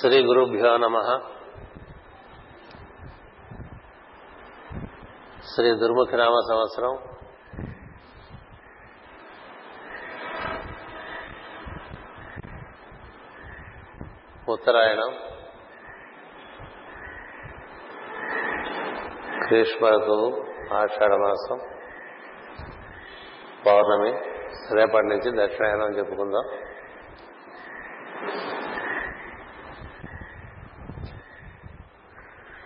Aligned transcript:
శ్రీ 0.00 0.24
గురుభ్యో 0.24 0.76
నమ. 0.76 1.20
శ్రీ 5.54 5.74
దుర్ముఖి 5.74 6.16
నామ 6.16 6.34
సంవత్సరం. 6.48 6.98
ఉత్తరాయణం. 14.48 15.10
గ్రీష్మ 19.50 19.88
ఋతువు 19.88 20.46
ఆషాఢ 20.74 21.10
మాసం. 21.10 21.58
పౌర్ణమి. 23.66 24.12
రేపటి 24.74 25.06
నుంచి 25.06 25.46
దక్షిణాయనం 25.46 25.98
చెప్పుకుందాం. 25.98 26.77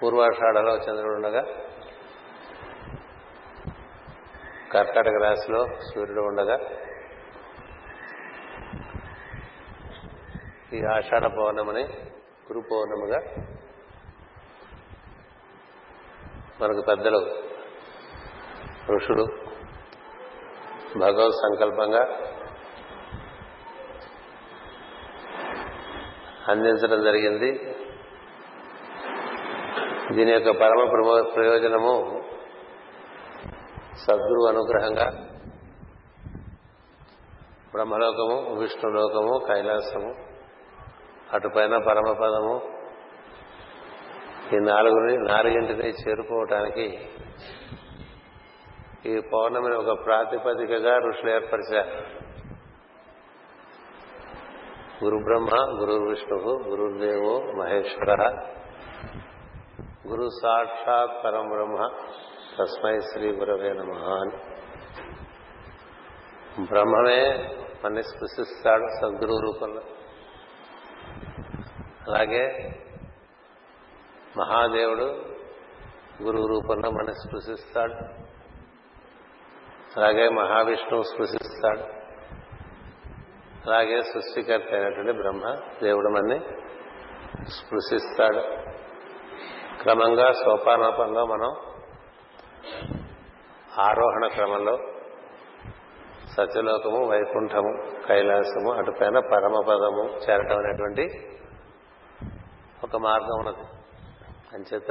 పూర్వాషాఢలో 0.03 0.73
చంద్రుడు 0.77 1.15
ఉండగా 1.15 1.43
కర్కాటక 4.73 5.17
రాశిలో 5.23 5.61
సూర్యుడు 5.79 6.21
ఉండగా 6.21 6.57
ఈ 10.73 10.85
ఆషాఢ 10.85 11.25
పౌర్ణమిని 11.27 11.85
గురు 12.49 12.61
పౌర్ణమిగా 12.71 13.21
మనకు 16.61 16.83
పెద్దలు 16.89 17.21
ఋషులు 18.91 19.25
భగవత్ 20.99 21.37
సంకల్పంగా 21.37 22.03
అందించడం 26.49 27.03
జరిగింది. 27.05 27.51
దీని 30.15 30.33
యొక్క 30.33 30.51
పరమ 30.51 30.89
ప్రయోజనము 31.37 31.95
సద్గురు 33.97 34.49
అనుగ్రహంగా. 34.49 35.07
బ్రహ్మలోకము 37.73 38.61
విష్ణులోకము 38.61 39.47
కైలాసము 39.47 40.15
అటుపైన 41.33 41.77
పరమపదము 41.77 42.57
ఈ 44.55 44.59
నాలుగుని 44.59 45.19
నాలుగింటిని 45.19 45.89
చేరుకోవటానికి 45.89 47.09
ఈ 49.07 49.21
పౌర్ణమిని 49.33 49.77
ఒక 49.77 50.05
ప్రాతిపదికగా 50.05 50.99
ఋషులు 50.99 51.31
ఏర్పరిచారు. 51.31 52.23
గురు 55.05 55.17
బ్రహ్మ 55.25 55.81
గురు 55.81 56.09
విష్ణువు 56.09 56.53
గురుదేవు 56.69 57.59
మహేశ్వర 57.59 58.23
గురు 60.13 60.29
సాక్షాత్ 60.43 61.25
పరం 61.25 61.49
బ్రహ్మ. 61.49 61.87
తస్మై 62.59 63.01
శ్రీ 63.01 63.33
గురవే 63.33 63.73
నమ 63.73 63.93
అని. 63.93 64.37
బ్రహ్మమే 66.67 67.49
మనని 67.85 68.03
స్పృశిస్తాడు 68.03 68.87
సద్గురు 69.01 69.37
రూపంలో. 69.47 69.83
అలాగే 72.09 72.45
మహాదేవుడు 74.37 75.33
గురువు 76.23 76.47
రూపంలో 76.47 76.91
మనని 76.91 77.15
స్పృశిస్తాడు 77.15 77.95
అలాగే 79.97 80.29
మహావిష్ణువు 80.29 81.03
స్పృశిస్తాడు 81.03 81.81
అలాగే 83.67 84.03
సృష్టికర్త 84.03 84.75
అయినటువంటి 84.75 85.13
బ్రహ్మ 85.13 85.55
దేవుడు 85.83 86.09
మనని 86.09 86.39
స్పృశిస్తాడు 87.51 88.73
క్రమంగా 89.81 90.33
సోపానపంలో 90.33 91.27
మనం 91.27 91.57
ఆరోహణ 93.79 94.27
క్రమంలో 94.27 94.79
సత్యలోకము 96.37 97.07
వైకుంఠము 97.11 98.07
కైలాసము 98.07 98.73
అటుపైన 98.73 99.19
పరమపదము 99.19 100.05
చేరటం 100.05 100.59
అనేటువంటి 100.59 101.29
ఒక 102.85 102.97
మార్గం 102.97 103.39
ఉన్నది. 103.39 103.65
అంచేత 104.55 104.91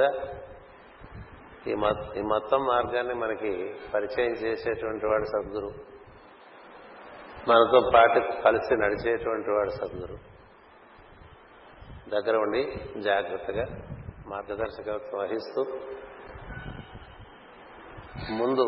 ఈ 1.67 1.71
ఈ 2.19 2.21
మొత్తం 2.21 2.59
మార్గాన్ని 2.59 3.13
మనకి 3.13 3.75
పరిచయం 3.93 4.31
చేసేటువంటి 4.31 5.05
వాడు 5.05 5.23
సద్గురు. 5.23 5.69
మనతో 7.49 7.91
పాటు 7.95 8.41
కలిసి 8.41 8.75
నడిచేటువంటి 8.75 9.51
వాడు 9.51 9.69
సద్గురు. 9.69 10.31
దగ్గర 12.09 12.35
ఉండి 12.35 12.79
జాగ్రత్తగా 13.01 13.65
మార్గదర్శకత్వం 14.31 15.19
వహిస్తూ 15.19 15.61
ముందు 18.31 18.65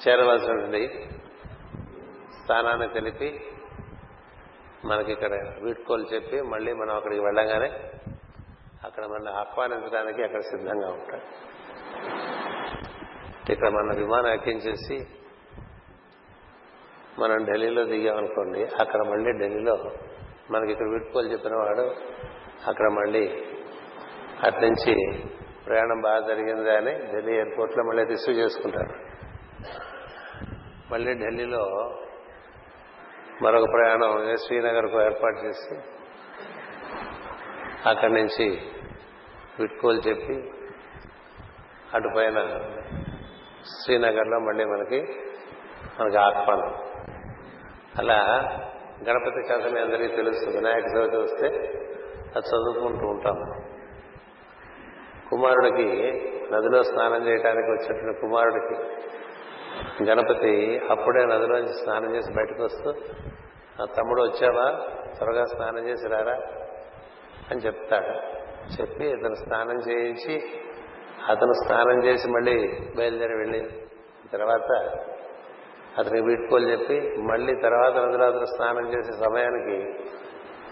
చేరవలసినటువంటి 0.00 0.82
స్థానాన్ని 2.38 2.88
తెలిపి 2.88 3.28
మనకి 4.84 5.12
ఇక్కడ 5.12 5.34
వీడ్కోలు 5.62 6.06
చెప్పి 6.14 6.40
మళ్ళీ 6.42 6.72
మనం 6.72 6.94
అక్కడికి 6.96 7.22
వెళ్ళగానే 7.22 7.70
అక్కడ 8.84 9.04
మన 9.04 9.28
ఆహ్వానించడానికి 9.34 10.22
అక్కడ 10.22 10.40
సిద్ధంగా 10.40 10.88
ఉంటాడు. 10.88 11.26
ఇక్కడ 13.52 13.68
మన 13.68 13.94
విమానం 13.96 14.30
ఎక్కించేసి 14.32 14.96
మనం 17.18 17.44
ఢిల్లీలో 17.44 17.84
దిగామనుకోండి 17.84 18.62
అక్కడ 18.80 19.00
మళ్ళీ 19.02 19.32
ఢిల్లీలో 19.32 19.76
మనకి 20.50 20.72
ఇక్కడ 20.72 20.88
వీడ్కోలు 20.90 21.28
చెప్పిన 21.32 21.54
వాడు 21.56 21.84
అక్కడ 22.66 22.88
మళ్ళీ 22.88 23.44
అట్నుంచి 24.44 25.24
ప్రయాణం 25.66 26.00
బాగా 26.00 26.20
జరిగింది 26.20 26.70
అని 26.70 27.14
ఢిల్లీ 27.14 27.32
ఎయిర్పోర్ట్లో 27.32 27.84
మళ్ళీ 27.84 28.04
రిసీవ్ 28.04 28.36
చేసుకుంటారు. 28.36 28.94
మళ్ళీ 30.92 31.14
ఢిల్లీలో 31.14 31.64
మరొక 33.42 33.64
ప్రయాణం 33.72 34.36
శ్రీనగర్కు 34.36 35.02
ఏర్పాటు 35.02 35.46
చేసి 35.46 35.74
అక్కడి 37.88 38.12
నుంచి 38.12 38.60
విట్కోలు 39.60 39.98
చెప్పి 39.98 40.52
అటుపైన 41.94 42.60
శ్రీనగర్లో 43.84 44.38
మళ్ళీ 44.38 44.64
మనకి 44.64 45.00
మనకి 46.00 46.16
ఆహ్వానం. 46.16 46.74
అలా 47.98 48.20
గణపతి 49.08 49.48
కథ 49.48 49.72
మీ 49.72 49.80
అందరికీ 49.80 50.16
తెలుసు. 50.16 50.50
వినాయక 50.50 50.84
చవితి 50.96 51.16
వస్తే 51.16 51.48
అది 52.34 52.46
చదువుకుంటూ 52.48 53.06
ఉంటాం 53.06 53.38
కుమారుడికి 55.30 55.88
నదిలో 56.52 56.82
స్నానం 56.82 57.26
చేయడానికి 57.26 57.70
వచ్చిన 57.70 58.12
కుమారుడికి 58.12 58.76
గణపతి 60.04 60.82
అప్పుడే 60.90 61.24
నదిలోంచి 61.24 61.72
స్నానం 61.72 62.16
చేసి 62.16 62.32
బయటకు 62.32 62.64
వస్తూ 62.64 62.90
నా 63.78 63.84
తమ్ముడు 63.84 64.22
వచ్చావా? 64.22 64.66
త్వరగా 65.18 65.44
స్నానం 65.44 65.88
చేసి 65.88 66.08
రారా? 66.08 66.36
అని 67.50 67.60
చెప్తాడు. 67.60 68.12
చెప్పి 68.72 69.04
ఇతను 69.06 69.34
స్నానం 69.34 69.90
చేయించి 69.90 70.34
అతను 71.30 71.52
స్నానం 71.52 72.04
చేసి 72.04 72.30
మళ్ళీ 72.30 72.54
బయలుదేరి 72.96 73.34
వెళ్ళి 73.34 73.60
తర్వాత 74.32 74.70
అతనికి 75.98 76.24
వీడ్కోలు 76.24 76.70
చెప్పి 76.70 77.22
మళ్ళీ 77.22 77.54
తర్వాత 77.54 77.96
నదిలో 77.96 78.24
అతను 78.26 78.44
స్నానం 78.44 78.88
చేసే 78.88 79.12
సమయానికి 79.24 79.76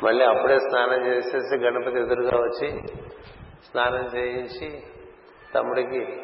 మళ్ళీ 0.02 0.24
అప్పుడే 0.24 0.58
స్నానం 0.58 1.06
చేసేసి 1.06 1.56
గణపతి 1.56 1.98
ఎదురుగా 1.98 2.36
వచ్చి 2.36 2.82
స్నానం 3.70 4.18
చేయించి 4.18 4.82
తమ్ముడికి 5.54 6.22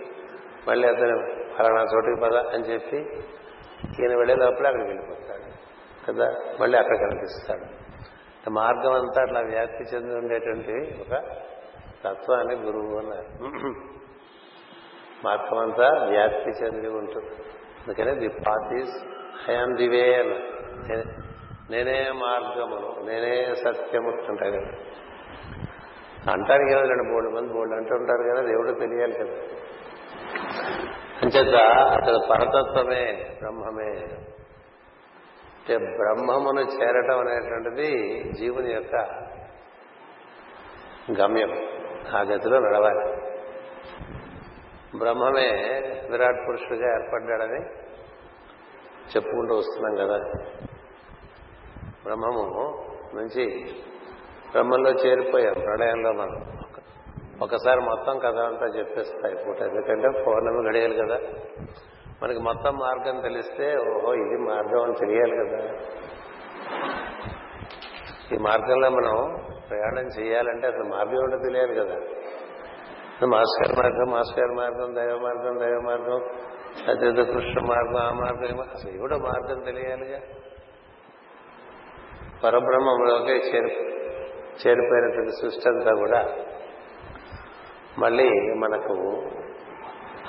మళ్ళీ 0.68 0.88
అతను 0.88 1.44
ఫలానా 1.58 1.82
చోటుకి 1.82 2.20
పద 2.20 2.36
అని 2.36 2.64
చెప్పి 2.64 2.96
ఈయన 4.02 4.16
వెళ్ళేటప్పుడు 4.16 4.66
అక్కడికి 4.66 4.88
వెళ్ళిపోతాడు. 4.88 5.48
కదా? 6.06 6.56
మళ్ళీ 6.60 6.78
అక్కడ 6.78 6.96
కనిపిస్తాడు. 6.96 7.88
మార్గం 8.50 8.92
అంతా 8.92 9.22
అట్లా 9.22 9.40
వ్యాప్తి 9.40 9.84
చెంది 9.84 10.14
ఉండేటువంటి 10.14 11.00
ఒక 11.00 11.18
తత్వాన్ని 12.04 12.54
గురువు 12.54 12.98
అన్నారు. 12.98 13.48
మార్గం 15.24 15.58
అంతా 15.58 16.06
వ్యాప్తి 16.08 16.50
చెంది 16.50 16.88
ఉంటుంది. 16.88 17.34
అందుకనే 17.86 18.14
the 18.14 18.28
path 18.28 18.74
is 18.74 19.04
am 19.50 19.76
the 19.76 19.88
way 19.88 20.14
అన్నారు. 20.14 21.27
నేనే 21.70 22.12
మార్గమును 22.12 23.10
నేనే 23.10 23.54
సత్యము 23.54 24.10
అంటారు 24.10 24.50
కదా. 24.50 24.68
అంటారు 26.32 26.62
కదా 26.70 26.80
రెండు 26.80 27.02
మూడు 27.02 27.28
మంది 27.30 27.52
మూడు 27.52 27.74
అంటూ 27.74 27.94
ఉంటారు 27.94 28.32
కదా 28.32 28.46
దేవుడు 28.46 28.72
తెలియాలి 28.72 29.12
కదా. 29.12 29.32
అంచేత 31.22 31.54
అతడు 31.64 32.26
పరతత్వమే 32.30 33.26
బ్రహ్మమే. 33.38 34.04
అంటే 35.58 35.78
బ్రహ్మమును 35.78 36.60
చేరటం 36.60 37.18
అనేటువంటిది 37.18 38.22
జీవుని 38.32 38.72
యొక్క 38.72 38.94
గమ్యం. 41.20 41.50
ఆ 42.16 42.20
గతిలో 42.20 42.58
నడవాలి. 42.58 43.16
బ్రహ్మమే 44.98 45.48
విరాట్ 46.10 46.48
పురుషుడిగా 46.48 46.94
ఏర్పడ్డాడని 46.94 47.60
చెప్పుకుంటూ 49.16 49.54
వస్తున్నాం 49.54 50.06
కదా. 50.06 50.18
బ్రహ్మము 52.04 52.84
నుంచి 53.14 53.64
బ్రహ్మంలో 54.50 54.90
చేరిపోయాం 54.90 55.54
ప్రళయంలో 55.54 56.12
మనం. 56.12 56.58
ఒకసారి 57.42 57.80
మొత్తం 57.80 58.18
కథ 58.18 58.38
అంతా 58.38 58.66
చెప్పేస్తాయి 58.66 59.34
పూట 59.34 59.62
ఎందుకంటే 59.62 60.24
పౌర్ణమి 60.26 60.68
గడియాలి 60.68 60.94
కదా. 60.94 61.18
మనకి 62.22 62.38
మొత్తం 62.38 62.74
మార్గం 62.74 63.20
తెలిస్తే 63.20 63.76
ఓహో 63.76 64.14
ఇది 64.14 64.36
మార్గం 64.36 64.82
అని 64.82 64.94
తెలియాలి 64.94 65.36
కదా. 65.36 65.78
ఈ 68.32 68.38
మార్గంలో 68.38 68.90
మనం 68.90 69.36
ప్రయాణం 69.70 70.06
చేయాలంటే 70.06 70.66
అసలు 70.66 70.84
మార్గం 70.84 71.22
ఏంటో 71.22 71.38
తెలియాలి 71.38 71.74
కదా. 71.74 71.94
మాస్టర్ 73.26 73.76
మార్గం 73.78 74.10
మాస్టర్ 74.10 74.54
మార్గం 74.54 74.94
దైవ 74.94 75.18
మార్గం 75.18 75.58
దైవ 75.60 75.80
మార్గం 75.80 76.20
అత్యంత 76.88 77.32
కృష్ణ 77.32 77.60
మార్గం 77.60 77.96
ఆ 77.96 78.12
మార్గం 78.12 78.60
అసలు 78.60 78.98
కూడా 78.98 79.16
మార్గం 79.16 79.60
తెలియాలిగా? 79.60 80.20
పరబ్రహ్మంలోకే 82.44 83.32
చేరి 83.32 83.70
చేరిపోయినటువంటి 84.66 85.30
సృష్టి 85.30 85.68
అంతా 85.68 85.94
కూడా 85.94 86.28
మళ్ళీ 87.98 88.28
మనకు 88.54 88.94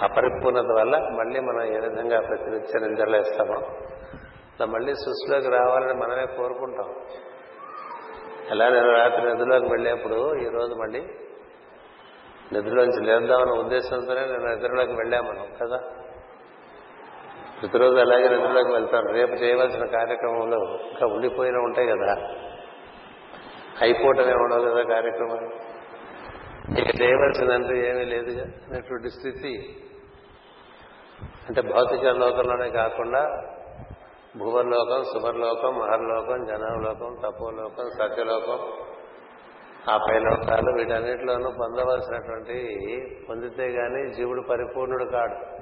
అపరిపూర్ణత 0.04 0.72
వల్ల 0.80 0.98
మళ్ళీ 0.98 1.40
మనం 1.40 1.62
ఏ 1.62 1.80
విధంగా 1.80 2.20
ప్రతినిత్య 2.20 2.88
నిద్రలేస్తామో 2.88 3.54
అలా 3.54 4.66
మళ్ళీ 4.66 4.94
సృష్టిలోకి 4.94 5.50
రావాలని 5.50 5.94
మనమే 5.94 6.26
కోరుకుంటాం. 6.26 6.90
ఎలా 8.52 8.70
నేను 8.70 8.92
రాత్రి 8.92 9.34
నిధులోకి 9.34 9.66
వెళ్ళేప్పుడు 9.66 10.36
ఈరోజు 10.36 10.76
మళ్ళీ 10.76 11.02
మళ్ళీ 11.02 11.02
నిద్రలోంచి 12.54 13.06
లేద్దామన్న 13.06 13.52
ఉద్దేశంతోనే 13.52 14.22
నేను 14.22 14.56
నిద్రలోకి 14.56 14.92
వెళ్ళాం 14.92 15.26
మనం 15.26 15.48
కదా? 15.62 15.80
ప్రతిరోజు 17.62 17.96
అలాగే 17.96 18.30
నిద్రలోకి 18.30 18.72
వెళ్తారు 18.72 19.08
రేపు 19.08 19.32
చేయవలసిన 19.32 19.86
కార్యక్రమంలో 19.86 20.80
ఇంకా 20.92 21.06
ఉండిపోయినా 21.06 21.60
ఉంటాయి 21.60 21.88
కదా. 21.88 22.14
అయిపోవటమే 23.82 24.34
ఉండదు 24.34 24.62
కదా 24.62 24.84
కార్యక్రమం. 24.84 25.52
ఇక 26.78 27.02
చేయవలసిందంటూ 27.02 27.76
ఏమీ 27.76 28.06
లేదుగా 28.06 28.44
అనేటువంటి 28.44 29.10
స్థితి. 29.10 29.84
అంటే 31.50 31.62
భౌతిక 31.62 32.04
లోకంలోనే 32.04 32.70
కాకుండా 32.70 33.30
భూవర్లోకం 34.38 35.04
సువర్లోకం 35.04 35.80
మహర్లోకం 35.80 36.46
జనలోకం 36.46 37.18
తపోలోకం 37.26 37.90
సత్యలోకం 38.00 38.60
ఆ 39.90 39.98
పై 39.98 40.20
లోకాలు 40.20 40.72
వీటన్నిటిలోనూ 40.78 41.52
పొందవలసినటువంటి 41.52 42.78
పొందితే 43.30 43.64
గాని 43.64 44.14
జీవుడు 44.14 44.42
పరిపూర్ణుడు 44.42 45.04
కాడు. 45.04 45.59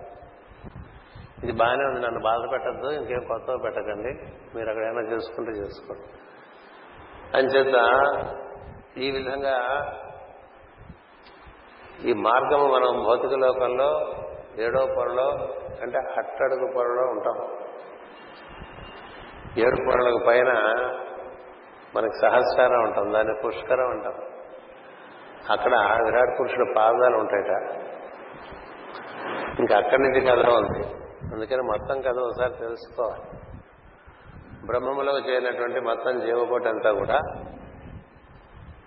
ఇది 1.44 1.52
బాగానే 1.52 1.84
ఉంది 1.84 2.00
నన్ను 2.00 2.20
బాధ 2.20 2.52
పెట్టద్దు 2.52 2.90
ఇంకేం 2.90 3.20
కొత్త 3.20 3.64
పెట్టకండి. 3.64 4.14
మీరు 4.58 4.70
అక్కడైనా 4.70 5.02
చేసుకుంటే 5.02 5.52
చేసుకోండి. 5.52 6.04
అంచేత 7.38 7.76
ఈ 8.98 9.12
విధంగా 9.12 9.58
ఈ 12.06 12.14
మార్గము 12.14 12.68
మనం 12.68 13.04
భౌతిక 13.04 13.38
లోకంలో 13.38 14.16
ఏడో 14.58 14.94
పొరలో 14.98 15.32
అంటే 15.82 15.98
అట్టడుగు 15.98 16.74
పొరలో 16.74 17.02
ఉంటాం. 17.02 17.38
ఏడు 19.58 19.76
పొరలకు 19.76 20.26
పైన 20.28 20.48
మనకి 21.96 22.14
సహస్కారం 22.22 22.84
ఉంటాం 22.84 23.14
దాన్ని 23.14 23.34
పుష్కరం 23.46 23.90
అంటాం. 23.90 24.14
అక్కడ 25.52 25.74
విరాట్ 26.06 26.40
పురుషుడు 26.40 26.74
పాదాలు 26.76 27.18
ఉంటాయట. 27.18 27.80
ఇంకా 29.60 29.78
అక్కడి 29.78 30.02
నుంచి 30.02 30.22
కథ 30.22 30.50
ఉంది. 30.50 31.07
అందుకని 31.34 31.62
మొత్తం 31.62 32.02
కథ 32.02 32.18
ఒకసారి 32.18 32.54
తెలుసుకోవాలి. 32.54 33.40
బ్రహ్మములో 34.66 35.20
చేరినటువంటి 35.20 35.80
మొత్తం 35.80 36.20
జీవకోటి 36.20 36.68
అంతా 36.68 36.92
కూడా 36.92 37.20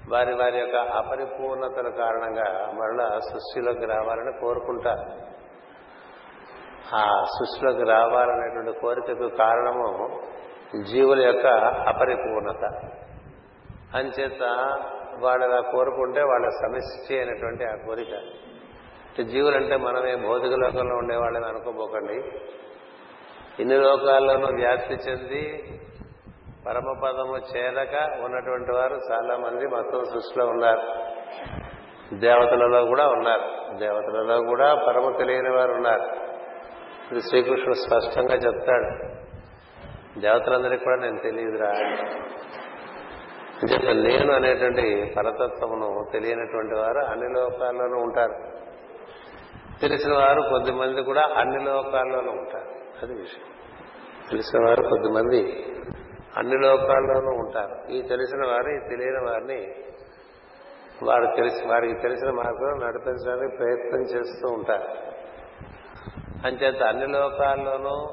వారి 0.08 0.34
వారి 0.34 0.58
యొక్క 0.58 0.76
అపరిపూర్ణతల 0.76 1.88
కారణంగా 1.88 2.72
మరలా 2.72 3.18
సృష్టిలోకి 3.18 3.86
రావాలని 3.86 4.40
కోరుకుంటారు. 4.40 5.30
ఆ 6.96 7.24
సృష్టిలోకి 7.24 7.84
రావాలనేటువంటి 7.84 8.80
కోరికకు 8.80 9.28
కారణము 9.28 10.20
జీవుల 10.90 11.26
యొక్క 11.26 11.46
అపరిపూర్ణత. 11.88 12.90
అంచేత 13.94 14.42
వాళ్ళు 15.18 15.44
అలా 15.46 15.60
కోరుకుంటే 15.60 16.22
వాళ్ళ 16.22 16.48
సమిష్టి 16.48 17.18
అయినటువంటి 17.18 17.64
ఆ 17.64 17.74
కోరిక. 17.86 18.14
జీవులంటే 19.18 19.76
మనమే 19.76 20.14
భౌతిక 20.16 20.52
లోకంలో 20.52 20.96
ఉండేవాళ్ళని 20.96 21.46
అనుకోబోకండి. 21.46 22.22
ఇన్ని 23.62 23.76
లోకాల్లోనూ 23.76 24.46
వ్యాప్తి 24.46 24.94
చెంది 24.94 25.64
పరమపదము 26.66 27.56
చేరక 27.56 28.22
ఉన్నటువంటి 28.24 28.72
వారు 28.72 28.96
చాలా 29.12 29.36
మంది 29.36 29.66
మొత్తం 29.66 30.04
సృష్టిలో 30.04 30.46
ఉన్నారు. 30.46 30.82
దేవతలలో 32.14 32.84
కూడా 32.84 33.08
ఉన్నారు. 33.08 33.76
దేవతలలో 33.78 34.40
కూడా 34.42 34.74
పరమ 34.74 35.16
తెలియని 35.18 35.56
వారు 35.56 35.72
ఉన్నారు. 35.72 36.02
ఇది 37.12 37.20
శ్రీకృష్ణుడు 37.20 37.74
స్పష్టంగా 37.74 38.34
చెప్తాడు. 38.34 39.20
దేవతలందరికీ 40.20 40.84
కూడా 40.84 40.96
నేను 40.96 41.18
తెలియదురా. 41.18 41.68
అంటే 43.62 43.92
నేను 43.92 44.32
అనేటువంటి 44.32 45.14
పరతత్వమును 45.16 46.06
తెలియనటువంటి 46.12 46.74
వారు 46.74 46.98
అన్ని 46.98 47.40
లోకాల్లోనూ 47.40 47.96
ఉంటారు. 47.96 48.60
తెలిసిన 49.80 50.14
వారు 50.14 50.42
కొద్దిమంది 50.42 51.02
కూడా 51.02 51.28
అన్ని 51.36 51.64
లోకాల్లోనూ 51.64 52.32
ఉంటారు. 52.32 52.74
అది 53.02 53.14
విషయం. 53.14 53.44
తెలిసిన 54.30 54.64
వారు 54.64 54.82
కొద్దిమంది 54.82 55.66
అన్ని 56.36 56.66
లోకాల్లోనూ 56.66 57.30
ఉంటారు. 57.30 57.92
ఈ 57.92 58.02
తెలిసిన 58.02 58.46
వారు 58.46 58.68
ఈ 58.68 58.88
తెలియని 58.88 59.30
వారిని 59.30 59.74
వారు 61.02 61.36
తెలిసి 61.36 61.66
వారికి 61.66 61.94
తెలిసిన 62.02 62.30
మార్గంలో 62.30 62.86
నడిపించడానికి 62.86 63.56
ప్రయత్నం 63.56 64.02
చేస్తూ 64.02 64.48
ఉంటారు. 64.48 65.10
అంచేత 66.46 66.82
అన్ని 66.82 67.06
లోకాల్లోనూ 67.06 68.06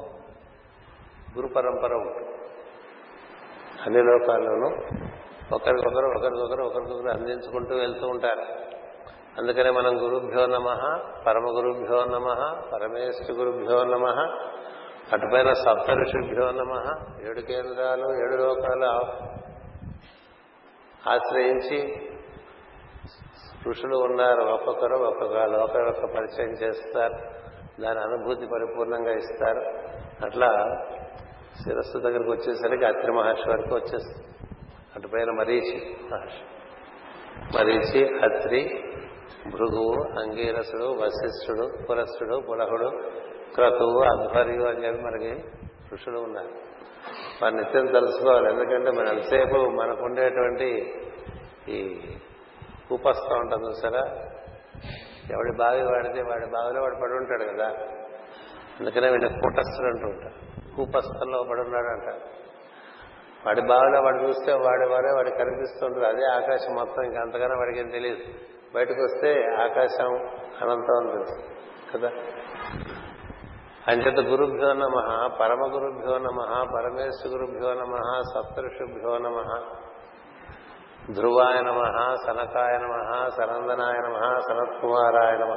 గురు 1.36 1.46
పరంపర 1.46 1.94
ఉంటుంది. 1.94 2.28
అన్ని 3.86 4.04
లోకాల్లోనూ 4.04 4.66
ఒకరికొకరు 5.52 6.06
ఒకరికొకరు 6.18 6.62
ఒకరికొకరు 6.62 7.10
అందించుకుంటూ 7.10 7.74
వెళ్తూ 7.74 8.06
ఉంటారు. 8.06 8.68
అందుకనే 9.38 9.70
మనం 9.70 10.04
గురుభ్యో 10.04 10.46
నమ 10.46 10.66
పరమ 11.26 11.44
గురుభ్యో 11.44 12.04
నమ 12.04 12.60
పరమేశ్వర 12.72 13.38
గురుభ్యో 13.38 13.84
నమ 13.84 14.06
అటుపైన 15.12 15.52
సప్త 15.52 15.90
ఋషుభ్యో 15.90 16.50
నమ 16.50 16.94
ఏడు 17.28 17.40
కేంద్రాలు 17.40 18.06
ఏడు 18.22 18.42
లోకాలు 18.42 18.84
ఆశ్రయించి 21.10 22.10
ఋషులు 23.68 23.96
ఉన్నారు. 23.96 24.42
ఒక్కొక్కరు 24.42 24.94
ఒక్కొక్క 24.94 25.34
లోకం 25.34 25.86
యొక్క 25.86 26.00
పరిచయం 26.00 26.50
చేస్తారు. 26.50 27.14
దాని 27.82 28.00
అనుభూతి 28.00 28.46
పరిపూర్ణంగా 28.46 29.12
ఇస్తారు. 29.12 29.60
అట్లా 30.24 30.76
శిరస్సు 31.64 31.98
దగ్గరికి 31.98 32.30
వచ్చేసరికి 32.30 32.84
అత్రి 32.84 33.12
మహర్షి 33.12 33.50
వరకు 33.50 33.74
వచ్చేస్తుంది. 33.74 34.26
అటుపైన 34.96 35.30
మరీచి 35.38 35.96
మహర్షి. 36.12 36.44
మరీచి 37.58 38.18
అత్రి 38.18 38.82
భృగువు 39.46 40.20
అంగీరసుడు 40.20 40.84
వశిష్ఠుడు 40.84 41.70
పురస్సుడు 41.90 42.42
పులహుడు 42.50 42.90
క్రతువు 43.54 44.02
అధ్వర్యు 44.02 44.62
అని 44.62 44.86
చెప్పి 44.86 45.02
మనకి 45.02 45.44
ఋషులు 45.92 46.18
ఉన్నారు. 46.18 46.48
వారి 47.42 47.56
నిత్యం 47.56 47.86
తెలుసుకోవాలి. 47.86 48.52
ఎందుకంటే 48.52 48.90
మన 48.90 49.06
ఎంతసేపు 49.06 49.58
మనకుండేటువంటి 49.58 50.94
ఈ 51.68 52.00
కూపస్థం 52.88 53.38
ఉంటుంది 53.38 53.68
చూసారా? 53.68 54.06
ఎవడి 55.30 55.56
బావి 55.58 55.82
వాడితే 55.82 56.22
వాడి 56.22 56.46
బావిలో 56.46 56.82
వాడు 56.82 56.94
పడి 56.94 57.12
ఉంటాడు 57.12 57.44
కదా. 57.44 57.66
అందుకనే 58.80 59.10
వీళ్ళ 59.10 59.26
కూటస్థుడు 59.26 59.86
అంటూ 59.86 60.06
ఉంటారు. 60.06 60.66
కూపస్థల్లో 60.76 61.42
పడి 61.42 61.60
ఉన్నాడు 61.60 61.86
అంట. 61.86 62.22
వాడి 63.46 63.60
బావిలో 63.60 64.00
వాడు 64.02 64.22
చూస్తే 64.22 64.52
వాడి 64.52 64.88
వారే 64.88 65.12
వాడు 65.16 65.30
కనిపిస్తుంటారు 65.30 66.04
అదే 66.04 66.24
ఆకాశం 66.24 66.74
మొత్తం. 66.74 67.02
ఇంకా 67.02 67.20
అంతగానో 67.20 67.58
వాడికి 67.58 67.80
ఏం 67.80 67.88
తెలియదు. 67.88 68.57
బయటకు 68.74 69.00
వస్తే 69.02 69.30
ఆకాశం 69.58 70.10
అనంతం 70.62 70.96
అని 70.98 71.10
తెలుసు 71.12 71.36
కదా? 71.92 72.10
అంచేత 73.86 74.20
గురుభ్యో 74.28 74.70
నమ 74.72 74.96
పరమ 75.40 75.62
గురుభ్యో 75.74 76.16
నమ 76.18 76.40
పరమేశ్వ 76.74 77.30
గురుభ్యో 77.30 77.70
నమ 77.74 77.94
సప్తఋషుభ్యో 78.32 79.12
నమ 79.18 79.38
ధ్రువాయ 81.12 81.56
నమ 81.62 81.80
సనకాయ 82.24 82.74
నమ 82.78 82.94
సనందనాయ 83.36 83.98
నమ 84.06 84.16
సనత్కుమారాయ 84.48 85.32
నమ 85.38 85.54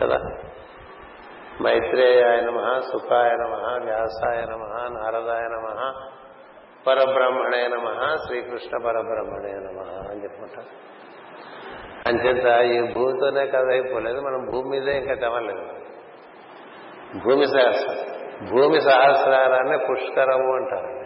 కదా? 0.00 0.18
మైత్రేయాయ 1.62 2.38
నమ 2.40 2.58
సుఖాయ 2.82 3.32
నమ 3.36 3.54
వ్యాసాయ 3.84 4.40
నమ 4.44 4.62
నారదాయ 4.94 5.46
నమ 5.48 5.66
పరబ్రహ్మణే 6.86 7.62
నమ 7.68 7.86
శ్రీకృష్ణ 8.24 8.74
పరబ్రహ్మణే 8.86 9.52
నమ 9.66 9.80
అని 10.10 10.22
చెప్పుకుంటారు 10.22 10.70
అంచేత 12.06 12.60
ఈ 12.60 12.94
భూమితోనే 12.94 13.46
కథ 13.46 13.68
అయిపోలేదు. 13.70 14.20
మనం 14.20 14.50
భూమి 14.50 14.68
మీదే 14.70 14.98
ఇంకా 14.98 15.14
తెవలేదు 15.14 15.64
భూమి 17.24 17.46
సహస్రం 17.46 17.96
భూమి 18.50 18.80
సహస్రారాన్ని 18.80 19.78
పుష్కరము 19.78 20.54
అంటారు. 20.54 21.00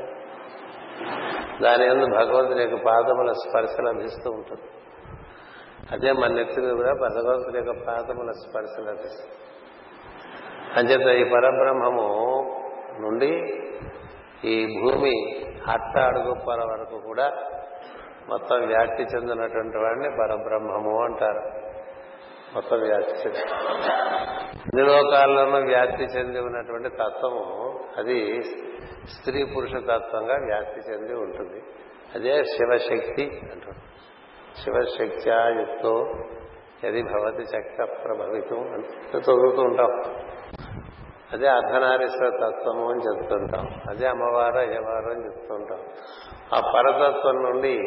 దాని 1.63 1.85
ఎందు 1.85 2.07
భగవంతుని 2.07 2.63
యొక్క 2.63 2.87
పాదముల 2.87 3.33
స్పర్శ 3.33 3.81
లభిస్తూ 3.81 4.31
ఉంటుంది. 4.31 4.69
అదే 5.93 6.13
మన 6.13 6.33
నెత్తి 6.33 6.61
మీద 6.61 6.73
కూడా 6.73 6.93
భగవంతుని 6.93 7.59
యొక్క 7.59 7.87
పాదముల 7.87 8.31
స్పర్శ 8.31 8.81
లభిస్తుంది. 8.81 9.35
అంచేత 10.77 11.27
ఈ 11.27 11.31
పరబ్రహ్మము 11.31 12.09
నుండి 13.01 13.33
ఈ 14.49 14.81
భూమి 14.81 15.15
అట్ట 15.71 15.99
అడుగుప్పల 15.99 16.61
వరకు 16.61 17.07
కూడా 17.07 17.33
మొత్తం 18.29 18.67
వ్యాప్తి 18.67 19.03
చెందినటువంటి 19.03 19.79
వాడిని 19.79 20.11
పరబ్రహ్మము 20.11 21.05
అంటారు. 21.05 21.65
మొత్తం 22.55 22.79
వ్యాప్తి 22.79 23.13
చెంది 23.13 23.39
అన్ని 24.65 24.83
లోకాల్లోనూ 24.83 25.67
వ్యాప్తి 25.67 26.05
చెంది 26.05 26.39
ఉన్నటువంటి 26.39 26.89
తత్వము 26.89 27.81
అది 27.97 28.43
స్త్రీ 29.09 29.45
పురుష 29.45 29.71
తత్వంగా 29.71 30.35
వ్యాప్తి 30.35 30.93
చెంది 30.93 31.15
ఉంటుంది. 31.15 31.63
అదే 32.15 32.45
శివశక్తి 32.45 33.41
అంటారు. 33.53 33.95
శివశక్త్యా 34.65 35.49
యుక్తో 35.49 36.07
యది 36.85 37.03
భవతి 37.03 37.43
చక్ర 37.43 37.85
ప్రభవితం 37.85 38.73
అంటే 38.73 39.19
చదువుతూ 39.19 39.63
ఉంటాం. 39.63 40.17
అదే 41.33 41.47
అర్ధనారీశ్వర 41.47 42.29
తత్వము 42.29 42.91
అని 42.91 43.01
చెప్తుంటాం. 43.01 43.67
అదే 43.91 44.07
అమ్మవారు 44.07 44.59
అయ్యవారు 44.59 45.11
అని 45.11 45.25
చెప్తుంటాం. 45.25 45.79
ఆ 46.53 46.61
పరతత్వం 46.61 47.35
నుండి 47.35 47.79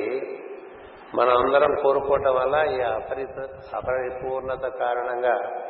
మనం 1.15 1.37
అందరం 1.37 1.75
కోరుకోవటం 1.83 2.35
వల్ల 2.35 2.79
ఈ 2.79 2.81
అపరిత 2.81 3.39
అపరిపూర్ణత 3.75 4.67
కారణంగా 4.67 5.63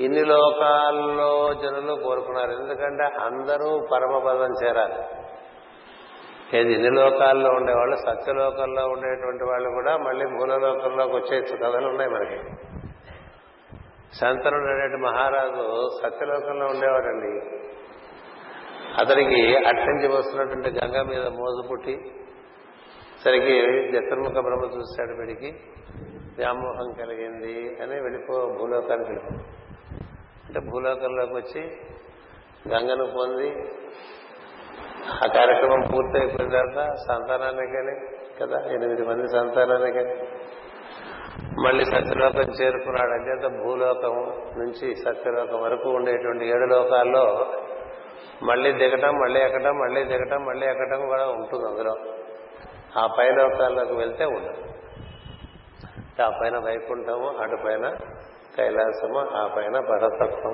ఇన్ని 0.00 0.24
లోకాల్లో 0.24 1.54
జనులు 1.54 2.02
కోరుకున్నారు. 2.02 2.50
ఎందుకంటే 2.50 3.04
అందరూ 3.04 3.88
పరమపదం 3.92 4.66
చేరాలి. 4.66 5.02
ఏది? 6.58 6.72
ఇన్ని 6.72 6.90
లోకాల్లో 6.90 7.50
ఉండేవాళ్ళు 7.50 7.96
సత్యలోకంలో 7.96 8.86
ఉండేటువంటి 8.86 9.44
వాళ్ళు 9.44 9.70
కూడా 9.70 9.96
మళ్ళీ 9.96 10.26
మూలలోకంలోకి 10.26 11.16
వచ్చే 11.16 11.40
కథలు 11.40 11.88
ఉన్నాయి 11.88 12.10
మనకి. 12.10 12.38
శంతనుడు 14.20 14.64
అనేటువంటి 14.64 14.96
మహారాజు 14.96 15.88
సత్యలోకంలో 16.02 16.66
ఉండేవాడండి. 16.66 17.60
అతనికి 19.00 19.56
అట్టించి 19.56 20.08
వస్తున్నటువంటి 20.08 20.84
గంగ 20.84 21.02
మీద 21.02 21.26
మోజు 21.26 21.68
పుట్టి 21.68 22.19
సరికి 23.24 23.92
జతుర్ముఖ 23.92 24.32
బ్రహ్మ 24.32 24.78
చూశాడు 24.78 25.12
వీడికి? 25.12 25.60
వ్యామోహం 26.36 26.92
కలిగింది 26.92 27.82
అని 27.82 28.00
వెళ్ళిపో 28.00 28.56
భూలోకానికి 28.58 29.10
వెళ్ళిపో. 29.10 29.36
అంటే 30.46 30.60
భూలోకంలోకి 30.70 31.32
వచ్చి 31.32 31.60
గంగను 32.68 33.06
పొంది 33.06 33.48
ఆ 35.24 35.26
కార్యక్రమం 35.34 35.80
పూర్తయిపోయిన 35.94 36.50
తర్వాత 36.50 36.94
సంతానానికని 36.94 37.94
కదా 38.40 38.72
ఎనిమిది 38.72 39.02
మంది 39.02 39.28
సంతానానికని 39.28 40.14
మళ్ళీ 41.66 41.84
సత్యలోకం 41.84 42.50
చేరుకున్నాడు. 42.50 43.10
అంచేత 43.10 43.64
భూలోకం 43.64 44.16
నుంచి 44.58 44.96
సత్యలోకం 44.96 45.62
వరకు 45.62 45.90
ఉండేటువంటి 45.90 46.46
ఏడు 46.46 46.66
లోకాల్లో 46.66 47.52
మళ్ళీ 48.42 48.72
దిగటం 48.72 49.14
మళ్ళీ 49.14 49.40
ఎక్కటం 49.40 49.78
మళ్ళీ 49.78 50.04
దిగటం 50.04 50.44
మళ్ళీ 50.44 50.66
ఎక్కటం 50.66 51.06
కూడా 51.06 51.26
ఉంటుంది 51.28 51.68
అందులో. 51.68 52.19
ఆ 52.98 53.06
పై 53.18 53.30
లోకాల్లోకి 53.30 53.94
వెళ్తే 53.94 54.24
ఉండదు. 54.24 54.64
ఆ 56.22 56.30
పైన 56.42 56.58
వైకుంఠము 56.58 57.28
అటు 57.28 57.56
పైన 57.56 57.96
కైలాసము 58.56 59.18
ఆ 59.18 59.54
పైన 59.56 59.80
పరతత్వం. 59.80 60.52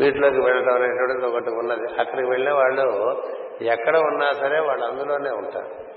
వీటిలోకి 0.00 0.40
వెళ్ళడం 0.40 0.74
అనేటువంటిది 0.74 1.26
ఒకటి 1.26 1.50
ఉన్నది. 1.50 2.00
అక్కడికి 2.00 2.28
వెళ్ళిన 2.28 2.54
వాళ్ళు 2.54 3.22
ఎక్కడ 3.62 3.96
ఉన్నా 3.96 4.32
సరే 4.32 4.60
వాళ్ళు 4.60 4.86
అందులోనే 4.86 5.30
ఉంటారు. 5.30 5.92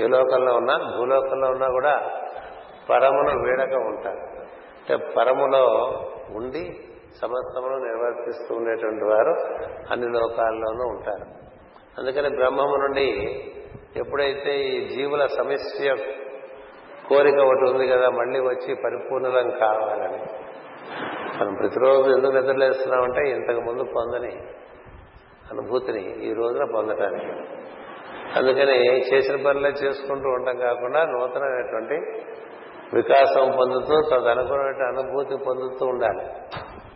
ఈ 0.00 0.06
లోకంలో 0.06 0.54
ఉన్నా 0.54 0.76
భూలోకంలో 0.96 1.48
ఉన్నా 1.48 1.66
కూడా 1.66 2.10
పరమును 2.90 3.44
వీడక 3.44 3.74
ఉంటారు. 3.74 4.36
అంటే 4.88 4.96
పరములో 4.96 5.64
ఉండి 6.30 6.80
సమస్తమును 7.22 7.76
నిర్వర్తిస్తూ 7.76 8.54
ఉండేటువంటి 8.54 9.04
వారు 9.04 9.30
అన్ని 9.92 10.20
లోకాల్లోనూ 10.20 10.88
ఉంటారు. 10.88 11.24
అందుకని 11.98 12.36
బ్రహ్మము 12.36 12.76
నుండి 12.76 13.08
ఎప్పుడైతే 13.96 14.60
ఈ 14.60 14.88
జీవుల 14.88 15.26
సమస్య 15.26 15.94
కోరిక 17.08 17.34
ఒకటి 17.34 17.70
ఉంది 17.70 17.88
కదా 17.88 18.10
మళ్ళీ 18.10 18.40
వచ్చి 18.40 18.74
పరిపూర్ణలం 18.74 19.50
కావాలని. 19.50 20.22
మనం 21.40 21.54
ప్రతిరోజు 21.54 22.10
ఎందుకు 22.10 22.32
నిద్రలేస్తున్నామంటే 22.32 23.30
ఇంతకు 23.30 23.60
ముందు 23.60 23.82
పొందని 23.82 24.36
అనుభూతిని 25.52 26.30
ఈ 26.30 26.32
రోజున 26.32 26.64
పొందటానికి. 26.74 27.32
అందుకని 28.36 29.00
చేసిన 29.14 29.46
పనులే 29.46 29.68
చేసుకుంటూ 29.68 30.28
ఉండటం 30.28 30.56
కాకుండా 30.56 31.04
నూతనమైనటువంటి 31.04 32.26
వికాసం 32.94 33.54
పొందుతూ 33.58 34.00
తదనుకున్నటువంటి 34.00 34.82
అనుభూతి 34.82 35.36
పొందుతూ 35.46 35.86
ఉండాలి. 35.86 36.24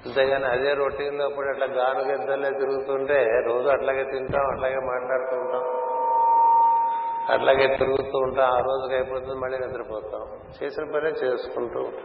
అంతేగాని 0.07 0.45
అదే 0.45 0.75
రొటీన్లో 0.75 1.25
అప్పుడు 1.25 1.49
అట్లా 1.49 1.66
గానుగెద్దలే 1.66 2.50
తిరుగుతుంటే 2.50 3.25
రోజు 3.25 3.69
అట్లాగే 3.69 4.02
తింటాం 4.02 4.50
అట్లాగే 4.50 4.76
మాట్లాడుతూ 4.76 5.37
ఉంటాం. 5.37 5.80
అట్లాగే 7.31 7.77
తిరుగుతూ 7.77 8.19
ఉంటాం. 8.19 8.51
ఆ 8.53 8.59
రోజుకి 8.59 8.95
అయిపోతుంది 8.95 9.35
మళ్ళీ 9.35 9.59
నిద్రపోతాం. 9.59 10.41
చేసిన 10.63 10.85
పనే 10.95 11.09
చేసుకుంటూ 11.09 11.81
ఉంటాం. 11.81 12.05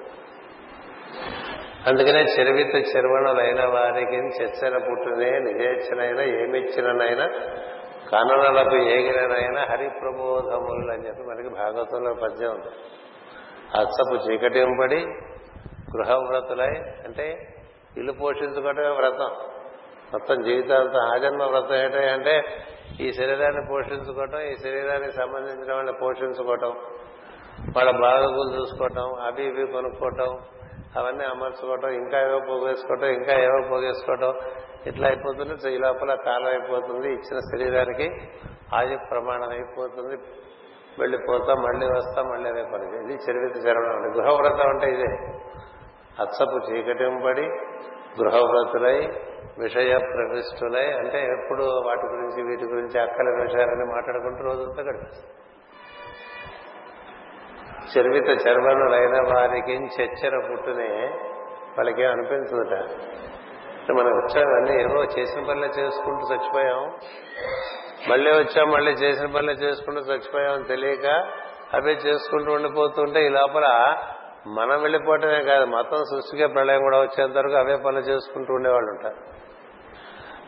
అందుకనే 1.88 2.22
చెరువిత 2.22 2.96
చెరువణులైన 2.96 3.66
వారికి 3.66 4.16
చెచ్చర 4.16 4.78
పుట్టునే 4.78 5.40
నిజేచ్చనైనా 5.40 6.22
ఏమిచ్చిననైనా 6.22 7.28
కననలకు 8.12 8.76
ఏగిననైనా 8.76 9.62
హరిప్రబోధములు 9.62 10.92
అని 10.92 11.08
చెప్పి 11.08 11.22
మనకి 11.22 11.50
భాగవతంలో 11.50 12.14
పద్యం 12.14 12.50
ఉంది. 12.50 12.68
అచ్చపు 13.78 14.32
చీకటింపడి 14.32 15.06
గృహవ్రతులై 15.98 16.72
అంటే 17.06 17.54
ఇల్లు 17.98 18.12
పోషించుకోవటమే 18.12 18.90
వ్రతం. 18.90 19.30
మొత్తం 20.14 20.44
జీవితాంతం 20.44 21.00
ఆజన్మ 21.00 21.44
వ్రతం 21.44 21.76
ఏంటంటే 21.76 22.44
ఈ 23.00 23.12
శరీరాన్ని 23.12 23.66
పోషించుకోవటం 23.70 24.40
ఈ 24.40 24.56
శరీరానికి 24.56 25.12
సంబంధించిన 25.12 25.74
వాళ్ళని 25.74 25.98
పోషించుకోవటం 25.98 26.76
వాళ్ళ 27.76 27.92
బాధకులు 27.92 28.60
చూసుకోవటం 28.60 29.14
అవి 29.26 29.46
ఇవి 29.46 29.68
కొనుక్కోవటం 29.68 30.40
అవన్నీ 30.98 31.24
అమర్చుకోవటం 31.24 31.90
ఇంకా 31.90 32.22
ఏవో 32.22 32.40
పోగేసుకోవటం 32.40 33.06
ఇంకా 33.06 33.34
ఏవో 33.34 33.68
పోగేసుకోవటం. 33.70 34.34
ఇట్లా 34.88 35.08
అయిపోతుంది. 35.08 35.76
ఈ 35.76 35.78
లోపల 35.78 36.16
కాలం 36.16 36.46
అయిపోతుంది. 36.46 37.08
ఇచ్చిన 37.08 37.40
శరీరానికి 37.40 38.22
ఆయు 38.76 38.98
ప్రమాణం 39.12 39.50
అయిపోతుంది. 39.50 40.16
వెళ్ళిపోతాం 41.00 41.64
మళ్ళీ 41.64 41.86
వస్తాం 41.86 42.30
మళ్ళీ 42.30 42.50
అదే 42.50 42.64
పని 42.64 43.04
ఇది 43.04 43.14
చరివిత 43.14 43.68
చరణం. 43.68 43.96
అంటే 43.96 44.20
గృహవ్రతం 44.20 44.70
అంటే 44.70 44.88
ఇదే. 44.92 45.10
అచ్చపు 46.20 46.72
చీకటింపడి 46.72 47.46
గృహవ్రతులై 48.20 49.08
విషయ 49.60 49.98
ప్రకృష్టులై 49.98 50.94
అంటే 50.94 51.24
ఎప్పుడు 51.24 51.64
వాటి 51.64 52.06
గురించి 52.06 52.44
వీటి 52.44 52.64
గురించి 52.64 53.02
అక్కల 53.02 53.30
విషయాలని 53.42 53.86
మాట్లాడుకుంటూ 53.96 54.44
రోజంతా 54.44 54.84
గడిపిస్తారు 54.84 55.46
చర్విత 57.98 58.48
చర్మనులైన 58.48 59.36
వారికి 59.36 59.72
చచ్చర 59.72 60.48
పుట్టునే 60.52 61.12
వాళ్ళకేం 61.78 62.12
అనిపించదుట? 62.12 62.74
మనం 63.92 64.12
వచ్చామన్నీ 64.12 64.82
ఏవో 64.82 65.04
చేసిన 65.04 65.46
పనులే 65.46 65.68
చేసుకుంటూ 65.68 66.36
చచ్చిపోయాం. 66.36 66.98
మళ్ళీ 68.10 68.32
వచ్చాం 68.32 68.72
మళ్ళీ 68.72 68.92
చేసిన 68.92 69.26
పనులే 69.26 69.54
చేసుకుంటూ 69.54 70.02
చచ్చిపోయాం 70.02 70.62
తెలియక 70.62 71.06
అవే 71.74 71.92
చేసుకుంటూ 71.92 72.52
ఉండిపోతుంటే 72.52 73.26
ఈ 73.26 73.30
లోపల 73.30 73.96
మనం 74.48 74.82
వెళ్ళిపోవటమే 74.82 75.42
కాదు 75.42 75.66
మొత్తం 75.66 75.98
సృష్టిగా 75.98 76.48
ప్రళయం 76.48 76.82
కూడా 76.82 77.02
వచ్చేంత 77.02 77.38
వరకు 77.38 77.54
అవే 77.54 77.76
పనులు 77.76 78.02
చేసుకుంటూ 78.02 78.54
ఉండేవాళ్ళు 78.54 78.92
ఉంటారు. 78.92 79.16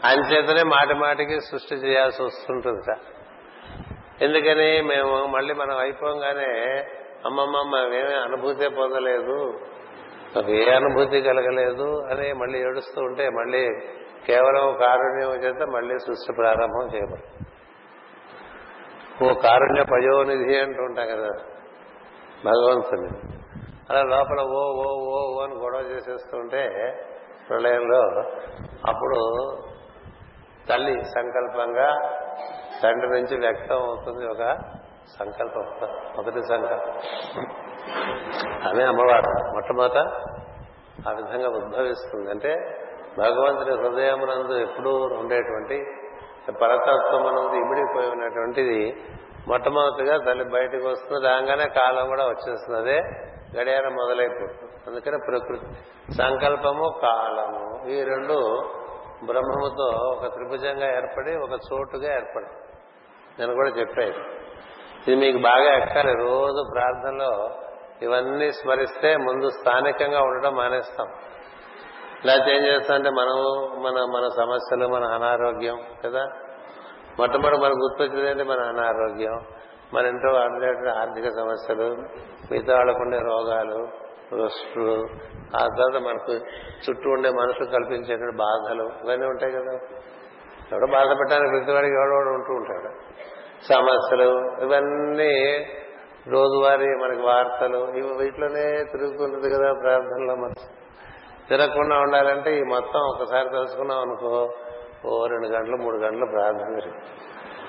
అంచేతనే 0.06 0.64
మాటి 0.64 0.94
మాటికి 0.94 1.42
సృష్టి 1.42 1.76
చేయాల్సి 1.76 2.24
వస్తుంటుంది 2.24 2.82
సార్. 2.82 3.00
ఎందుకని 4.24 4.82
మేము 4.82 5.26
మళ్ళీ 5.26 5.54
మనం 5.54 5.78
అయిపోగానే 5.78 6.86
అమ్మమ్మ 7.26 7.62
మేమేమీ 7.62 8.16
అనుభూతే 8.16 8.68
పొందలేదు 8.68 9.60
మాకు 10.36 10.52
ఏ 10.52 10.72
అనుభూతి 10.72 11.22
కలగలేదు 11.22 12.04
అని 12.12 12.34
మళ్ళీ 12.34 12.60
ఏడుస్తూ 12.60 13.02
ఉంటే 13.02 13.30
మళ్ళీ 13.30 13.70
కేవలం 14.26 14.78
కారుణ్యం 14.78 15.44
చేత 15.44 15.68
మళ్ళీ 15.68 15.98
సృష్టి 15.98 16.34
ప్రారంభం 16.34 16.96
చేయబడి. 16.96 17.24
ఓ 19.26 19.34
కారుణ్య 19.34 19.84
పయోనిధి 19.84 20.60
అంటూ 20.60 20.84
ఉంటాం 20.84 21.08
కదా 21.08 21.30
భగవంతుని. 22.46 23.37
అలా 23.90 24.02
లోపల 24.04 24.42
ఓ 24.42 24.64
ఓ 24.84 24.88
ఓ 24.88 25.20
ఓ 25.36 25.44
అని 25.44 25.56
గొడవ 25.56 25.80
చేసేస్తుంటే 25.80 26.62
ప్రళయంలో 27.50 28.02
అప్పుడు 28.88 29.20
తల్లి 30.70 31.04
సంకల్పంగా 31.04 31.90
తండ్రి 32.84 33.10
నుంచి 33.10 33.36
వ్యక్తం 33.38 33.76
అవుతుంది 33.76 34.26
ఒక 34.26 34.44
సంకల్పం 35.20 35.66
మొదటి 36.18 36.42
సంకల్పం. 36.48 36.96
ఆమె 38.70 38.84
అమ్మవారు 38.84 39.54
మొట్టమొదట 39.54 39.98
ఆ 41.08 41.12
విధంగా 41.12 41.50
ఉద్భవిస్తుంది. 41.50 42.32
అంటే 42.32 42.52
భగవంతుని 43.18 43.74
హృదయమునందు 43.78 44.54
ఎప్పుడూ 44.54 44.92
ఉండేటువంటి 45.20 45.78
పరతత్వమునందు 46.52 47.56
ఇమిడిపోయి 47.56 48.10
ఉన్నటువంటిది 48.10 48.82
మొట్టమొదటిగా 49.48 50.18
తల్లి 50.18 50.44
బయటకు 50.44 50.88
వస్తుంది 50.88 51.28
రాగానే 51.28 51.66
కాలం 51.70 52.08
కూడా 52.08 52.26
వచ్చేస్తుంది. 52.28 52.80
అదే 52.80 53.00
గడియారం 53.56 53.94
మొదలైపోతుంది. 53.94 54.72
అందుకనే 54.88 55.18
ప్రకృతి 55.28 55.66
సంకల్పము 56.14 57.00
కాలము 57.02 57.90
ఈ 57.90 58.04
రెండు 58.04 58.34
బ్రహ్మముతో 59.26 59.98
ఒక 59.98 60.34
త్రిభుజంగా 60.34 60.96
ఏర్పడి 60.96 61.38
ఒక 61.38 61.60
చోటుగా 61.74 62.14
ఏర్పడి. 62.14 62.46
నేను 63.40 63.54
కూడా 63.54 63.70
చెప్పాను 63.70 64.48
ఇది 65.08 65.16
మీకు 65.16 65.38
బాగా 65.38 65.74
ఎక్కాలి. 65.74 66.14
రోజు 66.14 66.70
ప్రార్థనలో 66.74 67.50
ఇవన్నీ 68.02 68.52
స్మరిస్తే 68.52 69.18
ముందు 69.18 69.50
స్థానికంగా 69.50 70.22
ఉండడం 70.22 70.56
మానేస్తాం. 70.56 71.08
లేకపోతే 72.26 72.56
ఏం 72.56 72.66
చేస్తామంటే 72.66 73.10
మనం 73.10 73.36
మన 73.84 73.94
మన 73.94 74.28
సమస్యలు 74.38 74.88
మన 74.88 75.04
అనారోగ్యం 75.04 75.78
కదా? 76.06 76.26
మొట్టమొదటి 77.20 77.58
మనకు 77.58 77.76
గుర్తొచ్చేది 77.76 78.44
మన 78.44 78.60
అనారోగ్యం. 78.60 79.57
మన 79.94 80.06
ఇంట్లో 80.06 80.32
ఉండేటువంటి 80.34 81.00
ఆర్థిక 81.00 81.30
సమస్యలు 81.30 81.88
మిగతా 82.52 82.76
వాళ్ళకుండే 82.76 83.18
రోగాలు 83.18 83.88
రుష్టులు 84.36 84.96
ఆ 85.56 85.68
తర్వాత 85.68 86.02
మనకు 86.02 86.34
చుట్టూ 86.86 87.10
ఉండే 87.10 87.30
మనుషులు 87.30 87.66
కల్పించేటువంటి 87.66 88.38
బాధలు 88.38 88.84
ఇవన్నీ 89.04 89.28
ఉంటాయి 89.28 89.52
కదా. 89.52 89.74
ఎవడో 90.72 90.88
బాధపడడానికి 90.88 91.52
ప్రతివాడికి 91.52 91.94
ఎవడో 91.94 92.32
ఉంటూ 92.34 92.54
ఉంటాడు. 92.54 92.90
సమస్యలు 93.64 94.30
ఇవన్నీ 94.64 95.66
రోజువారీ 96.28 96.88
మనకి 96.88 97.22
వార్తలు 97.22 97.78
ఇవి 97.78 98.14
వీటిలోనే 98.14 98.84
తిరుగుతుంటుంది 98.84 99.56
కదా 99.56 99.74
ప్రార్థనలో 99.74 100.36
మనసు 100.36 100.68
తిరగకుండా 101.48 102.00
ఉండాలంటే 102.00 102.58
ఈ 102.58 102.64
మొత్తం 102.64 103.00
ఒకసారి 103.00 103.50
తెలుసుకున్నాం 103.50 104.00
అనుకో 104.00 104.54
ఓ 105.06 105.28
రెండు 105.28 105.48
గంటలు 105.48 105.78
మూడు 105.78 105.98
గంటలు 105.98 106.26
ప్రార్థన 106.26 106.80
జరుగుతుంది. 106.80 107.27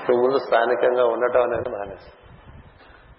నువ్వు 0.08 0.26
ముందు 0.26 0.38
స్థానికంగా 0.38 1.06
ఉండటం 1.06 1.42
అనేది 1.42 1.68
మానేసి. 1.68 2.12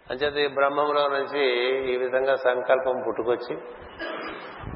అంచేత 0.10 0.52
ఈ 0.52 0.54
బ్రహ్మంలో 0.54 1.08
నుంచి 1.08 1.46
ఈ 1.94 1.98
విధంగా 1.98 2.36
సంకల్పం 2.36 3.04
పుట్టుకొచ్చి 3.08 3.58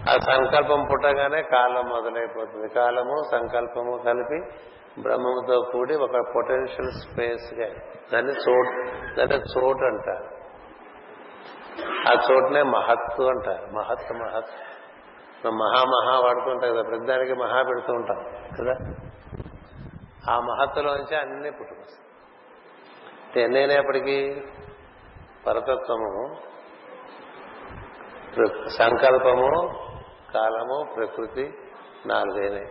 ఆ 0.09 0.17
సంకల్పం 0.17 0.87
పుట్టగానే 0.91 1.41
కాలం 1.41 1.85
మొదలైపోతుంది. 1.89 2.73
కాలము 2.73 3.23
సంకల్పము 3.31 4.01
కలిపి 4.05 4.41
బ్రహ్మముతో 5.01 5.61
కూడి 5.61 5.95
ఒక 5.95 6.11
పొటెన్షియల్ 6.35 6.91
స్పేస్గా 6.91 7.67
దాన్ని 8.13 8.31
చోటు 8.31 8.91
దాన్ని 9.15 9.35
చోటు 9.35 9.85
అంటారు. 9.85 10.43
ఆ 12.09 12.21
చోటునే 12.31 12.63
మహత్తు 12.63 13.23
అంటారు. 13.23 13.75
మహత్ 13.75 14.13
మహత్. 14.13 14.51
మహామహా 15.47 16.19
వాడుతూ 16.19 16.51
ఉంటాం 16.51 16.73
కదా 16.73 16.81
ప్రతిదానికి 16.81 17.33
మహా 17.33 17.61
పెడుతూ 17.61 17.93
ఉంటాం 17.93 18.25
కదా. 18.59 18.73
ఆ 20.29 20.39
మహత్తులోంచి 20.39 21.15
అన్ని 21.15 21.51
పుట్టుకొస్తాయి. 21.51 23.43
ఎన్నైనప్పటికీ 23.43 24.41
పరతత్వము 25.47 26.35
సంకల్పము 28.67 29.49
కాలము 30.33 30.93
ప్రకృతి 30.95 31.53
నాలుగైనవి. 32.05 32.67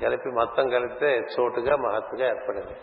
కలిపి 0.00 0.28
మొత్తం 0.28 0.68
కలిపితే 0.68 1.16
చోటుగా 1.16 1.76
మహత్తుగా 1.76 2.28
ఏర్పడింది. 2.28 2.80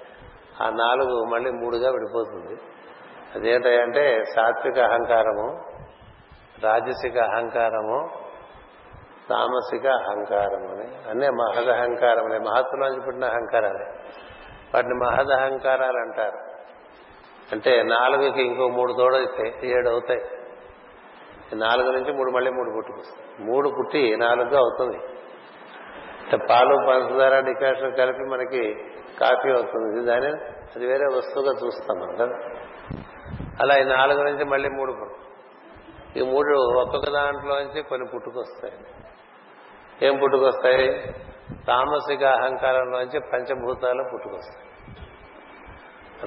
ఆ 0.64 0.70
నాలుగు 0.70 1.24
మళ్ళీ 1.24 1.52
మూడుగా 1.52 1.92
విడిపోతుంది. 1.92 2.62
అదేంటంటే 3.36 4.24
సాత్విక 4.36 4.80
అహంకారము 4.80 5.62
రాజసిక 6.64 7.18
అహంకారము 7.18 8.23
తామసిక 9.30 9.88
అహంకారం 9.88 10.68
అని. 10.68 10.96
అహంకారం 11.72 12.26
అనే. 12.26 12.40
మహత్తులోంచి 12.40 13.02
పుట్టిన 13.02 13.26
అహంకారాలే. 13.26 13.86
వాటిని 14.76 14.94
మహదహంకారాలు 14.94 15.98
అంటారు. 15.98 16.54
అంటే 17.52 17.84
నాలుగుకి 17.84 18.42
ఇంకో 18.42 18.68
మూడు 18.68 18.94
తోడైతే 18.94 19.68
ఏడు 19.68 19.90
అవుతాయి. 19.90 20.22
నాలుగు 21.56 21.92
నుంచి 21.92 22.14
మూడు 22.14 22.32
మళ్ళీ 22.32 22.52
మూడు 22.52 22.72
పుట్టుకొస్తాయి. 22.76 23.52
మూడు 23.52 23.70
పుట్టి 23.70 24.18
నాలుగుగా 24.18 24.60
అవుతుంది. 24.60 24.98
అంటే 26.24 26.38
పాలు 26.50 26.76
పంచదార 26.76 27.40
డికాషన్ 27.40 27.98
కలిపి 27.98 28.24
మనకి 28.24 28.76
కాఫీ 29.20 29.52
అవుతుంది. 29.52 30.06
దాని 30.06 30.28
అది 30.76 30.86
వేరే 30.86 31.06
వస్తువుగా 31.18 31.52
చూస్తాం 31.66 32.00
మనం 32.00 32.16
కదా 32.16 32.38
అలా 33.62 33.76
ఈ 33.76 33.84
నాలుగు 33.84 34.24
నుంచి 34.24 34.46
మళ్ళీ 34.46 34.70
మూడు 34.70 34.94
ఈ 36.18 36.22
మూడు 36.22 36.80
ఒక్కొక్క 36.82 37.10
దాంట్లోంచి 37.10 37.82
కొన్ని 37.82 38.08
పుట్టుకొస్తాయి. 38.14 38.74
ఏం 40.02 40.20
పుట్టుకొస్తాయి? 40.20 41.14
తామసిక 41.68 42.24
అహంకారంలోంచి 42.24 43.20
పంచభూతాలు 43.20 44.04
పుట్టుకొస్తాయి. 44.14 44.74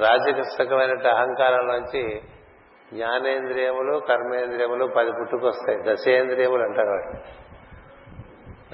రాజకీయమైన 0.00 1.08
అహంకారంలోంచి 1.08 2.20
జ్ఞానేంద్రియములు 2.92 3.98
కర్మేంద్రియములు 3.98 4.86
పది 4.86 5.12
పుట్టుకొస్తాయి. 5.12 5.78
దశేంద్రియములు 5.92 6.62
అంటారు 6.62 6.88
వాటి 6.88 7.18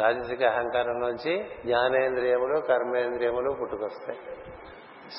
రాజసిక 0.03 0.43
అహంకారంలోంచి 0.43 1.45
జ్ఞానేంద్రియములు 1.67 2.61
కర్మేంద్రియములు 2.61 3.57
పుట్టుకొస్తాయి. 3.61 4.19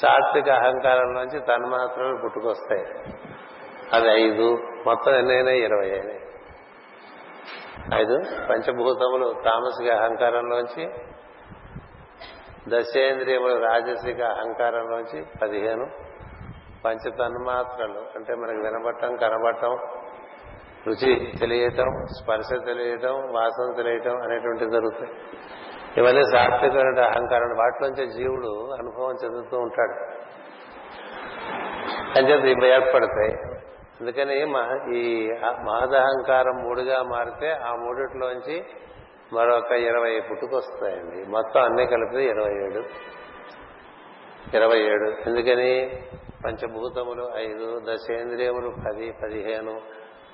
సాత్విక 0.01 0.49
అహంకారం 0.49 1.13
నుంచి 1.13 1.39
తన్మాత్రలు 1.39 2.17
పుట్టుకొస్తాయి. 2.23 2.86
అది 3.93 4.07
ఐదు. 4.07 4.57
మొత్తం 4.86 5.15
ఎన్నైనా 5.15 5.51
ఇరవై 5.51 5.89
అయినాయి. 5.89 6.22
ఐదు. 7.93 8.19
పంచభూతములు 8.49 9.33
తామసిక 9.45 9.91
అహంకారంలోంచి 9.91 10.89
దశేంద్రియములు 12.67 13.65
రాజసిక 13.65 14.21
అహంకారంలోంచి 14.21 15.25
పదిహేను. 15.41 15.88
పంచతన్మాత్రలు 16.86 17.99
అంటే 18.15 18.36
మనకి 18.36 18.57
వినబట్టం 18.57 19.15
కనబట్టం 19.15 19.77
రుచి 20.88 21.31
తెలియటం 21.39 22.05
స్పర్శ 22.23 22.49
తెలియటం 22.65 23.13
వాసన 23.13 23.73
తెలియటం 23.77 24.21
అనేటువంటి 24.21 24.65
జరుగుతాయి. 24.65 25.12
ఇవన్నీ 25.97 26.23
సాత్వికమైన 26.23 27.03
అహంకారం. 27.03 27.57
వాటిలోంచి 27.57 28.12
జీవుడు 28.12 28.71
అనుభవం 28.73 29.15
చెందుతూ 29.23 29.57
ఉంటాడు. 29.57 30.13
అంచేత 32.19 32.45
ఇవి 32.45 32.69
ఏర్పడతాయి. 32.69 33.52
అందుకని 34.01 34.39
ఈ 34.97 35.32
మహదహంకారం 35.41 36.63
మూడుగా 36.63 37.03
మారితే 37.03 37.51
ఆ 37.51 37.75
మూడిట్లోంచి 37.75 38.63
మరొక 39.34 39.71
ఇరవై 39.71 40.21
పుట్టుకొస్తాయండి. 40.32 41.29
మొత్తం 41.29 41.62
అన్నీ 41.62 41.86
కలిపితే 41.86 42.25
ఇరవై 42.25 42.65
ఏడు. 42.65 42.84
ఇరవై 44.58 44.79
ఏడు. 44.79 45.29
ఎందుకని? 45.29 46.01
పంచభూతములు 46.45 47.32
ఐదు 47.36 47.82
దశేంద్రియములు 47.89 48.69
పది 48.69 49.12
పదిహేను 49.12 49.82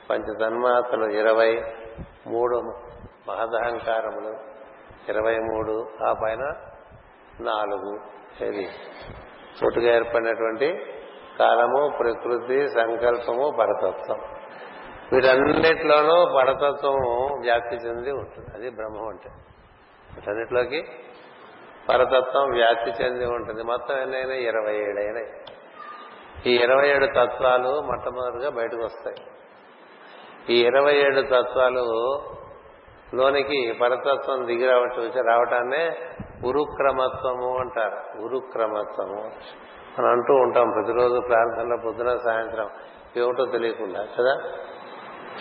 పంచతన్మాతలు 0.10 1.06
ఇరవై 1.06 1.62
మూడు 2.28 2.56
మహదహంకారములు 3.28 4.36
ఇరవై 5.10 5.38
మూడు 5.38 5.90
ఆ 6.04 6.14
పైన 6.14 6.54
నాలుగు. 7.42 8.00
ఇది 8.44 8.70
చోటుగా 9.64 9.96
ఏర్పడినటువంటి 9.96 10.84
కాలము 11.40 11.92
ప్రకృతి 12.00 12.68
సంకల్పము 12.68 13.52
పరతత్వం. 13.60 14.20
వీటన్నిటిలోనూ 15.14 16.36
పరతత్వము 16.38 17.28
వ్యాప్తి 17.42 17.76
చెంది 17.76 18.12
ఉంటుంది. 18.12 18.48
అది 18.56 18.70
బ్రహ్మం 18.70 19.08
అంటే. 19.08 19.30
వీటన్నిటిలోకి 20.16 20.84
పరతత్వం 21.90 22.52
వ్యాప్తి 22.52 23.04
చెంది 23.04 23.26
ఉంటుంది. 23.26 23.64
మొత్తం 23.64 23.98
ఎన్నైనా? 23.98 24.34
ఇరవై 24.34 24.76
ఏడైనాయి 24.76 25.28
ఈ 26.46 26.56
ఇరవై 26.56 26.90
ఏడు 26.90 27.06
తత్వాలు 27.06 27.82
మొట్టమొదటిగా 27.82 28.50
బయటకు 28.50 28.84
వస్తాయి. 28.84 29.28
ఈ 30.54 30.66
ఇరవై 30.66 30.96
ఏడు 30.96 31.22
తత్వాలు 31.22 32.20
లోనికి 33.16 33.74
పరతత్వం 33.82 34.46
దిగి 34.46 34.72
రావటం 34.72 35.12
రావటాన్నే 35.28 35.98
ఉరుక్రమత్వము 36.48 37.58
అంటారు. 37.60 38.24
ఉరుక్రమత్వము. 38.26 39.30
మనం 40.00 40.10
అంటూ 40.12 40.34
ఉంటాం. 40.34 40.72
ప్రతిరోజు 40.72 41.22
ప్రార్థనలో 41.28 41.78
పొద్దున 41.86 42.18
సాయంత్రం. 42.18 42.70
ఏమిటో 43.18 43.46
తెలియకుండా 43.46 44.02
కదా? 44.04 44.42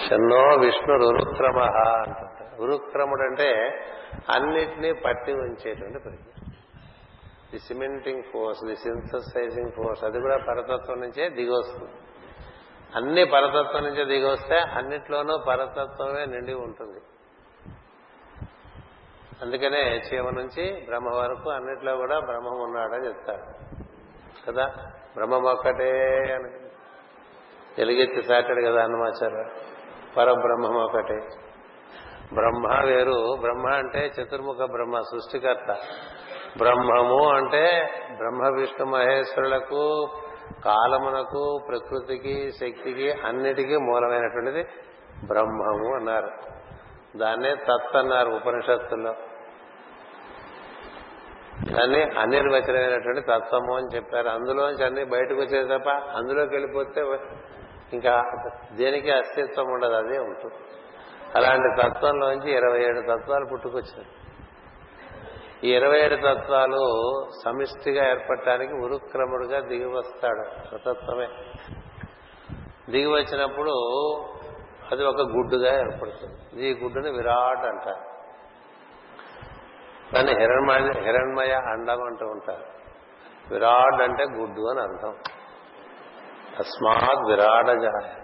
చెన్నో 0.04 0.56
విష్ణు 0.60 1.06
ఉరుక్రమ 1.06 1.58
అంటుంటారు. 1.78 2.62
ఉరుక్రముడు 2.62 3.22
అంటే 3.22 3.80
అన్నిటినీ 4.34 4.92
పట్టి 4.92 5.32
ఉంచేటువంటి 5.32 5.98
ప్రజ్ఞ. 5.98 6.52
The 7.52 7.58
cementing 7.58 8.22
force 8.22 8.66
the 8.66 8.76
synthesising 8.76 9.72
force 9.72 10.04
అది 10.04 10.20
కూడా 10.20 10.38
పరతత్వం 10.48 11.00
నుంచే 11.00 11.28
దిగొస్తుంది 11.28 11.92
అన్ని 12.96 13.24
పరతత్వం 13.24 13.82
నుంచే 13.82 14.04
దిగొస్తే 14.04 14.58
అన్నిట్లోనూ 14.58 15.38
పరతత్వమే 15.48 16.24
నిండి 16.24 16.54
ఉంటుంది. 16.54 17.00
అందుకనే 19.42 19.96
చీమ 19.96 20.30
నుంచి 20.30 20.86
బ్రహ్మ 20.86 21.08
వరకు 21.08 21.50
అన్నిట్లో 21.50 21.96
కూడా 21.96 22.20
బ్రహ్మం 22.20 22.60
ఉన్నాడని 22.60 23.06
చెప్తాడు 23.06 23.87
కదా? 24.48 24.66
బ్రహ్మం 25.16 25.44
ఒక్కటే 25.44 26.12
అని. 26.32 26.68
ఎలుగెత్తి 27.78 28.22
సాటాడు 28.22 28.60
కదా 28.66 28.84
అన్నమాచార్య? 28.84 29.44
పరబ్రహ్మం 30.16 30.76
ఒకటే 30.76 31.28
బ్రహ్మ 32.34 32.84
వేరు. 32.84 33.36
బ్రహ్మ 33.40 33.68
అంటే 33.68 34.06
చతుర్ముఖ 34.06 34.56
బ్రహ్మ 34.56 35.00
సృష్టికర్త. 35.00 35.76
బ్రహ్మము 36.58 37.28
అంటే 37.28 37.90
బ్రహ్మ 38.16 38.58
విష్ణు 38.58 38.86
మహేశ్వరులకు 38.86 40.08
కాలమునకు 40.64 41.60
ప్రకృతికి 41.68 42.50
శక్తికి 42.52 43.12
అన్నిటికీ 43.12 43.76
మూలమైనటువంటిది 43.76 44.62
బ్రహ్మము 45.26 45.94
అన్నారు. 45.94 46.30
దాన్నే 47.18 47.54
తత్ 47.54 47.96
అన్నారు 47.96 48.30
ఉపనిషత్తుల్లో. 48.30 49.14
దాన్ని 51.66 52.02
అనిర్వచనమైనటువంటి 52.02 53.20
తత్వము 53.20 53.76
అని 53.76 53.96
చెప్పారు. 53.96 54.28
అందులోంచి 54.28 54.84
అన్ని 54.84 55.04
బయటకు 55.04 55.34
వచ్చేది 55.34 55.78
తప్ప 55.78 55.88
అందులోకి 55.90 56.54
వెళ్ళిపోతే 56.54 57.00
ఇంకా 57.92 58.22
దేనికి 58.72 59.10
అస్తిత్వం 59.10 59.66
ఉండదు 59.66 59.92
అదే 59.92 60.18
ఉంటుంది. 60.18 60.54
అలాంటి 61.36 61.82
తత్వంలోంచి 61.82 62.52
ఇరవై 62.52 62.82
ఏడు 62.82 63.00
తత్వాలు 63.00 63.46
పుట్టుకొచ్చాయి 63.52 64.06
ఈ 65.64 65.74
ఇరవై 65.74 66.00
ఏడు 66.00 66.14
తత్వాలు 66.14 66.82
సమిష్టిగా 67.44 68.08
ఏర్పడటానికి 68.08 68.72
ఉరుక్రముడుగా 68.72 69.60
దిగి 69.60 69.84
వస్తాడు 69.84 70.68
స్వతత్వమే 70.68 71.28
దిగి 72.90 73.06
వచ్చినప్పుడు 73.06 73.70
అది 74.92 75.04
ఒక 75.04 75.20
గుడ్డుగా 75.20 75.78
ఏర్పడుతుంది. 75.78 76.66
ఈ 76.66 76.74
గుడ్డుని 76.74 77.10
విరాట్ 77.10 77.66
అంటారు. 77.66 78.17
దాన్ని 80.14 80.32
హిరణ్మయ 80.32 81.00
హిరణ్మయ 81.00 81.52
అండం 81.52 82.02
అంటూ 82.06 82.26
ఉంటారు. 82.26 82.64
విరాడ్ 83.50 84.02
అంటే 84.02 84.24
గుడ్డు 84.24 84.60
అని 84.60 84.80
అర్థం. 84.80 85.14
అస్మాత్ 86.58 87.26
విరాటజాయ 87.26 88.14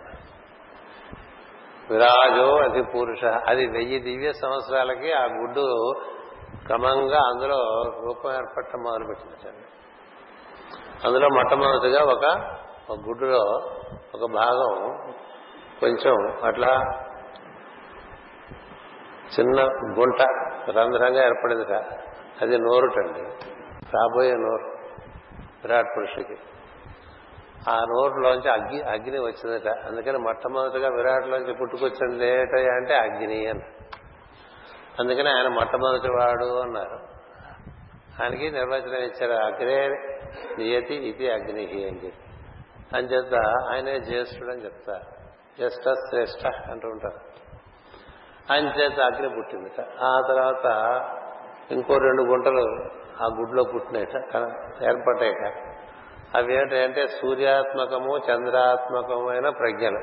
విరాజో 1.90 2.56
అతి 2.56 2.82
పురుష. 2.82 3.24
అది 3.24 3.66
వెయ్యి 3.66 3.98
దివ్య 4.00 4.32
సంవత్సరాలకి 4.32 5.12
ఆ 5.12 5.24
గుడ్డు 5.24 5.92
క్రమంగా 6.66 7.18
అందులో 7.18 7.82
రూపం 8.04 8.30
ఏర్పడటం 8.30 8.78
మొదలుపెట్టిందండి 8.78 9.66
అందులో 11.06 11.28
మొట్టమొదటిగా 11.28 12.02
ఒక 12.02 12.24
ఒక 12.90 12.98
గుడ్డులో 12.98 13.70
ఒక 14.14 14.30
భాగం 14.32 14.96
కొంచెం 15.80 16.44
అట్లా 16.44 16.68
చిన్న 19.38 19.62
గుంట 20.00 20.22
రంధ్రంగా 20.70 21.24
ఏర్పడిందిట 21.24 21.72
అది 22.42 22.58
నోరుటండి. 22.58 23.20
రాబోయే 23.96 24.32
నోరు. 24.32 24.74
విరాట్ 25.62 25.86
పురుషుడికి. 25.96 26.36
ఆ 27.70 27.84
నోరులోంచి 27.84 28.50
అగ్ని 28.50 28.80
అగ్ని 28.80 29.18
వచ్చిందట. 29.18 29.68
అందుకని 29.68 30.18
మొట్టమొదటిగా 30.18 30.88
విరాట్లోంచి 30.88 31.54
పుట్టుకొచ్చింది 31.54 32.28
ఏటయ్యా 32.28 32.72
అంటే 32.72 32.94
అగ్ని 32.96 33.46
అని. 33.46 33.60
అందుకని 35.00 35.28
ఆయన 35.28 35.48
మొట్టమొదటి 35.48 36.08
వాడు 36.08 36.60
అన్నారు. 36.60 37.14
ఆయనకి 38.22 38.50
నిర్వచనం 38.50 39.04
ఇచ్చారు 39.04 39.32
అగ్నే 39.32 39.88
నియతి 40.58 40.94
ఇది 40.94 41.30
అగ్ని 41.30 41.62
అని 41.62 42.04
చెప్పి. 42.04 42.12
అంచేత 42.96 43.34
ఆయనే 43.70 44.00
జ్యేష్ఠుడు 44.00 44.50
అని 44.50 44.64
చెప్తారు 44.64 45.24
జ్యేష్ఠ 45.58 45.92
శ్రేష్ఠ 45.92 46.46
అంటూ 46.46 46.88
ఉంటారు. 46.88 47.43
ఆయన 48.52 48.64
చేత 48.64 49.00
అగ్ని 49.00 49.28
పుట్టిందిట. 49.28 49.80
ఆ 49.80 50.20
తర్వాత 50.28 50.66
ఇంకో 51.70 51.98
రెండు 51.98 52.22
గుంటలు 52.22 52.64
ఆ 53.22 53.26
గుడ్లో 53.40 53.64
పుట్టినట 53.64 54.16
ఏర్పడ్డాయట. 54.84 55.52
అవి 56.36 56.54
ఏంటంటే 56.54 57.06
సూర్యాత్మకము 57.06 58.16
చంద్రాత్మకమైన 58.16 59.48
ప్రజ్ఞలు. 59.48 60.00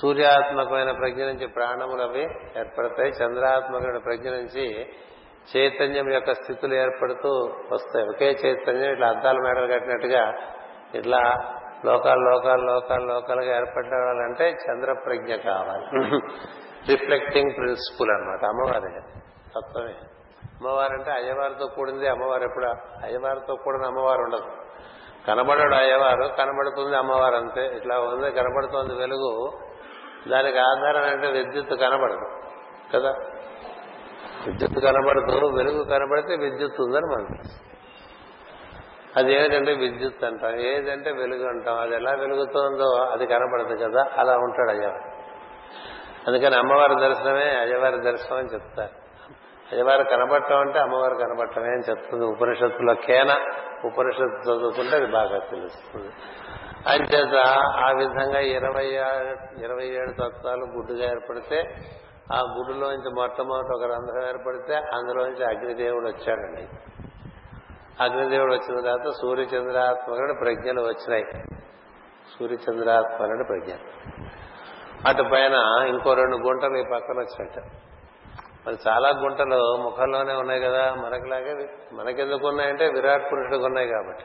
సూర్యాత్మకమైన 0.00 0.90
ప్రజ్ఞ 0.90 1.24
నుంచి 1.24 1.46
ప్రాణములు 1.46 2.02
అవి 2.02 2.22
ఏర్పడతాయి. 2.58 3.10
చంద్రాత్మకమైన 3.10 3.98
ప్రజ్ఞ 3.98 4.30
నుంచి 4.30 4.86
చైతన్యం 5.56 6.12
యొక్క 6.12 6.32
స్థితులు 6.32 6.74
ఏర్పడుతూ 6.74 7.50
వస్తాయి. 7.72 8.06
ఒకే 8.06 8.30
చైతన్యం 8.44 8.92
ఇట్లా 8.92 9.08
అద్దాల 9.08 9.38
మేడలు 9.38 9.72
కట్టినట్టుగా 9.72 10.34
ఇట్లా 10.94 11.18
లోకాలు 11.84 12.20
లోకాలు 12.20 12.62
లోకాలు 12.62 13.06
లోకాలుగా 13.06 13.56
ఏర్పడాలంటే 13.56 14.50
చంద్ర 14.50 14.92
ప్రజ్ఞ 15.06 15.34
కావాలి. 15.34 16.02
రిఫ్లెక్టింగ్ 16.90 17.56
ప్రిన్సిపుల్ 17.56 18.10
అనమాట 18.10 18.44
అమ్మవారే. 18.44 19.20
తత్వమే 19.56 19.94
అమ్మవారంటే 20.44 21.10
అయ్యవారితో 21.10 21.66
కూడింది 21.66 22.08
అమ్మవారు 22.08 22.42
ఎప్పుడు? 22.42 22.66
అయ్యవారితో 23.04 23.56
కూడిన 23.56 23.86
అమ్మవారు 23.86 24.20
ఉండదు. 24.20 24.44
కనబడడు 25.28 25.74
అయ్యవారు 25.74 26.28
కనబడుతుంది 26.38 26.96
అమ్మవారు 26.96 27.34
అంతే. 27.34 27.66
ఇట్లా 27.66 28.00
ఉంది 28.00 28.30
కనబడుతోంది 28.30 28.94
వెలుగు. 28.94 29.50
దానికి 30.28 30.58
ఆధారం 30.58 31.02
అంటే 31.02 31.26
విద్యుత్ 31.26 31.80
కనబడదు. 31.80 32.26
కదా? 32.94 33.14
విద్యుత్ 34.46 34.84
కనబడుతూ 34.84 35.46
వెలుగు 35.46 35.84
కనబడితే 35.84 36.36
విద్యుత్ 36.36 36.80
ఉందని 36.80 37.06
మనకు 37.06 37.64
అది 39.16 39.34
ఏమిటంటే 39.34 39.72
విద్యుత్ 39.72 40.24
అంటాం. 40.24 40.60
ఏదంటే 40.60 41.12
వెలుగు 41.12 41.48
అంటాం. 41.48 41.80
అది 41.80 41.94
ఎలా 41.94 42.10
వెలుగుతోందో 42.10 43.04
అది 43.04 43.26
కనబడదు 43.26 43.76
కదా? 43.76 44.04
అలా 44.16 44.32
ఉంటాడు 44.32 44.70
అయ్యవారు. 44.70 45.17
అందుకని 46.28 46.56
అమ్మవారి 46.56 46.94
దర్శనమే 47.00 47.50
అయ్యవారి 47.58 48.00
దర్శనం 48.04 48.38
అని 48.38 48.48
చెప్తారు. 48.54 49.08
అయ్యవారు 49.72 50.02
కనబట్టం 50.02 50.60
అంటే 50.60 50.78
అమ్మవారు 50.78 51.14
కనబట్టమే 51.14 51.66
అని 51.66 51.82
చెప్తుంది. 51.90 52.26
ఉపనిషత్తులో 52.26 52.94
కేన 52.94 53.30
ఉపనిషత్తు 53.84 54.50
చదువుకుంటే 54.50 54.96
అది 54.96 55.06
బాగా 55.06 55.38
తెలుస్తుంది. 55.38 56.12
అంచేత 56.86 57.36
ఆ 57.84 57.90
విధంగా 57.90 58.40
ఇరవై 58.40 58.86
ఇరవై 59.64 59.86
ఏడు 59.86 60.12
తత్వాలు 60.12 60.64
గుడ్డుగా 60.64 61.04
ఏర్పడితే 61.04 61.62
ఆ 62.32 62.40
గుడ్డులోంచి 62.56 63.10
మొట్టమొదటి 63.14 63.74
ఒక 63.76 63.84
రంధ్రం 63.84 64.28
ఏర్పడితే 64.28 64.74
అందులోంచి 64.74 65.44
అగ్నిదేవుడు 65.44 66.06
వచ్చాడండి. 66.06 66.68
అగ్నిదేవుడు 68.04 68.54
వచ్చిన 68.54 68.80
తర్వాత 68.80 69.10
సూర్యచంద్రాత్మకుడు 69.10 70.34
ప్రజ్ఞలు 70.40 70.80
వచ్చినాయి. 70.80 71.24
సూర్యచంద్రాత్మకుడు 72.38 73.44
ప్రజ్ఞ 73.44 73.72
అటు 75.06 75.22
పైన 75.22 75.84
ఇంకో 75.88 76.14
రెండు 76.14 76.36
గుంటలు 76.36 76.76
ఈ 76.76 76.82
పక్కన 76.82 77.18
వచ్చినట్టు. 77.18 77.60
మరి 78.66 78.76
చాలా 78.88 79.08
గుంటలు 79.08 79.76
ముఖంలోనే 79.82 80.34
ఉన్నాయి 80.34 80.60
కదా 80.60 80.94
మనకిలాగే 80.94 81.68
మనకెందుకు 81.92 82.48
ఉన్నాయంటే 82.48 82.86
విరాట్ 82.86 83.32
పురుషుడికి 83.32 83.64
ఉన్నాయి 83.64 83.88
కాబట్టి. 83.88 84.24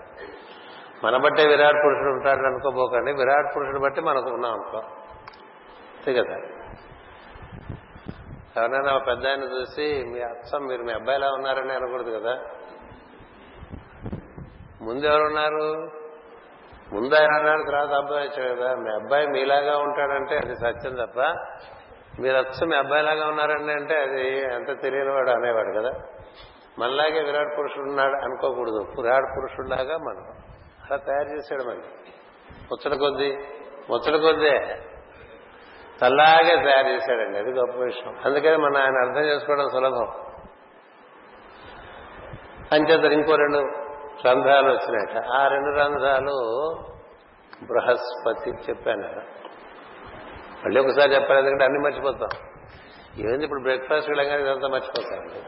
మన 1.04 1.18
బట్టే 1.18 1.48
విరాట్ 1.48 1.76
పురుషుడు 1.76 2.10
ఉంటాడు 2.10 2.48
అనుకోబోకండి. 2.48 3.14
విరాట్ 3.14 3.56
పురుషుడు 3.56 3.80
బట్టి 3.80 4.02
మనకు 4.02 4.30
ఉన్నాం 4.30 4.52
అనుకో. 4.52 4.78
అంతే 4.78 6.14
కదా? 6.14 6.36
ఎవరైనా 8.58 8.98
పెద్ద 8.98 9.28
ఆయన 9.28 9.44
చూసి 9.44 10.04
మీ 10.14 10.22
అచ్చం 10.22 10.66
మీరు 10.66 10.84
మీ 10.84 10.94
అబ్బాయిలా 10.94 11.28
ఉన్నారని 11.28 11.74
అనకూడదు 11.74 12.20
కదా? 12.20 12.40
ముందు 14.82 15.06
ఎవరున్నారు? 15.06 15.92
ముందు 16.94 17.16
ఆయన 17.16 17.36
అన్నాడు 17.38 17.64
తర్వాత 17.72 17.90
అబ్బాయి 17.90 18.28
వచ్చాడు 18.28 18.62
కదా. 18.62 18.76
మీ 18.76 18.90
అబ్బాయి 18.90 19.28
మీలాగా 19.28 19.78
ఉంటాడంటే 19.78 20.36
అది 20.36 20.56
సత్యం 20.56 20.96
తప్ప 20.96 21.20
మీరు 22.22 22.38
వచ్చి 22.38 22.68
మీ 22.68 22.78
అబ్బాయిలాగా 22.78 23.28
ఉన్నారండి 23.28 23.72
అంటే 23.72 23.98
అది 23.98 24.40
ఎంత 24.54 24.82
తెలియనివాడు 24.82 25.30
అనేవాడు 25.30 25.80
కదా. 25.80 25.92
మనలాగే 26.80 27.24
విరాట్ 27.24 27.58
పురుషుడు 27.60 27.90
ఉన్నాడు 27.90 28.24
అనుకోకూడదు. 28.24 29.02
విరాట్ 29.02 29.38
పురుషుడిలాగా 29.38 29.98
మనం. 29.98 30.44
అలా 30.84 30.98
తయారు 30.98 31.38
చేశాడు 31.38 31.64
మనం 31.64 31.82
ముచ్చట 32.72 33.00
కొద్దీ 33.00 33.38
ముచ్చట 33.90 34.22
కొద్దే 34.22 34.80
తల్లాగే 36.02 36.66
తయారు 36.66 36.88
చేశాడండి. 36.88 37.38
అది 37.38 37.52
గొప్ప 37.52 37.76
విషయం. 37.78 38.16
అందుకని 38.26 38.58
మనం 38.58 38.78
ఆయన 38.78 39.08
అర్థం 39.08 39.22
చేసుకోవడం 39.22 39.70
సులభం. 39.70 40.08
అంచేత 42.72 43.12
ఇంకో 43.12 43.36
రెండు 43.36 43.83
రంధ్రాలు 44.28 44.68
వచ్చినాయట. 44.68 45.26
ఆ 45.26 45.48
రెండు 45.48 45.70
రంధ్రాలు 45.70 46.36
బృహస్పతి 47.66 48.50
చెప్పాను. 48.50 49.08
మళ్ళీ 50.66 50.82
ఒకసారి 50.82 51.16
చెప్పాలి 51.16 51.40
ఎందుకంటే 51.40 51.64
అన్ని 51.64 51.80
మర్చిపోతాం. 51.80 52.30
ఏంది 53.18 53.44
ఇప్పుడు 53.44 53.62
బ్రేక్ఫాస్ట్ 53.62 54.10
వెళ్ళగానే 54.10 54.44
ఇదంతా 54.44 54.68
మర్చిపోతారండి 54.68 55.44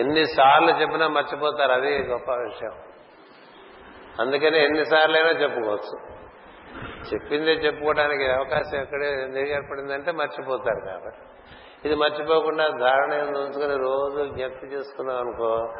ఎన్నిసార్లు 0.00 0.70
చెప్పినా 0.70 1.08
మర్చిపోతారు 1.08 1.72
అది 1.72 1.98
గొప్ప 1.98 2.30
విషయం. 2.30 2.72
అందుకనే 4.20 4.64
ఎన్నిసార్లైనా 4.64 5.28
చెప్పుకోవచ్చు. 5.28 6.12
చెప్పిందే 7.12 7.52
చెప్పుకోవడానికి 7.52 8.26
అవకాశం 8.26 8.78
ఎక్కడే 8.78 9.22
ఎందుకు 9.22 9.44
ఏర్పడిందంటే 9.44 10.12
మర్చిపోతారు 10.12 10.80
కాబట్టి. 10.84 11.18
ఇది 11.84 11.94
మర్చిపోకుండా 11.94 12.68
ధారణ 12.68 13.14
ఉంచుకొని 13.14 13.76
రోజు 13.76 14.24
జ్ఞప్తి 14.24 14.66
చేసుకున్నాం 14.66 15.16
అనుకో 15.16 15.74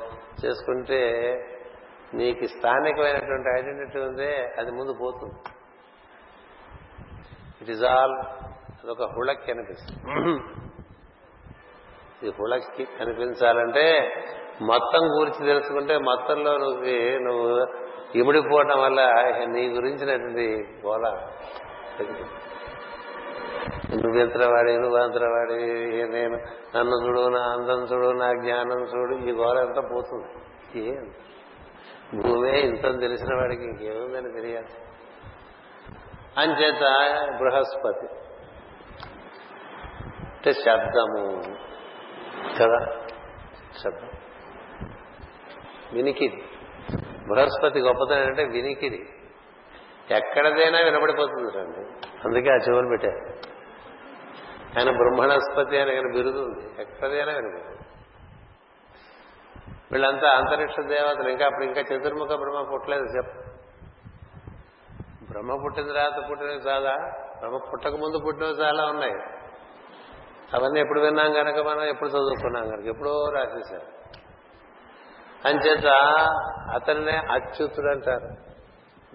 చేసుకుంటే 0.44 1.30
నీకు 2.12 2.46
స్థానికమైనటువంటి 2.46 3.48
ఐడెంటిటీ 3.58 3.98
ఉందే 3.98 4.32
అది 4.58 4.70
ముందు 4.70 4.92
పోతుంది 5.00 5.38
ఇట్ 7.62 7.70
ఈజ్ 7.70 7.84
ఆల్ 7.84 8.16
అదొక 8.82 9.04
హుళక్కి 9.16 9.50
అనిపిస్తుంది. 9.52 9.98
ఇది 12.22 12.30
హుళక్కి 12.30 12.84
కనిపించాలంటే 12.98 13.84
మొత్తం 14.60 15.02
గురించి 15.18 15.40
తెలుసుకుంటే 15.46 15.94
మొత్తంలో 15.98 16.52
నువ్వు 16.58 16.96
నువ్వు 17.18 17.46
ఇమిడిపోవటం 18.14 18.78
వల్ల 18.80 19.00
నీ 19.46 19.62
గురించినటువంటి 19.68 20.46
గోళ 20.86 21.04
నువ్వెంతవాడి 24.02 24.72
నువ్వంతవాడి 24.78 25.58
నేను 26.12 26.36
నన్ను 26.76 26.96
చూడు 27.04 27.22
నా 27.28 27.42
అందం 27.54 27.80
చూడు 27.82 28.08
నా 28.18 28.28
జ్ఞానం 28.32 28.80
చూడు 28.92 29.14
ఈ 29.28 29.32
గోళ 29.32 29.56
అంతా 29.58 29.82
పోతుంది. 29.94 30.28
ఏం? 30.80 31.04
భూమే 32.14 32.60
ఇంత 32.60 33.00
తెలిసిన 33.00 33.34
వాడికి 33.34 33.64
ఇంకేముందని 33.64 34.32
తెలియాలి. 34.32 34.68
అంచేత 36.38 36.80
బృహస్పతి. 37.38 38.06
అంటే 40.22 40.52
శబ్దము. 40.52 41.42
కదా? 42.58 43.06
శబ్దం. 43.84 44.10
వినికిది 45.92 46.44
బృహస్పతి 47.28 47.80
గొప్పతనం 47.80 48.26
అంటే 48.26 48.44
వినికిది 48.44 49.08
ఎక్కడదైనా 50.10 50.78
వినపడిపోతుంది 50.78 51.58
రండి. 51.58 52.08
అందుకే 52.24 52.50
ఆ 52.50 52.56
చెవులు 52.56 52.88
పెట్టారు. 52.88 53.52
ఆయన 54.78 54.96
బ్రహ్మణస్పతి 54.96 55.78
అని 55.78 55.90
ఆయన 55.90 56.12
బిరుదు 56.12 56.38
ఉంది. 56.38 56.82
ఎక్కడదైనా 56.82 57.32
వినపడుతుంది. 57.32 57.81
వీళ్ళంతా 59.92 60.28
అంతరిక్ష 60.28 60.74
దేవతలు. 60.88 61.28
ఇంకా 61.28 61.44
అప్పుడు 61.44 61.64
ఇంకా 61.64 61.80
చతుర్ముఖ 61.80 62.28
బ్రహ్మ 62.28 62.68
పుట్టలేదు 62.72 63.04
చెప్పు. 63.04 63.38
బ్రహ్మ 65.30 65.62
పుట్టిన 65.64 65.86
తర్వాత 65.86 66.30
పుట్టినవి 66.30 66.56
చాలా. 66.56 66.96
బ్రహ్మ 67.38 67.56
పుట్టక 67.56 67.90
ముందు 67.90 68.18
పుట్టినవి 68.26 68.50
చాలా 68.50 68.84
ఉన్నాయి. 68.84 69.14
అవన్నీ 70.54 70.80
ఎప్పుడు 70.80 71.00
విన్నాం 71.00 71.32
కనుక 71.32 71.68
మనం 71.68 71.82
ఎప్పుడు 71.82 72.08
చదువుకున్నాం 72.08 72.68
కనుక 72.68 72.84
ఎప్పుడో 72.84 73.24
రాసేశారు. 73.34 74.02
అంచేత 75.48 75.86
అతన్నే 76.74 77.16
అచ్యుతుడు 77.30 77.90
అంటారు 77.90 78.28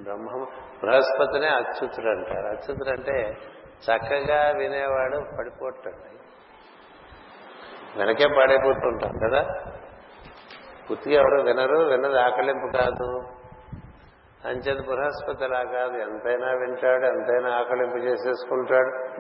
బ్రహ్మ 0.04 0.46
బృహస్పతినే 0.82 1.48
అచ్యుతుడు 1.48 2.08
అంటారు 2.08 2.48
అచ్యుతుడు 2.48 2.90
అంటే 2.90 3.38
చక్కగా 3.92 4.50
వినేవాడు 4.58 5.38
పడిపోతాడు. 5.38 6.18
వెనకే 8.00 8.28
పడిపోతుంటాం 8.28 9.30
కదా? 9.30 9.72
పూర్తిగా 10.90 11.16
ఎవరు 11.16 11.42
వినరు 11.42 11.78
విన్నది 11.78 12.20
ఆకలింపు 12.20 12.78
కాదు. 12.78 13.24
అంచేత 14.48 14.78
బృహస్పతి 14.86 15.46
అలా 15.46 15.64
కాదు. 15.64 15.98
ఎంతైనా 15.98 16.48
వింటాడు 16.48 17.06
ఎంతైనా 17.06 17.58
ఆకలింపు 17.58 17.98
చేసేసుకుంటాడు. 17.98 19.18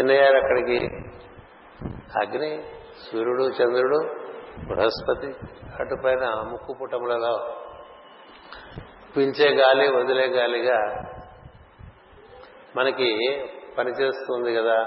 ఎన్నయ్యారు 0.00 0.36
అక్కడికి 0.36 0.86
అగ్ని 2.18 2.62
సూర్యుడు 3.12 3.42
చంద్రుడు 3.42 3.98
బృహస్పతి 4.68 5.26
అటుపైన 5.80 6.48
ముక్కు 6.50 6.74
పుటములలో 6.80 7.56
పీల్చే 9.16 9.54
గాలి 9.54 9.88
వదిలే 9.96 10.26
గాలిగా 10.26 10.78
మనకి 12.76 13.18
పనిచేస్తుంది 13.78 14.54
కదా 14.54 14.86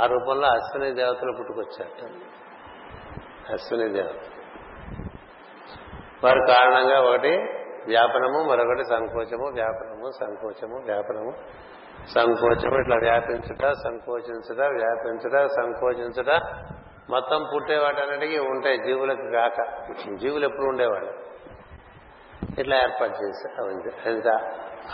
ఆ 0.00 0.06
రూపంలో 0.06 0.48
అశ్విని 0.48 0.94
దేవతలు 0.94 1.32
పుట్టుకొచ్చారట. 1.38 2.10
అశ్విని 3.52 3.92
దేవత. 3.92 4.14
వారి 6.24 6.40
కారణంగా 6.48 7.00
ఒకటి 7.00 7.28
వ్యాపనము 7.86 8.48
మరొకటి 8.50 8.84
సంకోచము 8.84 9.46
వ్యాపనము 9.54 10.10
సంకోచము 10.20 10.82
వ్యాపనము. 10.84 11.32
సంకోచము 12.14 12.80
ఇట్లా 12.80 12.96
వ్యాపించుట 12.96 13.72
సంకోచించుట 13.72 14.60
వ్యాపించుట 14.60 15.46
సంకోచించుట. 15.46 16.40
మొత్తం 17.10 17.44
పుట్టేవాటన్నిటికీ 17.54 18.38
ఉంటాయి 18.38 18.78
జీవులకు 18.78 19.30
కాక 19.32 19.62
జీవులు 20.14 20.44
ఎప్పుడు 20.44 20.66
ఉండేవాళ్ళు? 20.66 21.12
ఇట్లా 22.60 22.76
ఏర్పాటు 22.76 23.12
చేశారు. 23.12 23.70
అంత 24.08 24.28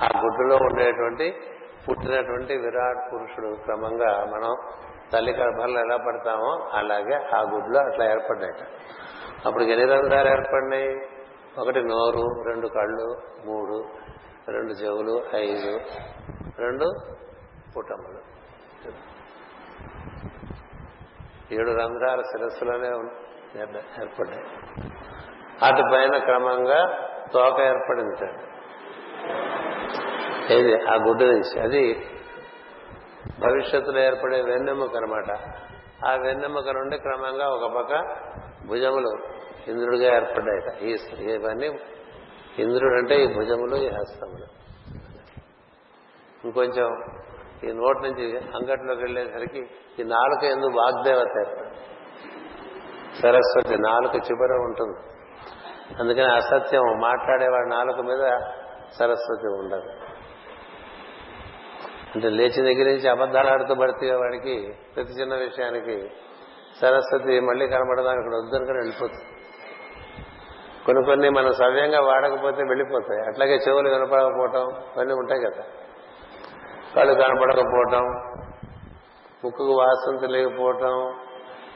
ఆ 0.02 0.20
గుడ్డులో 0.20 0.56
ఉండేటువంటి 0.56 1.40
పుట్టినటువంటి 1.88 2.56
విరాట్ 2.56 3.12
పురుషుడు 3.12 3.56
క్రమంగా 3.64 4.24
మనం 4.24 4.52
తల్లి 5.12 5.32
గర్భంలో 5.32 5.80
ఎలా 5.80 5.96
పడతామో 5.96 6.68
అలాగే 6.72 7.14
ఆ 7.14 7.40
గుడ్లో 7.40 7.80
అట్లా 7.80 8.04
ఏర్పడ్డాయి 8.10 8.52
అప్పుడు 9.46 9.62
ఎన్ని 9.62 9.86
రంధ్రాలు 9.86 10.28
ఏర్పడినాయి. 10.28 10.90
ఒకటి 11.58 11.80
నోరు 11.82 12.42
రెండు 12.46 12.66
కళ్ళు 12.66 13.08
మూడు 13.46 13.76
రెండు 14.48 14.72
చెవులు 14.72 15.22
ఐదు 15.36 15.80
రెండు 16.58 16.86
పుటములు. 17.76 18.20
ఏడు 21.54 21.70
రంధ్రాల 21.70 22.20
శిరస్సులోనే 22.20 22.88
ఏర్పడ్డాయి. 24.02 24.44
అటు 25.62 25.82
పైన 25.92 26.24
క్రమంగా 26.24 26.80
తోక 27.32 27.60
ఏర్పడింది 27.60 28.16
ఏది? 30.50 30.74
ఆ 30.90 30.94
గుడ్డు 30.94 31.24
నుంచి. 31.24 31.60
అది 31.60 31.94
భవిష్యత్తులో 33.40 34.00
ఏర్పడే 34.00 34.42
వెన్నెముక 34.42 34.96
అనమాట 34.96 35.38
ఆ 36.06 36.14
వెన్నెముక 36.14 36.68
నుండి 36.68 36.98
క్రమంగా 36.98 37.48
ఒక 37.48 37.72
పక్క 37.76 38.16
భుజములు 38.68 39.42
ఇంద్రుడిగా 39.70 40.16
ఏర్పడ్డాయట. 40.16 40.82
ఈ 40.82 40.96
ఇవన్నీ 41.30 41.66
ఇంద్రుడు 42.58 42.94
అంటే 42.94 43.24
ఈ 43.24 43.26
భుజములు 43.26 43.76
ఈ 43.76 43.88
హస్తములు. 43.88 44.62
ఇంకొంచెం 46.44 46.86
ఈ 47.64 47.72
నోటి 47.72 47.98
నుంచి 47.98 48.38
అంగట్లోకి 48.38 49.00
వెళ్ళేసరికి 49.00 49.58
ఈ 50.00 50.02
నాలుక 50.02 50.44
ఎందుకు 50.44 50.78
వాగ్దేవత 50.78 51.46
ఏర్పడింది 51.46 51.72
సరస్వతి 53.22 53.76
నాలుక 53.78 54.14
చివర 54.14 54.52
ఉంటుంది. 54.52 54.98
అందుకని 56.00 56.34
అసత్యం. 56.34 56.82
మాట్లాడేవాడి 57.00 57.68
నాలుక 57.68 57.96
మీద 57.96 58.38
సరస్వతి 58.98 59.46
ఉండదు. 59.46 60.11
అంటే 62.14 62.28
లేచి 62.28 62.62
దగ్గర 62.62 62.86
నుంచి 62.86 63.08
అబద్ధాలు 63.08 63.50
ఆడుతూ 63.50 63.74
పడితే 63.74 64.14
వాడికి 64.14 64.74
ప్రతి 64.96 65.12
చిన్న 65.12 65.34
విషయానికి 65.34 66.10
సరస్వతి 66.80 67.40
మళ్ళీ 67.40 67.68
కనబడదాని 67.68 68.18
అక్కడ 68.18 68.58
కూడా 68.66 68.78
వెళ్ళిపోతుంది. 68.78 69.24
కొన్ని 70.86 71.04
కొన్ని 71.04 71.28
మనం 71.28 71.52
సవ్యంగా 71.52 72.00
వాడకపోతే 72.00 72.62
వెళ్ళిపోతాయి. 72.62 73.20
అట్లాగే 73.20 73.54
చెవులు 73.68 73.88
వినపడకపోవటం 73.88 74.82
ఇవన్నీ 74.94 75.14
ఉంటాయి 75.14 75.40
కదా. 75.40 75.64
కళ్ళు 76.96 77.14
కనపడకపోవటం 77.14 78.04
ముక్కుకు 79.44 79.72
వాసన 79.72 80.18
తెలియకపోవటం 80.20 81.18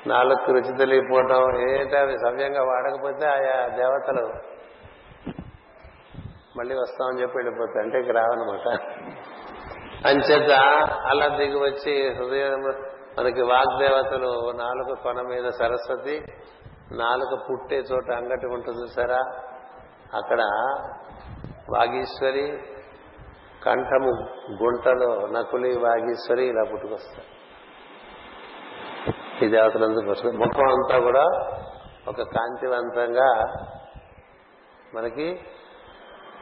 నాలుగు 0.06 0.52
రుచి 0.52 0.78
తెలియకపోవటం 0.78 1.70
ఏంటో 1.70 1.96
అవి 1.96 2.12
సవ్యంగా 2.12 2.62
వాడకపోతే 2.62 3.26
ఆయా 3.26 3.68
దేవతలు 3.68 4.26
మళ్ళీ 6.58 6.74
వస్తామని 6.74 7.22
చెప్పి 7.22 7.38
వెళ్ళిపోతాయి. 7.38 7.86
అంటే 7.86 8.00
ఇక 8.00 8.10
రావనమాట 8.10 8.80
అంచేత 10.08 10.52
అలా 11.06 11.26
దిగి 11.36 11.58
వచ్చి 11.58 11.94
హృదయం 12.14 12.62
మనకి 13.18 13.42
వాగ్దేవతలు 13.42 14.32
నాలుగు 14.56 14.94
కొన 15.02 15.20
మీద 15.20 15.50
సరస్వతి 15.50 16.16
నాలుగు 16.92 17.36
పుట్టే 17.50 17.76
చోట 17.76 18.10
అంగటి 18.10 18.46
ఉంటుంది 18.46 18.82
చూసారా? 18.82 19.20
అక్కడ 20.14 20.40
వాగీశ్వరి 21.70 22.46
కంఠము 23.64 24.12
గుంటలో 24.62 25.10
నకులి 25.26 25.70
వాగీశ్వరి 25.78 26.44
ఇలా 26.46 26.64
పుట్టుకొస్తారు. 26.72 27.28
ఈ 29.44 29.48
దేవతలందరూ 29.48 30.10
వస్తుంది 30.10 30.36
ముఖం 30.36 30.68
అంతా 30.68 30.98
కూడా 30.98 31.24
ఒక 32.08 32.22
కాంతివంతంగా 32.36 33.28
మనకి 34.94 35.26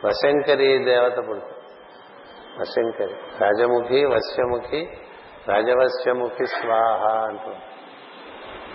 వశంకరి 0.05 0.85
దేవత 0.85 1.17
పుడుతుంది. 1.29 1.54
వశంకరి. 2.61 3.15
రాజముఖి 3.41 4.05
వశ్యముఖి 4.05 4.89
రాజవశ్యముఖి 5.49 6.47
స్వాహ 6.47 7.23
అంటూ. 7.25 7.53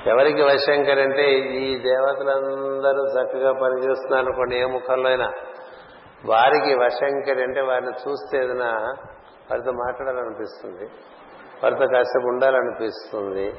ఎవరికి 0.09 0.41
వశంకరి 0.41 1.01
అంటే 1.01 1.31
ఈ 1.31 1.79
దేవతలందరూ 1.79 3.05
చక్కగా 3.05 3.53
పనిచేస్తున్నారు 3.53 4.25
అనుకోండి 4.25 4.55
ఏ 4.55 4.65
ముఖంలో 4.65 5.09
అయినా. 5.09 5.31
వారికి 6.25 6.75
వశంకరి 6.75 7.43
అంటే 7.43 7.61
వారిని 7.61 7.91
చూస్తే 7.91 8.37
ఏదైనా 8.37 8.95
వారితో 9.51 9.71
మాట్లాడాలనిపిస్తుంది 9.71 10.89
వారితో 11.63 11.85
కాసేపు 11.85 12.27
ఉండాలనిపిస్తుంది 12.27 13.53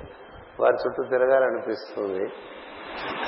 వారి 0.60 0.74
చుట్టూ 0.74 1.02
తిరగాలనిపిస్తుంది. 1.02 2.32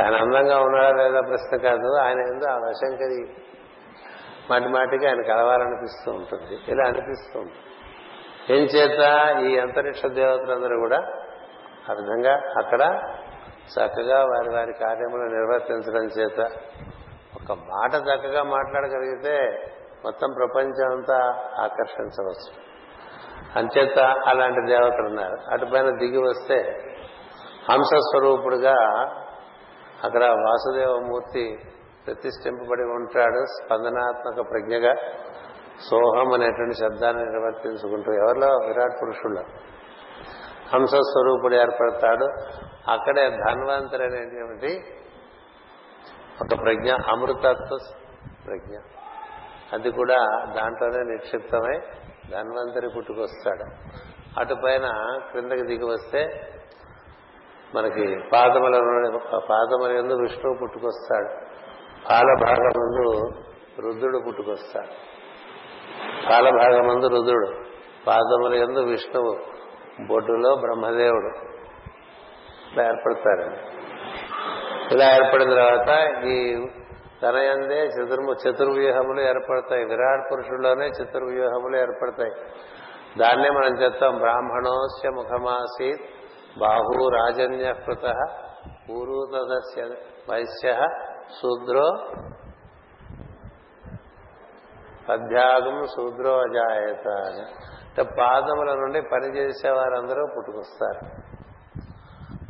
ఆయన 0.05 0.15
అందంగా 0.15 0.61
ఉన్నాడా 0.61 1.05
లేదా 1.05 1.21
ప్రశ్న 1.21 1.57
కాదు 1.57 1.97
ఆయన 1.97 2.19
ఏందో 2.19 2.49
ఆ 2.49 2.57
వశంకరి 2.57 3.35
మాటి 4.51 4.69
మాటికి 4.69 5.07
ఆయన 5.07 5.23
కలవాలనిపిస్తూ 5.23 6.13
ఉంటుంది. 6.13 6.61
ఇలా 6.69 6.89
అనిపిస్తూ 6.89 7.41
ఉంటుంది. 7.41 7.59
ఏం 8.51 8.65
చేత 8.65 9.01
ఈ 9.47 9.59
అంతరిక్ష 9.59 10.07
దేవతలందరూ 10.07 10.81
కూడా 10.81 10.97
ఆ 11.91 11.93
విధంగా 11.93 12.35
అక్కడ 12.35 12.81
చక్కగా 13.73 14.19
వారి 14.25 14.55
వారి 14.55 14.73
కార్యములు 14.73 15.23
నిర్వర్తించడం 15.23 16.05
చేత 16.05 16.41
ఒక 17.35 17.53
మాట 17.53 17.95
చక్కగా 17.95 18.43
మాట్లాడగలిగితే 18.43 19.67
మొత్తం 20.05 20.29
ప్రపంచం 20.37 20.93
అంతా 20.93 21.19
ఆకర్షించవచ్చు. 21.59 22.73
అంచేత 23.59 23.99
అలాంటి 23.99 24.67
దేవతలు 24.67 25.07
ఉన్నారు. 25.07 25.37
అటుపైన 25.53 25.99
దిగి 25.99 26.19
వస్తే 26.19 26.57
హంసస్వరూపుడుగా 27.71 28.75
అక్కడ 30.05 30.25
వాసుదేవమూర్తి 30.25 31.59
ప్రతిష్ఠింపబడి 32.07 32.83
ఉంటాడు. 32.83 33.45
స్పందనాత్మక 33.47 34.51
ప్రజ్ఞగా 34.51 34.95
సోహం 35.91 36.33
అనేటువంటి 36.33 36.75
శబ్దాన్ని 36.75 37.25
నిర్వర్తించుకుంటూ 37.25 38.13
ఎవరిలో? 38.13 38.47
విరాట్ 38.47 39.03
పురుషుల్లో. 39.03 39.43
హంస 40.75 40.91
స్వరూపుడు 40.91 41.55
ఏర్పడతాడు. 41.55 42.25
అక్కడే 42.91 43.31
ధన్వంతరి 43.31 44.03
అనేటువంటి 44.03 44.81
ఒక 46.43 46.65
ప్రజ్ఞ 46.65 46.93
అమృతత్వ 46.93 47.79
ప్రజ్ఞ. 48.47 48.77
అది 49.73 49.91
కూడా 49.91 50.17
దాంట్లోనే 50.57 50.99
నిక్షిప్తమై 50.99 51.79
ధన్వంతరి 52.31 52.89
పుట్టుకొస్తాడు. 52.97 53.65
అటుపైన 54.41 54.91
క్రిందకి 55.31 55.67
దిగి 55.67 55.85
వస్తే 55.85 56.29
మనకి 57.75 58.21
పాదముల 58.33 58.77
పాదముల 59.51 59.97
ఎందు 59.97 60.15
విష్ణువు 60.15 60.59
పుట్టుకొస్తాడు. 60.63 61.62
పాలభాగమందు 62.11 63.31
రుద్రుడు 63.81 64.19
పుట్టుకొస్తాడు. 64.27 65.13
పాలభాగమందు 66.31 67.07
రుద్రుడు 67.07 67.47
పాదముల 68.07 68.55
ఎందు 68.55 68.79
విష్ణువు 68.79 69.37
బొడ్డులో 70.07 70.57
బ్రహ్మదేవుడు. 70.57 71.31
ఇలా 72.73 72.85
ఏర్పడతారండి. 72.85 73.59
ఇలా 74.95 75.15
ఏర్పడిన 75.15 75.49
తర్వాత 75.49 76.23
ఈ 76.25 76.67
తనయందే 77.23 77.85
చతుర్ము 77.85 78.33
చతుర్వ్యూహములు 78.33 79.21
ఏర్పడతాయి. 79.21 79.85
విరాట్ 79.85 80.33
పురుషుల్లోనే 80.33 80.87
చతుర్వ్యూహములు 80.87 81.77
ఏర్పడతాయి. 81.77 82.31
దాన్నే 83.19 83.49
మనం 83.49 83.83
చెప్తాం 83.83 84.19
బ్రాహ్మణోస్య 84.19 85.09
ముఖమాసీత్ 85.09 86.01
బాహు 86.59 87.09
రాజన్యకృత 87.09 88.15
పూర్వతదస్య 88.91 89.83
వైశ్య 90.31 90.87
శూద్రో 91.31 91.87
అధ్యాగం 95.13 95.87
శూద్రో 95.87 96.39
అజాయత 96.39 97.09
అని. 97.09 97.43
అంటే 97.43 98.03
పాదముల 98.03 98.75
నుండి 98.75 99.01
పనిచేసే 99.01 99.71
వారందరూ 99.71 100.27
పుట్టుకొస్తారు. 100.37 101.33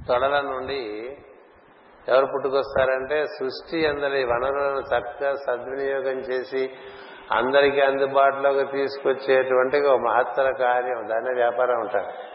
తొడల 0.08 0.40
నుండి 0.40 1.16
ఎవరు 2.08 2.26
పుట్టుకొస్తారంటే 2.26 3.26
సృష్టి 3.26 3.86
అందరి 3.86 4.24
వనరులను 4.24 4.80
చక్కగా 4.80 5.34
సద్వినియోగం 5.34 6.18
చేసి 6.18 6.70
అందరికీ 7.32 7.80
అందుబాటులోకి 7.80 8.72
తీసుకొచ్చేటువంటి 8.72 9.86
ఒక 9.86 9.98
మహత్తర 9.98 10.50
కార్యం. 10.58 11.08
దాన్నే 11.08 11.34
వ్యాపారం 11.34 11.80
ఉంటారు 11.80 12.32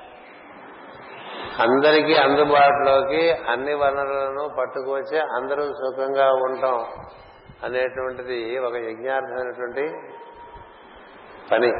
అందరికీ 1.55 2.13
అందుబాటులోకి 2.15 3.31
అన్ని 3.31 3.73
వనరులను 3.73 4.49
పట్టుకొచ్చి 4.57 5.19
అందరూ 5.19 5.73
సుఖంగా 5.73 6.33
ఉంటాం 6.33 6.85
అనేటువంటిది 7.63 8.59
ఒక 8.59 8.75
యజ్ఞార్థమైనటువంటి 8.75 9.81
పని. 11.51 11.71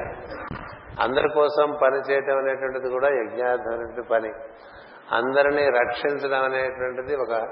అందరి 1.04 1.30
కోసం 1.34 1.78
పని 1.82 2.12
చేయటం 2.12 2.38
అనేటువంటిది 2.38 2.90
కూడా 2.90 3.08
యజ్ఞార్థమైనటువంటి 3.08 4.10
పని. 4.10 4.32
అందరినీ 5.12 5.70
రక్షించడం 5.70 6.44
అనేటువంటిది 6.44 7.16
ఒక 7.16 7.48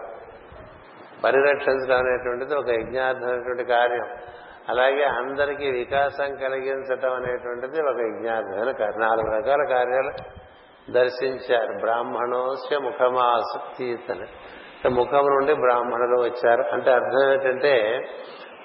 పరిరక్షించడం 1.24 1.98
అనేటువంటిది 1.98 2.56
ఒక 2.56 2.70
యజ్ఞార్థమైనటువంటి 2.70 3.64
కార్యం. 3.64 4.08
అలాగే 4.70 5.04
అందరికీ 5.04 5.72
వికాసం 5.72 6.36
కలిగించటం 6.36 7.14
అనేటువంటిది 7.14 7.82
ఒక 7.82 8.00
యజ్ఞార్థమైన 8.00 8.74
నాలుగు 8.98 9.28
రకాల 9.28 9.64
కార్యాలు. 9.70 10.45
దర్శించారు. 10.90 11.78
బ్రాహ్మణోస్య 11.80 12.78
ముఖమాసక్తీతని. 12.78 14.26
ముఖం 14.90 15.26
నుండి 15.26 15.54
బ్రాహ్మణులు 15.54 16.22
వచ్చారు. 16.22 16.62
అంటే 16.62 16.92
అర్థం 16.92 17.32
ఏంటంటే 17.32 18.02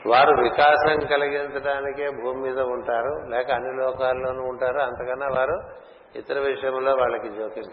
వారు 0.07 0.43
వికాసం 0.43 1.07
కలిగించడానికే 1.07 2.11
భూమి 2.11 2.41
మీద 2.41 2.61
ఉంటారు. 2.61 3.29
లేక 3.29 3.51
అన్ని 3.51 3.85
లోకాల్లోనూ 3.85 4.43
ఉంటారు. 4.43 4.79
అంతకన్నా 4.79 5.27
వారు 5.37 5.61
ఇతర 6.17 6.39
విషయంలో 6.39 6.95
వాళ్ళకి 6.95 7.29
జోక్యం 7.29 7.65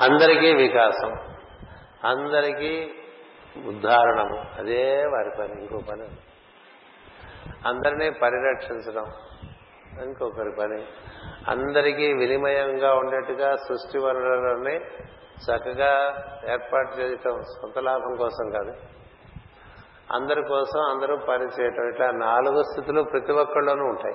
అందరికీ 0.00 0.54
వికాసం. 0.54 1.18
అందరికీ 2.04 2.90
ఉద్ధారణము. 3.66 4.44
అదే 4.58 5.04
వారి 5.04 5.30
పని 5.38 5.60
ఇంకో 5.60 5.78
పని. 5.90 6.02
అందరినీ 7.66 8.10
పరిరక్షించడం. 8.10 9.06
ఇంకొకరి 10.04 10.52
పని. 10.58 10.86
అందరికీ 11.48 12.12
వినిమయంగా 12.12 12.94
ఉండేట్టుగా 12.94 13.56
సృష్టి 13.56 13.98
వనరులన్నీ 13.98 14.76
చక్కగా 15.40 15.92
ఏర్పాటు 16.52 17.00
చేయటం 17.00 17.42
సొంత 17.42 17.78
లాభం 17.78 18.16
కోసం 18.16 18.50
కాదు. 18.50 18.72
అందరి 20.12 20.42
కోసం 20.42 20.80
అందరూ 20.90 21.16
పనిచేయటం 21.16 21.88
ఇట్లా 21.88 22.10
నాలుగు 22.10 22.62
స్థితులు 22.62 23.02
ప్రతి 23.02 23.32
ఒక్కళ్ళలోనూ 23.32 23.84
ఉంటాయి. 23.84 24.14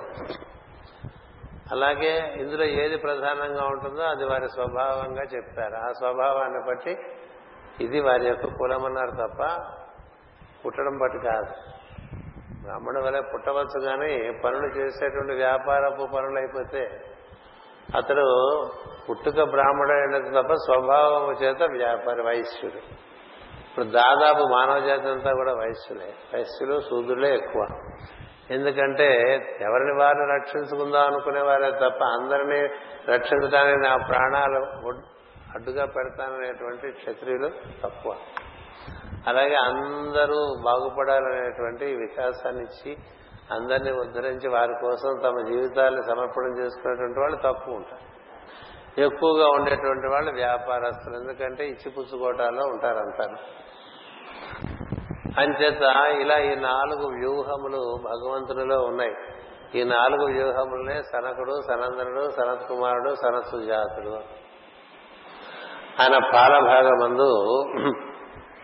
అలాగే 1.70 2.34
ఇందులో 2.36 2.64
ఏది 2.64 2.96
ప్రధానంగా 2.96 3.64
ఉంటుందో 3.64 4.02
అది 4.02 4.24
వారి 4.24 4.48
స్వభావంగా 4.48 5.22
చెప్పారు. 5.22 5.74
ఆ 5.74 5.92
స్వభావాన్ని 5.92 6.66
బట్టి 6.68 6.98
ఇది 7.80 8.00
వారి 8.00 8.26
యొక్క 8.26 8.46
కులమన్నారు 8.46 9.10
తప్ప 9.10 9.64
పుట్టడం 10.66 10.98
బట్టి 10.98 11.18
కాదు. 11.18 11.75
బ్రాహ్మణు 12.66 13.02
వల్ల 13.02 13.20
పుట్టవచ్చు 13.20 13.80
కానీ 13.80 14.40
పనులు 14.44 14.66
చేసేటువంటి 14.66 15.32
వ్యాపారపు 15.32 16.06
పనులు 16.16 16.38
అయిపోతే 16.38 17.00
అతడు 17.96 18.24
పుట్టుక 19.10 19.42
బ్రాహ్మణుడైనది 19.42 20.42
తప్ప 20.42 20.54
స్వభావం 20.54 21.32
చేత 21.32 21.62
వ్యాపారి 21.62 22.22
వైశ్యుడు. 22.22 22.76
ఇప్పుడు 23.66 23.84
దాదాపు 23.84 24.48
మానవ 24.52 24.78
జాతి 24.86 25.08
అంతా 25.08 25.32
కూడా 25.32 25.52
వైశ్యులే. 25.52 26.14
వైశ్యులు 26.34 26.80
శూద్రులే 26.80 27.34
ఎక్కువ. 27.34 27.66
ఎందుకంటే 28.50 29.06
ఎవరిని 29.60 30.02
వారిని 30.02 30.34
రక్షించుకుందాం 30.34 31.06
అనుకునేవారే 31.06 31.70
తప్ప 31.70 32.04
అందరినీ 32.04 32.60
రక్షించడానికి 33.08 33.78
నా 33.78 33.96
ప్రాణాలు 33.96 34.58
అడ్డుగా 35.54 35.86
పెడతాననేటువంటి 35.86 36.90
క్షత్రియులు 36.90 37.50
తక్కువ. 37.84 38.16
అలాగే 39.26 39.54
అందరూ 39.54 40.56
బాగుపడాలనేటువంటి 40.64 41.84
వికాసాన్ని 41.84 42.62
ఇచ్చి 42.62 42.96
అందరినీ 43.52 43.90
ఉద్ధరించి 43.90 44.48
వారి 44.48 44.74
కోసం 44.80 45.20
తమ 45.24 45.40
జీవితాలను 45.48 46.02
సమర్పణం 46.02 46.58
చేసుకునేటువంటి 46.58 47.20
వాళ్ళు 47.20 47.36
తక్కువ 47.44 47.74
ఉంటారు. 47.74 48.16
ఎక్కువగా 49.00 49.48
ఉండేటువంటి 49.48 50.06
వాళ్ళు 50.06 50.30
వ్యాపారస్తులు. 50.30 51.16
ఎందుకంటే 51.16 51.66
ఇచ్చిపుచ్చుకోవటాల్లో 51.66 52.64
ఉంటారంతా 52.64 53.24
అంచేత 55.38 55.82
ఇలా 56.20 56.38
ఈ 56.38 56.54
నాలుగు 56.54 57.06
వ్యూహములు 57.06 57.82
భగవంతునిలో 58.04 58.78
ఉన్నాయి. 58.82 59.14
ఈ 59.74 59.84
నాలుగు 59.84 60.24
వ్యూహములనే 60.26 61.02
సనకుడు 61.02 61.54
సనందనుడు 61.68 62.30
సనత్ 62.30 62.68
కుమారుడు 62.68 63.14
సనత్ 63.14 63.46
సుజాతుడు 63.46 64.14
ఆయన 66.00 66.18
పాలభాగమందు 66.34 67.30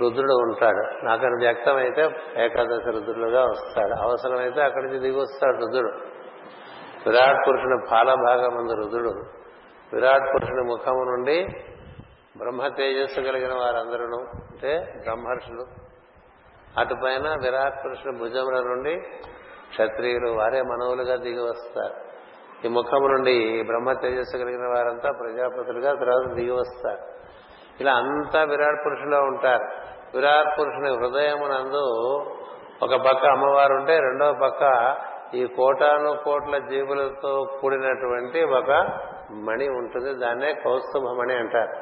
రుద్రుడు 0.01 0.33
ఉంటాడు. 0.33 1.05
నాకు 1.05 1.27
వ్యక్తమైతే 1.27 2.03
ఏకాదశి 2.45 2.91
రుద్రులుగా 2.91 3.43
వస్తాడు. 3.45 4.03
అవసరమైతే 4.03 4.63
అక్కడి 4.63 4.87
నుంచి 4.87 4.99
దిగి 4.99 5.21
వస్తాడు 5.21 5.57
రుద్రుడు. 5.57 5.93
విరాట్ 7.09 7.49
పురుషుని 7.49 7.87
పాలభాగమందు 7.91 8.73
రుద్రుడు. 8.73 9.13
విరాట్ 9.93 10.35
పురుషుని 10.35 10.63
ముఖము 10.63 11.05
నుండి 11.05 11.47
బ్రహ్మ 12.37 12.69
తేజస్సు 12.69 13.21
కలిగిన 13.21 13.55
వారందరూ 13.55 14.21
అంటే 14.21 14.79
బ్రహ్మర్షులు. 14.79 15.67
అటుపైన 16.79 17.29
విరాట్ 17.29 17.85
పురుషుని 17.85 18.19
భుజముల 18.19 18.55
నుండి 18.55 19.01
క్షత్రియులు 19.69 20.31
వారే 20.31 20.63
మనవులుగా 20.63 21.17
దిగి 21.17 21.43
వస్తారు. 21.43 21.95
ఈ 22.67 22.69
ముఖము 22.69 23.07
నుండి 23.07 23.63
బ్రహ్మ 23.63 23.93
తేజస్సు 23.93 24.37
కలిగిన 24.37 24.67
వారంతా 24.67 25.11
ప్రజాపతులుగా 25.21 25.95
తర్వాత 25.95 26.35
దిగి 26.35 26.51
వస్తారు. 26.51 27.13
ఇలా 27.81 27.93
అంతా 27.93 28.43
విరాట్ 28.43 28.87
పురుషులో 28.87 29.19
ఉంటారు. 29.19 29.82
విరాట్ 30.15 30.61
పురుషుని 30.61 30.89
హృదయమునందు 30.89 32.15
ఒక 32.83 32.95
పక్క 32.95 33.27
అమ్మవారు 33.27 33.75
ఉంటే 33.75 33.99
రెండవ 33.99 34.33
పక్క 34.43 34.95
ఈ 35.35 35.47
కోటాను 35.47 36.25
కోట్ల 36.25 36.59
జీవులతో 36.59 37.59
కూడినటువంటి 37.61 38.43
ఒక 38.43 38.71
మణి 39.33 39.69
ఉంటుంది. 39.69 40.15
దాన్నే 40.15 40.53
కౌస్తుభమణి 40.53 41.35
అంటారు. 41.35 41.73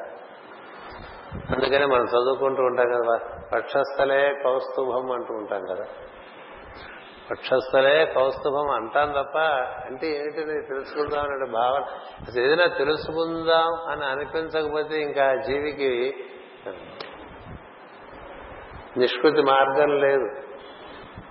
అందుకని 1.55 1.85
మనం 1.85 2.03
చదువుకుంటూ 2.03 2.63
ఉంటాం 2.63 2.85
కదా 2.87 3.19
పక్షస్థలే 3.53 4.41
కౌస్తుభం 4.43 5.11
అంటూ 5.11 5.33
ఉంటాం 5.33 5.65
కదా. 5.65 5.85
పక్షస్థలే 7.31 8.05
కౌస్తుభం 8.05 8.69
అంటాం 8.69 9.11
తప్ప 9.11 9.37
అంటే 9.85 10.07
ఏమిటి 10.07 10.43
తెలుసుకుందాం 10.45 11.23
అనే 11.23 11.51
భావన. 11.51 11.81
అసలు 12.27 12.41
ఏదైనా 12.41 12.65
తెలుసుకుందాం 12.65 13.91
అని 13.91 14.05
అనిపించకపోతే 14.05 15.01
ఇంకా 15.01 15.35
జీవికి 15.35 16.15
నిష్కృతి 18.97 19.41
మార్గం 19.41 19.99
లేదు. 20.01 20.25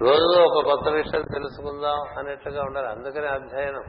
రోజు 0.00 0.40
ఒక 0.40 0.64
కొత్త 0.64 0.88
విషయం 0.88 1.22
తెలుసుకుందాం 1.22 2.18
అన్నట్టుగా 2.18 2.62
ఉండాలి. 2.62 2.86
అందుకని 2.86 3.26
అధ్యయనం. 3.26 3.84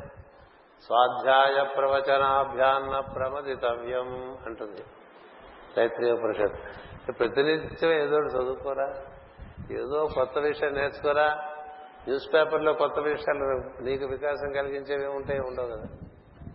స్వాధ్యాయ 0.85 1.65
ప్రవచనాభ్యాన్న 1.77 2.99
ప్రమదితవ్యం 2.99 4.37
అంటుంది 4.45 4.83
తైత్రీయ 5.75 6.13
పరిషత్ 6.13 6.57
ప్రతినిత్యం 7.19 7.91
ఏదో 7.91 8.17
చదువుకోరా 8.17 8.93
ఏదో 9.71 10.07
కొత్త 10.15 10.39
విషయం 10.39 10.73
నేర్చుకోరా. 10.73 11.35
న్యూస్ 12.07 12.33
పేపర్లో 12.33 12.73
కొత్త 12.73 12.99
విషయాలు 12.99 13.43
నీకు 13.83 14.05
వికాసం 14.05 14.51
కలిగించేవి 14.51 15.07
ఉంటాయి 15.07 15.39
ఉండవు 15.39 15.67
కదా. 15.67 15.85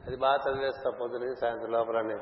అది 0.07 0.17
బాగా 0.17 0.53
చదివేస్తా 0.53 0.91
పొద్దున 1.01 1.35
సాయంత్రం 1.41 1.71
లోపల 1.71 2.19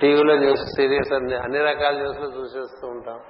టీవీలో 0.00 0.36
న్యూస్ 0.36 0.76
సీరియల్స్ 0.76 1.12
అన్ని 1.12 1.36
అన్ని 1.36 1.58
రకాల 1.58 1.94
న్యూస్లు 1.94 2.24
చూసేస్తూ 2.24 2.88
ఉంటాం. 2.88 3.20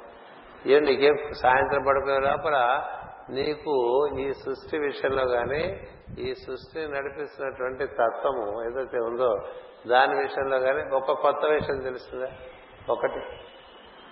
ఏం 0.67 0.83
నీకేం 0.83 1.17
సాయంత్రం 1.43 1.85
పడుకునే 1.89 2.19
లోపల 2.19 2.83
నీకు 3.31 4.07
ఈ 4.21 4.33
సృష్టి 4.33 4.79
విషయంలో 4.79 5.27
కానీ 5.27 5.87
ఈ 6.19 6.35
సృష్టిని 6.35 6.89
నడిపిస్తున్నటువంటి 6.89 7.87
తత్వము 7.87 8.63
ఏదైతే 8.63 8.99
ఉందో 8.99 9.39
దాని 9.87 10.15
విషయంలో 10.15 10.59
కానీ 10.59 10.97
ఒక 10.97 11.13
కొత్త 11.13 11.47
విషయం 11.47 11.79
తెలుస్తుందా? 11.79 12.29
ఒకటి. 12.91 13.21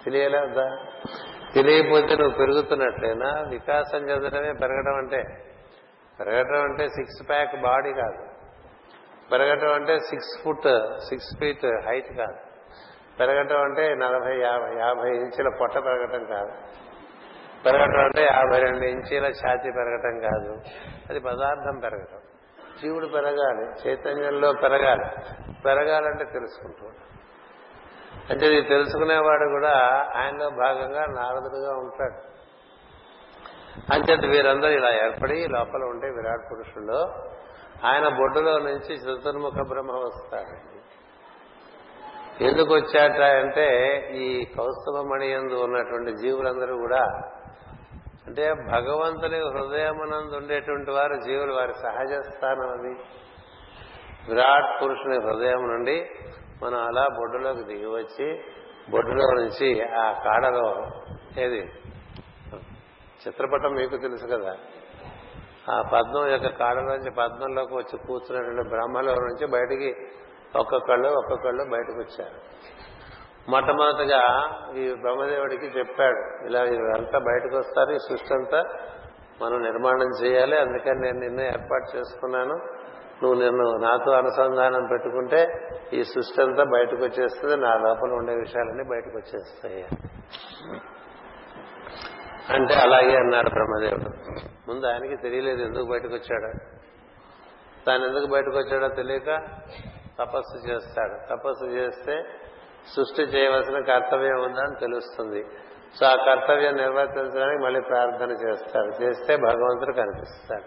తెలియలేదా? 0.05 0.77
తెలియకపోతే 1.55 2.17
నువ్వు 2.17 2.39
పెరుగుతున్నట్లేనా? 2.39 3.45
వికాసం 3.49 3.99
చెందడమే 3.99 4.53
పెరగడం 4.53 4.95
అంటే 4.95 5.25
పెరగడం 6.21 6.63
అంటే 6.63 6.89
సిక్స్ 6.89 7.29
ప్యాక్ 7.29 7.61
బాడీ 7.61 7.93
కాదు. 7.93 8.35
పెరగటం 9.33 9.73
అంటే 9.73 9.99
six 9.99 10.45
foot 10.45 11.01
six 11.01 11.39
feet 11.41 11.67
height 11.67 12.13
కాదు. 12.13 12.44
పెరగటం 13.21 13.63
అంటే 13.63 13.95
నలభై 13.95 14.39
యాభై 14.39 14.79
యాభై 14.79 15.09
ఇంచుల 15.09 15.57
పొట్ట 15.61 15.75
పెరగటం 15.75 16.25
కాదు. 16.25 16.53
పెరగటం 17.65 18.05
అంటే 18.05 18.23
యాభై 18.23 18.59
రెండు 18.59 18.85
ఇంచీల 18.85 19.27
ఛాతీ 19.27 19.71
పెరగటం 19.71 20.21
కాదు. 20.21 20.61
అది 21.11 21.21
పదార్థం 21.21 21.81
పెరగటం. 21.81 22.19
జీవుడు 22.83 23.07
పెరగాలి 23.07 23.89
చైతన్యంలో 23.89 24.53
పెరగాలి. 24.63 25.05
పెరగాలంటే 25.65 26.25
తెలుసుకుంటూ 26.25 26.87
అంటే 28.31 28.47
ఇది 28.47 28.69
తెలుసుకునేవాడు 28.69 29.49
కూడా 29.51 29.73
ఆయనలో 30.17 30.51
భాగంగా 30.51 31.07
నారదుడుగా 31.07 31.71
ఉంటాడు. 31.71 32.35
అంచేత 33.93 34.25
వీరందరూ 34.25 34.71
ఇలా 34.71 34.91
ఏర్పడి 34.91 35.49
లోపల 35.49 35.83
ఉండే 35.83 36.09
విరాట్ 36.09 36.53
పురుషుల్లో 36.53 37.15
ఆయన 37.85 38.09
బొడ్డులో 38.09 38.59
నుంచి 38.59 38.95
చతుర్ముఖ 38.97 39.53
బ్రహ్మ 39.53 39.91
వస్తాడు 39.91 40.74
ఎందుకు 42.41 42.75
వచ్చాట 42.75 43.21
అంటే 43.21 43.67
ఈ 44.15 44.45
కౌస్తభమణి 44.45 45.31
ఎందు 45.31 45.55
ఉన్నటువంటి 45.55 46.13
జీవులందరూ 46.13 46.77
కూడా 46.77 47.03
అంటే 48.27 48.53
భగవంతుని 48.53 49.37
హృదయమునందు 49.37 50.37
ఉండేటువంటి 50.37 50.91
వారు 50.91 51.15
జీవులు 51.15 51.53
వారి 51.55 51.73
సహజ 51.73 52.13
స్థానం 52.13 52.71
అది. 52.71 52.95
విరాట్ 54.29 54.83
పురుషుని 54.83 55.21
హృదయం 55.23 55.69
నుండి 55.69 56.11
మనం 56.63 56.87
అలా 56.87 57.09
బొడ్డులోకి 57.09 57.65
దిగి 57.65 57.87
వచ్చి 57.87 58.43
బొడ్డులో 58.91 59.41
నుంచి 59.41 59.83
ఆ 59.83 60.13
కాడలో 60.13 60.93
ఏది? 61.39 61.61
చిత్రపటం 63.29 63.75
మీకు 63.75 63.97
తెలుసు 63.97 64.27
కదా. 64.27 64.57
ఆ 65.73 65.83
పద్మం 65.83 66.27
యొక్క 66.27 66.47
కాడలోంచి 66.47 67.11
పద్మంలోకి 67.11 67.75
వచ్చి 67.75 68.07
కూర్చున్నటువంటి 68.07 68.69
బ్రహ్మలో 68.69 69.15
నుంచి 69.15 69.47
బయటికి 69.47 70.07
ఒక్కొక్కళ్ళు 70.59 71.09
ఒక్కొక్కళ్ళు 71.09 71.65
బయటకు 71.71 71.99
వచ్చారు. 71.99 72.55
మొట్టమొదటిగా 73.51 74.23
ఈ 74.77 74.95
బ్రహ్మదేవుడికి 74.95 75.67
చెప్పాడు 75.67 76.47
ఇలా 76.47 76.63
ఇదంతా 76.63 77.19
బయటకు 77.19 77.59
వస్తారు 77.59 77.91
ఈ 77.91 77.99
సృష్టి 77.99 78.35
అంతా 78.35 78.65
మనం 79.43 79.63
నిర్మాణం 79.63 80.25
చేయాలి 80.25 80.59
అందుకని 80.59 81.01
నేను 81.01 81.19
నిన్న 81.19 81.41
ఏర్పాటు 81.41 81.97
చేసుకున్నాను. 81.97 82.55
నువ్వు 83.23 83.43
నిన్ను 83.43 83.77
నాతో 83.77 84.13
అనుసంధానం 84.13 84.87
పెట్టుకుంటే 84.91 85.69
ఈ 85.93 86.03
సృష్టి 86.03 86.43
అంతా 86.43 86.65
బయటకు 86.65 87.05
వచ్చేస్తుంది 87.05 87.57
నా 87.57 87.75
లోపల 87.75 88.13
ఉండే 88.13 88.35
విషయాలన్నీ 88.35 88.85
బయటకు 88.91 89.19
వచ్చేస్తాయి. 89.19 89.87
అంటే 92.51 92.75
అలాగే 92.75 93.17
అన్నాడు 93.17 93.49
బ్రహ్మదేవుడు. 93.49 94.41
ముందు 94.71 94.87
ఆయనకి 94.87 95.17
తెలియలేదు 95.17 95.63
ఎందుకు 95.63 95.85
బయటకు 95.91 96.15
వచ్చాడు. 96.15 96.75
తాను 97.87 98.07
ఎందుకు 98.07 98.27
బయటకు 98.27 98.57
వచ్చాడో 98.57 98.89
తెలియక 98.89 99.29
తపస్సు 100.19 100.69
చేస్తాడు. 100.69 101.37
తపస్సు 101.37 101.65
చేస్తే 101.65 102.25
సృష్టి 102.97 103.23
చేయవలసిన 103.23 103.81
కర్తవ్యం 103.81 104.43
ఉందని 104.43 104.81
తెలుస్తుంది. 104.81 105.45
సో 106.01 106.07
ఆ 106.07 106.15
కర్తవ్యం 106.15 106.77
నిర్వర్తించడానికి 106.77 107.65
మళ్ళీ 107.65 107.81
ప్రార్థన 107.81 108.31
చేస్తాడు. 108.31 109.03
చేస్తే 109.03 109.37
భగవంతుడు 109.37 109.93
కనిపిస్తాడు. 109.93 110.65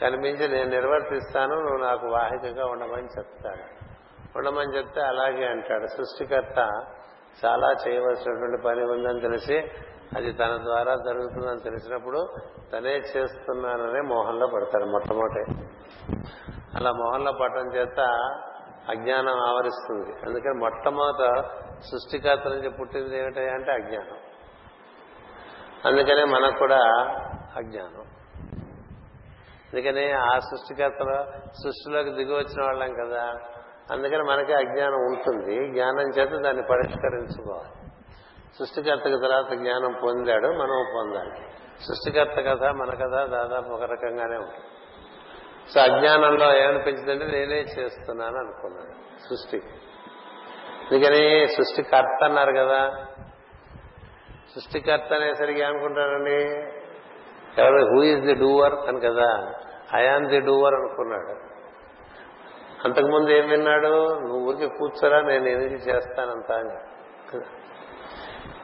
కనిపించి 0.00 0.48
నేను 0.48 0.70
నిర్వర్తిస్తాను 0.70 1.54
నువ్వు 1.54 1.84
నాకు 1.84 2.06
వాహికగా 2.06 2.66
ఉండమని 2.66 3.08
చెప్తాడు. 3.18 3.84
ఉండమని 4.38 4.76
చెప్తే 4.76 5.00
అలాగే 5.00 5.46
అంటాడు. 5.46 5.86
సృష్టికర్త 5.86 6.58
చాలా 7.44 7.74
చేయవలసినటువంటి 7.88 8.62
పని 8.62 8.84
ఉందని 8.84 9.20
తెలిసి 9.20 9.58
అది 10.16 10.32
తన 10.32 10.58
ద్వారా 10.62 10.94
జరుగుతుందని 10.94 11.60
తెలిసినప్పుడు 11.60 12.26
తనే 12.72 12.96
చేస్తున్నాననే 12.96 14.00
మోహంలో 14.00 14.46
పడతాడు 14.46 14.84
మొట్టమొదటి. 14.84 15.68
అలా 16.76 16.90
మోహంలో 16.90 17.32
పడటం 17.32 17.74
చేత 17.74 18.00
అజ్ఞానం 18.90 19.40
ఆవరిస్తుంది. 19.40 20.26
అందుకని 20.26 20.58
మొట్టమొదట 20.58 21.44
సృష్టికర్త 21.80 22.48
నుంచి 22.48 22.70
పుట్టింది 22.70 23.18
ఏమిటంటే 23.18 23.72
అజ్ఞానం. 23.72 24.18
అందుకనే 25.84 26.24
మనకు 26.24 26.58
కూడా 26.58 26.78
అజ్ఞానం. 27.56 28.04
అందుకని 29.72 30.12
ఆ 30.12 30.38
సృష్టికర్తలో 30.38 31.24
సృష్టిలోకి 31.48 32.10
దిగి 32.10 32.34
వచ్చిన 32.34 32.64
వాళ్ళం 32.64 32.92
కదా. 32.92 33.34
అందుకని 33.92 34.22
మనకి 34.22 34.52
అజ్ఞానం 34.52 34.94
ఉంటుంది. 34.94 35.72
జ్ఞానం 35.72 36.18
చేత 36.18 36.30
దాన్ని 36.42 36.62
పరిష్కరించుకోవాలి. 36.62 37.90
సృష్టికర్తకు 38.58 39.18
తర్వాత 39.18 39.52
జ్ఞానం 39.52 39.92
పొందాడు 40.02 40.46
మనం 40.46 40.84
పొందాలి. 40.94 41.50
సృష్టికర్త 41.84 42.40
కథ 42.40 42.64
మన 42.64 42.90
కథ 42.90 43.30
దాదాపు 43.30 43.70
ఒక 43.70 43.82
రకంగానే 43.82 44.36
ఉంటుంది. 44.36 44.73
సో 45.70 45.80
అజ్ఞానంలో 45.80 46.56
ఏమనిపించిందంటే 46.56 47.26
నేనే 47.26 47.60
చేస్తున్నాను 47.60 48.36
అనుకున్నాను 48.36 49.18
సృష్టి. 49.28 49.62
అందుకని 50.90 51.48
సృష్టికర్త 51.48 52.24
అన్నారు 52.24 52.52
కదా. 52.52 53.06
సృష్టికర్త 54.54 55.12
అనేసరికి 55.12 55.60
ఏమనుకుంటారండి 55.60 56.42
ఎవరు 57.62 57.94
హూ 57.94 58.02
ఇస్ 58.02 58.20
ది 58.20 58.34
డూవర్ 58.34 58.74
అని 58.74 59.00
కదా. 59.00 59.54
ఐఆమ్ 59.94 60.26
ది 60.26 60.40
డూవర్ 60.40 60.74
అనుకున్నాడు. 60.74 61.54
అంతకుముందు 62.84 63.30
ఏం 63.30 63.48
విన్నాడు? 63.48 64.20
నువ్వు 64.20 64.48
ఊరికి 64.48 64.68
కూర్చోరా 64.78 65.20
నేను 65.20 65.48
ఎందుకు 65.48 65.88
చేస్తానంత 65.88 66.52
అని. 66.52 66.78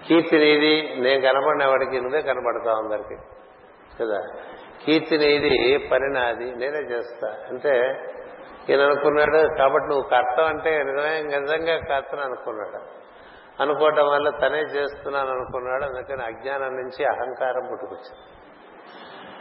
కీర్తి 0.06 0.38
నీది 0.38 0.94
నేను 0.96 1.20
కనబడిన 1.20 1.62
ఎవరికి 1.62 2.00
నువ్వే 2.00 2.22
కనబడతావు 2.22 2.76
అందరికి. 2.76 3.16
కదా. 4.00 4.20
కీర్తి 4.86 5.18
నీది 5.18 5.78
పని 5.92 6.12
నాది 6.12 6.44
నేనే 6.44 6.78
చేస్తా. 6.78 7.28
అంటే 7.48 7.78
ఈయన 8.70 8.80
అనుకున్నాడు 8.80 9.58
కాబట్టి 9.58 9.88
నువ్వు 9.88 10.02
కర్త 10.02 10.40
అంటే 10.40 10.70
నిజంగా 10.80 11.78
కర్తను 11.88 12.20
అనుకున్నాడు. 12.20 13.00
అనుకోవటం 13.62 14.08
వల్ల 14.08 14.30
తనే 14.30 14.58
చేస్తున్నాను 14.58 15.30
అనుకున్నాడు 15.30 15.84
అందుకని 15.84 16.22
అజ్ఞానం 16.22 16.76
నుంచి 16.76 17.04
అహంకారం 17.04 17.68
పుట్టుకొచ్చింది. 17.70 18.40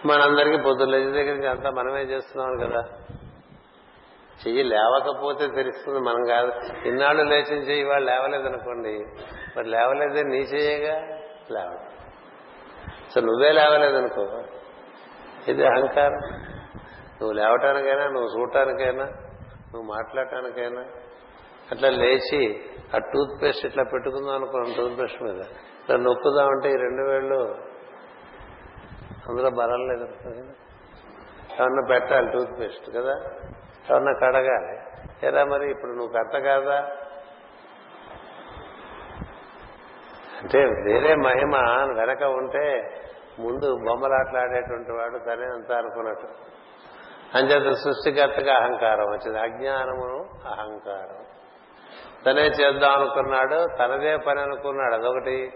మనందరికీ 0.05 0.57
పొద్దున్న 0.57 0.91
లేచి 0.91 1.11
దగ్గర 1.11 1.33
నుంచి 1.33 1.47
అంతా 1.47 1.69
మనమే 1.69 2.01
చేస్తున్నాం 2.01 2.67
కదా. 2.67 2.81
చెయ్యి 4.47 4.63
లేవకపోతే 4.63 5.47
తెలుస్తుంది 5.55 5.99
మనం 5.99 6.25
కాదు. 6.25 6.87
ఇన్నాళ్ళు 6.87 7.23
లేచిన 7.23 7.57
చెయ్యి 7.57 7.83
వాళ్ళు 7.83 8.11
లేవలేదనుకోండి 8.11 9.05
మరి 9.57 9.67
లేవలేదే 9.67 10.23
నీ 10.23 10.37
చెయ్యగా? 10.37 10.99
లేవ 11.51 11.77
సో 13.13 13.21
నువ్వే 13.21 13.51
లేవలేదనుకో 13.51 14.43
ఇది 15.49 15.63
అహంకారం. 15.65 16.23
నువ్వు 17.19 17.31
లేవటానికైనా 17.31 18.05
నువ్వు 18.07 18.29
చూడటానికైనా 18.37 19.05
నువ్వు 19.71 19.83
మాట్లాడటానికైనా 19.93 20.83
అట్లా 21.71 21.89
లేచి 21.89 22.41
ఆ 22.95 22.97
టూత్ 22.97 23.43
పేస్ట్ 23.43 23.65
ఇట్లా 23.65 23.83
పెట్టుకుందాం 23.83 24.35
అనుకున్నాను 24.35 24.75
టూత్ 24.75 24.99
పేస్ట్ 24.99 25.21
మీద. 25.23 25.39
ఇట్లా 25.81 25.97
నొక్కుదామంటే 25.97 26.69
ఈ 26.69 26.75
రెండు 26.75 27.03
వేళ్ళు 27.11 27.39
అందులో 29.29 29.49
బలం 29.49 29.87
లేదు 29.87 30.07
ఎవరన్నా 31.59 31.87
పెట్టాలి 31.89 32.31
టూత్ 32.31 32.59
పేస్ట్ 32.59 32.89
కదా? 32.89 33.15
ఎవరన్నా 33.89 34.13
కడగాలి. 34.13 34.73
ఏరా 35.27 35.45
మరి 35.45 35.71
ఇప్పుడు 35.71 35.91
నువ్వు 35.91 36.13
కర్త 36.13 36.37
కాదా? 36.39 36.77
అంటే 40.41 40.59
వేరే 40.87 41.15
మహిమ 41.15 41.55
వెనక 41.99 42.21
ఉంటే 42.23 42.65
ముందు 43.39 43.75
బొమ్మలాట్లాడేటువంటి 43.75 44.91
వాడు 44.91 45.17
తనే 45.17 45.45
అంతా 45.45 45.77
అనుకున్నట్టు 45.77 46.27
అంచేత 47.37 47.73
సృష్టికర్తగా 47.73 48.55
అహంకారం 48.55 49.05
వచ్చింది. 49.11 49.39
అజ్ఞానమును 49.39 50.49
అహంకారం. 50.49 51.25
తనే 52.25 52.41
చేద్దాం 52.41 52.91
అనుకున్నాడు 52.91 53.65
తనదే 53.79 54.17
పని 54.17 54.41
అనుకున్నాడు. 54.41 54.93
అదొకటి. 54.93 55.51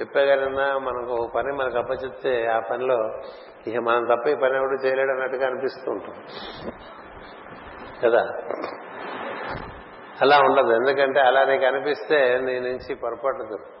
చెప్పగలన్నా 0.00 0.78
మనకు 0.78 1.30
పని 1.34 1.52
మనకు 1.52 1.78
అప్పచెప్తే 1.78 2.46
ఆ 2.46 2.60
పనిలో 2.60 3.10
ఇక 3.66 3.78
మనం 3.78 4.04
తప్ప 4.04 4.28
ఈ 4.28 4.34
పని 4.34 4.56
ఎవడు 4.56 4.86
చేయలేడు 4.86 5.10
అన్నట్టుగా 5.10 5.46
అనిపిస్తూ 5.46 5.92
ఉంటుంది 5.92 6.18
కదా? 8.04 8.26
అలా 10.22 10.38
ఉండదు. 10.38 10.72
ఎందుకంటే 10.72 11.20
అలా 11.20 11.44
నీకు 11.44 11.64
అనిపిస్తే 11.64 12.40
నీ 12.40 12.60
నుంచి 12.60 12.94
పొరపాటు 12.94 13.79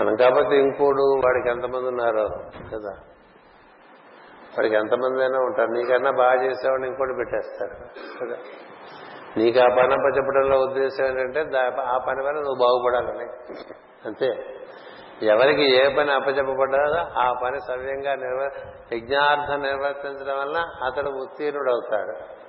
మనం 0.00 0.16
కాబట్టి 0.16 0.56
ఇంకోడు 0.56 1.20
వాడికి 1.24 1.48
ఎంతమంది 1.48 1.86
ఉన్నారో 1.86 2.28
కదా? 2.74 2.92
వాడికి 4.56 4.74
ఎంతమంది 4.74 5.22
అయినా 5.22 5.38
ఉంటారు. 5.38 5.70
నీకన్నా 5.70 6.10
బాగా 6.10 6.44
చేసేవాడిని 6.44 6.88
ఇంకోటి 6.88 7.14
పెట్టేస్తారు 7.14 7.74
కదా? 8.24 8.36
నీకు 9.36 9.58
ఆ 9.58 9.68
పని 9.68 10.16
చెప్పడంలో 10.16 10.58
ఉద్దేశం 10.58 11.04
ఏంటంటే 11.04 11.40
ఆ 11.82 11.98
పని 11.98 12.22
వల్ల 12.22 12.40
నువ్వు 12.40 12.58
బాగుపడాలని. 12.60 13.24
అంతే. 14.06 14.44
ఎవరికి 15.22 15.76
ఏ 15.76 15.88
పని 15.96 16.12
అప్పచెప్పబడ్డాదో 16.12 17.20
ఆ 17.20 17.32
పని 17.44 17.60
సవ్యంగా 17.60 18.14
నిర్వ 18.14 18.50
యజ్ఞార్థం 18.92 19.62
నిర్వర్తించడం 19.62 20.38
వల్ల 20.38 20.56
అతడు 20.58 21.10
ఉత్తీర్ణుడవుతాడు. 21.10 22.42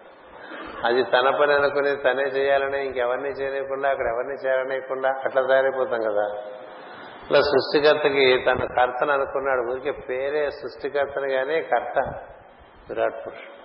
అది 0.85 1.03
తన 1.03 1.37
పని 1.41 1.53
అనుకుని 1.53 1.95
తనే 1.95 2.23
చేయాలని 2.23 2.85
ఇంకెవరిని 2.85 3.29
చేయలేకుండా 3.29 3.89
అక్కడ 3.89 4.05
ఎవరిని 4.05 4.47
చేరనీయకుండా 4.47 5.09
అట్లా 5.09 5.41
తయారైపోతాం 5.41 6.01
కదా? 6.01 6.41
ఇలా 7.29 7.41
సృష్టికర్తకి 7.41 8.43
తన 8.47 8.59
కర్తను 8.77 9.11
అనుకున్నాడు. 9.11 9.71
ఊరికే 9.71 9.91
పేరే 9.91 10.49
సృష్టికర్తని 10.49 11.33
కానీ 11.33 11.61
కర్త 11.61 12.13
విరాట్ 12.89 13.15
పురుషుడు. 13.15 13.63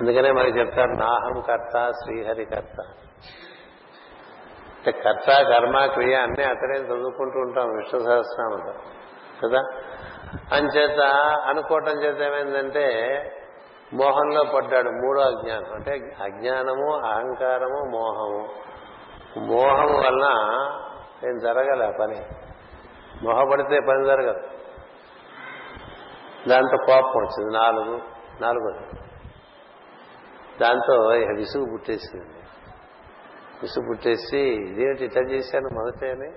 అందుకనే 0.00 0.30
మనకి 0.30 0.58
చెప్తారు 0.58 0.90
నాహం 0.90 1.40
కర్త 1.40 1.90
శ్రీహరి 1.90 2.44
కర్త. 2.44 2.84
అంటే 4.76 4.92
కర్త 4.92 5.42
కర్మ 5.42 5.86
క్రియ 5.86 6.14
అన్నీ 6.14 6.44
అక్కడే 6.44 6.78
చదువుకుంటూ 6.78 7.40
ఉంటాం 7.40 7.64
విష్ణు 7.64 8.00
సహస్రనామంలో. 8.00 8.74
కదా? 9.44 9.62
అంచేత 10.52 11.00
అనుకోవటం 11.48 11.92
చేత 11.92 12.32
ఏమైందంటే 12.32 13.16
మోహంలో 13.92 14.44
పడ్డాడు 14.44 14.88
మూడో 14.88 15.20
అజ్ఞానం. 15.20 15.74
అంటే 15.74 15.92
అజ్ఞానము 16.22 16.96
అహంకారము 16.96 17.90
మోహము. 17.96 18.48
మోహం 19.38 19.94
వలన 19.94 20.26
ఏం 21.28 21.38
జరగలే 21.38 21.92
పని. 22.00 22.26
మొహపడితే 23.22 23.80
పని 23.88 24.06
జరగదు. 24.06 24.48
దాంతో 26.48 26.76
కోపం 26.86 27.08
వచ్చింది. 27.08 27.54
నాలుగు 27.54 28.00
నాలుగోది. 28.40 29.00
దాంతో 30.60 31.14
ఇక 31.14 31.28
విసుగు 31.36 31.66
పుట్టేసింది. 31.72 32.28
విసుగు 33.62 33.84
పుట్టేసి 33.88 34.38
ఇదేంటి 34.38 35.04
ఇట్లా 35.04 35.22
చేశాను 35.22 35.68
మొదటేనే 35.68 36.32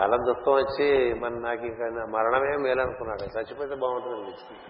చాలా 0.00 0.16
దుఃఖం 0.16 0.52
వచ్చి 0.52 1.14
మన 1.14 1.30
నాకు 1.30 1.64
ఇంకా 1.64 1.84
మరణమే 1.86 2.56
మేలనుకున్నాడు. 2.56 3.38
చచ్చిపోతే 3.38 3.74
బాగుంటుంది 3.74 4.16
అనిపిస్తుంది. 4.16 4.60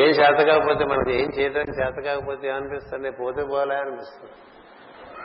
ఏం 0.00 0.08
చేత 0.08 0.46
కాకపోతే 0.46 0.84
మనకి 0.84 1.22
ఏం 1.22 1.28
చేయడానికి 1.38 1.82
చేత 1.82 2.04
కాకపోతే 2.04 2.48
ఏమనిపిస్తుంది? 2.48 3.10
పోతే 3.10 3.44
పోలే 3.44 3.76
అనిపిస్తుంది. 3.76 4.32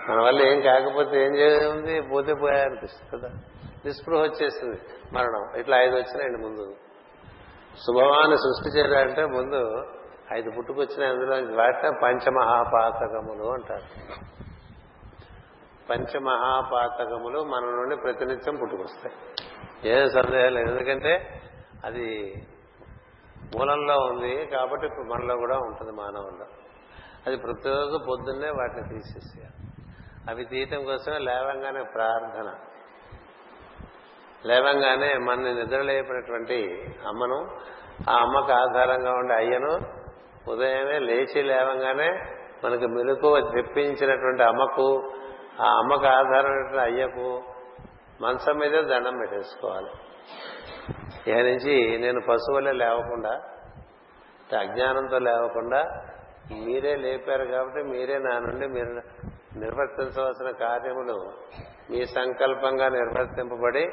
మన 0.10 0.22
వల్ల 0.22 0.48
ఏం 0.48 0.62
కాకపోతే 0.62 1.26
ఏం 1.26 1.36
చేయండి 1.36 2.10
పోతే 2.10 2.34
పోయా 2.34 2.64
అనిపిస్తుంది 2.64 3.18
కదా. 3.18 3.40
నిస్పృహ 3.86 4.22
వచ్చేసింది. 4.22 4.82
మరణం. 5.14 5.60
ఇట్లా 5.60 5.82
ఐదు 5.82 5.96
వచ్చినాయండి 5.96 6.42
ముందు. 6.42 6.76
శుభవాన్ని 7.76 8.38
సృష్టి 8.38 8.80
చేయాలంటే 8.80 9.26
ముందు 9.26 9.88
ఐదు 10.34 10.52
పుట్టుకొచ్చినాయి 10.58 11.12
అందులో 11.12 11.64
వాటిని 11.64 12.00
పంచమహాపాతకములు 12.04 13.54
అంటారు. 13.54 13.84
పంచమహాపాతకములు 15.90 17.44
మన 17.44 17.60
నుండి 17.60 17.96
ప్రతినిత్యం 17.96 18.56
పుట్టుకొస్తాయి. 18.56 19.16
ఏం 19.92 20.10
సందేహం 20.10 20.54
లేదు. 20.54 20.70
ఎందుకంటే 20.70 21.42
అది 21.86 22.34
మూలంలో 23.56 23.98
ఉంది 23.98 24.46
కాబట్టి 24.46 24.88
ఇప్పుడు 24.88 25.06
మనలో 25.06 25.36
కూడా 25.36 25.58
ఉంటుంది 25.58 25.92
మానవుల్లో. 25.92 26.46
అది 27.28 27.38
ప్రతిరోజు 27.38 28.00
పొద్దున్నే 28.10 28.50
వాటిని 28.50 28.90
తీసేసేయాలి. 28.90 29.65
అవి 30.30 30.46
తీయటం 30.46 30.86
కోసమే 30.86 31.18
లేవంగానే 31.18 31.84
ప్రార్థన. 31.84 32.56
లేవంగానే 34.46 35.18
మన 35.18 35.36
నిద్రలేపినటువంటి 35.40 36.88
అమ్మను 37.08 37.40
ఆ 38.10 38.16
అమ్మకు 38.22 38.52
ఆధారంగా 38.52 39.14
ఉండే 39.14 39.34
అయ్యను 39.34 39.74
ఉదయమే 40.52 41.00
లేచి 41.00 41.44
లేవంగానే 41.44 42.10
మనకు 42.64 42.88
మెలకువ 42.88 43.40
తెప్పించినటువంటి 43.40 44.44
అమ్మకు 44.44 45.12
ఆ 45.62 45.78
అమ్మకు 45.78 46.06
ఆధారమైనటువంటి 46.06 46.94
అయ్యకు 46.94 47.44
మంచం 48.22 48.58
మీదే 48.58 48.82
దండం 48.82 49.18
పెట్టేసుకోవాలి. 49.18 49.92
ఇక 51.28 51.38
నుంచి 51.38 51.98
నేను 51.98 52.22
పశువులే 52.22 52.72
లేవకుండా 52.72 53.42
అజ్ఞానంతో 54.60 55.20
లేవకుండా 55.20 55.80
మీరే 56.66 56.96
లేపారు 56.96 57.46
కాబట్టి 57.46 57.84
మీరే 57.84 58.18
నా 58.18 58.40
నుండి 58.40 58.68
మీరు 58.68 59.02
నిర్వర్తించవలసిన 59.58 60.50
కార్యములు 60.68 61.18
మీ 61.92 62.06
సంకల్పంగా 62.06 62.88
నిర్వర్తింపబడి 62.90 63.86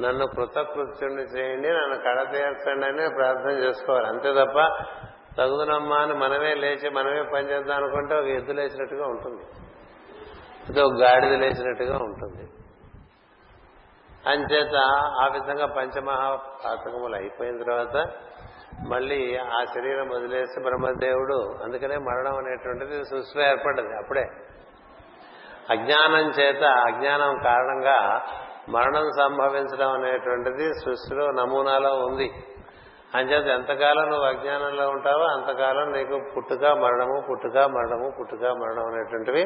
నన్ను 0.00 0.26
కృతకృత్యుణ్ణి 0.26 1.22
చేయండి 1.22 1.68
నన్ను 1.68 1.96
కడ 1.96 2.32
తీర్చండి 2.32 2.86
అని 2.86 3.14
ప్రార్థన 3.14 3.50
చేసుకోవాలి. 3.50 4.06
అంతే 4.06 4.32
తప్ప 4.32 4.58
తగుదనమ్మా 5.38 5.96
అని 5.96 6.14
మనమే 6.14 6.54
లేచి 6.54 6.90
మనమే 6.90 7.22
పనిచేద్దాం 7.22 7.76
అనుకుంటే 7.76 8.14
ఒక 8.14 8.24
ఎద్దు 8.24 8.52
లేచినట్టుగా 8.52 9.06
ఉంటుంది. 9.06 9.42
అయితే 10.66 10.80
ఒక 10.80 10.92
గాడిద 10.92 11.32
లేచినట్టుగా 11.32 11.96
ఉంటుంది. 11.96 12.44
అంచేత 14.26 14.76
ఆ 15.22 15.26
విధంగా 15.32 15.66
పంచమహాపాతకములు 15.66 17.16
అయిపోయిన 17.16 17.62
తర్వాత 17.62 17.96
మళ్ళీ 18.88 19.36
ఆ 19.36 19.64
శరీరం 19.64 20.08
వదిలేసి 20.08 20.62
బ్రహ్మదేవుడు 20.62 21.64
అందుకనే 21.64 21.96
మరణం 21.96 22.36
అనేటువంటిది 22.36 23.04
సృష్టిలో 23.04 23.44
ఏర్పడ్డది 23.44 23.96
అప్పుడే. 23.96 24.26
అజ్ఞానం 25.70 26.30
చేత 26.40 26.64
అజ్ఞానం 26.64 27.40
కారణంగా 27.44 28.22
మరణం 28.68 29.10
సంభవించడం 29.18 29.90
అనేటువంటిది 29.90 30.72
సృష్టిలో 30.72 31.30
నమూనాలో 31.30 31.96
ఉంది. 31.96 32.32
అంచేత 33.14 33.46
ఎంతకాలం 33.46 34.10
నువ్వు 34.10 34.24
అజ్ఞానంలో 34.24 34.88
ఉంటావో 34.88 35.24
అంతకాలం 35.24 35.92
నీకు 35.92 36.30
పుట్టుక 36.36 36.64
మరణము 36.64 37.26
పుట్టుక 37.30 37.58
మరణము 37.58 38.12
పుట్టుక 38.20 38.44
మరణం 38.44 38.86
అనేటువంటివి 38.86 39.42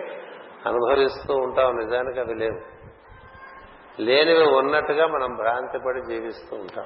అనుభవిస్తూ 0.66 1.34
ఉంటావు. 1.34 1.72
నిజానికి 1.72 2.20
అవి 2.20 2.34
లేవు. 2.34 2.82
లేనివి 4.02 4.56
ఉన్నట్టుగా 4.56 5.06
మనం 5.06 5.34
భ్రాంతిపడి 5.34 6.00
జీవిస్తూ 6.00 6.56
ఉంటాం. 6.56 6.84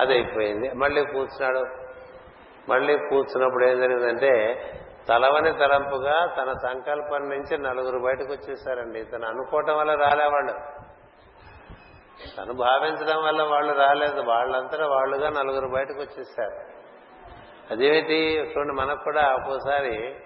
అది 0.00 0.12
అయిపోయింది 0.12 0.70
మళ్ళీ 0.72 1.04
కూర్చున్నాడు. 1.04 1.88
మళ్ళీ 2.68 2.96
కూర్చున్నప్పుడు 2.96 3.64
ఏం 3.64 3.80
జరిగిందంటే 3.80 4.32
తలవని 5.08 5.52
తలంపుగా 5.52 6.26
తన 6.26 6.52
సంకల్పం 6.52 7.28
నుంచి 7.28 7.58
నలుగురు 7.58 7.98
బయటకు 7.98 8.32
వచ్చేసారండి. 8.32 9.04
తను 9.04 9.26
అనుకోవటం 9.26 9.76
వల్ల 9.78 9.94
రాలేవాళ్ళు. 9.94 10.52
తను 12.38 12.52
భావించడం 12.54 13.24
వల్ల 13.24 13.42
వాళ్ళు 13.42 13.72
రాలేదు. 13.72 14.20
వాళ్ళంతటా 14.20 14.86
వాళ్ళుగా 14.86 15.30
నలుగురు 15.30 15.68
బయటకు 15.68 16.00
వచ్చేసారు. 16.00 16.78
అదేమిటి? 17.70 18.52
చూడండి 18.56 18.72
మనకు 18.72 19.04
కూడా 19.04 19.34
ఒక్కోసారి 19.34 20.16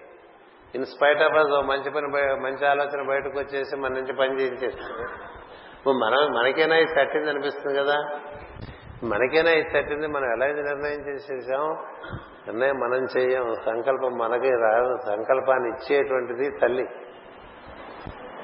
ఇన్స్పైట్ 0.75 1.21
ఆఫ్ 1.21 1.33
అస్ 1.33 1.65
మంచి 1.65 1.89
పని 1.91 2.07
మంచి 2.41 2.67
ఆలోచన 2.67 3.07
బయటకు 3.09 3.39
వచ్చేసి 3.39 3.77
మన 3.77 3.91
నుంచి 3.91 4.13
పని 4.13 4.41
చేయించేస్తుంది 4.41 5.07
మనం 5.93 6.33
మనకైనా 6.33 6.75
ఇది 6.75 6.95
తట్టింది 6.95 7.29
అనిపిస్తుంది 7.29 7.79
కదా? 7.79 7.95
మనకైనా 9.03 9.51
ఇది 9.51 9.69
తట్టింది? 9.69 10.07
మనం 10.07 10.33
ఎలా 10.33 10.45
ఇది 10.45 10.63
నిర్ణయం 10.63 11.13
చేసేసాం? 11.13 11.85
నిర్ణయం 12.47 12.75
మనం 12.75 13.07
చేయం 13.17 13.55
సంకల్పం 13.65 14.17
మనకి 14.17 14.49
రాదు. 14.49 14.97
సంకల్పాన్ని 15.05 15.69
ఇచ్చేటువంటిది 15.69 16.59
తల్లి. 16.61 16.89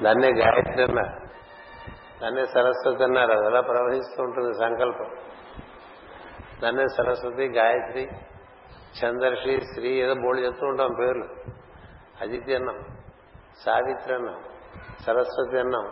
దాన్నే 0.02 0.32
గాయత్రి 0.32 0.82
అన్నారు. 0.82 1.26
దాన్నే 2.22 2.46
సరస్వతి 2.46 3.04
అన్నారు. 3.04 3.32
అది 3.32 3.46
ఎలా 3.46 3.60
ప్రవహిస్తూ 3.60 4.22
ఉంటుంది 4.22 4.54
సంకల్పం. 4.54 5.10
దాన్నే 6.62 6.86
సరస్వతి 6.96 7.48
గాయత్రి 7.48 8.08
చందర్షి 9.04 9.60
శ్రీ 9.60 9.88
ఏదో 9.88 10.14
బోర్డు 10.14 10.42
చెప్తూ 10.42 10.66
ఉంటాం 10.66 10.90
పేర్లు. 11.00 11.28
అదితి 12.20 12.54
అన్నాం. 12.54 12.78
సావిత్రి 13.64 14.14
అన్నాం. 14.14 14.42
సరస్వతి 15.06 15.58
అన్నాం. 15.58 15.86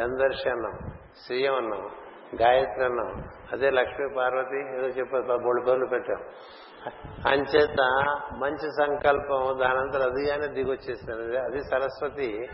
చందర్షి 0.00 0.50
అన్నాం. 0.50 0.78
శ్రీయం 1.26 1.54
అన్నాం. 1.54 1.90
గాయత్రి 2.34 2.84
అన్నాం 2.84 3.24
అదే 3.52 3.70
లక్ష్మీ 3.70 4.14
పార్వతి 4.16 4.78
ఏదో 4.78 4.86
చెప్పారు 4.86 5.38
మూడు 5.38 5.64
పేర్లు 5.64 5.86
పెట్టాం 5.86 6.24
అంచేత 7.28 7.80
మంచి 8.36 8.86
సంకల్పం 8.86 9.58
దానంతా 9.60 10.04
అదిగానే 10.04 10.46
దిగొచ్చేసింది. 10.46 11.38
అది 11.38 11.60
సరస్వతి. 11.60 12.48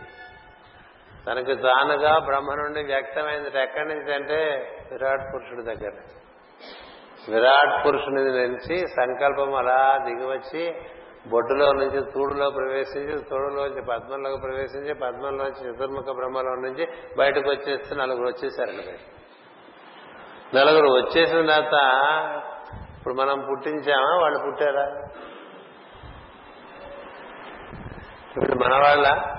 తనకు 1.26 1.54
తానుగా 1.54 2.18
బ్రహ్మ 2.18 2.54
నుండి 2.54 2.84
వ్యక్తమైంది 2.84 3.62
ఎక్కడి 3.62 3.88
నుంచి 3.88 4.14
అంటే 4.14 4.68
విరాట్ 4.92 5.34
పురుషుడి 5.34 5.62
దగ్గర 5.62 5.92
విరాట్ 7.28 7.86
పురుషుని 7.86 8.48
నుంచి 8.48 8.86
సంకల్పం 8.86 9.54
అలా 9.54 9.98
దిగివచ్చి 10.04 10.74
బొడ్డులో 11.30 11.72
నుంచి 11.72 12.12
తూడులో 12.12 12.50
ప్రవేశించి 12.50 13.24
తూడులోంచి 13.30 13.82
పద్మంలోకి 13.82 14.40
ప్రవేశించి 14.40 14.94
పద్మంలోంచి 14.94 15.70
చతుర్ముఖ 15.70 16.04
బ్రహ్మలో 16.04 16.54
నుంచి 16.54 16.88
బయటకు 17.18 17.50
వచ్చేస్తే 17.50 17.96
నలుగురు 17.96 18.28
వచ్చేసారండి 18.28 18.82
బయట 18.82 19.00
నలుగురు 20.56 20.88
వచ్చేసిన 20.88 21.40
తర్వాత 21.40 21.78
ఇప్పుడు 22.98 23.14
మనం 23.14 23.46
పుట్టించామా? 23.50 24.18
వాళ్ళు 24.22 24.38
పుట్టారా? 24.38 25.04
ఇప్పుడు 28.36 28.64
మన 28.64 28.74
వాళ్ళ? 28.74 29.34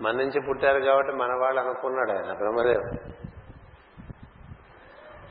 మన 0.00 0.12
నుంచి 0.12 0.40
పుట్టారు 0.48 0.80
కాబట్టి 0.80 1.12
మన 1.12 1.32
వాళ్ళు 1.40 1.60
అనుకున్నాడు 1.60 2.10
ఆయన 2.10 2.36
బ్రహ్మదేవుడు. 2.36 3.14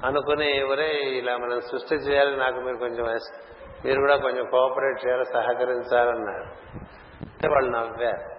అనుకుని 0.06 0.58
ఎవరే 0.58 0.92
ఇలా 0.92 1.38
మనం 1.38 1.62
సృష్టి 1.62 1.96
చేయాలి 1.96 2.38
నాకు 2.38 2.56
మీరు 2.56 2.78
కొంచెం 2.78 3.20
మీరు 3.86 4.00
కూడా 4.00 4.18
కొంచెం 4.18 4.46
కోఆపరేట్ 4.46 5.08
చేయాలి 5.08 5.26
సహకరించాలన్నారు. 5.26 6.48
అంటే 7.22 7.48
వాళ్ళు 7.48 7.72
నవ్వారు. 7.72 8.34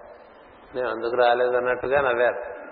నేను 0.76 0.88
అందుకు 0.88 1.16
రాలేదు 1.16 1.56
అన్నట్టుగా 1.56 2.00
నవ్వారు. 2.00 2.63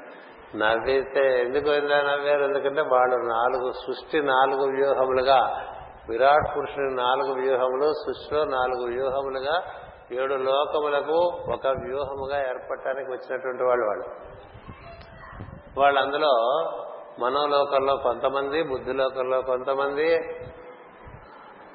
నవ్వితే 0.56 1.40
ఎందుకు 1.40 1.70
ఇలా 1.70 2.02
నవ్వారు? 2.02 2.42
ఎందుకంటే 2.42 2.80
వాళ్ళు 2.80 3.16
నాలుగు 3.16 3.72
సృష్టి 3.72 4.22
నాలుగు 4.22 4.64
వ్యూహములుగా 4.76 5.68
విరాట్ 6.08 6.56
పురుషుని 6.56 6.94
నాలుగు 6.94 7.32
వ్యూహములు 7.32 7.92
సృష్టిలో 7.92 8.44
నాలుగు 8.44 8.86
వ్యూహములుగా 8.86 9.62
ఏడు 10.12 10.34
లోకములకు 10.34 11.18
ఒక 11.54 11.66
వ్యూహముగా 11.66 12.38
ఏర్పడటానికి 12.48 13.10
వచ్చినటువంటి 13.10 13.62
వాళ్ళు 13.62 13.86
వాళ్ళు. 13.86 14.04
వాళ్ళందులో 15.80 16.32
మనోలోకంలో 17.18 17.96
కొంతమంది 17.96 18.62
బుద్ధిలోకంలో 18.62 19.42
కొంతమంది 19.42 20.16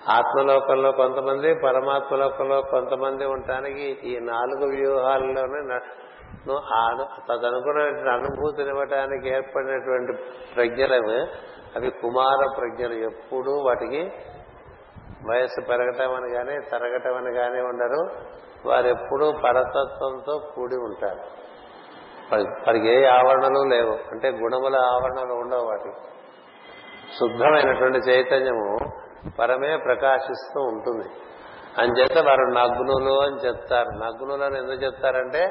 ఆత్మలోకంలో 0.10 0.92
కొంతమంది 0.92 1.54
పరమాత్మ 1.54 2.16
లోకంలో 2.16 2.62
కొంతమంది 2.62 3.26
ఉండటానికి 3.26 4.00
ఈ 4.04 4.20
నాలుగు 4.20 4.70
వ్యూహాల్లోనే 4.70 5.80
తదనుకున్నటువంటి 7.30 8.10
అనుభూతిని 8.10 8.70
ఇవ్వటానికి 8.70 9.30
ఏర్పడినటువంటి 9.30 10.14
ప్రజ్ఞలు 10.56 11.28
అవి 11.76 11.90
కుమార 11.90 12.48
ప్రజ్ఞలు. 12.58 12.94
ఎప్పుడూ 12.94 13.52
వాటికి 13.52 14.12
వయస్సు 15.30 15.62
పెరగటం 15.62 16.16
అని 16.16 16.34
కానీ 16.34 16.70
తరగటం 16.72 17.18
అని 17.18 17.36
కానీ 17.36 17.62
ఉండరు. 17.62 18.10
వారెప్పుడూ 18.70 19.32
పరతత్వంతో 19.32 20.52
కూడి 20.56 20.76
ఉంటారు. 20.76 21.48
వారికి 22.36 22.88
ఏ 22.88 23.06
ఆవరణలు 23.06 23.68
లేవు. 23.68 23.92
అంటే 23.92 24.30
గుణముల 24.30 24.76
ఆవరణలు 24.76 25.34
ఉండవు 25.34 25.68
వాటికి. 25.68 26.10
శుద్ధమైనటువంటి 27.20 27.98
చైతన్యము 27.98 28.78
పరమే 29.40 29.78
ప్రకాశిస్తూ 29.78 30.62
ఉంటుంది. 30.62 31.10
అంచేత 31.78 32.18
వారు 32.18 32.42
నగ్నులు 32.42 33.22
అని 33.22 33.48
చెప్తారు. 33.48 33.90
నగ్నులు 33.90 34.44
అని 34.44 34.58
ఎందుకు 34.58 34.84
చెప్తారంటే 34.84 35.50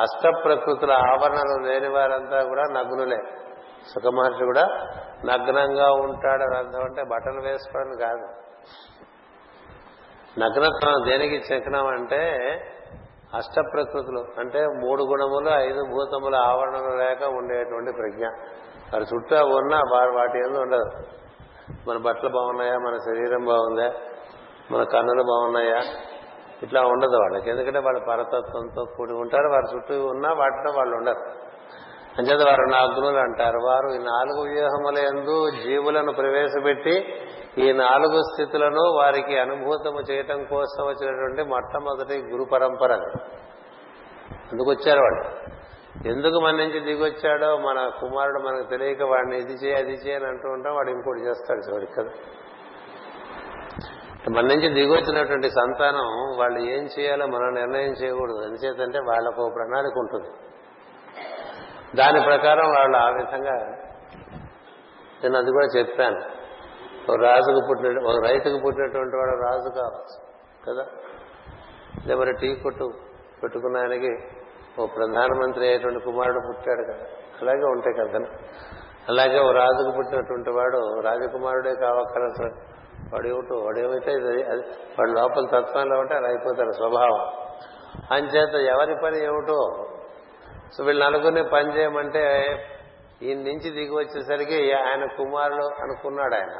అష్ట 0.00 0.44
ప్రకృతుల 0.44 0.92
ఆవరణలు 0.92 1.66
లేని 1.66 1.88
వారంతా 1.88 2.42
కూడా 2.42 2.62
నగ్నులే. 2.62 3.18
సుఖమహర్షి 3.94 4.44
కూడా 4.44 4.62
నగ్నంగా 5.24 5.92
ఉంటాడు 5.92 6.42
అని 6.42 6.56
అర్థం 6.56 6.80
అంటే 6.84 7.02
బట్టలు 7.02 7.40
వేసుకోవడం 7.40 7.92
కాదు. 8.00 8.26
నగ్నత్వం 10.40 11.10
దేనికి 11.10 11.54
చెక్కడం 11.54 11.86
అంటే 11.86 12.38
అష్ట 13.34 13.60
ప్రకృతులు 13.72 14.24
అంటే 14.38 14.66
మూడు 14.66 15.02
గుణములు 15.02 15.50
ఐదు 15.50 15.84
భూతముల 15.90 16.36
ఆవరణలు 16.36 16.96
లేక 16.96 17.22
ఉండేటువంటి 17.22 17.92
ప్రజ్ఞ. 17.92 18.26
వారి 18.92 19.04
చుట్టూ 19.04 19.56
ఉన్నా 19.56 19.78
వారు 19.78 20.10
వాటి 20.10 20.38
ఎందు 20.38 20.58
ఉండదు. 20.58 20.90
మన 21.88 21.98
బట్టలు 21.98 22.28
బాగున్నాయా? 22.28 22.78
మన 22.78 22.96
శరీరం 22.96 23.44
బాగుందా? 23.44 23.92
మన 24.70 24.82
కన్నులు 24.82 25.22
బాగున్నాయా? 25.22 25.80
ఇట్లా 26.62 26.80
ఉండదు 26.80 27.16
వాళ్ళకి. 27.16 27.50
ఎందుకంటే 27.50 27.78
వాళ్ళ 27.78 27.98
పరతత్వంతో 27.98 28.84
కూడి 28.96 29.12
ఉంటారు 29.12 29.48
వారి 29.48 29.76
చుట్టూ 29.76 30.06
ఉన్నా 30.06 30.32
వాటిలో 30.32 30.72
వాళ్ళు 30.76 30.96
ఉండరు. 30.96 31.48
అంచేత 32.18 32.48
వారు 32.48 32.70
నాగ్నులు 32.70 33.16
అంటారు. 33.16 33.58
వారు 33.66 33.94
ఈ 33.94 33.98
నాలుగు 33.98 34.52
వ్యూహముల 34.52 34.98
ఎందు 34.98 35.50
జీవులను 35.50 36.12
ప్రవేశపెట్టి 36.12 37.22
ఈ 37.58 37.72
నాలుగు 37.72 38.22
స్థితులను 38.22 38.96
వారికి 38.96 39.38
అనుభూతము 39.38 40.00
చేయటం 40.00 40.44
కోసం 40.44 40.86
వచ్చినటువంటి 40.86 41.42
మొట్టమొదటి 41.42 42.14
గురు 42.18 42.44
పరంపర 42.52 42.92
అందుకు 44.52 44.70
వచ్చారు 44.70 45.00
వాళ్ళు. 45.00 45.58
ఎందుకు 46.08 46.40
మన 46.40 46.50
నుంచి 46.50 46.80
దిగొచ్చాడో 46.80 47.56
మన 47.56 47.90
కుమారుడు 48.00 48.38
మనకు 48.38 48.70
తెలియక 48.70 49.02
వాడిని 49.02 49.38
ఇది 49.38 49.52
చేయి 49.52 49.74
అది 49.74 49.92
చేయని 49.92 50.26
అంటూ 50.26 50.48
ఉంటాం. 50.48 50.74
వాడు 50.74 50.90
ఇంకోటి 50.90 51.20
చేస్తాడు 51.20 51.60
చివరికి 51.60 51.92
కదా. 51.92 52.10
మన 54.26 54.40
నుంచి 54.40 54.68
దిగొచ్చినటువంటి 54.68 55.50
సంతానం 55.50 56.38
వాళ్ళు 56.38 56.58
ఏం 56.58 56.88
చేయాలో 56.98 57.26
మనం 57.26 57.54
నిర్ణయం 57.54 57.92
చేయకూడదు. 57.92 58.42
ఎందుచేతంటే 58.44 58.98
వాళ్ళకు 58.98 59.52
ప్రణాళిక 59.54 59.98
ఉంటుంది. 59.98 60.28
దాని 61.96 62.20
ప్రకారం 62.20 62.70
వాళ్ళు 62.70 62.96
ఆ 62.96 63.08
విధంగా 63.08 63.54
నేను 65.24 65.38
అది 65.38 65.50
కూడా 65.50 65.78
చెప్పాను. 65.78 66.20
ఒక 67.12 67.20
రాజుకు 67.24 67.66
పుట్టిన 67.68 67.98
ఒక 68.06 68.24
రైతుకు 68.24 68.60
పుట్టినటువంటి 68.66 69.16
వాడు 69.16 69.30
రాజు 69.30 69.80
కావచ్చు 69.80 70.16
కదా? 70.66 70.82
అదే 72.04 72.14
మరి 72.14 72.32
టీ 72.32 72.54
కొట్టు 72.54 72.90
పెట్టుకున్న 73.42 73.76
ఆయనకి 73.76 74.18
ఓ 74.80 74.86
ప్రధానమంత్రి 74.86 75.64
అయ్యేటువంటి 75.64 76.04
కుమారుడు 76.04 76.40
పుట్టాడు 76.48 76.92
కదా? 76.92 77.06
అలాగే 77.42 77.64
ఉంటాయి 77.64 78.08
కదా? 78.08 78.18
అలాగే 79.08 79.40
ఓ 79.40 79.52
రాజుకు 79.52 79.96
పుట్టినటువంటి 79.96 80.50
వాడు 80.50 81.00
రాజకుమారుడే 81.00 81.74
కావక్కరసలు 81.74 82.77
వాడు 83.12 83.28
ఏమిటో 83.28 83.56
వాడు 83.56 83.78
ఏమైతే 83.78 84.10
వాడు 84.98 85.10
లోపల 85.10 85.60
తత్వంలో 85.60 85.98
ఉంటే 85.98 86.14
అలా 86.14 86.28
అయిపోతారు 86.28 86.70
స్వభావం. 86.70 87.20
అంచేత 88.10 88.54
ఎవరి 88.54 88.96
పని 89.04 89.24
ఏమిటో 89.24 89.86
సో 90.76 90.84
వీళ్ళు 90.84 91.04
నలుగురిని 91.04 91.44
పని 91.44 91.78
చేయమంటే 91.78 92.56
ఈయన 93.22 93.38
నుంచి 93.38 93.70
దిగి 93.70 93.94
వచ్చేసరికి 93.94 94.72
ఆయన 94.72 95.04
కుమారులు 95.04 95.64
అనుకున్నాడు 95.64 96.34
ఆయన. 96.34 96.52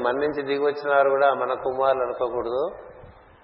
మన 0.00 0.12
నుంచి 0.12 0.42
దిగి 0.42 0.58
వచ్చిన 0.58 0.94
వారు 0.94 1.10
కూడా 1.10 1.34
మన 1.34 1.54
కుమారులు 1.54 2.02
అనుకోకూడదు. 2.02 2.70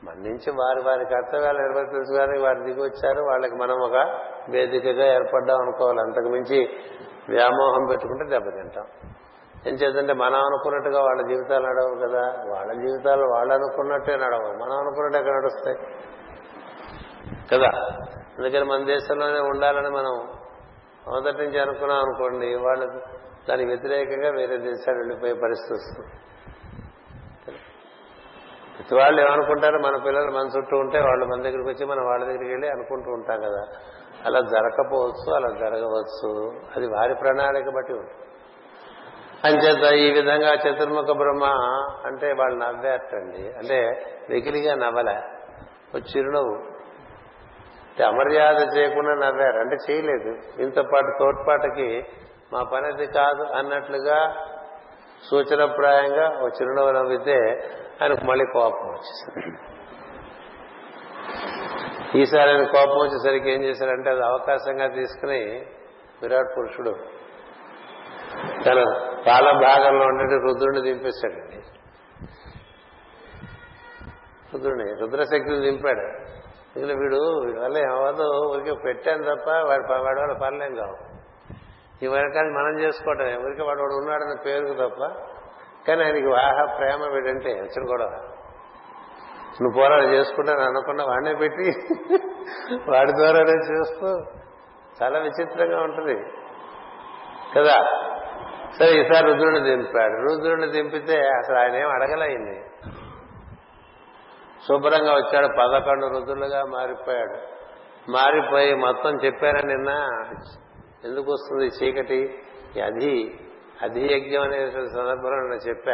మన 0.04 0.14
నుంచి 0.14 0.50
వారి 0.50 0.82
వారి 0.86 1.04
కర్తవ్యాలు 1.04 1.58
నిర్వర్తించడానికి 1.58 2.44
వారు 2.44 2.58
దిగి 2.58 2.82
వచ్చారు. 2.82 3.22
వాళ్ళకి 3.22 3.54
మనం 3.54 3.80
ఒక 3.82 4.20
వేదికగా 4.50 5.04
ఏర్పడ్డాం 5.04 5.60
అనుకోవాలి. 5.60 6.00
అంతకు 6.00 6.28
మించి 6.28 6.68
వ్యామోహం 7.28 7.86
పెట్టుకుంటే 7.90 8.30
దెబ్బతింటాం. 8.30 9.13
ఏం 9.68 9.74
చేద్దంటే 9.74 10.12
మనం 10.12 10.34
అనుకున్నట్టుగా 10.34 11.02
వాళ్ళ 11.02 11.28
జీవితాలు 11.28 11.66
నడవు 11.66 12.08
కదా. 12.08 12.44
వాళ్ళ 12.54 12.72
జీవితాలు 12.72 13.22
వాళ్ళు 13.22 13.54
అనుకున్నట్టే 13.54 14.16
నడవు 14.16 14.64
మనం 14.64 14.78
అనుకున్నట్టు 14.78 15.18
ఎక్కడ 15.18 15.32
నడుస్తాయి? 15.32 15.76
కదా. 17.52 17.70
అందుకని 18.38 18.64
మన 18.64 18.84
దేశంలోనే 18.84 19.40
ఉండాలని 19.40 19.90
మనం 19.90 20.28
మొదటి 21.08 21.38
నుంచి 21.38 21.60
అనుకున్నాం 21.60 21.98
అనుకోండి 21.98 22.54
వాళ్ళు 22.54 22.86
దానికి 23.48 23.68
వ్యతిరేకంగా 23.68 24.30
వేరే 24.30 24.56
దేశాలు 24.56 24.96
వెళ్ళిపోయే 24.96 25.34
పరిస్థితి 25.34 25.74
వస్తుంది. 25.74 26.08
ప్రతి 28.78 28.94
వాళ్ళు 28.94 29.20
ఏమనుకుంటారు 29.20 29.78
మన 29.78 29.96
పిల్లలు 29.96 30.30
మన 30.30 30.48
చుట్టూ 30.56 30.76
ఉంటే 30.76 30.98
వాళ్ళు 30.98 31.26
మన 31.26 31.42
దగ్గరికి 31.42 31.68
వచ్చి 31.68 31.86
మనం 31.86 32.06
వాళ్ళ 32.06 32.24
దగ్గరికి 32.24 32.50
వెళ్ళి 32.50 32.68
అనుకుంటూ 32.68 33.10
ఉంటాం 33.10 33.40
కదా. 33.40 33.62
అలా 34.24 34.40
జరగకపోవచ్చు 34.40 35.34
అలా 35.34 35.48
జరగవచ్చు. 35.48 36.52
అది 36.76 36.86
వారి 36.86 37.14
ప్రణాళిక 37.14 37.64
బట్టి 37.76 37.92
ఉంటుంది. 37.92 38.34
అంచేత 39.45 39.92
ఈ 39.92 40.12
విధంగా 40.12 40.55
చతుర్ముఖ 40.55 41.05
బ్రహ్మ 41.05 41.45
అంటే 42.07 42.32
వాళ్ళు 42.32 42.59
నవ్వేటండి 42.59 43.49
అంటే 43.59 43.92
వెకిలిగా 44.30 44.74
నవ్వలే. 44.74 45.16
ఒక 45.95 46.03
చిరునవ్వు. 46.16 46.74
అమర్యాద 48.03 48.76
చేయకుండా 48.76 49.26
నవ్వారు. 49.26 49.59
అంటే 49.59 49.76
చేయలేదు. 49.90 50.57
దీంతో 50.57 50.82
పాటు 50.82 51.18
తోడ్పాటుకి 51.18 52.05
మా 52.53 52.62
పని 52.62 52.86
అది 52.86 53.07
కాదు 53.07 53.42
అన్నట్లుగా 53.42 54.34
సూచనప్రాయంగా 55.30 56.26
ఒక 56.42 56.53
చిరునవ్వు 56.62 56.92
నవ్వితే 56.92 57.68
ఆయనకు 58.03 58.24
మళ్ళీ 58.24 58.45
కోపం 58.45 58.88
వచ్చేసింది. 58.88 59.57
ఈసారి 62.20 62.51
ఆయన 62.51 62.64
కోపం 62.64 62.99
వచ్చేసరికి 62.99 63.51
ఏం 63.51 63.62
చేశారంటే 63.62 64.11
అది 64.11 64.24
అవకాశంగా 64.24 64.86
తీసుకుని 64.86 65.66
విరాట్ 66.22 66.59
పురుషుడు 66.59 67.23
తన 68.41 68.85
పాల 69.26 69.51
భాగంలో 69.51 70.07
ఉండే 70.07 70.37
రుద్రుడిని 70.37 70.82
దింపేశాడండి 70.82 71.57
రుద్రుడిని 74.55 75.01
రుద్రశక్తిని 75.01 75.61
దింపాడు. 75.61 76.35
ఎందుకంటే 76.76 76.95
వీడు 76.95 77.16
వల్ల 77.64 77.78
ఏమవదు 77.78 78.51
ఊరికే 78.53 78.74
పెట్టాను 78.85 79.22
తప్ప 79.22 79.51
వాడి 79.51 79.93
వాడి 79.93 80.20
వల్ల 80.20 80.32
పనులేం 80.32 80.74
కావు. 80.74 81.14
ఈ 82.05 82.07
వరకాన్ని 82.07 82.55
మనం 82.55 82.80
చేసుకోవటం 82.80 83.24
ఊరికే 83.24 83.62
వాడు 83.62 83.80
వాడు 83.80 83.95
ఉన్నాడని 83.95 84.45
పేరుకు 84.45 84.72
తప్ప. 84.72 85.05
కానీ 85.89 86.05
ఆయనకి 86.05 86.26
వాహ 86.26 86.76
ప్రేమ 86.78 87.14
వీడంటే 87.14 87.53
వచ్చిన 87.53 87.87
కూడా. 87.87 88.07
నువ్వు 89.62 89.72
పోరాడు 89.76 90.03
చేసుకుంటాను 90.03 90.61
అనకుండా 90.61 91.05
వాడినే 91.05 91.35
పెట్టి 91.35 91.70
వాడి 92.91 93.12
ద్వారానే 93.12 93.53
చేస్తూ 93.53 94.07
చాలా 95.03 95.18
విచిత్రంగా 95.18 95.82
ఉంటుంది. 95.82 96.14
కదా? 97.57 97.76
సరే 98.78 99.00
ఈసారి 99.00 99.26
రుద్రుడిని 99.26 99.70
దింపాడు. 99.70 100.12
రుద్రుడిని 100.12 100.68
దింపితే 100.68 101.20
అసలు 101.20 101.58
ఆయన 101.58 101.76
ఏం 101.76 101.88
అడగలయింది 101.88 102.60
శుభ్రంగా 104.68 105.12
వచ్చాడు. 105.12 105.46
పదకొండు 105.46 106.06
రుద్రులుగా 106.06 106.64
మారిపోయాడు. 106.64 107.38
మారిపోయి 108.10 108.74
మొత్తం 108.74 109.10
చెప్పారా 109.24 109.60
నిన్న? 109.64 109.90
ఎందుకు 111.04 111.32
వస్తుంది 111.32 111.64
చీకటి? 111.64 112.38
అది 112.82 113.40
అధి 113.82 114.00
యజ్ఞం 114.00 114.42
అనే 114.42 114.70
సందర్భంలో 114.70 115.30
నేను 115.30 115.68
చెప్పా. 115.68 115.92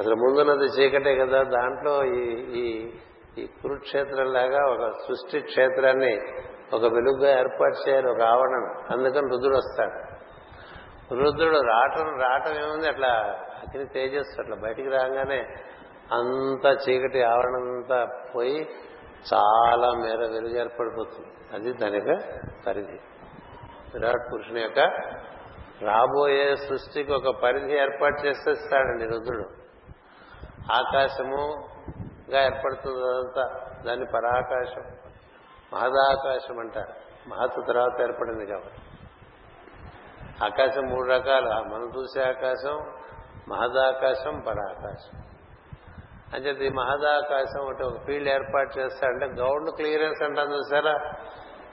అసలు 0.00 0.14
ముందున్నది 0.14 0.64
చీకటే 0.64 1.16
కదా. 1.16 1.42
దాంట్లో 1.42 2.04
ఈ 2.04 2.30
ఈ 2.60 2.92
ఈ 3.38 3.46
కురుక్షేత్రం 3.46 4.32
లాగా 4.32 4.66
ఒక 4.66 4.90
సృష్టి 4.90 5.40
క్షేత్రాన్ని 5.40 6.18
ఒక 6.74 6.82
వెలుగుగా 6.82 7.30
ఏర్పాటు 7.30 7.88
చేయాలి 7.88 8.10
ఒక 8.10 8.22
ఆవరణ 8.22 8.84
అందుకని 8.90 9.30
రుద్రుడు 9.30 9.56
వస్తాడు. 9.56 10.13
రుద్రుడు 11.12 11.60
రావటం 11.60 12.20
రావటం 12.20 12.64
ఏముంది? 12.64 12.88
అట్లా 12.88 13.08
అగ్ని 13.62 13.86
తేజస్సు 13.86 14.40
అట్లా 14.40 14.56
బయటికి 14.56 14.88
రాగానే 14.88 15.38
అంత 16.12 16.88
చీకటి 16.88 17.22
ఆవరణం 17.22 17.62
అంతా 17.62 18.08
పోయి 18.34 18.68
చాలా 19.34 19.92
మేర 19.92 20.18
వెలుగు 20.18 20.58
ఏర్పడిపోతుంది 20.58 21.54
అది 21.54 21.72
దాని 21.72 21.96
యొక్క 21.96 22.40
పరిధి. 22.66 22.98
విరాట్ 23.94 24.32
పురుషుని 24.32 24.60
యొక్క 24.60 24.78
రాబోయే 25.82 26.56
సృష్టికి 26.56 27.12
ఒక 27.12 27.42
పరిధి 27.42 27.72
ఏర్పాటు 27.72 28.26
చేసేస్తాడండి 28.26 29.04
రుద్రుడు. 29.04 29.48
ఆకాశముగా 30.72 32.42
ఏర్పడుతుంది 32.42 32.98
అదంతా. 32.98 33.60
దాన్ని 33.86 34.06
పరాకాశం 34.06 34.82
మహదాకాశం 35.72 36.58
అంటారు. 36.58 36.94
మహత్తు 37.28 37.60
తర్వాత 37.68 38.00
ఏర్పడింది 38.00 38.46
కాబట్టి. 38.46 38.80
ఆకాశం 40.42 40.82
మూడు 40.82 41.08
రకాలు 41.08 41.48
మనం 41.48 41.92
చూసే 41.96 42.22
ఆకాశం 42.22 42.92
మహదాకాశం 43.48 44.40
పరాకాశం. 44.40 45.18
అంటే 46.34 46.66
ఈ 46.66 46.68
మహదాకాశం 46.68 47.68
అంటే 47.68 47.84
ఒక 47.84 48.06
ఫీల్డ్ 48.06 48.28
ఏర్పాటు 48.28 48.78
చేస్తా 48.78 49.08
అంటే 49.08 49.26
గ్రౌండ్ 49.26 49.70
క్లియరెన్స్ 49.70 50.22
అంటాం 50.22 50.52
చూసారా? 50.52 51.12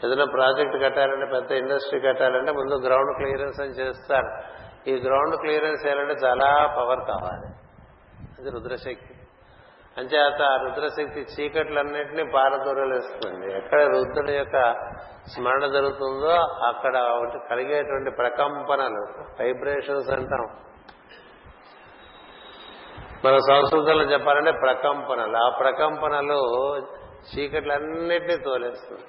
ఏదైనా 0.05 0.26
ప్రాజెక్ట్ 0.26 0.84
కట్టాలంటే 0.84 1.26
పెద్ద 1.34 1.51
ఇండస్ట్రీ 1.51 1.99
కట్టాలంటే 1.99 2.51
ముందు 2.51 2.76
గ్రౌండ్ 2.76 3.18
క్లియరెన్స్ 3.18 3.62
అని 3.62 3.70
చేస్తారు. 3.70 4.41
ఈ 4.89 5.01
గ్రౌండ్ 5.01 5.36
క్లియరెన్స్ 5.36 5.86
చేయాలంటే 5.86 6.14
చాలా 6.14 6.76
పవర్ 6.78 6.99
కావాలి. 6.99 7.47
అది 8.39 8.49
రుద్రశక్తి. 8.49 9.11
అంచేత 9.98 10.42
ఆ 10.42 10.56
రుద్రశక్తి 10.56 11.26
చీకట్లన్నింటినీ 11.34 12.32
పారదూరలేస్తుంది 12.36 13.58
ఎక్కడ 13.58 13.82
రుద్రుడి 13.82 14.34
యొక్క 14.34 14.74
స్మరణ 15.36 15.66
జరుగుతుందో 15.66 16.32
అక్కడ 16.68 16.94
కలిగేటువంటి 17.50 18.12
ప్రకంపనలు 18.12 19.24
వైబ్రేషన్స్ 19.44 20.12
అంటాం. 20.12 20.48
మన 23.26 23.38
సంస్కృతంలో 23.38 24.04
చెప్పాలంటే 24.04 24.52
ప్రకంపనలు. 24.52 25.38
ఆ 25.38 25.50
ప్రకంపనలు 25.50 26.78
చీకట్లన్నింటినీ 27.22 28.38
తోలేస్తుంది. 28.38 29.02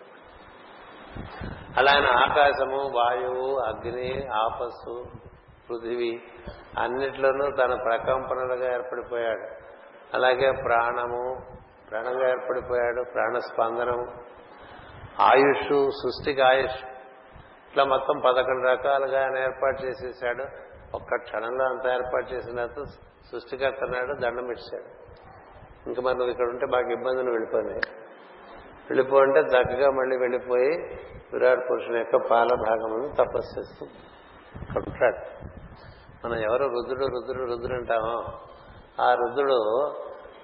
అలా 1.77 1.93
ఆయన 1.93 2.05
ఆకాశము 2.05 2.93
వాయువు 2.97 3.59
అగ్ని 3.59 4.27
ఆపస్సు 4.27 5.05
పృథివీ 5.71 6.21
అన్నిట్లోనూ 6.79 7.57
తన 7.57 7.75
ప్రకంపనలుగా 7.75 8.75
ఏర్పడిపోయాడు. 8.75 9.62
అలాగే 10.15 10.51
ప్రాణము 10.51 11.23
ప్రాణంగా 11.91 12.29
ఏర్పడిపోయాడు 12.29 13.03
ప్రాణ 13.15 13.39
స్పందనము 13.39 14.05
ఆయుష్ 15.23 15.91
సృష్టికి 15.91 16.41
ఆయుష్. 16.41 16.81
ఇట్లా 17.69 17.85
మొత్తం 17.85 18.19
పదకొండు 18.19 18.69
రకాలుగా 18.69 19.23
ఆయన 19.23 19.37
ఏర్పాటు 19.39 19.85
చేసేసాడు. 19.85 20.45
ఒక్క 20.95 21.17
క్షణంలో 21.17 21.65
అంత 21.65 21.87
ఏర్పాటు 21.87 22.35
చేసిన 22.35 22.67
సృష్టికర్త 23.31 23.85
అన్నాడు 23.85 24.21
దండం 24.21 24.51
ఇచ్చాడు 24.51 24.89
ఇంకా 25.87 26.03
మరి 26.03 26.15
నువ్వు 26.15 26.31
ఇక్కడ 26.31 26.49
ఉంటే 26.49 26.67
మాకు 26.67 26.91
ఇబ్బందులు 26.91 27.31
వెళ్ళిపోయి 27.31 27.81
వెళ్ళిపోంటే 28.89 29.41
చక్కగా 29.41 29.91
మళ్ళీ 29.91 30.17
వెళ్ళిపోయి 30.17 30.73
విరాట్ 31.33 31.71
పురుషుని 31.71 31.99
యొక్క 31.99 32.17
పాల 32.31 32.49
భాగమును 32.69 33.09
తపస్సు 33.09 33.61
చేస్తూ 33.61 33.87
అక్కడ 34.61 34.83
ఉంటాడు 34.89 35.21
మనం 36.25 36.39
ఎవరు 36.39 36.65
రుద్రుడు 36.65 37.07
రుద్రుడు 37.07 37.53
రుద్రుడు 37.53 37.79
అంటామో 37.79 38.17
ఆ 39.01 39.15
రుద్రుడు 39.15 39.93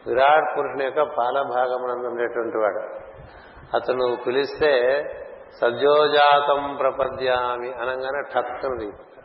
విరాట్ 0.07 0.59
పురుషుని 0.59 0.85
యొక్క 0.85 1.03
పాల 1.03 1.43
భాగం 1.43 2.07
ఉండేటువంటి 2.07 2.59
వాడు. 2.59 3.09
అతను 3.77 4.17
పిలిస్తే 4.27 5.03
సద్యోజాతం 5.61 6.77
ప్రపద్యామి 6.81 7.73
అనగానే 7.73 8.23
ఠక్కను 8.35 8.79
దిగిపోతాడు. 8.79 9.19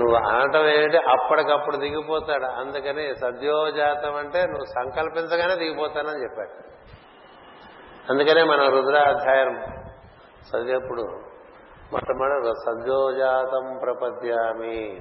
నువ్వు 0.00 0.28
అనటం 0.28 0.66
ఏంటంటే 0.66 0.98
అప్పటికప్పుడు 0.98 1.76
దిగిపోతాడు. 1.76 2.44
అందుకని 2.44 3.14
సద్యోజాతం 3.16 4.14
అంటే 4.14 4.42
నువ్వు 4.46 4.64
సంకల్పించగానే 4.64 5.56
దిగిపోతానని 5.56 6.22
చెప్పాడు. 6.22 6.70
అందుకనే 8.12 8.42
మనం 8.42 8.70
రుద్రాధ్యాయం 8.70 9.56
చదివేప్పుడు 10.50 11.02
మొట్టమొదటి 11.92 12.52
సద్యోజాతం 12.66 13.78
ప్రపద్యామి 13.82 15.00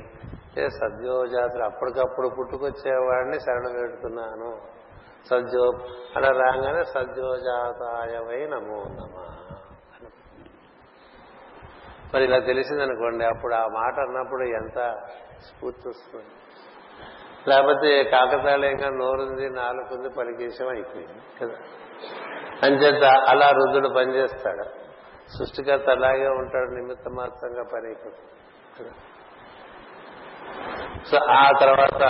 సద్యోజాతులు 0.56 1.64
అప్పటికప్పుడు 1.64 2.30
పుట్టుకొచ్చేవాడిని 2.40 3.40
శరణ 3.40 3.82
పెడుతున్నాను 3.82 4.62
సద్యో 5.30 5.72
అలా 6.16 6.30
రాగానే 6.30 6.84
సద్యోజాతాయవై 6.84 8.46
నమో 8.46 8.84
నమ 8.84 9.26
మరి 12.14 12.24
ఇలా 12.24 12.40
తెలిసిందనుకోండి 12.40 13.26
అప్పుడు 13.26 13.54
ఆ 13.54 13.68
మాట 13.68 14.00
అన్నప్పుడు 14.00 14.44
ఎంత 14.44 14.96
స్ఫూర్తి 15.42 15.90
వస్తుంది. 15.90 16.26
లేకపోతే 17.48 18.04
కాకతాళీయంగా 18.04 18.90
నోరుంది 18.90 19.50
నాలుగుంది 19.50 20.10
పలికేశం 20.10 20.68
అయిపోయింది 20.68 21.22
కదా. 21.42 21.58
అంచేత 22.64 23.04
అలా 23.04 23.52
రుద్రుడు 23.52 23.90
పనిచేస్తాడు. 23.90 24.64
సృష్టికర్త 25.38 25.90
అలాగే 25.90 26.28
ఉంటాడు 26.28 26.70
నిమిత్త 26.70 27.10
మాత్రంగా 27.10 27.64
పని 27.64 27.86
అయిపోతుంది 27.86 28.30
కదా. 28.80 28.92
సో 31.12 31.18
ఆ 31.30 31.50
తర్వాత 31.60 32.04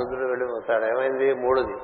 రుద్రుడు 0.00 0.28
వెళ్ళిపోతాడు 0.28 0.84
ఏమైంది? 0.84 1.34
మూడుది. 1.34 1.76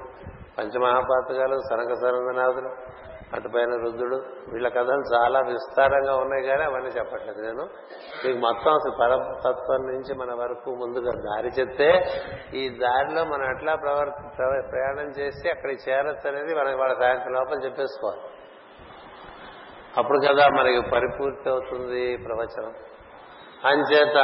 పంచమహాపాతకాలు 0.58 1.58
సనక 1.70 1.94
సరంగనాథులు 1.94 3.00
అటుపైన 3.30 3.70
రుద్రుడు. 3.70 4.16
వీళ్ళ 4.52 4.68
కథలు 4.68 5.14
చాలా 5.14 5.40
విస్తారంగా 5.40 6.16
ఉన్నాయి 6.16 6.42
కానీ 6.42 6.62
అవన్నీ 6.62 6.88
చెప్పట్లేదు 6.88 7.40
నేను. 7.40 7.68
మీకు 8.26 8.38
మొత్తం 8.38 8.72
అసలు 8.72 8.92
పరతత్వం 9.00 9.86
నుంచి 9.86 10.14
మన 10.14 10.34
వరకు 10.42 10.70
ముందుగా 10.70 11.10
దారి 11.10 11.48
చెప్తే 11.60 12.04
ఈ 12.54 12.68
దారిలో 12.68 13.24
మనం 13.24 13.56
ఎట్లా 13.56 13.74
ప్రవర్ 13.74 14.10
ప్రయాణం 14.72 15.10
చేసి 15.18 15.48
అక్కడికి 15.48 15.90
చేరొచ్చు 15.90 16.28
అనేది 16.28 16.54
మనకి 16.54 16.76
వాళ్ళ 16.76 16.94
సాయంత్రం 16.98 17.32
లోపల 17.32 17.58
చెప్పేసుకోవాలి. 17.64 18.20
అప్పుడు 19.98 20.18
కదా 20.18 20.48
మనకి 20.48 20.80
పరిపూర్తి 20.90 21.50
అవుతుంది 21.50 22.16
ప్రవచనం. 22.16 22.72
అంచేత 23.64 24.16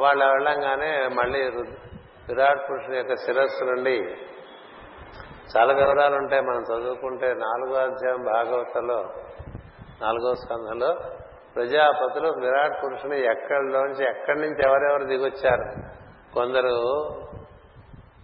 వాళ్ళు 0.00 0.24
వెళ్ళంగానే 0.24 1.08
మళ్ళీ 1.08 1.42
విరాట్ 2.28 2.70
పురుషుని 2.70 2.96
యొక్క 2.96 3.14
శిరస్సు 3.14 3.64
నుండి 3.64 3.96
చాలా 5.56 5.72
వివరాలు 5.72 6.16
ఉంటాయి. 6.16 6.42
మనం 6.42 6.62
చదువుకుంటే 6.62 7.34
నాలుగో 7.34 7.78
అధ్యాయం 7.80 8.24
భాగవతంలో 8.24 9.02
నాలుగో 10.02 10.34
స్కంధంలో 10.34 10.94
ప్రజాపతులు 11.56 12.28
విరాట్ 12.28 12.84
పురుషుని 12.84 13.24
ఎక్కడిలోంచి 13.24 14.08
ఎక్కడి 14.08 14.40
నుంచి 14.40 14.68
ఎవరెవరు 14.68 15.04
దిగొచ్చారు? 15.04 15.64
కొందరు 16.34 16.74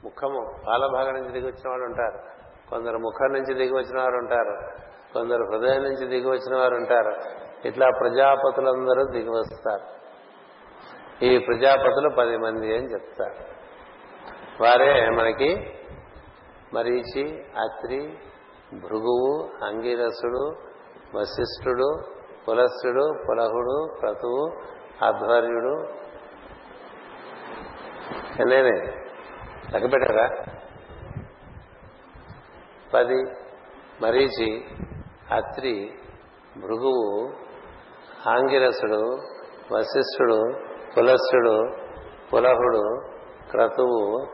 ముఖము 0.05 0.63
పాలభాగం 0.69 1.15
నుంచి 1.15 1.33
దిగొచ్చిన 1.33 1.71
వాళ్ళు 1.71 1.85
ఉంటారు. 1.85 2.19
కొందరు 2.71 2.99
ముఖం 2.99 3.33
నుంచి 3.33 3.55
దిగి 3.55 3.75
వచ్చిన 3.75 3.99
వారు 3.99 4.17
ఉంటారు. 4.17 4.79
కొందరు 5.13 5.45
హృదయం 5.45 5.83
నుంచి 5.83 6.07
దిగి 6.07 6.29
వచ్చిన 6.31 6.59
వారు 6.59 6.75
ఉంటారు. 6.75 7.15
ఇట్లా 7.69 7.91
ప్రజాపతులందరూ 8.01 9.05
దిగి 9.13 9.31
వస్తారు. 9.31 10.04
ఈ 11.23 11.39
ప్రజాపతులు 11.39 12.11
పది 12.19 12.37
మంది 12.37 12.77
అని 12.77 12.93
చెప్తారు. 12.93 13.55
వారే 14.63 15.11
మనకి 15.11 15.75
మరీచి 16.75 17.43
అత్రి 17.43 17.99
భృగువు 18.75 19.51
అంగిరసుడు 19.65 20.55
వశిష్ఠుడు 21.19 22.03
పులస్సుడు 22.49 23.25
పులహుడు 23.29 23.87
క్రతువు 24.01 24.63
అధ్వర్యుడు. 25.05 25.89
నేనే 28.45 28.71
లెక్క 29.73 29.93
పెట్టారా 29.93 30.29
పది. 32.95 33.25
మరీచి 34.03 34.65
అత్రి 35.33 35.91
భృగువు 36.57 37.33
ఆంగిరసుడు 38.29 39.19
వశిష్ఠుడు 39.73 40.74
పులస్సుడు 40.97 41.69
పులహుడు 42.33 43.01
క్రతువు 43.51 44.27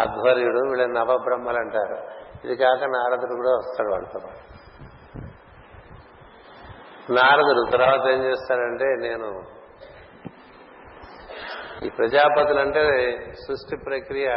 అధ్వర్యుడు 0.00 0.58
వీళ్ళ 0.58 0.86
నవబ్రహ్మలు 0.86 1.56
అంటారు 1.56 2.20
ఇది 2.46 2.56
కాక 2.56 2.84
నారదుడు 2.84 3.34
కూడా 3.34 3.50
వస్తాడు 3.50 3.88
వాళ్ళతో 3.88 4.18
పాటు. 4.18 4.60
నారదుడు 7.12 7.70
తర్వాత 7.70 8.10
ఏం 8.10 8.24
చేస్తాడంటే 8.24 8.84
నేను 8.84 9.42
ఈ 11.84 11.88
ప్రజాపతులు 11.88 12.60
అంటే 12.60 13.10
సృష్టి 13.32 13.76
ప్రక్రియ 13.76 14.28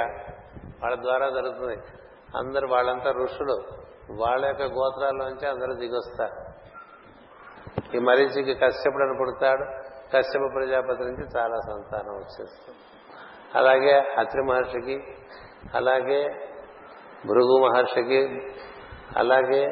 వాళ్ళ 0.83 0.95
ద్వారా 0.95 1.29
జరుగుతుంది. 1.29 1.75
అందరు 2.37 2.67
వాళ్ళంతా 2.67 3.11
ఋషులు. 3.11 3.63
వాళ్ళ 4.21 4.45
యొక్క 4.45 4.61
గోత్రాల్లోంచి 4.61 5.47
అందరూ 5.47 5.73
దిగొస్తారు. 5.73 6.53
ఈ 7.95 7.99
మరీచికి 7.99 8.55
కష్టపడని 8.55 9.17
పుడతాడు. 9.19 9.82
కశ్యప 10.15 10.53
ప్రజాపతి 10.53 11.03
నుంచి 11.03 11.25
చాలా 11.37 11.55
సంతానం 11.55 12.15
వచ్చేస్తుంది 12.15 12.79
అలాగే 13.55 13.99
అత్రి 14.17 14.41
మహర్షికి 14.41 15.03
అలాగే 15.73 16.29
భృగు 17.27 17.55
మహర్షికి 17.67 18.51
అలాగే 19.17 19.63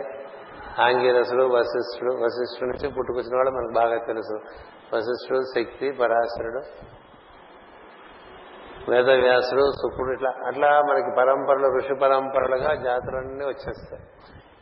ఆంగిరసుడు 0.80 1.44
వశిష్ఠుడు 1.44 2.14
వశిష్ఠుడు 2.14 2.70
నుంచి 2.70 2.90
పుట్టుకొచ్చిన 2.94 3.36
వాళ్ళు 3.36 3.52
మనకు 3.52 3.74
బాగా 3.76 4.06
తెలుసు. 4.06 4.36
వశిష్ఠుడు 4.96 5.42
శక్తి 5.56 5.92
పరాశరుడు 5.92 6.62
వేదవ్యాసుడు 8.92 9.72
శుక్రుడు 9.72 10.14
ఇట్లా 10.14 10.30
అట్లా 10.48 10.82
మనకి 10.82 11.12
పరంపరలు 11.18 11.78
ఋషి 11.78 11.96
పరంపరలుగా 12.02 12.74
జాతులన్నీ 12.76 13.46
వచ్చేస్తాయి. 13.46 14.04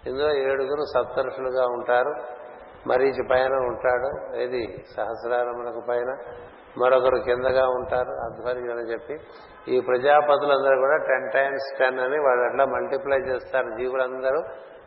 ఇందులో 0.07 0.35
ఏడుగురు 0.35 0.83
సప్తరుషులుగా 0.95 1.65
ఉంటారు. 1.65 2.13
మరీచి 2.87 3.27
పైన 3.31 3.53
ఉంటాడు. 3.53 4.37
ఏది? 4.37 4.85
సహస్రారములకు 4.97 5.81
పైన. 5.89 6.17
మరొకరు 6.77 7.17
కిందగా 7.17 7.67
ఉంటారు. 7.67 8.11
అధ్వర్యులు 8.11 8.71
అని 8.71 8.91
చెప్పి. 8.91 9.19
ఈ 9.67 9.79
ప్రజాపతులందరూ 9.79 10.79
కూడా 10.79 10.97
టెన్ 10.97 11.31
టైమ్స్ 11.33 11.79
టెన్ 11.79 11.99
అని 11.99 12.19
వాళ్ళు 12.19 12.45
అట్లా 12.49 12.65
మల్టిప్లై 12.65 13.17
చేస్తారు. 13.17 13.65
జీవులందరూ 13.65 14.43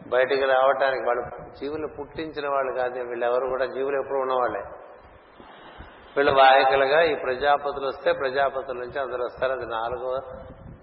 బయటికి 0.09 0.45
రావటానికి 0.45 1.03
వాళ్ళు 1.07 1.53
జీవులు 1.61 1.89
పుట్టించిన 1.99 2.49
వాళ్ళు 2.49 2.79
కాదు. 2.79 3.09
వీళ్ళెవరు 3.09 3.47
కూడా 3.47 3.65
జీవులు 3.65 4.01
ఎప్పుడు 4.01 4.19
ఉన్నవాళ్ళే. 4.19 4.61
వీళ్ళు 6.17 6.33
వాహికలుగా 6.33 7.03
ఈ 7.03 7.15
ప్రజాపతులు 7.15 7.87
వస్తే 7.87 8.13
ప్రజాపతుల 8.13 8.77
నుంచి 8.79 9.01
అందరూ 9.01 9.25
వస్తారు. 9.25 9.53
అది 9.53 9.67
నాలుగవ 9.67 10.21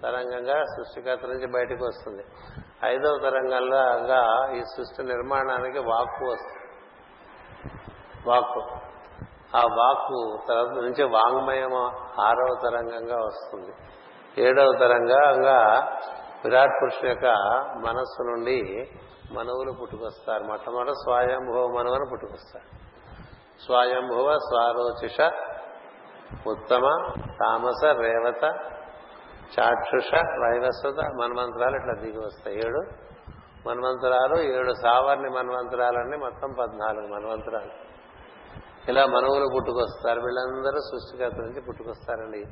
తరంగంగా 0.03 0.63
సృష్టికర్త 0.63 1.25
నుంచి 1.25 1.47
బయటకు 1.47 1.85
వస్తుంది. 1.85 2.23
ఐదవ 2.85 3.29
తరంగంలో 3.29 3.77
ఈ 4.55 4.59
సృష్టి 4.59 5.03
నిర్మాణానికి 5.03 5.79
వాక్కు 5.79 6.25
వస్తుంది. 6.25 6.58
వాక్కు. 8.27 8.59
ఆ 9.57 9.61
వాక్కు 9.61 10.39
తర్వాత 10.49 10.83
నుంచి 10.83 11.03
వాంగ్మయం 11.03 11.73
ఆరవ 12.21 12.47
తరంగంగా 12.63 13.15
వస్తుంది. 13.15 13.73
ఏడవ 14.41 14.71
తరంగంగా 14.79 15.89
విరాట్ 16.45 16.71
పురుషుని 16.81 17.09
యొక్క 17.09 17.25
మనస్సు 17.87 18.23
నుండి 18.23 18.89
మనవులు 19.31 19.71
పుట్టుకొస్తారు. 19.81 20.43
మొట్టమొదట 20.43 20.91
స్వయంభవ 20.91 21.67
మనవను 21.67 22.09
పుట్టుకొస్తారు. 22.11 22.89
స్వయంభవ 23.65 24.33
స్వారోచిష 24.33 25.21
ఉత్తమ 26.47 27.13
తామస 27.39 27.83
రేవత 27.83 28.43
చాక్షుష 29.59 30.13
వైవస్వత 30.15 31.05
మన్మంత్రాలు 31.21 31.75
ఇట్లా 31.75 31.93
దిగి 31.93 32.19
వస్తాయి. 32.19 32.57
ఏడు 32.57 33.08
మన్వంతరాలు 33.67 34.41
ఏడు 34.41 34.73
సావర్ణి 34.73 35.29
మన్వంతరాలన్నీ 35.29 36.17
మొత్తం 36.17 36.53
పద్నాలుగు 36.59 37.07
మన్వంతరాలు. 37.07 37.89
ఇలా 38.91 39.05
మనవులు 39.05 39.47
పుట్టుకొస్తారు. 39.55 40.19
వీళ్ళందరూ 40.19 40.79
సృష్టికర్త 40.79 41.35
నుంచి 41.35 41.61
పుట్టుకొస్తారండి. 41.61 42.43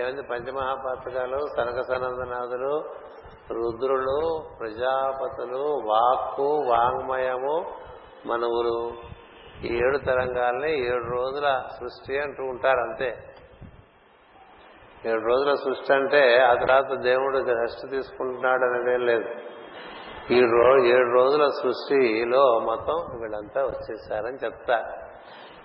ఏమైంది 0.00 0.22
పంచమహాపాతకాలు 0.22 1.38
సనక 1.56 1.80
సనందనాథులు 1.80 2.82
రుద్రులు 3.52 4.42
ప్రజాపతులు 4.60 5.80
వాక్కు 5.86 6.62
వాంగ్మయము 6.68 7.74
మనవులు. 8.26 8.92
ఈ 9.66 9.76
ఏడు 9.76 9.98
తరంగాల్ని 9.98 10.86
ఏడు 10.86 11.04
రోజుల 11.04 11.62
సృష్టి 11.80 12.18
అంటూ 12.18 12.42
ఉంటారు 12.42 12.78
అంతే. 12.78 13.16
ఏడు 15.10 15.20
రోజుల 15.20 15.54
సృష్టి 15.54 15.92
అంటే 15.92 16.42
ఆ 16.42 16.54
తర్వాత 16.54 16.98
దేవుడు 16.98 17.38
రెస్ట్ 17.38 17.90
తీసుకుంటున్నాడు 17.90 18.64
అనేదేం 18.64 19.06
లేదు. 19.06 19.28
ఈ 20.30 20.40
రో 20.40 20.84
ఏడు 20.84 21.10
రోజుల 21.10 21.46
సృష్టిలో 21.62 22.58
మొత్తం 22.58 23.20
వీళ్ళంతా 23.20 23.62
వచ్చేసారని 23.62 24.38
చెప్తారు. 24.44 25.10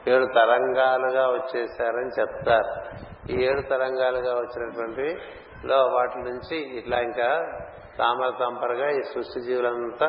ఏడు 0.10 0.26
తరంగాలుగా 0.26 1.28
వచ్చేసారని 1.28 2.22
చెప్తారు. 2.22 2.72
ఈ 3.32 3.46
ఏడు 3.46 3.62
తరంగాలుగా 3.62 4.34
వచ్చినటువంటి 4.34 5.18
లో 5.66 5.78
వాటి 5.78 6.18
నుంచి 6.18 6.78
ఇట్లా 6.78 7.00
ఇంకా 7.00 7.44
తామర 8.00 8.30
తంపరగా 8.40 8.90
ఈ 8.90 9.02
సృష్టి 9.02 9.42
జీవులంతా 9.42 10.08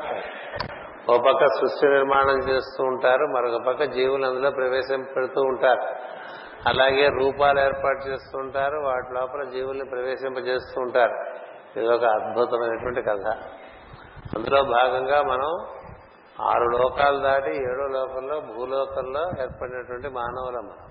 ఒక 1.08 1.16
పక్క 1.16 1.46
సృష్టి 1.46 1.88
నిర్మాణం 1.88 2.38
చేస్తూ 2.50 2.84
ఉంటారు 2.84 3.26
మరొక 3.26 3.66
పక్క 3.66 3.84
జీవులు 3.84 4.26
అందులో 4.26 4.50
ప్రవేశం 4.50 5.02
పెడుతూ 5.16 5.42
ఉంటారు. 5.42 5.94
అలాగే 6.68 7.08
రూపాలు 7.08 7.60
ఏర్పాటు 7.60 8.08
చేస్తూ 8.08 8.38
ఉంటారు 8.38 8.76
వాటి 8.78 9.14
లోపల 9.14 9.42
జీవుల్ని 9.44 9.84
ప్రవేశింపజేస్తూ 9.84 10.80
ఉంటారు. 10.80 11.16
ఇది 11.78 11.88
ఒక 11.88 12.04
అద్భుతమైనటువంటి 12.04 13.02
కథ. 13.02 13.38
అందులో 14.34 14.64
భాగంగా 14.64 15.22
మనం 15.22 15.50
ఆరు 16.42 16.66
లోకాలు 16.78 17.18
దాటి 17.18 17.50
ఏడో 17.50 17.84
లోకంలో 17.88 18.40
భూలోకంలో 18.40 19.22
ఏర్పడినటువంటి 19.42 20.08
మానవులం 20.08 20.66
మనం 20.66 20.86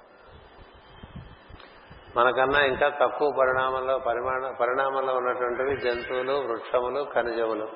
మనకన్నా 2.18 2.60
ఇంకా 2.66 2.90
తక్కువ 2.90 3.32
పరిణామంలో 3.40 4.00
పరిమాణ 4.00 4.52
పరిణామంలో 4.62 5.14
ఉన్నటువంటివి 5.14 5.78
జంతువులు 5.78 6.32
వృక్షములు 6.32 7.08
ఖనిజములు. 7.16 7.68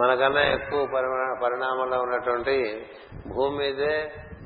మనకన్నా 0.00 0.40
ఎక్కువ 0.40 0.80
పరిణామంలో 1.42 2.00
ఉన్నటువంటి 2.00 2.56
భూమి 3.26 3.58
మీదే 3.58 3.92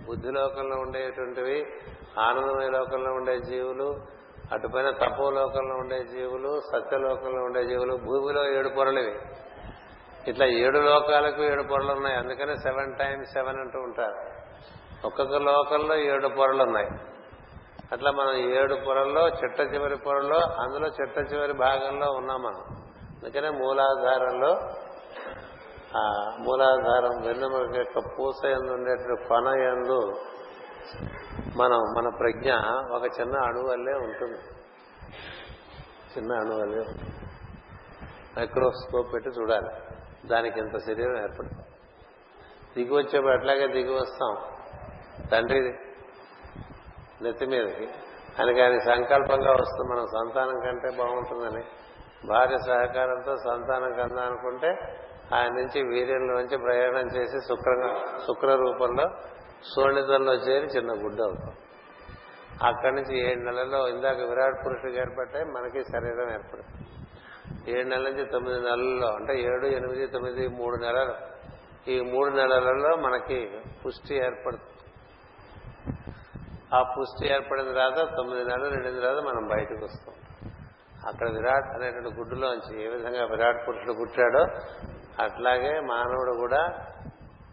బుద్ధిలోకంలో 0.06 0.76
ఉండేటువంటివి 0.76 1.58
ఆనందమయ 2.18 2.68
లోకంలో 2.68 3.12
ఉండే 3.12 3.38
జీవులు 3.38 3.88
అటుపైన 4.52 4.90
తపో 4.90 5.30
లోకంలో 5.30 5.74
ఉండే 5.74 5.98
జీవులు 6.04 6.60
సత్యలోకంలో 6.72 7.42
ఉండే 7.44 7.64
జీవులు 7.64 7.94
భూమిలో 7.96 8.42
ఏడు 8.52 8.68
పొరలివి. 8.68 9.14
ఇట్లా 10.28 10.46
ఏడు 10.46 10.78
లోకాలకు 10.78 11.42
ఏడు 11.42 11.62
పొరలు 11.62 11.92
ఉన్నాయి 11.92 12.16
అందుకనే 12.16 12.56
సెవెన్ 12.56 12.96
టైమ్స్ 12.96 13.32
సెవెన్ 13.32 13.56
అంటూ 13.56 13.78
ఉంటారు. 13.78 14.42
ఒక్కొక్క 15.06 15.34
లోకంలో 15.34 15.96
ఏడు 15.96 16.28
పొరలు 16.28 16.62
ఉన్నాయి 16.62 16.88
అట్లా 17.92 18.10
మనం 18.10 18.36
ఏడు 18.36 18.74
పొరల్లో 18.86 19.28
చిట్ట 19.28 19.60
చివరి 19.60 19.96
పొరలో 19.96 20.38
అందులో 20.38 20.86
చిట్ట 20.88 21.32
చివరి 21.32 21.52
భాగంలో 21.52 22.12
ఉన్నాం 22.12 22.42
మనం. 22.42 22.76
అందుకనే 23.22 23.50
మూలాధారంలో 23.50 24.54
ఆ 25.96 26.12
మూలాధారం 26.38 27.26
వెన్నుముక 27.26 27.76
యొక్క 27.76 27.98
పూస 28.18 28.44
ఎందు 28.44 28.72
ఉండేటువంటి 28.72 29.28
కొన 29.28 29.46
ఎందు 29.46 30.12
మనం 31.56 31.78
మన 31.78 32.08
ప్రజ్ఞ 32.18 32.52
ఒక 32.94 33.20
చిన్న 33.20 33.36
అణువల్లే 33.36 33.92
ఉంటుంది. 33.92 34.38
చిన్న 36.16 36.32
అణువల్లే 36.32 36.78
ఉంటుంది. 36.78 37.31
మైక్రోస్కోప్ 38.38 39.14
పెట్టి 39.14 39.30
చూడాలి. 39.30 39.68
దానికి 40.28 40.60
ఇంత 40.60 40.78
శరీరం 40.78 41.22
ఏర్పడుతుంది. 41.22 41.64
దిగి 42.76 42.94
వచ్చేప్పుడు 42.94 43.32
అట్లాగే 43.32 43.66
దిగి 43.66 43.94
వస్తాం. 43.94 44.36
తండ్రి 45.32 45.60
నెత్తి 47.22 47.46
మీదకి. 47.46 47.88
అని 48.38 48.54
కానీ 48.54 48.80
సంకల్పంగా 48.80 49.52
వస్తుంది 49.52 49.92
మనం 49.92 50.06
సంతానం 50.06 50.60
కంటే 50.60 50.96
బాగుంటుందని 50.96 51.64
భార్య 52.28 52.58
సహకారంతో 52.58 53.36
సంతానం 53.36 53.92
కందా 53.92 54.22
అనుకుంటే 54.22 54.98
ఆయన 55.34 55.52
నుంచి 55.52 55.82
వీర్యంలోంచి 55.82 56.56
ప్రయాణం 56.56 57.16
చేసి 57.16 57.38
శుక్ర 57.40 58.00
శుక్ర 58.26 58.54
రూపంలో 58.54 59.10
సోణితంలో 59.76 60.34
చేరి 60.34 60.66
చిన్న 60.66 61.04
గుడ్డ 61.04 61.20
అవుతాం. 61.20 61.54
అక్కడి 62.62 62.94
నుంచి 62.94 63.30
ఏడు 63.30 63.40
నెలల్లో 63.40 63.88
ఇందాక 63.88 64.16
విరాట్ 64.16 64.66
పురుషుడికి 64.66 64.98
ఏర్పడ్డాయి 64.98 65.44
మనకి 65.44 65.84
శరీరం 65.84 66.32
ఏర్పడుతుంది. 66.32 66.91
ఏడు 67.68 67.88
నెలల 67.88 68.08
నుంచి 68.08 68.24
తొమ్మిది 68.24 68.60
నెలల్లో 68.60 69.08
అంటే 69.14 69.40
ఏడు 69.40 69.66
ఎనిమిది 69.66 70.06
తొమ్మిది 70.06 70.48
మూడు 70.48 70.76
నెలలు. 70.76 71.14
ఈ 71.90 72.00
మూడు 72.00 72.30
నెలలలో 72.30 72.96
మనకి 72.96 73.62
పుష్టి 73.86 74.14
ఏర్పడుతుంది 74.14 74.68
ఆ 76.74 76.82
పుష్టి 76.82 77.32
ఏర్పడిన 77.32 77.64
తర్వాత 77.64 78.16
తొమ్మిది 78.16 78.44
నెలలు 78.44 78.70
నిండిన 78.70 79.00
తర్వాత 79.00 79.24
మనం 79.24 79.48
బయటకు 79.48 79.84
వస్తాం. 79.84 80.14
అక్కడ 81.08 81.28
విరాట్ 81.28 81.68
అనేటువంటి 81.68 82.20
గుడ్డులోంచి 82.20 82.84
ఏ 82.84 82.88
విధంగా 82.88 83.24
విరాట్ 83.24 83.68
పురుషుడు 83.68 83.92
పుట్టాడో 83.92 84.42
అట్లాగే 85.22 85.80
మానవుడు 85.80 86.36
కూడా 86.40 86.62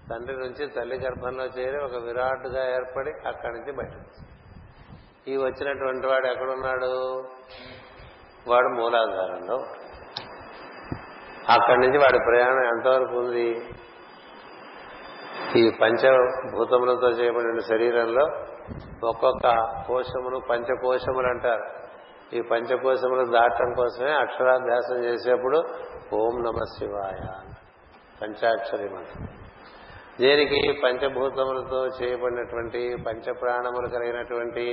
తండ్రి 0.10 0.38
నుంచి 0.38 0.68
తల్లి 0.68 0.96
గర్భంలో 0.96 1.46
చేరి 1.46 1.78
ఒక 1.84 2.04
విరాట్గా 2.04 2.70
ఏర్పడి 2.76 3.10
అక్కడి 3.28 3.54
నుంచి 3.54 3.72
బయటకు 3.72 4.26
ఈ 5.32 5.38
వచ్చినటువంటి 5.38 6.08
వాడు 6.08 6.28
ఎక్కడున్నాడు? 6.28 6.92
వాడు 8.48 8.68
మూలాధారంలో 8.68 9.66
అక్కడి 11.50 11.80
నుంచి 11.80 11.98
వాడి 11.98 12.20
ప్రయాణం 12.20 12.64
ఎంతవరకు 12.66 13.16
ఉంది? 13.20 13.48
ఈ 15.56 15.64
పంచభూతములతో 15.82 17.10
చేయబడిన 17.10 17.60
శరీరంలో 17.60 18.26
ఒక్కొక్క 19.04 19.48
కోశమును 19.88 20.40
పంచకోశములు 20.50 21.28
అంటారు 21.28 21.66
ఈ 22.34 22.42
పంచకోశములు 22.42 23.24
దాటం 23.32 23.70
కోసమే 23.74 24.12
అక్షరాభ్యాసం 24.12 24.98
చేసేప్పుడు 25.04 25.60
ఓం 26.14 26.36
నమ 26.44 26.64
శివాయ 26.76 27.22
పంచాక్షరి 28.22 28.90
మంత్రం 28.90 29.26
దీనికి 30.20 30.60
పంచభూతములతో 30.84 31.88
చేయబడినటువంటి 31.98 32.82
పంచప్రాణములు 33.08 33.88
కలిగినటువంటి 33.88 34.66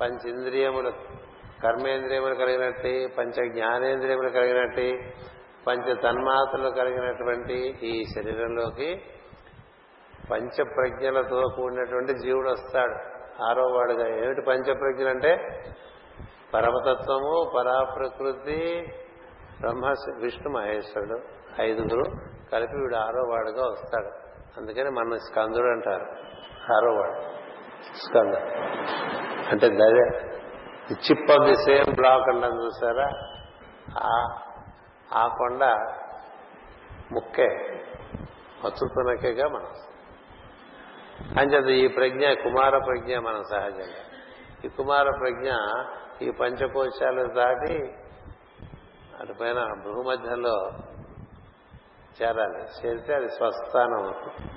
పంచేంద్రియములు 0.00 0.92
కర్మేంద్రియములు 1.62 2.34
కలిగినట్టు 2.34 2.92
పంచ 3.18 3.46
జ్ఞానేంద్రియములు 3.52 4.30
కలిగినట్టు 4.30 4.86
పంచ 5.66 5.94
తన్మాత్రలు 5.94 6.70
కలిగినటువంటి 6.70 7.78
ఈ 7.82 8.04
శరీరంలోకి 8.04 9.02
పంచ 10.30 10.62
ప్రజ్ఞలతో 10.62 11.42
కూడినటువంటి 11.56 12.12
జీవుడు 12.12 12.50
వస్తాడు. 12.50 13.14
ఆరో 13.44 13.62
వాడుగా 13.62 14.24
ఏమిటి 14.24 14.40
పంచప్రజ్ఞలు 14.40 15.08
అంటే? 15.08 15.36
పరమతత్వము 16.54 17.50
పరాప్రకృతి 17.56 18.86
బ్రహ్మ 19.60 19.94
విష్ణు 20.20 20.52
మహేశ్వరుడు 20.52 21.20
ఐదుగురు 21.60 22.04
కలిపి 22.52 22.76
వీడు 22.76 22.96
ఆరో 22.96 23.22
వాడుగా 23.30 23.66
వస్తాడు. 23.66 24.08
అందుకని 24.60 24.90
మన 24.90 25.16
స్కందుడు 25.16 25.66
అంటారు. 25.66 26.04
ఆరో 26.72 26.92
వాడు 26.92 27.20
స్కంద. 27.96 28.34
అంటే 29.48 29.68
దయ 29.68 30.20
chip 30.92 31.30
off 31.30 31.48
the 31.48 31.54
same 31.54 31.94
block 31.94 32.28
అంటాం 32.28 32.64
చూసారా? 32.64 33.08
ఆ 35.12 35.28
కొండ 35.28 35.64
ముక్కే 37.12 37.48
మచ్చుతునకేగా 38.64 39.48
మనం 39.48 39.72
అంచేత 41.38 41.66
ఈ 41.66 41.88
ప్రజ్ఞ 41.88 42.32
కుమార 42.32 42.78
ప్రజ్ఞ 42.78 43.18
మనం 43.18 43.42
సహజంగా 43.50 44.02
ఈ 44.64 44.68
కుమార 44.68 45.10
ప్రజ్ఞ 45.10 45.50
ఈ 46.22 46.30
పంచకోశాలు 46.30 47.34
దాటి 47.34 47.94
అటుపైన 49.20 49.64
భూమధ్యంలో 49.84 50.70
చేరాలి. 52.22 52.62
చేరితే 52.62 53.14
అది 53.14 53.28
స్వస్థానం 53.28 54.02
అవుతుంది. 54.04 54.50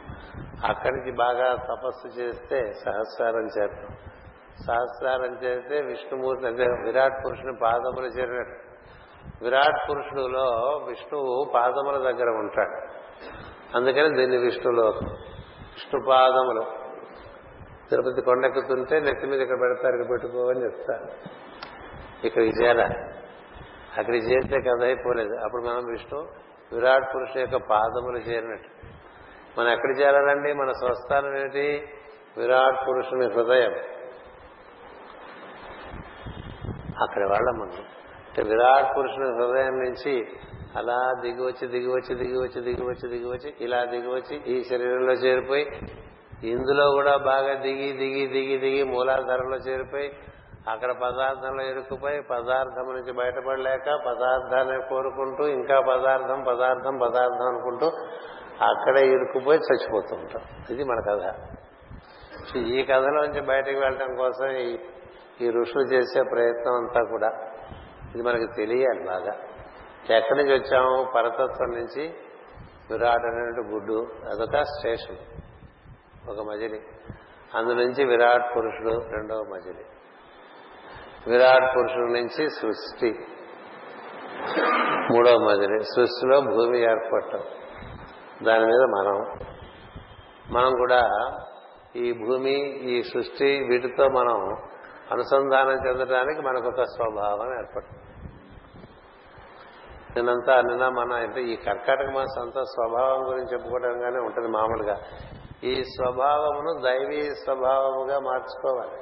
అక్కడికి 0.67 1.11
బాగా 1.11 1.55
తపస్సు 1.55 2.07
చేస్తే 2.07 2.73
సహస్రారం 2.73 3.45
చేరడం 3.45 3.97
సహస్రారం 4.67 5.43
చేస్తే 5.43 5.81
విష్ణుమూర్తి 5.81 6.47
అంటే 6.47 6.63
విరాట్ 6.63 7.25
పురుషుని 7.25 7.59
పాదములు 7.61 8.05
చేరినట్టు. 8.05 8.66
విరాట్ 9.41 9.89
పురుషుడులో 9.89 10.43
విష్ణువు 10.88 11.51
పాదముల 11.53 11.97
దగ్గర 11.97 12.29
ఉంటాడు. 12.29 12.97
అందుకని 13.77 14.17
దీన్ని 14.17 14.38
విష్ణులో 14.38 14.88
విష్ణు 14.88 16.05
పాదములు. 16.09 16.88
తిరుపతి 17.89 18.21
కొండెక్కుతుంటే 18.21 18.99
నెత్తి 18.99 19.27
మీద 19.27 19.41
ఇక్కడ 19.41 19.59
పెడతారు 19.61 19.95
ఇక్కడ 19.95 20.09
పెట్టుకో 20.09 20.49
అని 20.49 20.63
చెప్తారు. 20.63 21.07
ఇక్కడ 22.27 22.41
విజయాల. 22.41 22.81
అక్కడికి 23.97 24.25
చేస్తే 24.25 24.61
కథ 24.61 24.83
అయిపోలేదు. 24.83 25.35
అప్పుడు 25.35 25.61
మనం 25.61 25.85
విష్ణు 25.89 26.19
విరాట్ 26.73 27.15
పురుషు 27.15 27.39
యొక్క 27.39 27.55
పాదములు 27.55 28.17
చేరినట్టు. 28.17 28.69
మనం 29.59 29.69
ఎక్కడ 29.71 30.01
చేరాలండి? 30.01 30.53
మన 30.53 30.71
స్వస్థానం 30.71 31.38
ఏమిటి? 31.38 31.89
విరాట్ 32.38 32.88
పురుషుని 32.88 33.25
హృదయం. 33.25 33.71
అక్కడ 37.01 37.21
వాళ్ళ 37.29 37.51
మనం 37.51 37.83
అంటే 38.38 38.49
విరాట్ 38.49 38.89
పురుషుని 38.95 39.27
హృదయం 39.38 39.75
నుంచి 39.79 40.11
అలా 40.75 40.97
దిగివచ్చి 41.21 41.67
దిగివచ్చి 41.67 42.13
దిగివచ్చి 42.15 42.59
దిగివచ్చి 42.61 43.07
దిగివచ్చి 43.09 43.49
ఇలా 43.59 43.85
దిగివచ్చి 43.85 44.35
ఈ 44.45 44.63
శరీరంలో 44.63 45.11
చేరిపోయి 45.13 45.65
ఇందులో 46.43 46.91
కూడా 46.91 47.17
బాగా 47.25 47.53
దిగి 47.61 47.88
దిగి 47.93 48.27
దిగి 48.27 48.57
దిగి 48.57 48.83
మూలాధారంలో 48.83 49.57
చేరిపోయి 49.57 50.09
అక్కడ 50.67 50.91
పదార్థంలో 51.01 51.63
ఇరుక్కుపోయి 51.63 52.19
పదార్థం 52.29 52.88
నుంచి 52.93 53.11
బయటపడలేక 53.11 53.88
పదార్థాన్ని 54.05 54.89
కోరుకుంటూ 54.89 55.47
ఇంకా 55.47 55.81
పదార్థం 55.81 56.43
పదార్థం 56.43 56.97
పదార్థం 56.97 57.47
అనుకుంటూ 57.47 57.89
అక్కడే 58.61 59.03
ఇరుక్కుపోయి 59.07 59.59
చచ్చిపోతూ 59.59 60.15
ఉంటాం 60.15 60.43
ఇది 60.69 60.83
మన 60.83 60.99
కథ. 61.09 61.23
ఈ 62.75 62.83
కథలోంచి 62.83 63.41
బయటకు 63.41 63.79
వెళ్ళడం 63.79 64.15
కోసం 64.15 64.49
ఈ 65.41 65.49
ఋషులు 65.51 65.85
చేసే 65.93 66.21
ప్రయత్నం 66.31 66.75
అంతా 66.75 67.01
కూడా 67.09 67.29
ఇది 68.18 68.28
మనకి 68.28 68.47
తెలియాలి 68.55 69.03
బాగా. 69.03 69.34
ఎక్కడి 70.18 70.43
నుంచి 70.43 70.53
వచ్చాము? 70.53 71.11
పరతత్వం 71.15 71.70
నుంచి 71.70 72.13
విరాట్ 72.91 73.26
అనేటువంటి 73.26 73.74
గుడ్డు 73.74 74.07
అదొక 74.32 74.61
స్టేషన్ 74.61 75.18
ఒక 76.30 76.47
మజిలి. 76.47 76.82
అందునుంచి 77.55 78.05
విరాట్ 78.05 78.55
పురుషుడు 78.55 78.89
రెండవ 78.89 79.43
మజిలి. 79.53 79.86
విరాట్ 81.28 81.76
పురుషుడు 81.76 82.11
నుంచి 82.11 82.49
సృష్టి 82.49 83.26
మూడవ 85.13 85.38
మజిలి. 85.38 85.84
సృష్టిలో 85.84 86.41
భూమి 86.41 86.80
ఏర్పడటం 86.80 87.43
దాని 88.43 88.65
మీద 88.65 88.82
మనం. 88.82 89.39
మనం 90.51 90.72
కూడా 90.72 91.09
ఈ 91.95 92.13
భూమి 92.13 92.53
ఈ 92.70 93.03
సృష్టి 93.03 93.65
వీటితో 93.70 94.07
మనం 94.09 94.57
అనుసంధానం 95.11 95.88
చెందడానికి 95.88 96.41
మనకు 96.41 96.68
ఒక 96.68 96.82
స్వభావం 96.82 97.59
ఏర్పడుతుంది. 97.59 98.07
నిన్నంతా 100.18 100.55
నిన్న 100.61 100.86
మన 100.89 101.13
అంటే 101.13 101.41
ఈ 101.41 101.55
కర్కాటక 101.55 102.09
మాసం 102.15 102.41
అంతా 102.41 102.61
స్వభావం 102.63 103.20
గురించి 103.30 103.51
చెప్పుకోవడంగానే 103.53 104.20
ఉంటుంది 104.20 104.47
మామూలుగా. 104.47 104.97
ఈ 105.63 105.74
స్వభావమును 105.84 106.72
దైవీ 106.82 107.22
స్వభావముగా 107.22 108.20
మార్చుకోవాలి. 108.20 108.97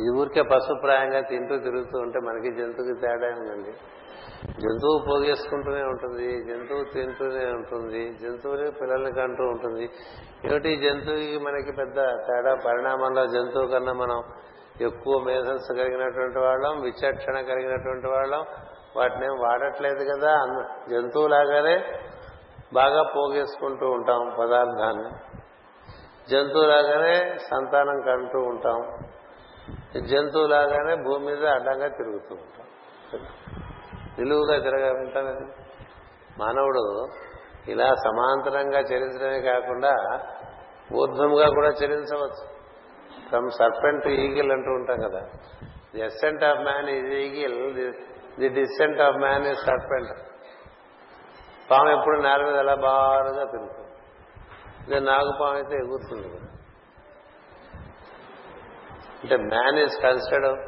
ఇది 0.00 0.10
ఊరికే 0.20 0.42
పశుప్రాయంగా 0.42 1.20
తింటూ 1.20 1.54
తిరుగుతూ 1.58 1.98
ఉంటే 1.98 2.18
మనకి 2.18 2.50
జంతువుకి 2.56 2.94
తేడా 3.00 3.28
ఉందండి 3.40 3.72
జంతువు 4.62 4.96
పోగేసుకుంటూనే 5.08 5.82
ఉంటుంది 5.82 6.28
జంతువు 6.44 6.84
తింటూనే 6.94 7.44
ఉంటుంది 7.46 8.02
జంతువుని 8.22 8.70
పిల్లల్ని 8.70 9.12
కంటూ 9.12 9.44
ఉంటుంది. 9.44 9.84
ఏమిటి 10.44 10.70
జంతువుకి 10.76 11.38
మనకి 11.38 11.72
పెద్ద 11.72 11.98
తేడా? 12.28 12.54
పరిణామంలో 12.66 13.26
జంతువు 13.26 13.66
కన్నా 13.66 13.92
మనం 13.92 14.20
ఎక్కువ 14.80 15.14
మేధస్సు 15.26 15.72
కలిగినటువంటి 15.72 16.38
వాళ్ళం 16.38 16.74
విచక్షణ 16.80 17.36
కలిగినటువంటి 17.40 18.08
వాళ్ళం 18.08 18.44
వాటిని 18.96 19.26
వాడట్లేదు 19.28 20.04
కదా 20.04 20.46
జంతువులాగానే 20.90 21.84
బాగా 22.72 23.02
పోగేసుకుంటూ 23.02 23.86
ఉంటాం 23.86 24.36
పదార్థాన్ని. 24.40 25.10
జంతువులాగానే 26.30 27.38
సంతానం 27.38 28.00
కంటూ 28.00 28.38
ఉంటాం. 28.38 28.98
జంతువులాగానే 30.06 30.94
భూమి 30.94 31.26
మీద 31.26 31.46
అడ్డంగా 31.46 31.88
తిరుగుతూ 31.88 32.34
ఉంటాం. 32.34 32.66
నిలువుగా 34.18 34.58
తిరగాలంటానండి 34.58 35.62
మానవుడు 36.38 37.06
ఇలా 37.68 37.94
సమాంతరంగా 37.94 38.78
చరించడమే 38.78 39.40
కాకుండా 39.40 40.20
ఊర్ధ్వంగా 40.94 41.48
కూడా 41.48 41.68
చరించవచ్చు. 41.68 42.46
ఫ్రమ్ 43.28 43.50
సర్పెంట్ 43.50 44.06
ఈగిల్ 44.06 44.52
అంటూ 44.52 44.70
ఉంటాం 44.70 44.96
కదా. 44.96 45.20
The 45.94 46.02
of 46.46 46.60
man 46.60 46.88
is 46.88 47.12
eagle 47.12 47.94
the 48.38 48.48
descent 48.48 49.00
of 49.00 49.16
man 49.16 49.46
is 49.46 49.60
serpent 49.60 50.12
పాము 51.70 51.88
ఎప్పుడు 51.88 52.20
నేల 52.20 52.44
మీద 52.44 52.54
ఎలా 52.54 52.74
బారుగా 52.74 53.44
తిరుగుతుంది? 53.44 53.88
ఇదే 54.86 55.00
నాగుపాము 55.00 55.54
అయితే 55.54 55.74
ఎగురుతుంది 55.76 56.28
కదా. 56.28 56.48
అంటే 59.22 59.36
మ్యాన్ 59.36 59.78
ఇస్ 59.78 60.02
కన్సిడర్డ్ 60.02 60.62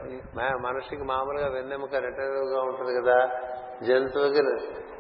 మనిషికి 0.62 1.02
మామూలుగా 1.02 1.48
వెన్నెముక 1.48 1.94
రిటర్వ్గా 1.94 2.60
ఉంటుంది 2.62 3.00
కదా. 3.00 3.26
జంతువుకి 3.82 4.42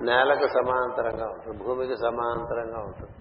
నేలకు 0.04 0.46
సమాంతరంగా 0.46 1.26
ఉంటుంది 1.26 1.64
భూమికి 1.64 1.96
సమాంతరంగా 1.96 2.78
ఉంటుంది. 2.78 3.12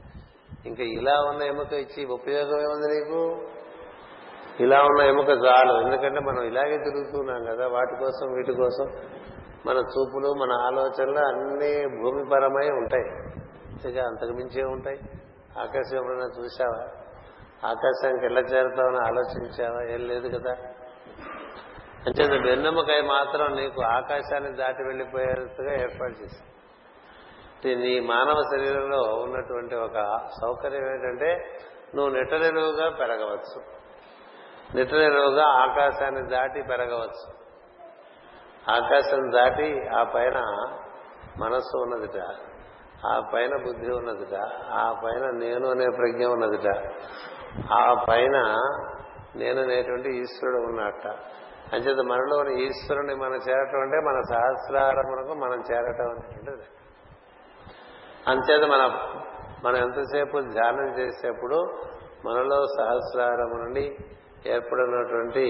ఇంకా 0.65 0.83
ఇలా 0.83 1.21
ఉన్న 1.29 1.43
ఎముక 1.43 1.73
ఇచ్చి 1.73 2.05
ఉపయోగం 2.05 2.59
ఏముంది 2.59 2.87
నీకు? 2.93 3.47
ఇలా 4.59 4.83
ఉన్న 4.83 5.01
ఎముక 5.01 5.29
చాలు. 5.29 5.81
ఎందుకంటే 5.81 6.19
మనం 6.19 6.43
ఇలాగే 6.43 6.77
తిరుగుతున్నాం 6.77 7.45
కదా 7.45 7.67
వాటి 7.67 7.95
కోసం 7.99 8.33
వీటి 8.33 8.53
కోసం 8.53 8.85
మన 9.65 9.77
చూపులు 9.77 10.33
మన 10.33 10.51
ఆలోచనలు 10.51 11.27
అన్నీ 11.27 12.01
భూమిపరమై 12.01 12.69
ఉంటాయి. 12.69 13.33
ఇక 13.91 14.05
అంతకు 14.05 14.29
మించే 14.29 14.63
ఉంటాయి? 14.63 14.99
ఆకాశం 15.59 15.97
ఎప్పుడైనా 15.97 16.29
చూసావా 16.39 16.87
ఆకాశానికి 17.69 18.25
ఎలా 18.25 18.39
చేరుతామని 18.39 18.97
ఆలోచించావా? 18.97 19.83
ఏం 19.83 19.99
లేదు 19.99 20.37
కదా. 20.37 20.51
అంటే 22.05 22.49
వెన్నెముకాయ 22.49 23.01
మాత్రం 23.01 23.55
నీకు 23.55 23.81
ఆకాశాన్ని 23.81 24.57
దాటి 24.57 24.83
వెళ్ళిపోయేట్టుగా 24.83 25.81
ఏర్పాటు 25.81 26.23
చేసి 26.23 26.43
నీ 27.75 27.99
మానవ 27.99 28.41
శరీరంలో 28.55 29.01
ఉన్నటువంటి 29.01 29.75
ఒక 29.75 30.17
సౌకర్యం 30.41 30.93
ఏంటంటే 30.93 31.59
నువ్వు 31.95 32.13
నిటనిలువుగా 32.13 32.89
పెరగవచ్చు. 32.89 33.82
నిటనిలువుగా 34.75 35.47
ఆకాశాన్ని 35.47 36.29
దాటి 36.29 36.61
పెరగవచ్చు. 36.61 37.43
ఆకాశం 38.71 39.31
దాటి 39.31 39.87
ఆ 39.87 40.03
పైన 40.03 40.39
మనస్సు 41.37 41.77
ఉన్నదిట. 41.77 42.21
ఆ 43.05 43.29
పైన 43.33 43.55
బుద్ధి 43.65 43.91
ఉన్నదిట. 43.91 44.35
ఆ 44.71 45.01
పైన 45.05 45.29
నేను 45.33 45.69
అనే 45.69 45.85
ప్రజ్ఞ 45.97 46.25
ఉన్నదిట. 46.25 46.93
ఆ 47.71 48.05
పైన 48.09 48.55
నేను 49.35 49.61
అనేటువంటి 49.61 50.17
ఈశ్వరుడు 50.17 50.57
ఉన్నట్ట. 50.57 51.07
అంచేత 51.73 51.97
మనలోని 51.97 52.63
ఈశ్వరుని 52.63 53.15
మనం 53.15 53.35
చేరటం 53.35 53.81
అంటే 53.81 53.97
మన 53.97 54.21
సహస్రారమునకు 54.33 55.33
మనం 55.33 55.63
చేరటం 55.71 56.09
అనేటువంటిది. 56.09 56.67
అంచేత 58.27 58.69
మన 58.69 59.09
మనం 59.65 59.75
ఎంతసేపు 59.75 60.39
ధ్యానం 60.39 60.99
చేసేప్పుడు 60.99 61.55
మనలో 62.25 62.65
సహస్రారము 62.65 63.63
నుండి 63.63 63.97
ఏర్పడినటువంటి 64.47 65.43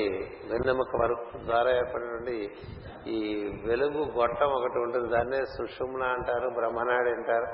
వెన్నెముక 0.51 1.01
వరకు 1.01 1.45
ద్వారా 1.45 1.71
ఏర్పడినటువంటి 1.71 2.51
ఈ 3.07 3.51
వెలుగు 3.65 4.19
గొట్టం 4.19 4.47
ఒకటి 4.47 4.79
ఉంటుంది. 4.79 5.09
దాన్నే 5.09 5.45
సుషుమ్న 5.45 6.03
అంటారు 6.03 6.49
బ్రహ్మనాడి 6.49 7.09
అంటారు. 7.09 7.47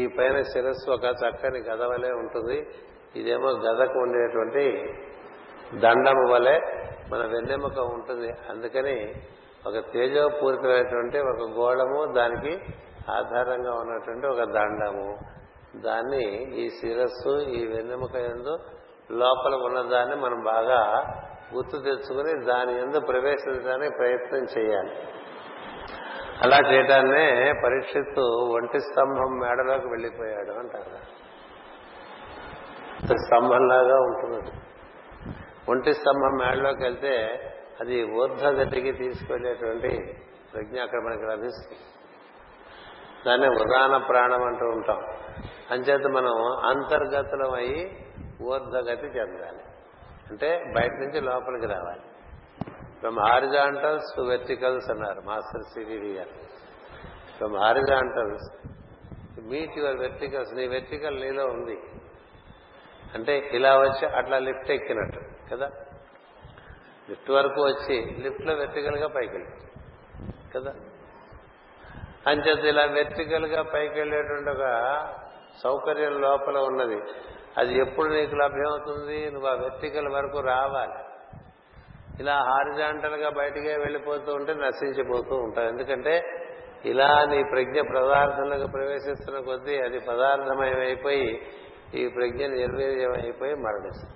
ఈ 0.00 0.06
పైన 0.18 0.42
శిరస్సు 0.42 0.90
ఒక 0.90 1.04
చక్కని 1.04 1.58
గద 1.58 1.82
వలె 1.82 2.10
ఉంటుంది. 2.10 2.66
ఇదేమో 3.16 3.48
గదకు 3.48 3.98
ఉండేటువంటి 3.98 4.94
దండము 5.78 6.32
వలె 6.32 6.60
మన 7.12 7.26
వెన్నెముక 7.26 7.78
ఉంటుంది. 7.78 8.32
అందుకని 8.48 9.14
ఒక 9.66 9.92
తేజోపూరితమైనటువంటి 9.92 11.18
ఒక 11.18 11.50
గోళము 11.50 12.12
దానికి 12.12 12.64
ఆధారంగా 13.10 13.72
ఉన్నటువంటి 13.72 14.26
ఒక 14.26 14.50
దండము. 14.50 15.18
దాన్ని 15.76 16.54
ఈ 16.60 16.68
శిరస్సు 16.68 17.38
ఈ 17.38 17.66
వెన్నెముక 17.66 18.14
ఎందు 18.14 18.58
లోపల 19.10 19.54
ఉన్నదాన్ని 19.54 20.16
మనం 20.16 20.44
బాగా 20.44 21.04
గుర్తు 21.54 21.76
తెచ్చుకుని 21.76 22.46
దాని 22.46 22.80
ఎందు 22.82 23.00
ప్రవేశించడానికి 23.00 23.94
ప్రయత్నం 23.98 24.46
చేయాలి. 24.58 25.08
అలా 26.42 26.70
చేయటాన్నే 26.72 27.52
పరీక్షిత్తు 27.64 28.20
ఒంటి 28.54 28.80
స్తంభం 28.80 29.38
మేడలోకి 29.38 29.86
వెళ్ళిపోయాడు 29.86 30.58
అంటారు. 30.58 31.18
స్తంభంలాగా 33.16 33.96
ఉంటుంది 33.96 34.52
ఒంటి 35.68 35.92
స్తంభం 35.92 36.46
మేడలోకి 36.46 36.82
వెళ్తే 36.82 37.40
అది 37.80 38.12
ఊర్ధగతికి 38.12 38.92
తీసుకెళ్ళేటువంటి 38.92 40.16
ప్రజ్ఞ 40.54 40.80
అక్కడ 40.80 40.98
మనకి 40.98 41.22
లభిస్తుంది. 41.22 41.78
దాన్ని 43.26 43.48
ఉదాన 43.48 43.96
ప్రాణం 43.96 44.42
అంటూ 44.44 44.66
ఉంటాం. 44.66 45.02
అంచేత 45.70 46.06
మనం 46.06 46.56
అంతర్గతలం 46.66 47.54
అయ్యి 47.54 48.04
ఊర్ధ్వగతి 48.42 49.06
చెందాలి. 49.06 49.62
అంటే 50.30 50.64
బయట 50.76 50.92
నుంచి 50.92 51.20
లోపలికి 51.20 51.66
రావాలి. 51.66 52.00
ఫ్రమ్ 53.00 53.18
హారిజాంటల్స్ 53.18 54.16
టు 54.16 54.22
వెర్టికల్స్ 54.22 54.90
అన్నారు 54.90 55.20
మాస్టర్ 55.20 55.62
సివివి 55.62 56.12
గారు. 56.12 56.30
From 57.36 57.56
horizontals 57.56 58.68
meet 59.40 59.78
your 59.78 59.96
verticals. 59.96 60.54
నీ 60.54 60.66
వెర్టికల్ 60.66 61.20
నీలో 61.20 61.44
ఉంది. 61.44 61.78
అంటే 63.14 63.50
ఇలా 63.52 63.78
వచ్చి 63.78 64.06
అట్లా 64.06 64.38
లిఫ్ట్ 64.38 64.70
ఎక్కినట్టు 64.70 65.20
కదా? 65.54 65.70
లిఫ్ట్ 67.10 67.30
వరకు 67.30 67.60
వచ్చి 67.60 68.16
లిఫ్ట్లో 68.20 68.54
వెర్టికల్గా 68.54 69.08
పైకి 69.08 69.32
వెళ్ళి 69.32 69.50
కదా? 70.56 70.74
అంచేత 72.26 72.58
ఇలా 72.58 72.84
వెర్టికల్గా 72.84 73.62
పైకి 73.62 73.94
వెళ్ళేటువంటి 73.94 74.50
ఒక 74.50 74.64
సౌకర్యం 75.62 76.20
లోపల 76.20 76.58
ఉన్నది. 76.58 77.02
అది 77.58 77.78
ఎప్పుడు 77.78 78.08
నీకు 78.08 78.34
లభ్యమవుతుంది? 78.34 79.30
నువ్వు 79.30 79.48
ఆ 79.48 79.52
వెర్టికల్ 79.52 80.08
వరకు 80.08 80.40
రావాలి. 80.40 81.04
ఇలా 82.20 82.34
హారిజాంటల్గా 82.34 83.30
బయటికే 83.30 83.76
వెళ్ళిపోతూ 83.76 84.34
ఉంటే 84.34 84.54
నశించిపోతూ 84.54 85.36
ఉంటావు. 85.36 85.68
ఎందుకంటే 85.68 86.22
ఇలా 86.84 87.24
నీ 87.24 87.42
ప్రజ్ఞ 87.42 87.80
పదార్థంలోకి 87.80 88.72
ప్రవేశిస్తున్న 88.72 89.40
కొద్దీ 89.40 89.80
అది 89.80 89.98
పదార్థమయమైపోయి 89.98 91.42
ఈ 91.94 92.08
ప్రజ్ఞ 92.08 92.46
నిర్వీర్యమైపోయి 92.46 93.54
మరణిస్తుంది. 93.54 94.14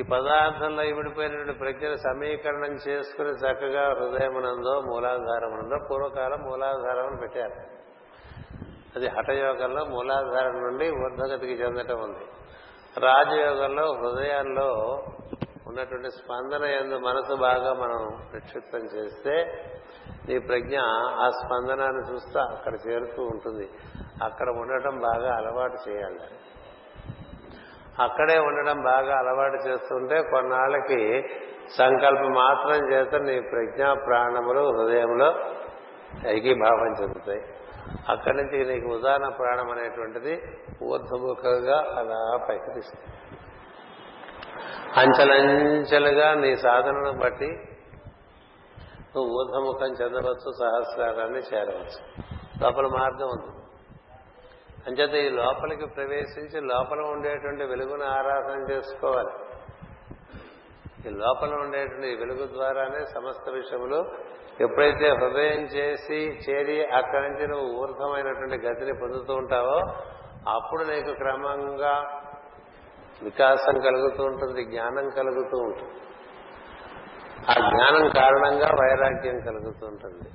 ఈ 0.00 0.02
పదార్థంలో 0.02 0.82
ఇమిడిపోయినటువంటి 0.82 1.52
ప్రజ్ఞను 1.52 1.96
సమీకరణం 1.96 2.74
చేసుకుని 2.88 3.28
చక్కగా 3.28 3.88
హృదయమునందో 3.88 4.80
మూలాధారమునందో 4.80 5.86
పూర్వకాలం 5.90 6.42
మూలాధారం 6.42 7.06
అని 7.06 7.16
పెట్టారు. 7.16 7.81
అది 8.96 9.08
హఠయోగంలో 9.08 9.84
మూలాధారం 9.84 10.62
నుండి 10.62 10.90
ఊర్ధగతికి 10.90 11.52
చెందటం 11.52 12.00
ఉంది. 12.00 12.24
రాజయోగంలో 13.00 13.84
హృదయాల్లో 13.92 14.68
ఉన్నటువంటి 15.66 16.10
స్పందన 16.10 16.64
ఎందు 16.64 16.96
మనసు 16.96 17.34
బాగా 17.34 17.72
మనం 17.72 18.20
నిక్షిప్తం 18.34 18.78
చేస్తే 18.78 19.34
నీ 20.28 20.38
ప్రజ్ఞ 20.38 20.76
ఆ 21.20 21.30
స్పందనాన్ని 21.30 22.12
చూస్తూ 22.12 22.40
అక్కడ 22.40 22.72
చేరుతూ 22.88 23.22
ఉంటుంది. 23.22 23.70
అక్కడ 24.22 24.48
ఉండటం 24.50 24.98
బాగా 24.98 25.36
అలవాటు 25.36 25.90
చేయాలి. 25.90 26.20
అక్కడే 28.02 28.38
ఉండడం 28.38 28.82
బాగా 28.82 29.18
అలవాటు 29.18 29.68
చేస్తుంటే 29.68 30.22
కొన్నాళ్ళకి 30.22 31.28
సంకల్పం 31.78 32.32
మాత్రం 32.32 32.92
చేత 32.92 33.14
నీ 33.14 33.40
ప్రజ్ఞా 33.40 33.94
ప్రాణములు 33.94 34.60
హృదయంలో 34.60 35.34
ఐకీభావం 36.28 37.02
చెందుతాయి. 37.02 37.40
అక్కడి 38.08 38.36
నుంచి 38.36 38.74
నీకు 38.74 38.86
ఉదాహరణ 38.86 39.28
ప్రాణం 39.28 39.70
అనేటువంటిది 39.70 40.42
ఊర్ధముఖంగా 40.82 41.78
అలా 41.78 42.46
పైకి 42.48 42.74
తీస్తుంది 42.74 43.16
అంచెలంచెలుగా 44.96 46.34
నీ 46.34 46.56
సాధనను 46.56 47.12
బట్టి 47.12 47.46
నువ్వు 49.16 49.32
ఊర్ధముఖం 49.38 49.86
చెందవచ్చు 49.86 50.52
సహస్రారాన్ని 50.60 51.38
చేరవచ్చు. 51.38 52.22
లోపల 52.62 52.86
మార్గం 52.86 53.28
ఉంది. 53.28 53.62
అంచేత 54.86 55.32
ఈ 55.32 55.36
లోపలికి 55.36 55.86
ప్రవేశించి 55.86 56.60
లోపల 56.60 57.00
ఉండేటువంటి 57.00 57.64
వెలుగును 57.64 58.04
ఆరాధన 58.04 58.72
చేసుకోవాలి. 58.72 59.41
ఈ 61.06 61.10
లోపల 61.10 61.54
ఉండేటువంటి 61.54 62.16
వెలుగు 62.16 62.46
ద్వారానే 62.46 63.04
సమస్త 63.04 63.50
విషయములు 63.50 64.04
ఎప్పుడైతే 64.60 65.08
హృదయం 65.08 65.62
చేసి 65.62 66.14
చేరి 66.14 66.86
అక్కడి 66.86 67.28
నుంచి 67.28 67.48
నువ్వు 67.48 67.80
ఊర్ధమైనటువంటి 67.80 68.66
గతిని 68.66 68.92
పొందుతూ 69.02 69.34
ఉంటావో 69.34 69.94
అప్పుడు 70.48 70.84
నీకు 70.84 71.12
క్రమంగా 71.12 72.18
వికాసం 73.22 73.80
కలుగుతూ 73.80 74.24
ఉంటుంది 74.24 74.64
జ్ఞానం 74.64 75.10
కలుగుతూ 75.10 75.58
ఉంటుంది. 75.58 76.00
ఆ 77.50 77.70
జ్ఞానం 77.70 78.08
కారణంగా 78.08 78.68
వైరాగ్యం 78.80 79.40
కలుగుతూ 79.40 79.86
ఉంటుంది. 79.86 80.30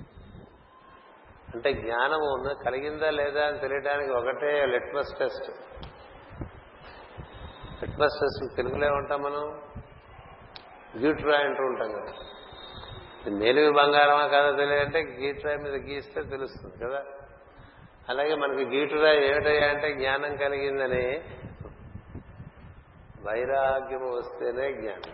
అంటే 1.56 1.74
జ్ఞానం 1.74 2.20
ఉన్న 2.34 2.54
కలిగిందా 2.66 3.10
లేదా 3.10 3.46
అని 3.46 3.60
తెలియడానికి 3.60 4.12
ఒకటే 4.12 4.66
లిట్మస్ 4.66 5.20
టెస్ట్. 5.20 5.52
లిట్మస్ 7.84 8.20
టెస్ట్ 8.22 8.56
తెలుగులో 8.56 8.88
ఉంటాం 8.88 9.22
మనం? 9.22 9.67
గీట్రాయ్ 11.00 11.46
అంటూ 11.46 11.64
ఉంటాం 11.64 11.92
కదా. 11.92 12.14
మేలివి 13.32 13.72
బంగారమా 13.72 14.28
కదా 14.28 14.58
తెలియదంటే 14.58 15.00
గీట్రాయ్ 15.00 15.58
మీద 15.58 15.74
గీస్తే 15.74 16.22
తెలుస్తుంది 16.24 16.86
కదా. 16.86 17.04
అలాగే 18.10 18.36
మనకి 18.36 18.66
గీటురాయి 18.66 19.32
ఏమిటయ్యా 19.32 19.68
అంటే 19.68 19.94
జ్ఞానం 19.94 20.36
కలిగిందని 20.36 21.22
వైరాగ్యం 23.28 24.18
వస్తేనే 24.18 24.74
జ్ఞానం. 24.74 25.14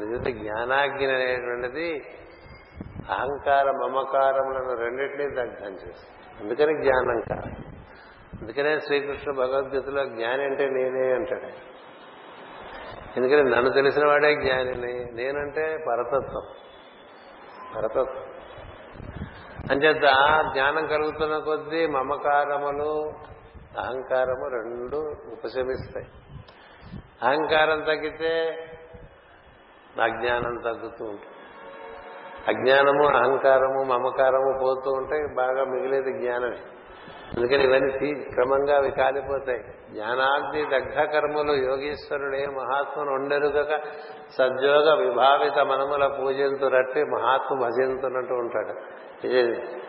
నిజంగా 0.00 0.42
జ్ఞానాజ్ఞ 0.42 1.06
అనేటువంటిది 1.06 2.04
అహంకార 3.10 3.70
మమకారములను 3.70 4.74
రెండింటినీ 4.74 5.24
దగ్ధం 5.34 5.72
చేస్తుంది. 5.72 6.40
అందుకని 6.40 6.84
జ్ఞానం 6.84 7.20
కాదు. 7.20 7.68
అందుకనే 8.42 8.80
శ్రీకృష్ణ 8.80 9.32
భగవద్గీతలో 9.32 10.04
జ్ఞాని 10.04 10.44
అంటే 10.44 10.66
నేనే 10.66 11.12
అంటాడు. 11.12 11.71
ఎందుకంటే 13.16 13.56
నన్ను 13.56 13.70
తెలిసిన 13.70 14.06
వాడే 14.06 14.34
జ్ఞానిని 14.34 15.04
నేనంటే 15.12 15.84
పరతత్వం. 15.88 16.42
పరతత్వం. 17.76 18.24
అంచేత 19.70 20.00
జ్ఞానం 20.52 20.86
కలుగుతున్న 20.86 21.38
కొద్దీ 21.38 21.86
మమకారములు 21.86 23.12
అహంకారము 23.78 24.48
రెండు 24.48 24.96
ఉపశమిస్తాయి. 25.32 26.06
అహంకారం 27.22 27.80
తగ్గితే 27.80 28.48
అజ్ఞానం 30.02 30.60
తగ్గుతూ 30.64 31.04
ఉంటుంది. 31.04 31.26
అజ్ఞానము 32.48 33.06
అహంకారము 33.06 33.82
మమకారము 33.82 34.58
పోతూ 34.62 34.90
ఉంటే 34.90 35.34
బాగా 35.36 35.64
మిగిలేది 35.64 36.12
జ్ఞానమే. 36.12 36.58
అందుకని 37.36 37.64
ఇవన్నీ 37.64 38.14
క్రమంగా 38.14 38.76
అవి 38.76 38.90
కాలిపోతాయి. 38.90 39.60
జ్ఞానాగ్ని 39.92 40.64
దగ్ధ 40.64 41.10
కర్మలు 41.10 41.52
యోగీశ్వరుడే 41.52 42.46
మహాత్మును 42.46 43.12
ఉండెరుగక 43.12 43.80
సద్యోగ 44.38 44.94
విభావిత 44.94 45.58
మనముల 45.58 46.06
పూజింతు 46.06 46.66
రట్టి 46.66 47.04
మహాత్ము 47.04 47.62
భజింతున్నట్టు 47.62 48.34
ఉంటాడు. 48.34 48.72
ఇది 49.26 49.42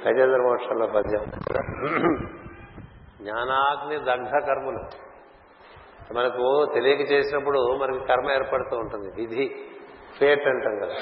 గజేంద్ర 0.07 0.41
మోక్షంలో 0.41 0.87
పద్యం. 0.87 1.25
జ్ఞానాగ్ని 3.21 3.97
దగ్ధ 3.97 4.45
కర్మలు. 4.47 5.13
మనకు 6.13 6.71
తెలియక 6.73 7.11
చేసినప్పుడు 7.11 7.59
మనకి 7.59 8.05
కర్మ 8.05 8.31
ఏర్పడుతూ 8.31 8.77
ఉంటుంది. 8.77 9.21
విధి 9.21 9.55
ఫేట్ 10.19 10.47
అంటాం 10.47 10.79
కదా. 10.79 10.93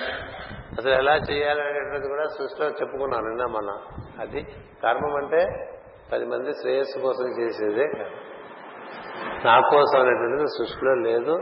అసలు 0.78 0.92
ఎలా 0.92 1.16
చేయాలనేటువంటిది 1.16 2.08
కూడా 2.08 2.24
సృష్టిలో 2.24 2.68
చెప్పుకున్నాను 2.68 3.28
నిన్న 3.28 3.46
మన 3.46 3.78
అది 4.22 4.44
కర్మం 4.84 5.16
అంటే 5.16 5.48
పది 6.14 6.26
మంది 6.26 6.54
శ్రేయస్సు 6.54 7.00
కోసం 7.00 7.42
చేసేదే 7.42 7.86
నా 9.46 9.60
కోసం 9.60 10.00
అనేటువంటిది 10.00 10.48
సృష్టిలో 10.48 10.96
లేదు. 10.96 11.34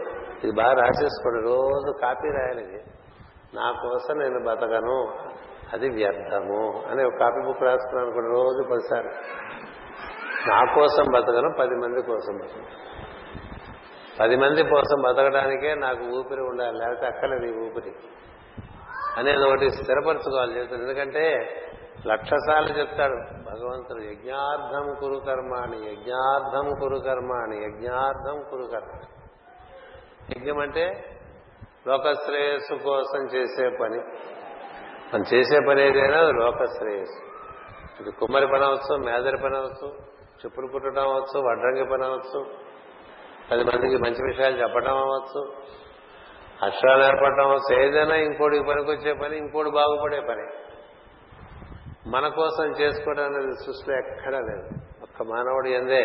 ఇది 0.43 0.51
బాగా 0.51 0.73
రాసేసుకోండి. 0.73 1.41
రోజు 1.41 1.91
కాపీ 2.01 2.27
రాయాలి 2.27 2.61
ఇది 2.61 2.83
నా 3.53 3.71
కోసం 3.71 4.19
నేను 4.19 4.39
బతకను. 4.45 5.13
అది 5.73 5.89
వ్యర్థము 5.89 6.83
అని 6.89 7.03
ఒక 7.03 7.15
కాపీ 7.19 7.45
బుక్ 7.45 7.63
రాసుకున్నాను 7.63 8.05
అనుకోండి 8.05 8.29
రోజు 8.29 8.69
పదిసార్లు. 8.71 9.11
నా 10.49 10.73
కోసం 10.73 11.03
బతకను 11.13 11.55
పది 11.59 11.75
మంది 11.75 12.01
కోసం 12.01 12.37
బతకను. 12.37 12.89
పది 14.19 14.35
మంది 14.35 14.63
కోసం 14.63 15.01
బతకడానికే 15.01 15.73
నాకు 15.75 16.03
ఊపిరి 16.03 16.41
ఉండాలి 16.41 16.77
లేకపోతే 16.77 17.05
అక్కర్లేదు 17.05 17.45
ఈ 17.45 17.67
ఊపిరి. 17.67 17.93
అనేది 19.17 19.43
ఒకటి 19.47 19.69
స్థిరపరచుకోవాలి 19.69 20.59
చెప్తాడు 20.59 20.81
ఎందుకంటే 20.81 21.23
లక్షసార్లు 22.07 22.77
చెప్తాడు 22.79 23.15
భగవంతుడు 23.43 24.01
యజ్ఞార్థం 24.01 24.95
కురు 24.99 25.19
కర్మ 25.19 25.53
అని 25.53 25.77
యజ్ఞార్థం 25.91 26.79
కురు 26.79 26.95
కర్మ 26.95 27.33
అని 27.33 27.65
యజ్ఞార్థం 27.65 28.43
కురు 28.51 28.65
కర్మ 28.65 28.99
యజ్ఞం 30.31 30.59
అంటే 30.59 31.15
లోకశ్రేయస్సు 31.87 32.83
కోసం 32.83 33.25
చేసే 33.25 33.69
పని. 33.69 33.97
మనం 35.13 35.25
చేసే 35.33 35.59
పని 35.67 35.81
ఏదైనా 35.81 36.19
అది 36.19 36.33
లోకశ్రేయస్సు. 36.33 37.29
ఇది 38.01 38.11
కుమ్మరి 38.11 38.47
పని 38.47 38.65
అవచ్చు 38.65 38.97
మేదరి 38.97 39.37
పని 39.37 39.57
అవచ్చు 39.57 39.95
చెప్పులు 40.45 40.67
కుట్టడం 40.67 41.09
అవచ్చు 41.09 41.39
వడ్రంగి 41.39 41.85
పని 41.85 42.05
అవచ్చు 42.05 42.45
పది 43.51 43.63
మందికి 43.63 43.97
మంచి 43.97 44.23
విషయాలు 44.23 44.57
చెప్పడం 44.57 44.97
అవ్వచ్చు 44.97 45.53
అక్షరాలు 46.65 47.03
ఏర్పడటం 47.03 47.43
అవ్వచ్చు 47.43 47.81
ఏదైనా 47.81 48.15
ఇంకోటి 48.15 48.59
పనికొచ్చే 48.59 49.13
పని 49.13 49.37
ఇంకోటి 49.37 49.69
బాగుపడే 49.69 50.19
పని. 50.19 50.68
మన 52.09 52.27
కోసం 52.27 52.67
చేసుకోవడం 52.81 53.25
అనేది 53.25 53.53
సృష్టిలో 53.53 53.97
ఎక్కడా 53.97 54.39
లేదు. 54.39 54.65
ఒక్క 55.03 55.23
మానవుడు 55.23 55.67
ఎందే 55.67 56.03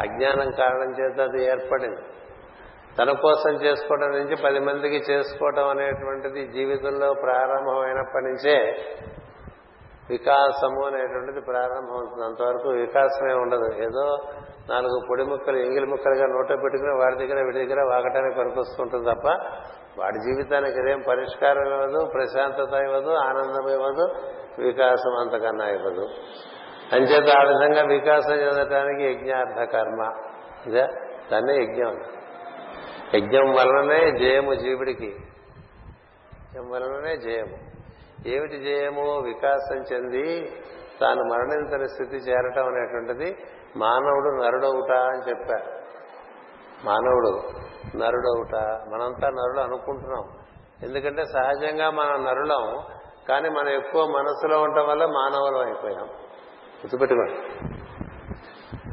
అజ్ఞానం 0.00 0.50
కారణం 0.50 0.90
చేత 0.90 1.20
అది 1.20 1.44
ఏర్పడింది. 1.44 2.02
తన 2.98 3.12
కోసం 3.12 3.52
చేసుకోవడం 3.64 4.10
నుంచి 4.10 4.36
పది 4.36 4.58
మందికి 4.58 4.98
చేసుకోవడం 5.10 5.68
అనేటువంటిది 5.68 6.42
జీవితంలో 6.46 7.14
ప్రారంభమైనప్పటి 7.14 8.24
నుంచే 8.24 8.56
వికాసము 10.10 10.86
అనేటువంటిది 10.86 11.40
ప్రారంభమవుతుంది. 11.40 12.24
అంతవరకు 12.24 12.68
వికాసమే 12.68 13.34
ఉండదు. 13.34 13.68
ఏదో 13.82 14.18
నాలుగు 14.70 15.06
పొడి 15.10 15.24
ముక్కలు 15.24 15.56
ఎంగిలి 15.56 15.86
ముక్కలుగా 15.86 16.26
నోట 16.26 16.48
పెట్టుకుని 16.48 16.94
వాడి 17.02 17.16
దగ్గర 17.16 17.44
వీడి 17.44 17.66
దగ్గర 17.66 17.80
వాగటానికి 17.82 18.36
పనికొస్తుంటుంది 18.38 19.06
తప్ప 19.10 19.26
వాడి 19.98 20.18
జీవితానికి 20.18 20.78
ఇదేం 20.78 21.02
పరిష్కారం 21.08 21.66
ఇవ్వదు 21.66 22.10
ప్రశాంతత 22.14 22.74
ఇవ్వదు 22.74 23.10
ఆనందం 23.10 23.68
ఇవ్వదు 23.72 24.14
వికాసం 24.58 25.20
అంతకన్నా 25.20 25.68
ఇవ్వదు. 25.68 26.08
అంచేత 26.92 27.36
ఆ 27.36 27.42
విధంగా 27.42 27.82
వికాసం 27.82 28.34
చెందటానికి 28.34 29.04
యజ్ఞార్థ 29.10 29.70
కర్మ. 29.70 30.12
ఇదే 30.66 30.86
దాన్నే 31.32 31.62
యజ్ఞం 31.62 32.02
యజ్ఞం 33.14 33.52
వలననే 33.52 34.10
జయము 34.10 34.54
జీవుడికి. 34.54 35.06
యజ్ఞం 35.06 36.70
వలననే 36.70 37.16
జయము. 37.16 37.74
ఏమిటి 38.28 38.56
జయము? 38.58 39.20
వికాసం 39.20 39.82
చెంది 39.92 40.52
తాను 41.00 41.22
మరణించని 41.22 41.88
స్థితి 41.88 42.16
చేరటం 42.16 42.66
అనేటువంటిది 42.66 43.36
మానవుడు 43.76 44.44
నరుడవుట 44.44 44.92
అని 44.92 45.30
చెప్పారు. 45.30 45.83
మానవుడు 46.84 47.42
నరుడవుట. 47.96 48.54
మనంతా 48.64 49.28
నరుడు 49.28 49.60
అనుకుంటున్నాం. 49.60 50.28
ఎందుకంటే 50.82 51.24
సహజంగా 51.24 51.90
మనం 51.90 52.24
నరులం 52.24 52.82
కానీ 53.28 53.48
మనం 53.48 53.68
ఎక్కువ 53.68 54.06
మనసులో 54.06 54.62
ఉండటం 54.62 54.86
వల్ల 54.86 55.06
మానవులం 55.06 55.66
అయిపోయాం. 55.66 56.08
గుర్తుపెట్టుకోండి. 56.80 57.34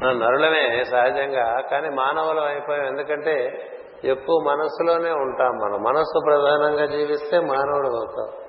మనం 0.04 0.20
నరులమే 0.20 0.84
సహజంగా 0.84 1.60
కానీ 1.70 1.88
మానవులం 1.88 2.44
అయిపోయాం. 2.44 2.86
ఎందుకంటే 2.86 3.58
ఎక్కువ 4.04 4.50
మనస్సులోనే 4.50 5.10
ఉంటాం 5.10 5.50
మనం. 5.50 5.82
మనస్సు 5.82 6.20
ప్రధానంగా 6.26 6.86
జీవిస్తే 6.86 7.40
మానవుడు 7.40 7.88
అవుతాం. 7.88 8.44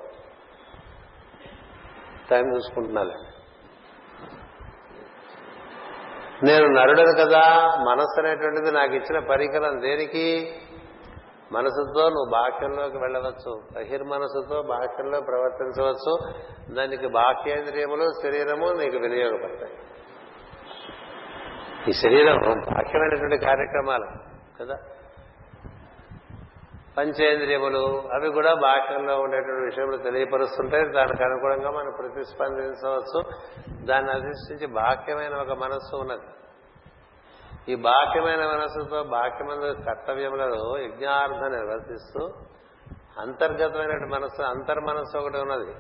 టైం 2.32 2.56
చూసుకుంటున్నాలే. 2.56 3.16
నేను 6.44 6.68
నరుడను 6.68 7.26
కదా 7.26 7.42
మనస్సు 7.92 8.20
అనేటువంటిది 8.20 8.72
నాకు 8.72 8.94
ఇచ్చిన 8.94 9.20
పరికరం 9.20 9.82
దేనికి? 9.82 10.54
మనసుతో 11.52 12.10
నువ్వు 12.10 12.30
బాహ్యంలోకి 12.32 12.98
వెళ్ళవచ్చు 12.98 13.62
బహిర్మనసుతో 13.76 14.62
బాహ్యంలో 14.62 15.22
ప్రవర్తించవచ్చు. 15.22 16.18
దానికి 16.76 17.08
బాహ్యేంద్రియములు 17.08 18.10
శరీరము 18.24 18.66
నీకు 18.66 18.98
వినియోగపడతాయి. 18.98 19.74
ఈ 21.88 21.92
శరీరం 21.92 22.38
బాహ్యమైనటువంటి 22.60 23.38
కార్యక్రమాలు 23.38 24.06
కదా? 24.64 24.76
పంచేంద్రియములు 26.98 28.04
అవి 28.14 28.32
కూడా 28.32 28.54
బాహ్యంలో 28.54 29.20
ఉండేటువంటి 29.20 29.66
విషయములు 29.66 29.98
తెలియపరుస్తుంటాయి 29.98 30.84
దానికి 30.84 31.24
అనుగుణంగా 31.24 31.72
మనం 31.72 31.94
ప్రతిస్పందించవచ్చు. 32.00 33.20
దాన్ని 33.86 34.12
అధిష్ఠించి 34.12 34.68
బాహ్యమైన 34.74 35.36
ఒక 35.36 35.58
మనస్సు 35.58 35.96
ఉన్నది. 35.96 36.28
ఈ 37.72 37.76
బాహ్యమైన 37.76 38.48
మనస్సుతో 38.48 39.04
బాహ్యమైన 39.04 39.84
కర్తవ్యములను 39.84 40.78
యజ్ఞార్థం 40.78 41.52
నిర్వర్తిస్తూ 41.52 42.30
అంతర్గతమైన 43.20 44.06
మనస్సు 44.06 44.42
అంతర్మనస్సు 44.42 45.18
ఒకటి 45.18 45.38
ఉన్నది. 45.38 45.74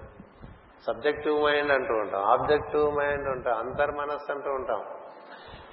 సబ్జెక్టివ్ 0.87 1.43
మైండ్ 1.43 1.71
అంటూ 1.71 1.93
ఉంటాం 1.93 2.23
ఆబ్జెక్టివ్ 2.23 2.97
మైండ్ 2.97 3.27
ఉంటాం 3.29 3.57
అంతర్మనస్సు 3.57 4.31
అంటూ 4.31 4.49
ఉంటాం. 4.49 4.83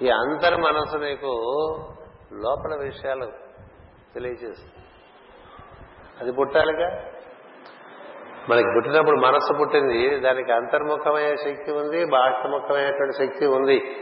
ఈ 0.01 0.09
అంతర్మనస్సు 0.09 0.97
నీకు 0.97 1.31
లోపల 2.33 2.83
విషయాలు 2.83 3.25
తెలియజేస్తుంది. 4.13 4.80
అది 6.21 6.31
పుట్టాలిగా? 6.31 6.89
మనకి 8.49 8.67
పుట్టినప్పుడు 8.75 9.15
మనస్సు 9.15 9.53
పుట్టింది. 9.53 10.19
దానికి 10.19 10.51
అంతర్ముఖమైన 10.51 11.35
శక్తి 11.35 11.71
ఉంది 11.71 12.05
బాహ్యముఖమైనటువంటి 12.05 13.17
శక్తి 13.17 13.45
ఉంది. 13.45 13.95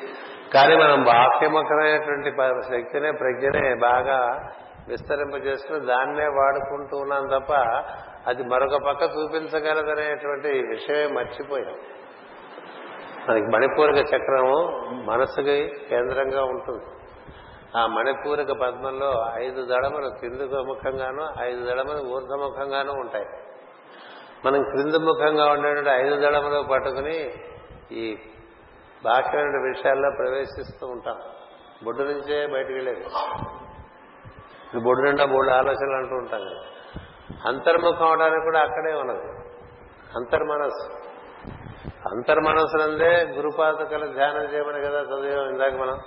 కానీ 0.53 0.75
మనం 0.75 1.03
బాహ్యముఖమైనటువంటి 1.03 2.31
శక్తినే 2.61 3.11
ప్రజ్ఞనే 3.11 3.75
బాగా 3.75 4.49
విస్తరింపజేసుకుని 4.87 5.85
దాన్నే 5.85 6.25
వాడుకుంటూ 6.25 6.97
ఉన్నాం 6.97 7.27
తప్ప 7.27 7.53
అది 8.27 8.43
మరొక 8.43 8.75
పక్క 8.87 9.03
చూపించగలదనేటువంటి 9.03 10.47
విషయమే 10.47 11.07
మర్చిపోయాం. 11.13 11.75
మనకి 13.29 13.45
మణిపూరిక 13.45 13.97
చక్రము 13.97 14.81
మనస్సుకి 15.05 15.71
కేంద్రంగా 15.89 16.43
ఉంటుంది. 16.43 16.85
ఆ 17.77 17.85
మణిపూరక 17.85 18.51
పద్మంలో 18.61 19.25
ఐదు 19.43 19.65
దళములు 19.65 20.09
కిందకు 20.21 20.55
ముఖంగాను 20.55 21.27
ఐదు 21.41 21.65
దళములు 21.65 22.13
ఊర్ధముఖంగాను 22.15 22.91
ఉంటాయి. 22.91 23.25
మనం 24.45 24.63
క్రింద 24.63 24.95
ముఖంగా 24.95 25.45
ఉండేటువంటి 25.45 25.89
ఐదు 25.89 26.15
దళములు 26.15 26.63
పట్టుకుని 26.71 27.33
ఈ 27.91 28.17
బాహ్యమైన 29.03 29.61
విషయాల్లో 29.67 30.11
ప్రవేశిస్తూ 30.17 30.87
ఉంటాం. 30.87 31.19
బొడ్డు 31.83 32.03
నుంచే 32.03 32.47
బయటకు 32.47 32.73
వెళ్ళేది. 32.73 33.05
బొడ్డు 34.79 35.05
నిండా 35.05 35.25
మూడు 35.25 35.49
ఆలోచనలు 35.49 35.95
అంటూ 35.95 36.15
ఉంటాం 36.15 36.39
కదా. 36.39 36.61
అంతర్ముఖం 37.47 38.05
అవడానికి 38.05 38.43
కూడా 38.43 38.59
అక్కడే 38.59 38.93
ఉన్నది. 38.93 39.27
అంతర్మనస్సు. 40.15 41.09
అంతర్మనస్సునందే 42.15 43.23
గురుపాతకలు 43.23 44.05
ధ్యానం 44.05 44.43
చేయమని 44.43 44.81
కదా 44.81 44.99
చదివాం 45.01 45.49
ఇందాక 45.49 45.73
మనం 45.73 45.99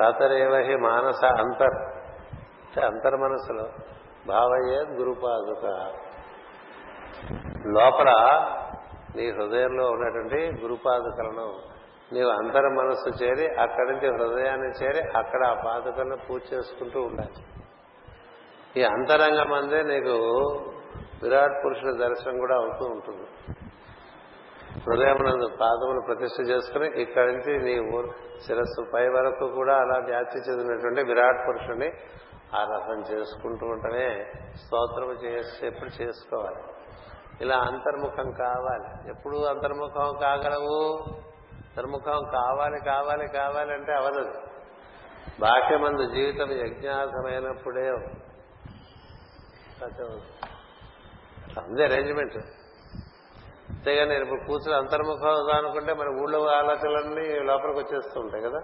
ప్రాతరేవహి 0.00 0.76
మానస 0.76 1.24
అంతర్. 1.24 1.74
అంటే 2.66 2.80
అంతర్మనస్సులో 2.80 3.64
భావయ్యే 4.26 4.78
గురుపాదుక. 4.78 5.92
లోపల 7.66 8.10
నీ 9.16 9.30
హృదయంలో 9.30 9.90
ఉన్నటువంటి 9.90 10.62
గురుపాదుకలను 10.62 11.70
నీవు 12.12 12.30
అంతర 12.30 12.68
మనస్సు 12.68 13.24
చేరి 13.24 13.46
అక్కడి 13.60 13.92
నుంచి 13.92 14.08
హృదయాన్ని 14.08 14.68
చేరి 14.68 15.00
అక్కడ 15.18 15.46
ఆ 15.46 15.54
పాదుకలను 15.66 16.16
పూజ 16.16 16.42
చేసుకుంటూ 16.54 17.00
ఉండాలి. 17.00 17.44
ఈ 18.80 18.84
అంతరంగం 18.84 19.52
అందే 19.52 19.82
నీకు 19.82 20.16
విరాట్ 21.22 21.64
పురుషుల 21.64 22.08
దర్శనం 22.08 22.38
కూడా 22.38 22.54
అవుతూ 22.54 22.84
ఉంటుంది. 22.84 23.56
హృదయమునందు 24.86 25.46
పాదములు 25.60 26.00
ప్రతిష్ఠ 26.00 26.40
చేసుకుని 26.40 27.02
ఇక్కడి 27.02 27.32
నుంచి 27.32 27.58
నీ 27.58 27.96
ఊరు 27.96 28.10
శిరస్సు 28.46 28.90
పై 28.94 29.08
వరకు 29.08 29.48
కూడా 29.54 29.76
అలా 29.76 29.98
వ్యాప్తి 29.98 30.38
చెందినటువంటి 30.38 31.02
విరాట్ 31.02 31.48
పురుషుని 31.48 31.92
ఆరాధన 32.54 33.12
చేసుకుంటూ 33.12 33.66
ఉంటేనే 33.66 34.32
స్తోత్రము 34.56 35.12
చేసి 35.12 35.66
ఎప్పుడు 35.66 36.02
చేసుకోవాలి. 36.02 36.62
ఇలా 37.40 37.56
అంతర్ముఖం 37.56 38.30
కావాలి. 38.30 39.10
ఎప్పుడు 39.10 39.36
అంతర్ముఖం 39.36 40.18
కాగలవు? 40.20 41.04
అంతర్ముఖం 41.54 42.30
కావాలి 42.32 42.80
కావాలి 42.80 43.28
కావాలి 43.28 43.72
అంటే 43.72 43.92
అవదు 43.92 44.32
బాహ్యమందు 45.40 46.04
జీవితం 46.04 46.52
యజ్ఞార్థమైనప్పుడే. 46.52 47.88
అందే 51.60 51.84
అరేంజ్మెంట్ 51.84 52.36
అంతేగా 53.70 54.04
నేను 54.04 54.24
ఇప్పుడు 54.24 54.46
కూర్చుని 54.46 54.76
అంతర్ముఖం 54.76 55.56
అనుకుంటే 55.56 55.92
మన 55.92 56.08
ఊళ్ళో 56.22 56.46
ఆలోచనలన్నీ 56.46 57.38
లోపలికి 57.38 57.78
వచ్చేస్తూ 57.78 58.20
ఉంటాయి 58.20 58.44
కదా. 58.44 58.60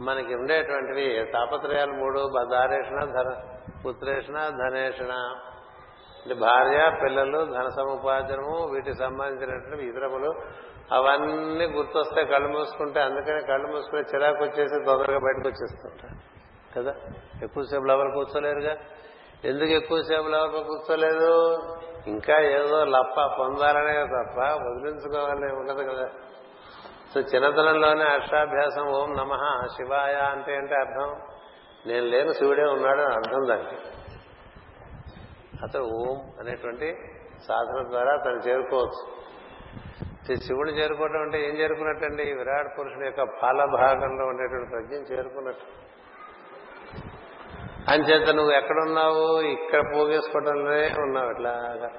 మనకి 0.00 0.34
ఉండేటువంటివి 0.34 1.32
తాపత్రయాలు 1.32 1.92
మూడు 1.92 2.28
దారేషణ 2.50 3.04
ధన 3.04 3.42
పుత్రేషణ 3.86 4.34
ధనేషణ. 4.34 5.12
అంటే 6.22 6.34
భార్య 6.34 6.92
పిల్లలు 7.02 7.44
ధన 7.44 7.68
సముపార్జనము 7.68 8.70
వీటికి 8.72 8.96
సంబంధించినటువంటి 8.96 9.86
ఇతరములు 9.86 10.34
అవన్నీ 10.92 11.64
గుర్తొస్తే 11.66 12.24
కళ్ళు 12.24 12.48
మూసుకుంటే 12.48 13.00
అందుకని 13.00 13.46
కళ్ళు 13.46 13.66
మూసుకుని 13.66 14.02
చిరాకు 14.02 14.44
వచ్చేసి 14.44 14.84
తొందరగా 14.84 15.18
బయటకు 15.18 15.48
వచ్చేస్తుంటారు 15.48 16.36
కదా. 16.78 16.94
ఎక్కువసేపు 17.42 17.84
లోపల 17.84 18.08
కూర్చోలేరుగా. 18.08 18.76
ఎందుకు 19.44 19.70
ఎక్కువసేపు 19.70 20.28
లోపల 20.28 20.62
కూర్చోలేదు? 20.62 21.58
ఇంకా 22.06 22.40
ఏదో 22.40 22.84
లప్ప 22.84 23.36
పొందాలనే 23.38 24.04
తప్ప 24.04 24.40
వదిలించుకోవాలని 24.40 25.52
ఉండదు 25.52 25.82
కదా. 25.92 26.08
సో 27.14 27.20
చిన్నతనంలోనే 27.20 28.04
అష్టాభ్యాసం 28.04 28.86
ఓం 28.88 29.12
నమ 29.12 29.62
శివాయ 29.76 30.14
అంటే 30.14 30.56
అంటే 30.56 30.74
అర్థం. 30.74 31.20
నేను 31.86 32.06
లేను 32.06 32.32
శివుడే 32.32 32.62
ఉన్నాడు 32.62 33.00
అని 33.00 33.14
అర్థం 33.14 33.48
దానికి. 33.48 33.76
అతడు 35.62 35.82
ఓం 35.82 36.30
అనేటువంటి 36.40 36.94
సాధన 37.48 37.90
ద్వారా 37.90 38.16
తను 38.16 38.48
చేరుకోవచ్చు. 38.48 39.16
శివుడు 40.36 40.70
చేరుకోవడం 40.70 41.20
అంటే 41.20 41.48
ఏం 41.48 41.54
చేరుకున్నట్టండి? 41.54 42.22
విరాట్ 42.22 42.78
పురుషుని 42.78 43.04
యొక్క 43.06 43.22
పాల 43.42 43.64
భాగంలో 43.64 44.26
ఉండేటువంటి 44.26 44.70
ప్రజ్ఞ 44.70 45.14
చేరుకున్నట్టు. 45.14 45.85
అంచేత 47.88 48.30
నువ్వు 48.30 48.52
ఎక్కడున్నావు? 48.52 49.40
ఇక్కడ 49.40 49.82
పోగేసుకోవడంలోనే 49.94 50.94
ఉన్నావు 50.98 51.30
ఇట్లాగా 51.30 51.90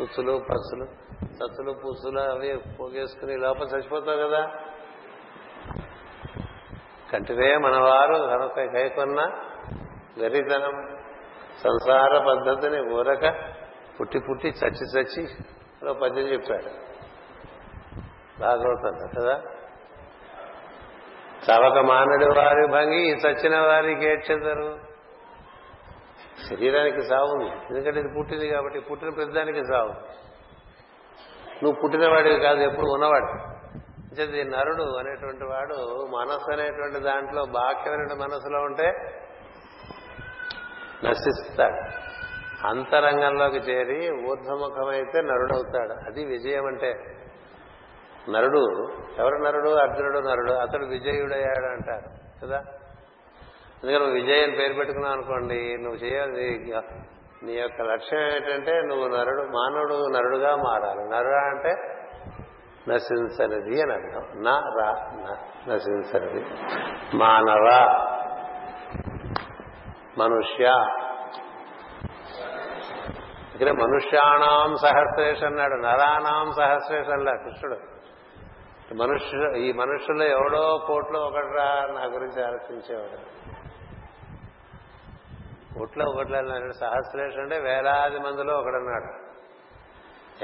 చుచ్చులు 0.00 0.32
పచ్చులు 0.32 0.84
సత్తులు 1.32 1.72
పుచ్చులు 1.72 2.20
అవి 2.20 2.58
పోగేసుకుని 2.80 3.36
లోపల 3.36 3.62
చచ్చిపోతావు 3.62 4.28
కదా. 4.28 4.50
కంటివే 7.12 7.56
మనవారు 7.56 8.14
కనుక 8.14 8.72
కైకొన్న 8.72 9.20
గరితనం. 10.22 10.98
సంసార 11.64 12.18
పద్ధతిని 12.18 12.94
ఊరక 12.94 13.34
పుట్టి 14.00 14.18
పుట్టి 14.18 14.48
చచ్చి 14.48 15.00
చచ్చి 15.00 15.28
లో 15.84 15.92
పద్యం 15.92 16.24
చెప్పాడు. 16.26 16.90
బాగవుతుంది 18.40 19.20
కదా. 19.20 19.42
చవక 21.50 21.78
మానడి 21.78 22.24
వారి 22.24 22.66
భంగి 22.72 23.12
చచ్చిన 23.12 23.60
వారికి 23.60 24.04
ఏడ్చెదరు 24.04 24.89
శరీరానికి 26.50 27.02
సావు 27.02 27.34
ఉంది. 27.34 27.50
ఎందుకంటే 27.50 28.00
ఇది 28.00 28.08
పుట్టింది 28.18 28.48
కాబట్టి 28.48 28.80
పుట్టిన 28.80 29.08
ప్రతిదానికి 29.08 29.62
సావు. 29.72 30.20
నువ్వు 31.64 31.72
పుట్టినవాడివి 31.72 32.40
కాదు 32.40 32.58
ఎప్పుడు 32.58 32.86
ఉన్నవాడు. 32.86 33.60
అంటే 34.20 34.44
నరుడు 34.44 34.96
అనేటువంటి 34.96 35.44
వాడు 35.44 36.06
మనస్సు 36.06 36.52
అనేటువంటి 36.52 37.00
దాంట్లో 37.00 37.44
బాక్యమైన 37.44 38.22
మనసులో 38.22 38.58
ఉంటే 38.60 38.92
నశిస్తాడు. 41.04 42.10
అంతరంగంలోకి 42.66 43.56
చేరి 43.56 44.10
ఊర్ధముఖమైతే 44.28 45.20
నరుడవుతాడు. 45.20 45.92
అది 45.92 46.24
విజయం 46.24 46.66
అంటే 46.66 46.94
నరుడు 48.30 48.92
ఎవరు 49.18 49.34
నరుడు? 49.34 49.70
అర్జునుడు 49.70 50.18
నరుడు. 50.18 50.52
అతడు 50.52 50.86
విజయుడయ్యాడు 50.86 51.66
అంటారు. 51.66 52.06
కదా? 52.46 52.62
ఎందుకంటే 53.84 54.04
నువ్వు 54.04 54.14
విజయ్ 54.14 54.42
అని 54.42 54.56
పేరు 54.56 54.72
పెట్టుకున్నావు 54.72 55.14
అనుకోండి 55.14 55.76
నువ్వు 55.80 55.96
చేయాలి 55.96 56.72
నీ 57.42 57.52
యొక్క 57.52 57.82
లక్ష్యం 57.82 58.20
ఏంటంటే 58.20 58.80
నువ్వు 58.80 59.08
నరుడు 59.08 59.42
మానవుడు 59.42 60.12
నరుడుగా 60.16 60.56
మారాలి. 60.56 61.10
నరుడు 61.10 61.34
అంటే 61.34 61.96
నశించనిది 62.88 63.82
అని 63.82 63.92
అర్థం. 63.92 64.42
నా 64.42 64.60
రా 64.60 65.10
నశించనిది. 65.68 66.46
మానవ 67.16 67.66
మనుష్య. 70.18 70.64
ఇక్కడ 73.54 73.70
మనుష్యాణం 73.70 74.76
సహస్రేష్ 74.76 75.44
అన్నాడు. 75.44 75.74
నరాణం 75.74 76.52
సహస్రేష్ 76.52 77.08
అన్నా 77.08 77.32
కృష్ణుడు. 77.32 77.78
మనుష్యు 78.94 79.56
ఈ 79.56 79.72
మనుషులు 79.72 80.22
ఎవడో 80.22 80.78
కోట్లో 80.86 81.20
ఒకట్రా 81.20 81.86
నా 81.94 82.04
గురించి 82.04 82.44
ఆలోచించేవాడు. 82.44 83.49
కోట్లో 85.78 86.10
ఒకట్లా 86.10 86.40
సహస్రేష్ 86.80 87.38
అంటే 87.38 87.58
వేలాది 87.58 88.18
మందిలో 88.18 88.54
ఒకడన్నాడు. 88.54 89.30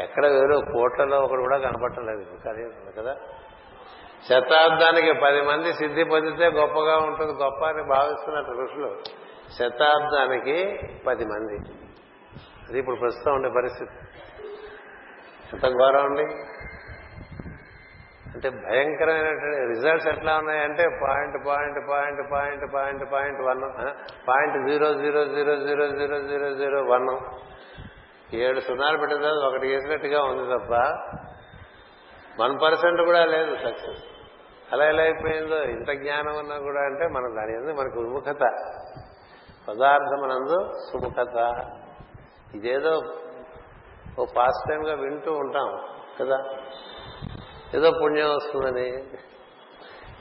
ఎక్కడ 0.01 0.27
వేరు 0.27 0.61
కోట్లలో 0.73 1.21
ఒకడు 1.21 1.41
కూడా 1.41 1.59
కనపట్టలేదు 1.59 3.01
కదా. 3.01 3.17
శతాబ్దానికి 4.29 5.13
పది 5.13 5.43
మంది 5.43 5.73
సిద్ధి 5.73 6.05
పొందితే 6.05 6.47
గొప్పగా 6.47 6.97
ఉంటుంది 6.97 7.33
గొప్ప 7.33 7.65
అని 7.65 7.83
భావిస్తున్నట్టు 7.83 8.51
ఋషులు. 8.51 9.03
శతాబ్దానికి 9.59 10.79
పది 11.07 11.25
మంది. 11.25 11.59
అది 12.69 12.79
ఇప్పుడు 12.79 12.97
ప్రస్తుతం 12.97 13.33
ఉండే 13.33 13.49
పరిస్థితి. 13.49 13.93
ఎంత 15.53 15.67
ఘోరం 15.67 16.05
అండి? 16.05 16.56
అంటే 18.37 18.51
భయంకరమైనటువంటి 18.51 19.67
రిజల్ట్స్ 19.67 20.09
ఎట్లా 20.09 20.37
ఉన్నాయంటే 20.37 20.89
point 21.03 21.47
point 21.47 21.91
point 21.91 22.35
point 22.35 22.75
point 22.75 23.13
point 23.13 23.41
one 23.41 23.63
point 24.29 24.69
zero 24.69 24.95
zero 24.95 25.25
zero 25.25 25.57
zero 25.57 25.87
zero 25.87 26.21
zero 26.21 26.55
zero 26.55 26.83
one 26.83 27.19
ఏడు 28.35 28.61
సున్నాలు 28.61 28.99
పెట్టిన 28.99 29.21
తర్వాత 29.23 29.45
ఒకటి 29.49 29.67
వేసినట్టుగా 29.67 30.23
ఉంది 30.23 30.59
తప్ప 30.59 30.73
వన్ 32.43 32.61
పర్సెంట్ 32.63 33.03
కూడా 33.03 33.25
లేదు 33.25 33.55
సక్సెస్ 33.55 34.05
అలా 34.73 34.85
ఎలా 34.85 35.03
అయిపోయిందో? 35.03 35.63
ఇంత 35.63 35.91
జ్ఞానం 35.91 36.39
ఉన్నా 36.39 36.59
కూడా 36.59 36.81
అంటే 36.81 37.09
మన 37.09 37.23
దాని 37.23 37.55
ఎందుకు 37.55 37.77
మనకు 37.77 38.01
విముఖత. 38.01 38.41
పదార్థమనందు 39.69 40.71
సుముఖత. 40.93 41.65
ఇదేదో 42.55 43.03
ఓ 44.19 44.25
పాస్ట్ 44.37 44.69
టైం 44.69 44.89
గా 44.89 44.95
వింటూ 44.95 45.33
ఉంటాం 45.33 45.81
కదా? 46.21 46.37
ఏదో 47.75 47.91
పుణ్యం 48.03 48.31
వస్తుందని. 48.31 49.05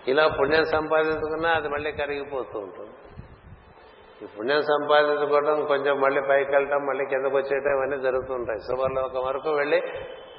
ఇలా 0.08 0.28
పుణ్యం 0.28 0.66
సంపాదించుకున్నా 0.66 1.50
అది 1.50 1.68
మళ్ళీ 1.68 1.92
కరిగిపోతూ 1.92 2.60
ఉంటుంది. 2.60 2.92
ఈ 4.24 4.26
పుణ్యం 4.40 4.62
సంపాదించుకోవడం 4.62 5.66
కొంచెం 5.66 6.02
మళ్ళీ 6.02 6.22
పైకి 6.30 6.52
వెళ్ళటం 6.52 6.86
మళ్ళీ 6.86 7.06
కిందకు 7.06 7.38
వచ్చేయటం 7.38 7.78
ఇవన్నీ 7.78 7.98
జరుగుతుంటాయి. 7.98 8.60
శుభలోకం 8.60 9.28
వరకు 9.28 9.50
వెళ్ళి 9.50 9.82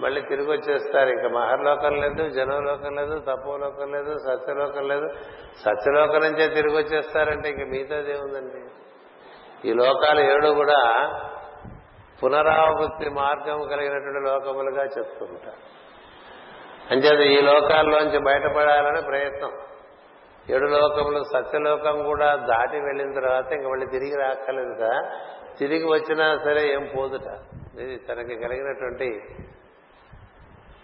మళ్ళీ 0.01 0.21
తిరిగి 0.21 0.51
వచ్చేస్తారు. 0.51 1.09
ఇంకా 1.09 1.29
మహర్లోకం 1.29 2.01
లేదు 2.01 2.29
జనలోకం 2.29 2.95
లేదు 2.95 3.19
తపోలోకం 3.19 3.93
లేదు 3.93 4.17
సత్యలోకం 4.19 4.89
లేదు. 4.89 5.09
సత్యలోకం 5.65 6.21
నుంచే 6.21 6.55
తిరిగి 6.55 6.77
వచ్చేస్తారంటే 6.77 7.49
ఇంక 7.49 7.69
మిగతాది 7.69 8.11
ఏముందండి? 8.11 8.71
ఈ 9.69 9.73
లోకాలు 9.73 10.21
ఏడు 10.21 10.49
కూడా 10.49 10.83
పునరావృత్తి 12.23 13.11
మార్గం 13.11 13.69
కలిగినటువంటి 13.69 14.31
లోకములుగా 14.31 14.85
చెప్తుంటారు. 14.85 15.76
అంచేత 16.91 17.21
ఈ 17.21 17.41
లోకాల్లోంచి 17.41 18.19
బయటపడాలని 18.19 19.03
ప్రయత్నం. 19.03 19.53
ఏడు 20.51 20.67
లోకములు 20.67 21.23
సత్యలోకం 21.23 22.05
కూడా 22.05 22.37
దాటి 22.37 22.77
వెళ్ళిన 22.77 23.15
తర్వాత 23.15 23.53
ఇంక 23.53 23.67
మళ్ళీ 23.67 23.87
తిరిగి 23.87 24.17
రాక్కర్లేదు 24.21 24.75
కదా. 24.75 25.01
తిరిగి 25.59 25.85
వచ్చినా 25.85 26.39
సరే 26.39 26.73
ఏం 26.73 26.91
పోదుట. 26.97 27.27
ఇది 27.81 27.97
తనకి 27.97 28.35
కలిగినటువంటి 28.35 29.21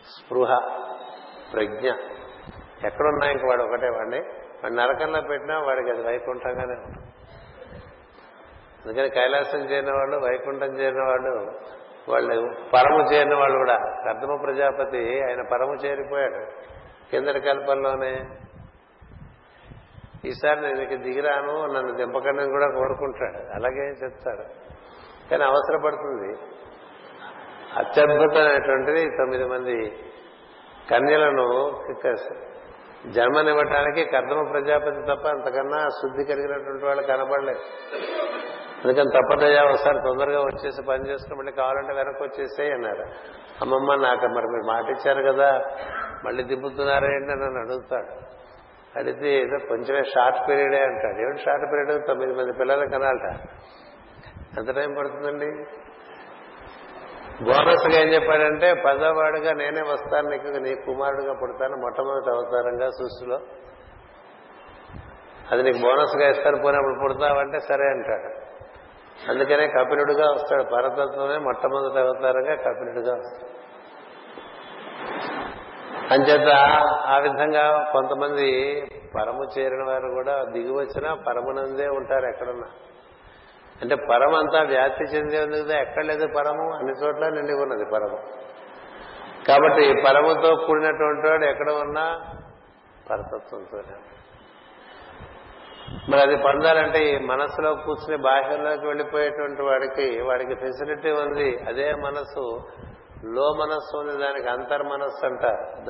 స్పృహ 0.07 0.59
ప్రజ్ఞ. 1.53 1.89
ఎక్కడున్నాయి 2.87 3.33
ఇంక 3.33 3.43
వాడు 3.49 3.63
ఒకటే 3.63 3.87
వాడిని. 3.87 4.21
వాడు 4.65 4.75
నరకంలో 4.75 5.21
పెట్టినా 5.21 5.59
వాడికి 5.59 5.91
అది 5.91 6.03
వైకుంఠంగానే 6.03 6.81
ఉంటుంది. 6.81 7.09
అందుకని 8.85 9.11
కైలాసం 9.11 9.59
చేరిన 9.59 9.91
వాళ్ళు 9.91 10.17
వైకుంఠం 10.17 10.81
చేరిన 10.81 11.03
వాళ్ళు 11.03 11.59
వాళ్ళు 12.09 12.55
పరము 12.73 13.13
చేరిన 13.13 13.35
వాళ్ళు 13.35 13.59
కూడా. 13.59 13.77
కర్దమ 13.77 14.37
ప్రజాపతి 14.43 15.25
ఆయన 15.25 15.43
పరము 15.53 15.75
చేరిపోయాడు. 15.75 16.45
కిందటి 17.11 17.41
కల్పంలోనే 17.41 18.25
ఈసారి 20.25 20.61
నేను 20.61 20.81
ఇక 20.81 21.03
దిగిరాను 21.03 21.67
నన్ను 21.67 21.95
దింపకండి 21.95 22.45
కూడా 22.45 22.69
కోరుకుంటాడు. 22.69 23.55
అలాగే 23.55 23.89
చెప్తాడు. 23.89 24.43
కానీ 25.31 25.45
అవసరపడుతుంది. 25.45 26.39
అత్యద్భుతమైనటువంటిది 27.79 29.07
తొమ్మిది 29.07 29.45
మంది 29.45 29.91
కన్యలను 30.91 31.73
జన్మనివ్వటానికి 33.07 34.05
కర్దమ 34.05 34.49
ప్రజాపతి 34.51 35.01
తప్ప 35.03 35.29
అంతకన్నా 35.29 35.89
శుద్ధి 35.89 36.25
కలిగినటువంటి 36.25 36.85
వాళ్ళు 36.85 37.03
కనపడలేదు 37.03 37.61
అందుకని 38.85 39.09
తప్పదయ్యా 39.09 39.65
ఒకసారి 39.65 39.99
తొందరగా 39.99 40.41
వచ్చేసి 40.41 40.83
పని 40.89 41.11
చేసుకుని 41.11 41.39
మళ్ళీ 41.39 41.53
కావాలంటే 41.53 41.95
వెనక్కి 41.95 42.23
వచ్చేసేయి 42.23 42.73
అన్నారు. 42.73 43.03
అమ్మమ్మ 43.63 43.95
నాకు 43.95 44.27
మరి 44.27 44.47
మీరు 44.47 44.67
మాట 44.67 44.85
ఇచ్చారు 44.91 45.33
కదా 45.33 45.61
మళ్ళీ 46.25 46.43
దింపుతున్నారేంటి 46.43 47.29
నన్ను 47.29 47.61
అడుగుతాడు. 47.61 48.33
అడిగితే 48.99 49.29
ఏదో 49.29 49.67
కొంచెమే 49.69 50.05
షార్ట్ 50.05 50.49
పీరియడే 50.49 50.83
అంటాడు. 50.83 51.21
ఏమిటి 51.21 51.43
షార్ట్ 51.43 51.67
పీరియడ్? 51.67 52.07
తొమ్మిది 52.07 52.33
మంది 52.33 52.53
పిల్లలు 52.59 52.91
కనాలట. 52.91 53.41
ఎంత 54.59 54.75
టైం 54.77 54.95
పడుతుందండి? 54.99 55.47
బోనస్గా 57.45 58.01
ఏం 58.01 58.09
చెప్పాడంటే 58.09 58.75
పదవాడుగా 58.75 59.53
నేనే 59.53 59.81
వస్తాను 59.81 60.29
నీకు 60.29 60.47
నీ 60.47 60.75
కుమారుడుగా 60.75 61.33
పుడతాను 61.43 61.77
మొట్టమొదటి 61.77 62.31
అవతారంగా 62.31 62.89
సృష్టిలో. 62.89 63.41
అది 65.53 65.63
నీకు 65.63 65.79
బోనస్గా 65.79 66.29
ఇస్తాను 66.29 66.63
పోయినప్పుడు 66.63 67.01
పుడతావంటే 67.03 67.59
సరే 67.59 67.85
అంటాడు. 67.87 68.42
అందుకనే 69.29 69.69
కపిలుడుగా 69.69 70.31
వస్తాడు. 70.33 70.63
పరతత్వమే 70.63 71.39
మొట్టమొదటి 71.39 71.99
అవతారంగా 72.01 72.55
కపిలుడుగా 72.55 73.15
వస్తాడు. 73.15 73.63
అంచేత 76.13 76.49
ఆ 77.07 77.19
విధంగా 77.19 77.89
కొంతమంది 77.93 78.81
పరము 79.15 79.59
చేరిన 79.59 79.85
వారు 79.89 80.09
కూడా 80.09 80.45
దిగి 80.45 80.73
వచ్చినా 80.73 81.15
పరమునందే 81.15 81.87
ఉంటారు 81.89 82.27
ఎక్కడున్నా. 82.27 82.67
అంటే 83.83 83.95
పరమ 83.95 84.35
అంతా 84.37 84.63
వ్యాప్తి 84.63 85.05
చెందే 85.05 85.45
ఉంది 85.45 85.63
కదా 85.63 85.79
ఎక్కడ 85.79 86.05
లేదు 86.05 86.27
పరము. 86.37 86.75
అన్ని 86.75 87.07
చోట్ల 87.07 87.29
నిండి 87.29 87.53
ఉన్నది 87.53 87.85
పరము. 87.85 88.19
కాబట్టి 89.49 90.03
పరముతో 90.09 90.57
కూడినటువంటి 90.67 91.29
వాడు 91.29 91.45
ఎక్కడ 91.45 91.71
ఉన్నా 91.71 92.21
పరతత్వంతోనే 93.11 94.22
మరి 96.09 96.21
అది 96.21 96.37
పొందాలంటే 96.37 97.05
ఈ 97.05 97.19
మనస్సులో 97.19 97.75
కూర్చుని 97.75 98.23
బాహ్యంలోకి 98.23 98.87
వెళ్ళిపోయేటువంటి 98.87 99.63
వాడికి 99.63 100.23
వాడికి 100.23 100.55
ఫెసిలిటీ 100.55 101.11
ఉంది. 101.11 101.59
అదే 101.69 101.95
మనస్సు 101.95 102.63
లో 103.25 103.55
మనస్సు 103.55 103.97
ఉంది. 103.97 104.25
దానికి 104.25 104.49
అంతర్మనస్సు 104.49 105.27
అంట. 105.27 105.45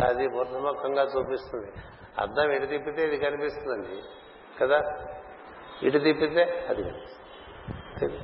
అది 0.05 0.29
బుద్ధముఖంగా 0.29 1.03
చూపిస్తుంది. 1.03 1.73
అర్థం 2.19 2.51
ఇటు 2.51 2.67
తిప్పితే 2.67 3.03
ఇది 3.03 3.17
కనిపిస్తుందండి. 3.17 4.03
కదా? 4.61 4.81
ఇటు 5.83 5.99
తిప్పితే 5.99 6.67
అది 6.69 6.83
కనిపిస్తుంది. 6.83 8.19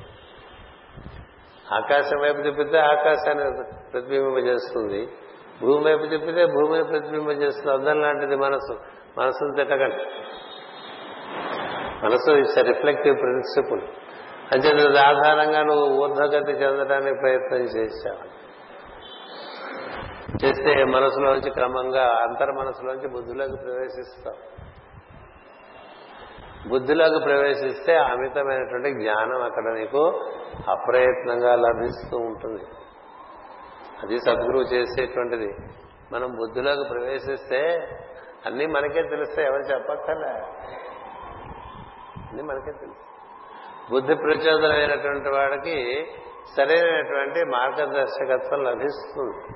ఆకాశం 1.73 2.21
వైపు 2.21 2.41
తిప్పితే 2.41 2.77
ఆకాశాన్ని 2.77 3.43
ప్రతిబింబింపజేస్తుంది 3.91 5.07
భూమి 5.61 5.83
వైపు 5.83 6.05
తిప్పితే 6.05 6.45
భూమిని 6.45 6.83
ప్రతిబింబించేస్తుంది 6.83 7.71
అర్థం 7.71 8.01
లాంటిది 8.01 8.35
మనసు 8.35 8.79
మనసును 9.17 9.55
తిట్టకండి 9.55 10.03
మనసు 12.03 12.31
ఇట్స్ 12.31 12.57
రిఫ్లెక్టివ్ 12.57 13.17
ప్రిన్సిపుల్ 13.17 13.81
నువ్వు 14.53 14.97
ఆధారంగా 14.97 15.63
నువ్వు 15.63 16.01
ఊర్ధగతి 16.01 16.51
చెందడానికి 16.51 17.15
ప్రయత్నం 17.19 17.59
చేశావు. 17.59 18.39
చేస్తే 20.45 20.83
మనసులోంచి 20.83 21.49
క్రమంగా 21.49 22.07
అంతర్ 22.07 22.51
మనసులోంచి 22.51 23.07
బుద్ధిలోకి 23.07 23.55
ప్రవేశిస్తావు. 23.55 24.59
బుద్ధిలోకి 26.69 27.23
ప్రవేశిస్తే 27.23 27.97
అమితమైనటువంటి 27.97 28.89
జ్ఞానం 28.91 29.41
అక్కడ 29.41 29.73
నీకు 29.73 30.29
అప్రయత్నంగా 30.67 31.55
లభిస్తూ 31.55 32.17
ఉంటుంది. 32.17 32.63
అది 34.03 34.17
సద్గురువు 34.17 34.63
చేసేటువంటిది. 34.63 35.53
మనం 36.13 36.27
బుద్ధిలోకి 36.27 36.89
ప్రవేశిస్తే 36.89 37.77
అన్నీ 38.45 38.65
మనకే 38.65 39.01
తెలుస్తాయి 39.01 39.47
ఎవరు 39.47 39.61
చెప్పక్కర్లే. 39.61 40.41
అని 42.31 42.43
మనకే 42.43 42.71
తెలుసు. 42.71 43.09
బుద్ధి 43.91 44.15
ప్రచోదనమైనటువంటి 44.15 45.29
వాడికి 45.29 46.07
సరైనటువంటి 46.57 47.45
మార్గదర్శకత్వం 47.45 48.63
లభిస్తుంది. 48.63 49.55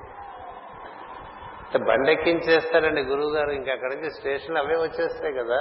బండెక్కించేస్తారండి 1.78 3.02
గురువు 3.02 3.30
గారు 3.30 3.50
ఇంకా 3.50 3.72
అక్కడి 3.72 3.96
నుంచి 3.96 4.10
స్టేషన్ 4.10 4.56
అవే 4.56 4.74
వచ్చేస్తాయి 4.74 5.32
కదా. 5.32 5.56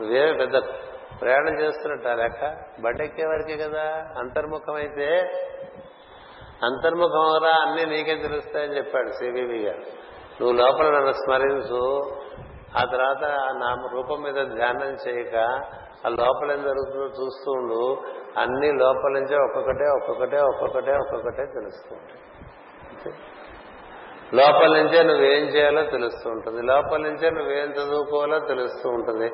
నువ్వేమో 0.00 0.38
పెద్ద 0.38 0.58
ప్రయాణం 1.20 1.60
చేస్తున్నట్టు 1.60 2.08
లెక్క. 2.08 2.56
బండెక్కే 2.80 3.26
వరకే 3.26 3.56
కదా 3.56 4.08
అంతర్ముఖమైతే. 4.18 5.20
అంతర్ముఖమరా 6.62 7.68
అన్ని 7.68 7.86
నీకే 7.86 8.16
తెలుస్తాయని 8.16 8.76
చెప్పాడు 8.76 9.10
సిబిబి 9.10 9.58
గారు. 9.58 10.08
నువ్వు 10.42 10.52
లోపల 10.52 10.94
నన్ను 10.94 11.12
స్మరించు 11.12 12.12
ఆ 12.78 12.84
తర్వాత 12.84 13.30
నా 13.54 13.88
రూపం 13.92 14.22
మీద 14.22 14.34
ధ్యానం 14.34 14.96
చేయక 15.08 15.60
ఆ 16.06 16.08
లోపల 16.08 16.52
ఏం 16.52 16.62
జరుగుతుందో 16.62 17.04
చూస్తూ 17.04 17.52
ఉండు. 17.52 18.02
అన్ని 18.40 18.78
లోపల 18.78 19.12
నుంచే 19.12 19.36
ఒక్కొక్కటే 19.36 19.84
ఒక్కొక్కటే 19.84 20.40
ఒక్కొక్కటే 20.40 20.92
ఒక్కొక్కటే 20.92 21.44
తెలుస్తూ 21.44 21.96
ఉంటాయి 21.96 22.18
లోపల 24.34 24.66
నుంచే 24.66 25.02
నువ్వేం 25.02 25.44
చేయాలో 25.44 25.82
తెలుస్తూ 25.82 26.30
ఉంటుంది. 26.30 26.62
లోపల 26.62 26.96
నుంచే 26.96 27.30
నువ్వేం 27.30 27.70
చదువుకోవాలో 27.70 28.38
తెలుస్తూ 28.38 28.90
ఉంటుంది. 28.90 29.32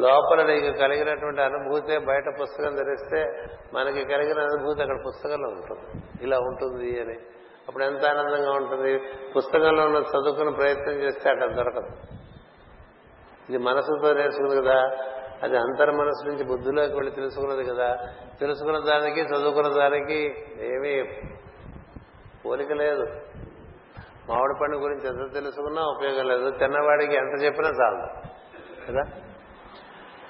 లోపల 0.00 0.46
నీకు 0.46 0.78
కలిగినటువంటి 0.78 1.42
అనుభూతే 1.42 1.98
బయట 1.98 2.24
పుస్తకం 2.42 2.76
ధరిస్తే 2.76 3.46
మనకి 3.74 4.04
కలిగిన 4.04 4.38
అనుభూతి 4.38 4.82
అక్కడ 4.82 4.96
పుస్తకంలో 5.06 5.48
ఉంటుంది. 5.48 6.04
ఇలా 6.22 6.38
ఉంటుంది 6.38 7.00
అని. 7.00 7.16
అప్పుడు 7.68 7.84
ఎంత 7.84 8.04
ఆనందంగా 8.04 8.52
ఉంటుంది. 8.52 8.98
పుస్తకంలో 9.36 9.84
ఉన్న 9.84 9.96
చదువుకుని 9.96 10.52
ప్రయత్నం 10.52 10.94
చేస్తే 10.94 11.30
అక్కడ 11.30 11.54
దొరకదు. 11.54 11.88
ఇది 13.48 13.58
మనసుతో 13.58 14.14
నేర్చుకుంది 14.14 14.62
కదా. 14.62 14.96
అది 15.42 15.56
అంతర్ 15.56 15.90
మనసు 15.90 16.28
నుంచి 16.28 16.44
బుద్ధిలోకి 16.44 16.94
వెళ్ళి 16.94 17.10
తెలుసుకున్నది 17.10 17.64
కదా. 17.64 17.96
తెలుసుకున్న 18.40 18.78
దానికి 18.78 19.20
చదువుకున్న 19.20 19.68
దానికి 19.68 20.34
ఏమీ 20.60 21.04
పోలిక 22.46 22.72
లేదు. 22.72 23.04
మామిడి 24.28 24.54
పండు 24.62 24.76
గురించి 24.76 25.08
ఎంత 25.08 25.34
తెలుసుకున్నా 25.34 25.82
ఉపయోగం 25.82 26.28
లేదు. 26.28 26.50
తిన్నవాడికి 26.50 27.14
ఎంత 27.14 27.44
చెప్పినా 27.44 27.68
చాలు. 27.68 28.28
కదా? 28.86 29.02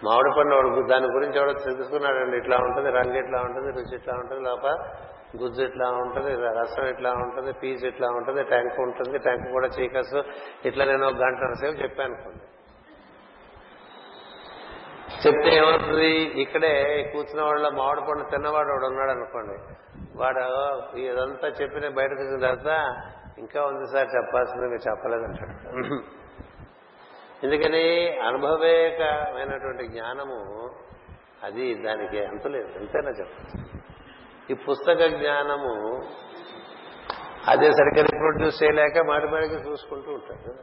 మామిడి 0.05 0.35
పండు 0.39 0.55
వాడు 0.55 0.89
దాని 0.89 1.07
గురించి 1.07 1.39
ఎవడో 1.39 1.53
తెలుసుకున్నాడండి. 1.53 2.37
ఇట్లా 2.37 2.57
ఉంటుంది 2.57 2.91
రంగు 2.91 3.19
ఇట్లా 3.19 3.41
ఉంటుంది 3.41 3.73
రుచి 3.73 3.97
ఇట్లా 3.97 4.15
ఉంటుంది 4.15 4.43
లోపల 4.43 4.89
గుజ్జు 5.43 5.63
ఇట్లా 5.63 5.91
ఉంటుంది 5.91 6.61
రసం 6.61 6.87
ఇట్లా 6.87 7.11
ఉంటుంది 7.11 7.53
పీచు 7.53 7.89
ఇట్లా 7.89 8.09
ఉంటుంది 8.09 8.45
ట్యాంక్ 8.45 8.81
ఉంటుంది 8.81 9.19
ట్యాంక్ 9.19 9.51
కూడా 9.53 9.67
చీకస్. 9.67 10.23
ఇట్లా 10.67 10.85
నేను 10.85 11.07
ఒక 11.07 11.15
గంట 11.15 11.53
సేపు 11.53 11.83
చెప్పాను 11.83 12.15
అనుకోండి. 12.15 12.54
చెప్తే 15.27 15.51
ఏమవుతుంది? 15.57 16.11
ఇక్కడే 16.43 16.73
కూర్చున్న 17.13 17.43
వాళ్ళ 17.43 17.69
మామిడి 17.69 18.01
పండు 18.01 18.31
తిన్నవాడు 18.31 18.69
వాడు 18.69 18.87
ఉన్నాడు 18.87 19.11
అనుకోండి. 19.11 19.57
వాడు 20.17 20.45
ఇదంతా 20.99 21.49
చెప్పిన 21.49 21.89
బయటకు 21.89 22.21
వచ్చిన 22.21 22.41
తర్వాత 22.41 22.73
ఇంకా 23.39 23.61
ఉంది 23.67 23.87
సార్ 23.93 24.09
చెప్పాల్సింది 24.17 24.67
మీరు 24.69 24.91
చెప్పలేదంటాడు. 24.91 25.55
ఎందుకని? 27.47 27.85
అనుభవేకమైనటువంటి 28.19 29.87
జ్ఞానము 29.89 30.41
అది 31.43 31.65
దానికి 31.75 32.19
అంతులేదు 32.25 32.69
ఎంతైనా 32.69 33.11
చెప్పచ్చు. 33.11 33.59
ఈ 34.51 34.55
పుస్తక 34.55 35.07
జ్ఞానము 35.17 35.75
అదే 37.51 37.71
సరిగ్గా 37.71 38.03
రిప్రొడ్యూస్ 38.03 38.63
చేయలేక 38.63 38.99
మాటి 39.07 39.27
మాటికి 39.27 39.55
చూసుకుంటూ 39.55 40.11
ఉంటాడు. 40.13 40.43
కదా 40.51 40.63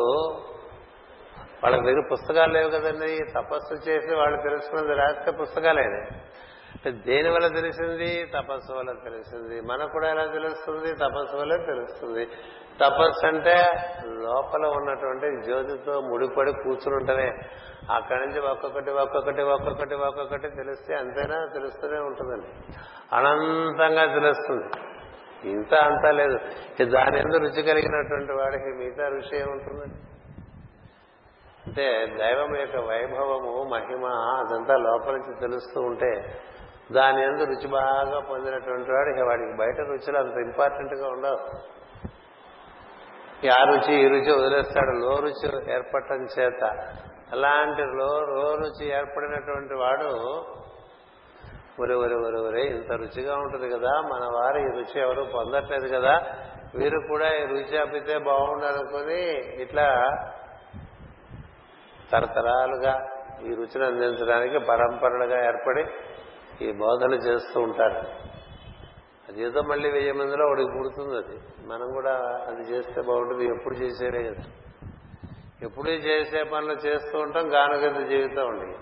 వాళ్ళ 1.64 1.76
దగ్గర 1.76 2.02
పుస్తకాలు 2.12 2.54
లేవు 2.54 2.70
కదండి. 2.70 3.18
తపస్సు 3.36 3.90
చేసి 3.90 4.16
వాళ్ళు 4.16 4.42
తెలుసుకున్నది 4.42 4.96
రాస్తే 4.96 5.32
పుస్తకాలేనే 5.32 6.08
దేని 6.90 7.30
వల్ల 7.30 7.48
తెలిసింది? 7.48 8.26
తపస్సు 8.26 8.74
వల్ల 8.74 8.92
తెలిసింది. 9.04 9.62
మనకు 9.62 9.92
కూడా 9.92 10.10
ఎలా 10.10 10.26
తెలుస్తుంది? 10.26 10.94
తపస్సు 10.94 11.38
వల్ల 11.38 11.56
తెలుస్తుంది. 11.56 12.26
తపస్సు 12.82 13.28
అంటే 13.28 13.56
లోపల 14.06 14.66
ఉన్నటువంటి 14.66 15.46
జ్యోతితో 15.46 16.02
ముడిపడి 16.02 16.52
కూర్చుని 16.52 16.96
ఉంటమే 16.96 17.32
అక్కడి 17.92 18.20
నుంచి 18.20 18.40
ఒక్కొక్కటి 18.40 18.92
ఒక్కొక్కటి 18.92 19.42
ఒక్కొక్కటి 19.42 19.96
ఒక్కొక్కటి 19.96 20.50
తెలిస్తే 20.50 20.96
అంతేనా? 20.96 21.48
తెలుస్తూనే 21.54 22.00
ఉంటుందండి. 22.00 22.74
అనంతంగా 23.14 24.14
తెలుస్తుంది. 24.14 24.95
ఇంత 25.52 25.74
అంతా 25.74 26.12
లేదు. 26.12 26.38
దాని 26.86 27.20
ఎందుకు 27.20 27.38
రుచి 27.38 27.64
కలిగినటువంటి 27.64 28.34
వాడికి 28.34 28.66
మిగతా 28.66 29.08
రుచి 29.08 29.40
ఏముంటుందండి? 29.40 30.00
అంటే 31.68 32.06
దైవం 32.20 32.56
యొక్క 32.60 32.78
వైభవము 32.78 33.64
మహిమ 33.64 34.06
అదంతా 34.40 34.78
లోపల 34.78 35.12
నుంచి 35.12 35.40
తెలుస్తూ 35.40 35.82
ఉంటే 35.82 36.42
దాని 36.92 37.24
ఎందు 37.24 37.44
రుచి 37.44 37.68
బాగా 37.68 38.20
పొందినటువంటి 38.20 38.92
వాడు 38.92 39.10
ఇక 39.10 39.26
వాడికి 39.28 39.58
బయట 39.58 39.88
రుచులు 39.88 40.18
అంత 40.18 40.38
ఇంపార్టెంట్గా 40.38 41.08
ఉండవు 41.08 41.40
ఆ 43.48 43.64
రుచి 43.64 43.94
ఈ 44.06 44.08
రుచి 44.08 44.32
వదిలేస్తాడు. 44.40 44.92
లో 44.92 45.16
రుచి 45.20 45.74
ఏర్పడటం 45.74 46.26
చేత 46.40 46.64
అలాంటి 47.32 47.82
లో 47.82 48.20
లో 48.20 48.56
రుచి 48.56 48.88
ఏర్పడినటువంటి 48.90 49.74
వాడు 49.74 50.12
ఒరే 51.82 51.96
ఒరే 51.96 52.16
ఒరే 52.16 52.40
ఒరే 52.40 52.62
ఇంత 52.62 52.92
రుచిగా 52.92 53.36
ఉంటుంది 53.36 53.70
కదా 53.70 54.02
మన 54.02 54.26
వారు 54.34 54.58
ఈ 54.58 54.66
రుచి 54.66 55.02
ఎవరు 55.02 55.24
పొందట్లేదు 55.24 55.88
కదా 55.88 56.22
వీరు 56.76 57.00
కూడా 57.08 57.36
ఈ 57.36 57.46
రుచి 57.46 57.78
అప్పితే 57.78 58.18
బాగుండాలనుకుని 58.18 59.22
ఇట్లా 59.62 60.10
తరతరాలుగా 62.12 63.10
ఈ 63.44 63.56
రుచిని 63.56 63.86
అందించడానికి 63.86 64.60
పరంపరలుగా 64.60 65.46
ఏర్పడి 65.46 65.86
ఈ 66.66 66.72
బోధన 66.72 67.14
చేస్తూ 67.14 67.60
ఉంటారు. 67.60 68.08
అది 69.30 69.44
ఏదో 69.44 69.62
మళ్ళీ 69.62 69.92
వెయ్యి 69.92 70.12
మందిలో 70.12 70.46
ఒకటి 70.46 70.64
పుడుతుంది 70.78 71.18
అది. 71.18 71.68
మనం 71.68 71.92
కూడా 71.92 72.12
అది 72.48 72.62
చేస్తే 72.62 73.02
బాగుంటుంది. 73.02 73.46
ఎప్పుడు 73.46 73.76
చేసేదే 73.76 74.24
కదా. 74.24 74.44
ఎప్పుడు 75.62 75.90
చేసే 75.90 76.44
పనులు 76.44 76.74
చేస్తూ 76.74 77.20
ఉంటాం 77.20 77.54
గానగతి 77.54 78.06
జీవితం 78.06 78.48
ఉండేది 78.48 78.78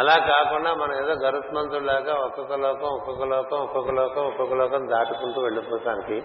అలా 0.00 0.14
కాకుండా 0.14 0.74
మనం 0.74 0.92
ఏదో 0.92 1.26
గరుత్మంతులాగా 1.26 2.14
ఒక్కొక్క 2.14 2.52
లోకం 2.52 2.88
ఒక్కొక్క 2.88 3.22
లోకం 3.22 3.56
ఒక్కొక్క 3.56 3.90
లోకం 3.90 4.22
ఒక్కొక్క 4.26 4.54
లోకం 4.54 4.88
దాటుకుంటూ 4.90 5.40
వెళ్ళిపోతానికి. 5.40 6.22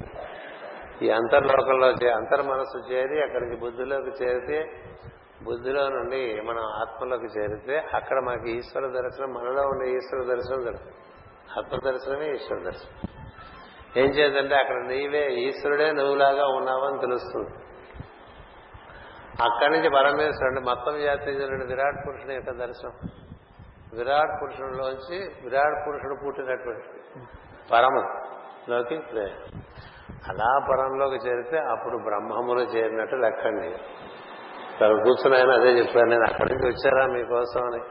ఈ 1.05 1.09
అంతర్లోకంలో 1.09 1.87
అంతర్ 2.15 2.45
మనస్సు 2.45 2.91
చేరి 2.91 3.21
అక్కడికి 3.21 3.61
బుద్ధిలోకి 3.61 4.23
చేరితే 4.23 4.83
బుద్ధిలో 5.43 5.89
నుండి 5.89 6.41
మనం 6.41 6.63
ఆత్మలోకి 6.63 7.39
చేరితే 7.39 7.85
అక్కడ 7.93 8.19
మనకి 8.19 8.51
ఈశ్వర 8.51 8.81
దర్శనం 8.81 9.33
మనలో 9.33 9.61
ఉండే 9.61 9.91
ఈశ్వర 9.91 10.35
దర్శనం 10.35 10.63
జరుగుతుంది 10.65 10.95
ఆత్మ 11.57 11.89
దర్శనమే 11.89 12.31
ఈశ్వర 12.31 12.59
దర్శనం. 12.59 13.11
ఏం 13.97 14.09
చేద్దంటే 14.09 14.55
అక్కడ 14.55 14.75
నీవే 14.75 15.33
ఈశ్వరుడే 15.33 15.91
నువ్వులాగా 15.91 16.47
ఉన్నావని 16.47 16.99
తెలుస్తుంది. 16.99 17.49
అక్కడి 19.43 19.71
నుంచి 19.71 19.89
పరమేశ్వరుడు 19.89 20.59
మొత్తం 20.59 21.01
జాతీయుడు 21.01 21.65
విరాట్ 21.65 22.07
పురుషుని 22.07 22.35
యొక్క 22.35 22.51
దర్శనం. 22.51 23.24
విరాట్ 23.97 24.41
పురుషుడిలోంచి 24.41 25.17
విరాట్ 25.43 25.87
పురుషుడు 25.87 26.25
పుట్టినటువంటి 26.25 26.87
పరములోకి 27.71 28.95
అలా 30.29 30.65
పరంలోకి 30.71 31.27
చేరితే 31.27 31.57
అప్పుడు 31.57 31.97
బ్రహ్మములు 31.97 32.59
చేరినట్టు 32.59 33.15
లెక్కండి 33.15 33.69
తను 34.79 35.03
కూర్చుని 35.03 35.37
ఆయన 35.37 35.51
అదే 35.51 35.69
చెప్పాను 35.79 36.09
నేను 36.09 36.23
అక్కడి 36.29 36.55
నుంచి 36.55 36.67
వచ్చారా 36.67 37.07
మీకోసం 37.07 37.63
అని. 37.63 37.81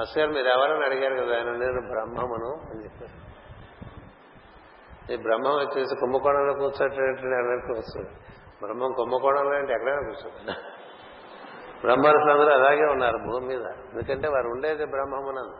అసలు 0.00 0.32
మీరు 0.32 0.46
ఎవరని 0.46 0.84
అడిగారు 0.84 1.14
కదా 1.14 1.34
ఆయన 1.34 1.50
నేను 1.50 1.90
బ్రహ్మమును 1.90 2.50
అని 2.50 2.84
చెప్పారు. 2.84 3.26
ఈ 5.12 5.16
బ్రహ్మం 5.16 5.54
వచ్చేసి 5.56 6.00
కుంభకోణంలో 6.00 6.52
కూర్చోటటువంటి 6.54 7.22
అన్నట్టు 7.22 7.72
వస్తుంది? 7.72 8.10
బ్రహ్మం 8.62 8.92
కుంభకోణంలో 8.92 9.50
అంటే 9.50 9.72
ఎక్కడైనా 9.72 10.00
కూర్చోండి 10.00 10.75
బ్రహ్మర్షులందరూ 11.84 12.52
అలాగే 12.54 12.84
ఉన్నారు 12.90 13.16
భూమి 13.16 13.46
మీద. 13.46 13.66
ఎందుకంటే 13.66 14.28
వారు 14.28 14.48
ఉండేది 14.48 14.84
బ్రహ్మమునందు. 14.84 15.56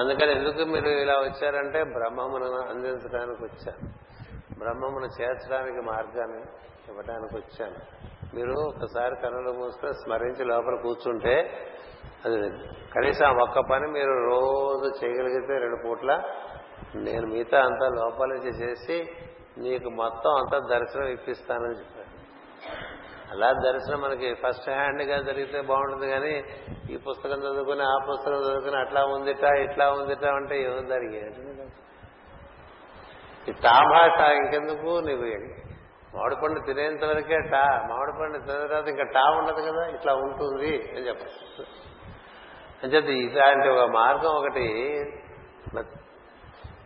అందుకని 0.00 0.32
ఎందుకు 0.32 0.70
మీరు 0.70 0.88
ఇలా 0.88 1.14
వచ్చారంటే 1.14 1.84
బ్రహ్మమును 1.84 2.44
అందించడానికి 2.44 3.44
వచ్చాను. 3.44 3.92
బ్రహ్మమును 4.58 5.22
చేర్చడానికి 5.22 5.80
మార్గాన్ని 5.80 6.42
ఇవ్వడానికి 6.88 7.36
వచ్చాను. 7.36 8.10
మీరు 8.34 8.50
ఒకసారి 8.50 9.16
కనులు 9.16 9.52
మూసుకొని 9.52 9.94
స్మరించి 9.94 10.44
లోపల 10.44 10.74
కూర్చుంటే 10.82 11.50
అది 12.24 12.50
కనీసం 12.94 13.36
ఒక్క 13.36 13.58
పని 13.70 13.86
మీరు 13.86 14.12
రోజు 14.12 15.04
చేయగలిగితే 15.04 15.58
రెండు 15.58 15.88
పూట్ల 15.88 16.22
నేను 16.94 17.26
మిగతా 17.26 17.60
అంతా 17.60 17.88
లోపల 17.88 18.26
నుంచి 18.26 18.48
చేసి 18.48 19.10
నీకు 19.58 19.90
మొత్తం 19.90 20.30
అంతా 20.30 20.78
దర్శనం 20.78 21.06
ఇప్పిస్తానని 21.06 21.78
చెప్పాను 21.78 22.10
అలా 23.30 23.48
దర్శనం 23.52 24.00
మనకి 24.00 24.28
ఫస్ట్ 24.34 24.70
హ్యాండ్గా 24.70 25.16
జరిగితే 25.22 25.60
బాగుంటుంది 25.60 26.10
కానీ 26.10 26.32
ఈ 26.90 26.96
పుస్తకం 26.96 27.38
చదువుకుని 27.38 27.82
ఆ 27.82 27.96
పుస్తకం 28.10 28.36
చదువుకుని 28.36 28.76
అట్లా 28.76 29.04
ఉందిట 29.04 29.44
ఇట్లా 29.44 29.90
ఉందిట 29.90 30.24
అంటే 30.24 30.62
ఏమో 30.62 30.80
జరిగేది? 30.88 31.42
ఈ 33.48 33.52
టాభాష 33.52 34.32
ఇంకెందుకు? 34.32 34.90
నువ్వు 35.08 35.28
మామిడి 36.14 36.36
పండు 36.42 36.60
తినేంత 36.66 37.04
వరకే 37.04 37.36
టా 37.40 37.64
మామిడి 37.90 38.12
పండు 38.20 38.38
తిన్న 38.38 38.66
తర్వాత 38.66 38.88
ఇంకా 38.88 39.04
టా 39.04 39.24
ఉండదు 39.30 39.60
కదా 39.70 39.84
ఇట్లా 39.86 40.14
ఉంటుంది 40.14 40.72
అని 40.76 41.08
చెప్పచ్చు. 41.08 41.64
అంచేది 42.82 43.14
ఇలాంటి 43.18 43.68
ఒక 43.68 43.88
మార్గం 43.90 44.30
ఒకటి 44.30 44.66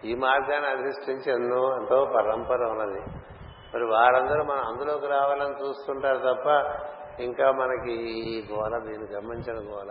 ఈ 0.04 0.14
మార్గాన్ని 0.14 0.68
అధిష్ఠించి 0.68 1.32
ఎన్నో 1.32 1.60
ఎంతో 1.76 1.98
పరంపర 2.16 2.62
ఉన్నది. 2.64 3.02
మరి 3.74 3.84
వారందరూ 3.84 4.42
మనం 4.44 4.64
అందులోకి 4.66 5.06
రావాలని 5.06 5.55
చూస్తుంటారు 5.62 6.18
తప్ప 6.18 6.46
ఇంకా 7.20 7.51
మనకి 7.51 7.92
ఈ 7.92 8.48
గోల 8.52 8.78
దీన్ని 8.78 9.09
గమనించిన 9.14 9.59
గోల. 9.72 9.90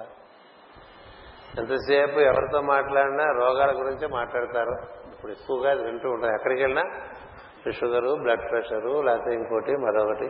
ఎంతసేపు 1.60 2.20
ఎవరితో 2.20 2.62
మాట్లాడినా 2.62 3.26
రోగాల 3.32 3.72
గురించే 3.72 4.08
మాట్లాడతారు. 4.08 4.76
ఇప్పుడు 5.12 5.32
ఎక్కువగా 5.32 5.74
వింటూ 5.74 6.10
ఉంటారు. 6.10 6.34
ఎక్కడికి 6.34 6.62
వెళ్ళినా 6.62 7.02
షుగరు 7.72 8.16
బ్లడ్ 8.22 8.50
ప్రెషరు 8.50 9.02
లేకపోతే 9.02 9.34
ఇంకోటి 9.36 9.72
మరొకటి 9.72 10.28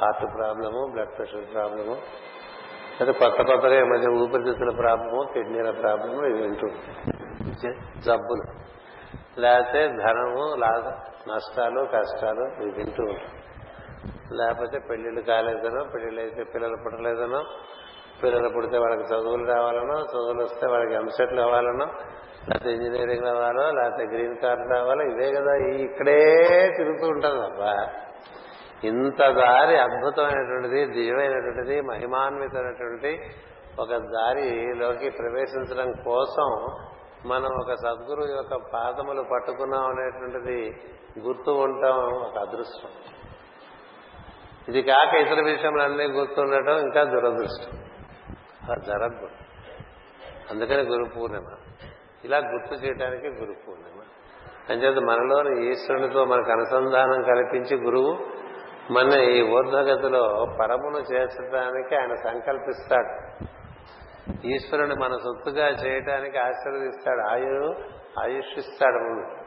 heart 0.00 0.36
problem 0.38 0.92
blood 0.92 1.16
pressure 1.16 1.54
problem 1.54 1.96
అయితే 3.00 3.12
కొత్త 3.12 3.42
కొత్తగా 3.42 3.74
ఈ 3.78 3.82
మధ్య 3.82 4.08
ఊపిరితిత్తుల 4.08 4.70
ప్రాబ్లము 4.70 5.22
కిడ్నీల 5.32 5.70
ప్రాబ్లము 5.70 6.26
ఇవి 6.26 6.42
వింటూ 6.42 6.68
జబ్బులు. 8.00 8.44
లేకపోతే 9.38 9.88
ధనము 9.96 10.44
నష్టాలు 11.28 11.80
కష్టాలు 11.92 12.44
ఇవి 12.62 12.70
వింటూ 12.70 13.02
ఉంటాం. 13.02 13.30
లేకపోతే 14.32 14.78
పెళ్ళిళ్ళు 14.88 15.20
కాలేదనో 15.22 15.84
పెళ్ళిళ్ళు 15.84 16.20
అయితే 16.20 16.44
పిల్లలు 16.44 16.76
పుట్టలేదనో 16.84 17.40
పిల్లలు 18.22 18.48
పుడితే 18.48 18.78
వాళ్ళకి 18.78 19.02
చదువులు 19.02 19.44
రావాలనో 19.44 19.96
చదువులు 20.04 20.42
వస్తే 20.42 20.66
వాళ్ళకి 20.66 20.94
ఎంసెట్లు 20.94 21.40
అవ్వాలనో 21.40 21.86
లేకపోతే 22.48 22.70
ఇంజనీరింగ్ 22.70 23.26
రావాలో 23.26 23.70
లేకపోతే 23.70 24.04
గ్రీన్ 24.06 24.36
కార్డు 24.36 24.74
రావాలో 24.74 25.02
ఇదే 25.04 25.32
కదా 25.32 25.52
ఇక్కడే 25.78 26.18
తిరుగుతూ 26.76 27.06
ఉంటుంది 27.06 27.40
తప్ప 27.40 27.62
ఇంత 28.86 29.28
దారి 29.38 29.76
అద్భుతమైనటువంటిది 29.78 30.80
దివ్యమైనటువంటిది 30.86 31.80
మహిమాన్వితమైనటువంటి 31.82 33.12
ఒక 33.78 33.92
దారిలోకి 34.10 35.10
ప్రవేశించడం 35.10 35.92
కోసం 36.04 36.50
మనం 37.26 37.50
ఒక 37.60 37.74
సద్గురు 37.74 38.22
యొక్క 38.22 38.56
పాదములు 38.74 39.22
పట్టుకున్నాం 39.32 39.86
అనేటువంటిది 39.86 40.82
గుర్తు 41.20 41.50
ఉంటాం 41.50 41.98
ఒక 42.14 42.38
అదృష్టం. 42.38 42.88
ఇది 44.68 44.82
కాక 44.82 45.14
ఇతర 45.14 45.44
విషయములన్నీ 45.44 46.04
గుర్తుండటం 46.04 46.78
ఇంకా 46.78 47.04
దురదృష్టం. 47.04 47.78
అలా 48.64 48.74
జరగదు. 48.86 49.28
అందుకని 50.50 50.82
గురు 50.82 51.04
పూర్ణిమ. 51.16 51.46
ఇలా 52.24 52.38
గుర్తు 52.38 52.74
చేయడానికి 52.74 53.28
గురు 53.28 53.54
పూర్ణిమ. 53.66 54.02
అంచేత 54.70 54.98
మనలోని 54.98 55.70
ఈశ్వరునితో 55.70 56.24
మనకు 56.24 56.50
అనుసంధానం 56.52 57.22
కల్పించి 57.22 57.76
గురువు 57.76 58.18
మన 58.90 59.20
ఈ 59.20 59.42
ఊర్ధ్వగతిలో 59.42 60.46
పరమును 60.60 61.14
చేర్చడానికి 61.14 61.96
ఆయన 61.96 62.14
సంకల్పిస్తాడు. 62.14 63.44
ఈశ్వరుని 64.30 64.94
మన 64.94 65.12
సొత్తుగా 65.12 65.66
చేయటానికి 65.68 66.38
ఆశీర్వదిస్తాడు 66.38 67.30
ఆయు 67.30 67.74
ఆయుష్ 68.20 68.58
ఇస్తాడు 68.58 68.94
ముందు 68.94 69.44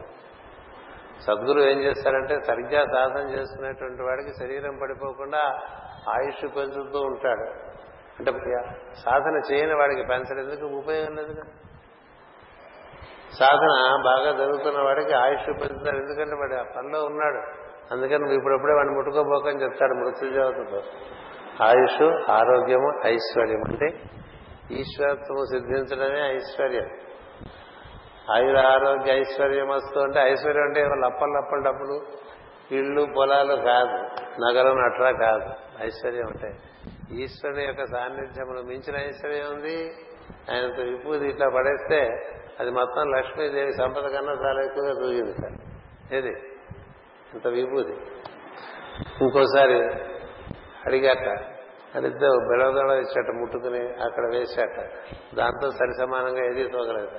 సద్గురు 1.22 1.60
ఏం 1.60 1.80
చేస్తాడంటే 1.80 2.40
సరిగ్గా 2.48 2.84
సాధన 2.84 3.30
చేసుకునేటువంటి 3.30 4.02
వాడికి 4.02 4.34
శరీరం 4.40 4.80
పడిపోకుండా 4.82 5.38
ఆయుష్ 6.10 6.56
పెంచుతూ 6.56 7.00
ఉంటాడు. 7.00 7.46
అంటే 8.20 8.32
సాధన 8.96 9.42
చేయని 9.52 9.74
వాడికి 9.76 10.04
పెంచడం 10.04 10.40
ఎందుకు 10.40 10.66
ఉపయోగం 10.66 11.16
లేదు 11.16 11.34
కదా 11.34 11.44
సాధన 13.40 14.02
బాగా 14.06 14.38
జరుగుతున్న 14.38 14.82
వాడికి 14.82 15.14
ఆయుష్ 15.14 15.48
పెంచుతాడు 15.48 15.98
ఎందుకంటే 15.98 16.36
వాడు 16.36 16.54
ఆ 16.54 16.64
పనిలో 16.78 17.04
ఉన్నాడు. 17.04 17.68
అందుకని 17.94 18.20
నువ్వు 18.20 18.36
ఇప్పుడప్పుడే 18.36 18.74
వాడిని 18.74 18.96
ముట్టుకోబోకని 18.96 19.64
చెప్తాడు 19.64 19.94
మృత్యుజాతతో. 19.94 20.82
ఆయుష్ 21.66 22.30
ఆరోగ్యము 22.32 23.02
ఐశ్వర్యం 23.06 23.62
అంటే 23.68 24.02
ఈశ్వరత్వము 24.72 25.46
సిద్ధించడమే 25.46 26.36
ఐశ్వర్యం. 26.36 26.90
ఆయుర 28.32 28.58
ఆరోగ్య 28.58 29.12
ఐశ్వర్యం 29.12 29.68
వస్తూ 29.68 30.02
అంటే 30.02 30.20
ఐశ్వర్యం 30.20 30.64
అంటే 30.64 30.84
లప్పలు 30.84 31.32
లప్పలు 31.32 31.64
డబ్బులు 31.64 32.28
ఇళ్ళు 32.72 33.08
పొలాలు 33.18 33.56
కాదు 33.56 33.98
నగరం 34.42 34.80
అట్లా 34.80 35.12
కాదు 35.12 35.54
ఐశ్వర్యం 35.84 36.28
అంటే. 36.28 36.60
ఈశ్వరుని 37.12 37.64
యొక్క 37.64 37.86
సాన్నిధ్యంలో 37.86 38.62
మించిన 38.62 39.08
ఐశ్వర్యం 39.08 39.56
ఉంది. 39.56 39.92
ఆయనతో 40.52 40.84
విపూది 40.84 41.28
ఇట్లా 41.28 41.50
పడేస్తే 41.50 42.00
అది 42.60 42.72
మొత్తం 42.72 43.12
లక్ష్మీదేవి 43.12 43.72
సంపద 43.74 44.04
కన్నా 44.04 44.32
చాలా 44.32 44.66
ఎక్కువగా 44.66 44.94
దూగింది 44.94 45.34
సార్ 45.34 45.58
ఏది? 46.14 46.30
ఇంత 47.34 47.48
విభూది 47.48 47.94
ఇంకోసారి 49.22 49.84
అడిగాక 50.86 51.57
అడిగితే 51.96 52.28
బెడదడ 52.48 52.92
ఇచ్చాట 52.92 53.36
ముట్టుకుని 53.36 53.80
అక్కడ 53.80 54.24
వేసాట. 54.34 54.86
దాంతో 55.36 55.72
సరి 55.72 55.94
సమానంగా 56.00 56.46
ఏది 56.46 56.70
తోగలేదు. 56.70 57.12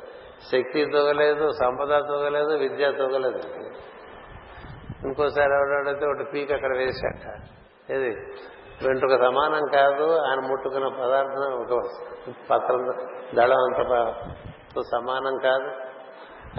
శక్తి 0.52 0.86
తోగలేదు 0.92 1.50
సంపద 1.50 1.88
తోగలేదు 1.88 2.48
విద్య 2.48 2.92
తోగలేదు. 2.92 3.38
ఇంకోసారి 5.04 5.52
ఎవడైతే 5.52 6.06
ఒకటి 6.06 6.24
పీక్ 6.24 6.52
అక్కడ 6.52 6.76
వేసాట. 6.76 7.40
ఏది? 7.92 8.16
వెంట్రుక 8.86 9.12
సమానం 9.12 9.66
కాదు 9.74 10.18
ఆయన 10.18 10.40
ముట్టుకున్న 10.40 10.88
పదార్థం 10.88 11.52
ఒక 11.52 11.82
పత్రం 12.50 12.86
దళం 13.34 13.58
అంత 13.58 14.80
సమానం 14.80 15.38
కాదు. 15.38 15.88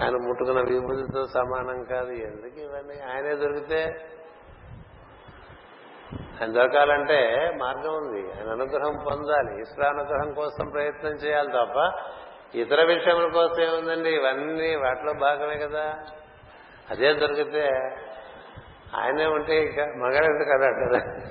ఆయన 0.02 0.12
ముట్టుకున్న 0.12 0.60
విభూతితో 0.60 1.26
సమానం 1.26 1.84
కాదు. 1.84 2.10
ఎందుకు 2.10 2.60
ఇవన్నీ? 2.60 3.12
ఆయనే 3.14 3.34
దొరికితే 3.34 3.94
ఆయన 6.12 6.52
దొరకాలంటే 6.52 7.50
మార్గం 7.60 7.92
ఉంది. 7.92 8.32
ఆయన 8.32 8.50
అనుగ్రహం 8.50 8.96
పొందాలి. 9.10 9.60
ఈశ్వరానుగ్రహం 9.60 10.32
కోసం 10.32 10.68
ప్రయత్నం 10.68 11.10
చేయాలి 11.10 11.48
తప్ప 11.48 11.92
ఇతర 12.54 12.84
విషయముల 12.84 13.30
కోసం 13.32 13.62
ఏముందండి? 13.62 14.10
ఇవన్నీ 14.10 14.74
వాటిలో 14.74 15.12
భాగమే 15.12 15.58
కదా. 15.58 15.94
అదే 16.90 17.14
దొరికితే 17.14 17.70
ఆయనే 18.94 19.26
ఉంటే 19.26 19.58
ఇక 19.58 19.80
మంగళెందుకు 19.80 20.50
అన్నాడు 20.50 20.88
కదా? 20.88 21.30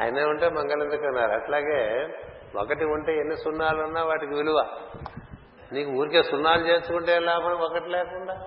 ఆయనే 0.00 0.22
ఉంటే 0.24 0.48
మంగళెందుకు 0.48 1.06
అన్నారు? 1.06 1.30
అట్లాగే 1.30 2.08
ఒకటి 2.56 2.84
ఉంటే 2.84 3.16
ఎన్ని 3.16 3.36
సున్నాలు 3.36 3.82
ఉన్నా 3.82 4.04
వాటికి 4.04 4.34
విలువ. 4.34 4.66
నీకు 5.72 5.90
ఊరికే 5.90 6.22
సున్నాలు 6.22 6.66
చేసుకుంటే 6.66 7.18
లాభం 7.18 7.52
ఒకటి 7.52 7.88
లేకుండా. 7.88 8.40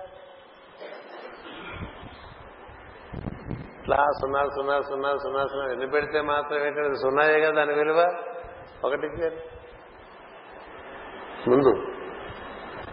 ఇట్లా 3.86 4.04
సున్నా 4.20 4.42
సున్నా 4.44 4.80
సున్నా 4.80 5.16
సున్నా 5.16 5.46
సున్నా. 5.46 5.72
ఎన్ని 5.72 5.90
పెడితే 5.90 6.20
మాత్రం 6.20 6.66
ఏంటంటే 6.66 6.94
సున్నాయే 6.94 7.40
కదా 7.40 7.50
దాని 7.50 7.74
విలువ? 7.74 8.00
ఒకటి 8.84 9.06
ముందు. 11.50 11.68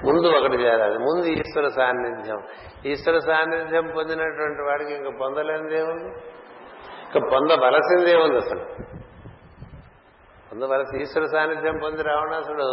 ముందు 0.06 0.28
ఒకటి 0.28 0.56
చేయాలి 0.56 0.98
ముందు 0.98 1.26
ఈశ్వర 1.26 1.68
సాన్నిధ్యం. 1.68 2.44
ఈశ్వర 2.86 3.20
సాన్నిధ్యం 3.20 3.94
పొందినటువంటి 3.96 4.62
వాడికి 4.62 4.94
ఇంకా 4.94 5.12
పొందలేనిదేముంది 5.22 6.08
ఇంకా 7.04 7.30
పొందవలసిందేముంది 7.34 8.36
అసలు? 8.36 8.66
పొందవలసి 10.52 11.02
ఈశ్వర 11.02 11.26
సాన్నిధ్యం 11.26 11.80
పొంది 11.84 12.04
రావణాసుడు 12.04 12.64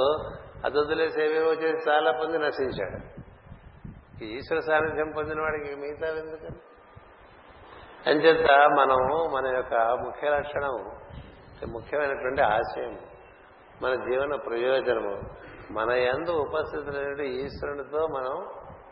అదొద్దులేసి 0.67 1.23
ఏవేవో 1.23 1.53
చేసి 1.53 1.91
చాలా 1.91 2.11
పొంది 2.11 2.39
నశించాడు. 2.39 3.21
ఈశ్వర 4.25 4.61
సాన్నిధ్యం 4.61 5.13
పొందిన 5.17 5.41
వాడికి 5.41 5.75
మిగతా 5.77 6.09
ఎందుకని? 6.09 6.70
అంచేత 8.07 8.51
మనం 8.51 9.33
మన 9.33 9.57
యొక్క 9.57 9.75
ముఖ్య 9.75 10.29
లక్షణం 10.29 10.91
ముఖ్యమైనటువంటి 11.73 12.43
ఆశయం 12.43 12.99
మన 13.83 13.95
జీవన 13.95 14.35
ప్రయోజనము. 14.35 15.21
మన 15.71 15.91
ఎందు 15.91 16.31
ఉపస్థితులైన 16.31 17.21
ఈశ్వరునితో 17.21 18.07
మనం 18.07 18.47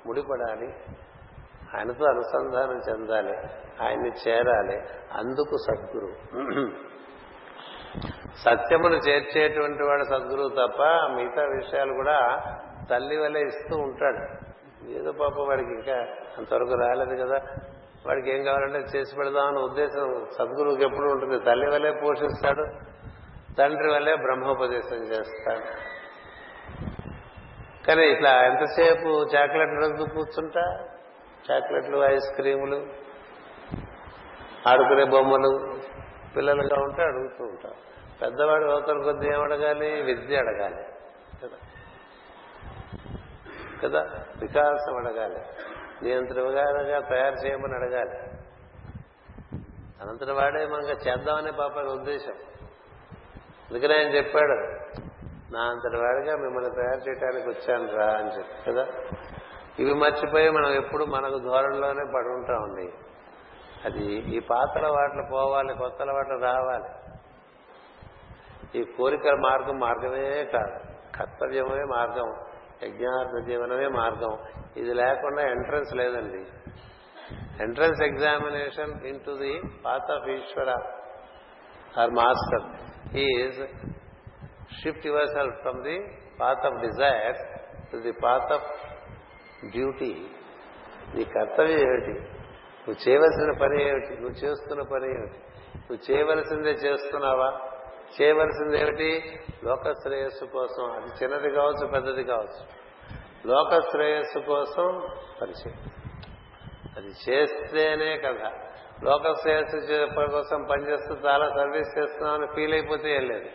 ముడిపడాలి. 0.06 0.66
ఆయనతో 1.76 2.04
అనుసంధానం 2.04 2.78
చెందాలి. 2.78 3.36
ఆయన్ని 3.82 4.12
చేరాలి. 4.28 4.76
అందుకు 5.12 5.56
సద్గురు. 5.56 6.08
సత్యమును 8.44 8.94
చేర్చేటువంటి 8.94 9.82
వాడు 9.82 10.04
సద్గురువు 10.04 10.48
తప్ప 10.48 10.82
మిగతా 11.16 11.42
విషయాలు 11.42 11.92
కూడా 11.92 12.42
తల్లి 12.90 13.16
వల్లే 13.16 13.40
ఇస్తూ 13.40 13.76
ఉంటాడు. 13.76 14.48
ఏదో 14.90 15.12
పాప 15.12 15.38
వాడికి 15.38 15.70
ఇంకా 15.70 15.96
అంతవరకు 16.38 16.74
రాలేదు 16.74 17.24
కదా. 17.24 17.42
వాడికి 18.06 18.36
ఏం 18.36 18.44
కావాలంటే 18.44 18.78
చేసి 18.78 19.16
పెడదాం 19.16 19.46
అన్న 19.46 19.58
ఉద్దేశం 19.58 20.26
సద్గురువుకి 20.38 20.82
ఎప్పుడు 20.84 21.10
ఉంటుంది. 21.10 21.44
తల్లి 21.44 21.70
వల్లే 21.70 21.90
పోషిస్తాడు 21.90 22.66
తండ్రి 23.54 23.92
వల్లే 23.92 24.14
బ్రహ్మోపదేశం 24.14 24.96
చేస్తాడు. 24.96 25.98
కానీ 27.86 28.06
ఇట్లా 28.06 28.44
ఎంతసేపు 28.44 29.08
చాక్లెట్ 29.08 29.70
రోజు 29.70 30.14
కూర్చుంటా? 30.14 30.84
చాక్లెట్లు 31.50 31.98
ఐస్ 31.98 32.36
క్రీములు 32.36 32.86
ఆడుకునే 34.68 35.04
బొమ్మలు. 35.04 35.78
పిల్లలుగా 36.36 36.82
ఉంటే 36.82 37.02
అడుగుతూ 37.02 37.44
ఉంటాం. 37.44 37.72
పెద్దవాడు 38.22 38.64
అవతల 38.64 39.02
కొద్ది 39.02 39.28
ఏమడగాలి 39.28 39.90
అడగాలి? 39.90 40.02
విద్య 40.02 40.36
అడగాలి. 40.36 40.84
కదా? 41.42 41.56
కదా? 43.82 44.24
వికాసం 44.40 44.96
అడగాలి. 44.96 45.40
నియంత్రణగా 46.02 47.00
తయారు 47.00 47.34
చేయమని 47.34 47.74
అడగాలి. 47.74 48.18
అనంతరం 50.02 50.36
వాడే 50.36 50.66
మనకు 50.66 51.08
చేద్దామనే 51.08 51.50
పాప 51.50 51.78
ఉద్దేశం. 51.78 52.34
అందుకని 53.70 53.94
ఆయన 53.98 54.14
చెప్పాడు 54.14 54.52
నా 55.52 55.60
అంతటి 55.60 55.96
వాడిగా 55.96 56.36
మిమ్మల్ని 56.36 56.70
తయారు 56.70 57.08
చేయడానికి 57.08 57.48
వచ్చాను 57.48 57.96
రా 57.96 58.06
అని 58.06 58.38
చెప్పి 58.38 58.72
కదా? 58.72 58.86
ఇవి 59.78 59.94
మర్చిపోయి 59.94 60.50
మనం 60.50 60.72
ఎప్పుడు 60.72 61.04
మనకు 61.04 61.38
ధోరణిలోనే 61.38 62.12
పడి 62.14 62.28
ఉంటామండి 62.28 62.92
అది 63.84 64.04
ఈ 64.36 64.40
పాతల 64.40 64.86
వాటిలో 64.86 65.28
పోవాలి 65.32 65.74
కొత్తల 65.74 66.12
వాటిలో 66.12 66.36
రావాలి. 66.36 66.84
ఈ 68.80 68.84
కోరికల 68.84 69.34
మార్గం 69.34 69.78
మార్గమే 69.78 70.44
కాదు 70.44 70.92
కర్తవ్యమే 71.16 71.84
మార్గం. 71.84 72.47
యజ్ఞార్థ 72.82 73.46
జీవనమే 73.46 73.88
మార్గం. 73.88 74.38
ఇది 74.76 74.94
లేకుండా 74.94 75.42
ఎంట్రన్స్ 75.42 75.94
లేదండి. 75.94 76.46
Entrance 77.62 78.02
examination 78.02 79.06
into 79.20 79.38
the 79.38 79.60
path 79.84 80.10
of 80.10 80.28
Ishwara 80.28 80.70
our 81.98 82.10
master 82.10 82.66
is 83.16 83.60
shift 84.82 85.06
yourself 85.26 85.56
from 85.56 85.82
the 85.82 85.98
path 86.40 86.66
of 86.66 86.80
desire 86.80 87.36
to 87.92 87.96
the 87.96 88.12
path 88.12 88.52
of 88.52 88.68
duty 89.66 90.28
నీ 91.14 91.24
కర్తవ్యం 91.24 91.78
ఏమిటి? 91.78 92.20
నువ్వు 92.88 93.08
చేయవలసిన 93.08 93.52
పని 93.62 93.88
ఏమిటి? 93.88 94.12
నువ్వు 94.12 94.36
చేస్తున్న 94.44 94.82
పని 94.82 95.08
ఏమిటి? 95.08 95.38
నువ్వు 95.76 96.10
చేయవలసిందే 96.10 96.70
చేస్తున్నావా? 96.70 97.67
చేయవలసింది 98.22 98.80
ఏమిటి 98.80 99.40
లోక 99.64 99.92
శ్రేయస్సు 99.92 100.44
కోసం. 100.44 100.92
అది 100.92 101.24
చిన్నది 101.24 101.50
కావచ్చు 101.50 101.86
పెద్దది 101.86 102.24
కావచ్చు. 102.24 102.88
లోక 103.46 103.80
శ్రేయస్సు 103.90 104.38
కోసం 104.38 105.08
పరిచయం. 105.40 105.76
అది 106.96 107.30
చేస్తేనే 107.30 108.16
కదా 108.16 108.52
లోక 109.04 109.32
శ్రేయస్సు 109.32 110.08
కోసం 110.30 110.66
పనిచేస్తూ 110.70 111.28
చాలా 111.28 111.48
సర్వీస్ 111.48 111.98
చేస్తున్నామని 111.98 112.46
ఫీల్ 112.46 112.72
అయిపోతే 112.72 113.16
ఏం 113.16 113.28
లేదు. 113.28 113.48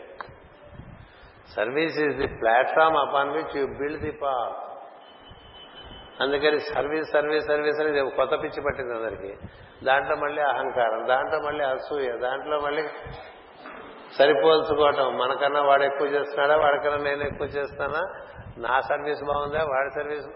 Service 1.56 2.00
is 2.00 2.18
the 2.18 2.28
platform 2.28 2.98
upon 2.98 3.32
which 3.32 3.58
you 3.58 3.68
build 3.68 4.02
the 4.02 4.12
path. 4.12 4.74
అందుకని 6.22 6.60
సర్వీస్ 6.60 7.12
సర్వీస్ 7.12 7.46
సర్వీస్ 7.46 7.82
అనేది 7.82 8.10
కొత్త 8.12 8.34
పిచ్చి 8.34 8.62
పట్టింది 8.62 8.94
అందరికి. 8.94 9.38
దాంట్లో 9.84 10.16
మళ్ళీ 10.16 10.42
అహంకారం 10.42 11.08
దాంట్లో 11.08 11.40
మళ్ళీ 11.40 11.66
అసూయ 11.66 12.18
దాంట్లో 12.18 12.60
మళ్ళీ 12.60 12.84
సరిపోల్చుకోవటం. 14.18 15.18
మనకన్నా 15.18 15.62
వాడు 15.62 15.84
ఎక్కువ 15.84 16.08
చేస్తున్నాడా? 16.08 16.56
వాడికన్నా 16.62 16.98
నేను 16.98 17.24
ఎక్కువ 17.24 17.48
చేస్తానా 17.48 18.02
నా 18.58 18.82
సర్వీస్ 18.82 19.24
బాగుందా? 19.24 19.60
వాడి 19.60 19.90
సర్వీస్ 19.90 20.28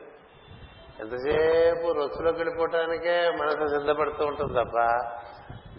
ఎంతసేపు 1.00 1.92
రొచ్చులోకి 1.92 2.38
వెళ్ళిపోవటానికే 2.38 3.32
మనసు 3.42 3.68
సిద్ధపడుతూ 3.68 4.26
ఉంటుంది 4.26 4.54
తప్ప 4.54 4.78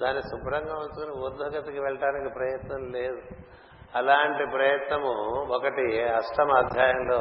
దాన్ని 0.01 0.23
శుభ్రంగా 0.23 0.75
ఉంచుకుని 0.75 1.25
ఊర్ధగతికి 1.25 1.81
వెళ్ళటానికి 1.81 2.35
ప్రయత్నం 2.35 2.93
లేదు. 2.93 3.23
అలాంటి 3.95 4.47
ప్రయత్నము 4.51 5.13
ఒకటి 5.55 6.03
అష్టమ 6.03 6.53
అధ్యాయంలో 6.53 7.19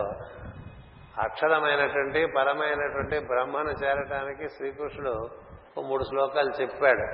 అక్షరమైనటువంటి 1.21 2.25
పరమైనటువంటి 2.25 3.19
బ్రహ్మను 3.19 3.69
చేరటానికి 3.69 4.49
శ్రీకృష్ణుడు 4.49 5.27
మూడు 5.81 6.03
శ్లోకాలు 6.03 6.61
చెప్పాడు. 6.61 7.05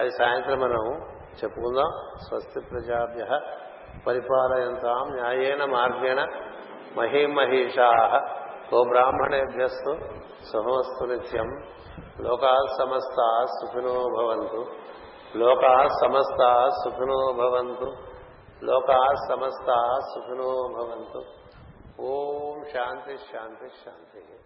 అది 0.00 0.10
సాయంత్రం 0.10 0.58
మనం 0.58 1.06
చెప్పుకుందాం. 1.34 2.18
స్వస్తి 2.28 2.60
ప్రజాభ్య 2.60 3.40
పరిపాలయంతాం 4.06 5.08
న్యాయేన 5.08 5.64
మార్గేణ 5.64 6.26
మహీమహీషా. 6.96 7.90
గోబ్రాహ్మణేభ్యస్తు 8.74 9.90
బ్రాహ్మణేభ్యస్తు 9.90 9.96
శుభమస్తు 10.52 11.04
నిత్యం. 11.04 11.62
లోకా 12.20 12.56
సమస్త 12.78 13.44
సుఖినో 13.44 13.92
భవంతు. 13.92 14.64
లోకా 15.36 15.86
సమస్త 15.88 16.68
సుఖినో 16.84 17.32
భవంతు. 17.32 17.92
లోకా 18.64 19.06
సమస్త 19.28 19.98
సుఖినో 20.14 20.68
భవంతు. 20.78 21.22
ఓం 22.00 22.64
శాంతి 22.74 23.16
శాంతి 23.16 23.68
శాంతి. 23.68 24.39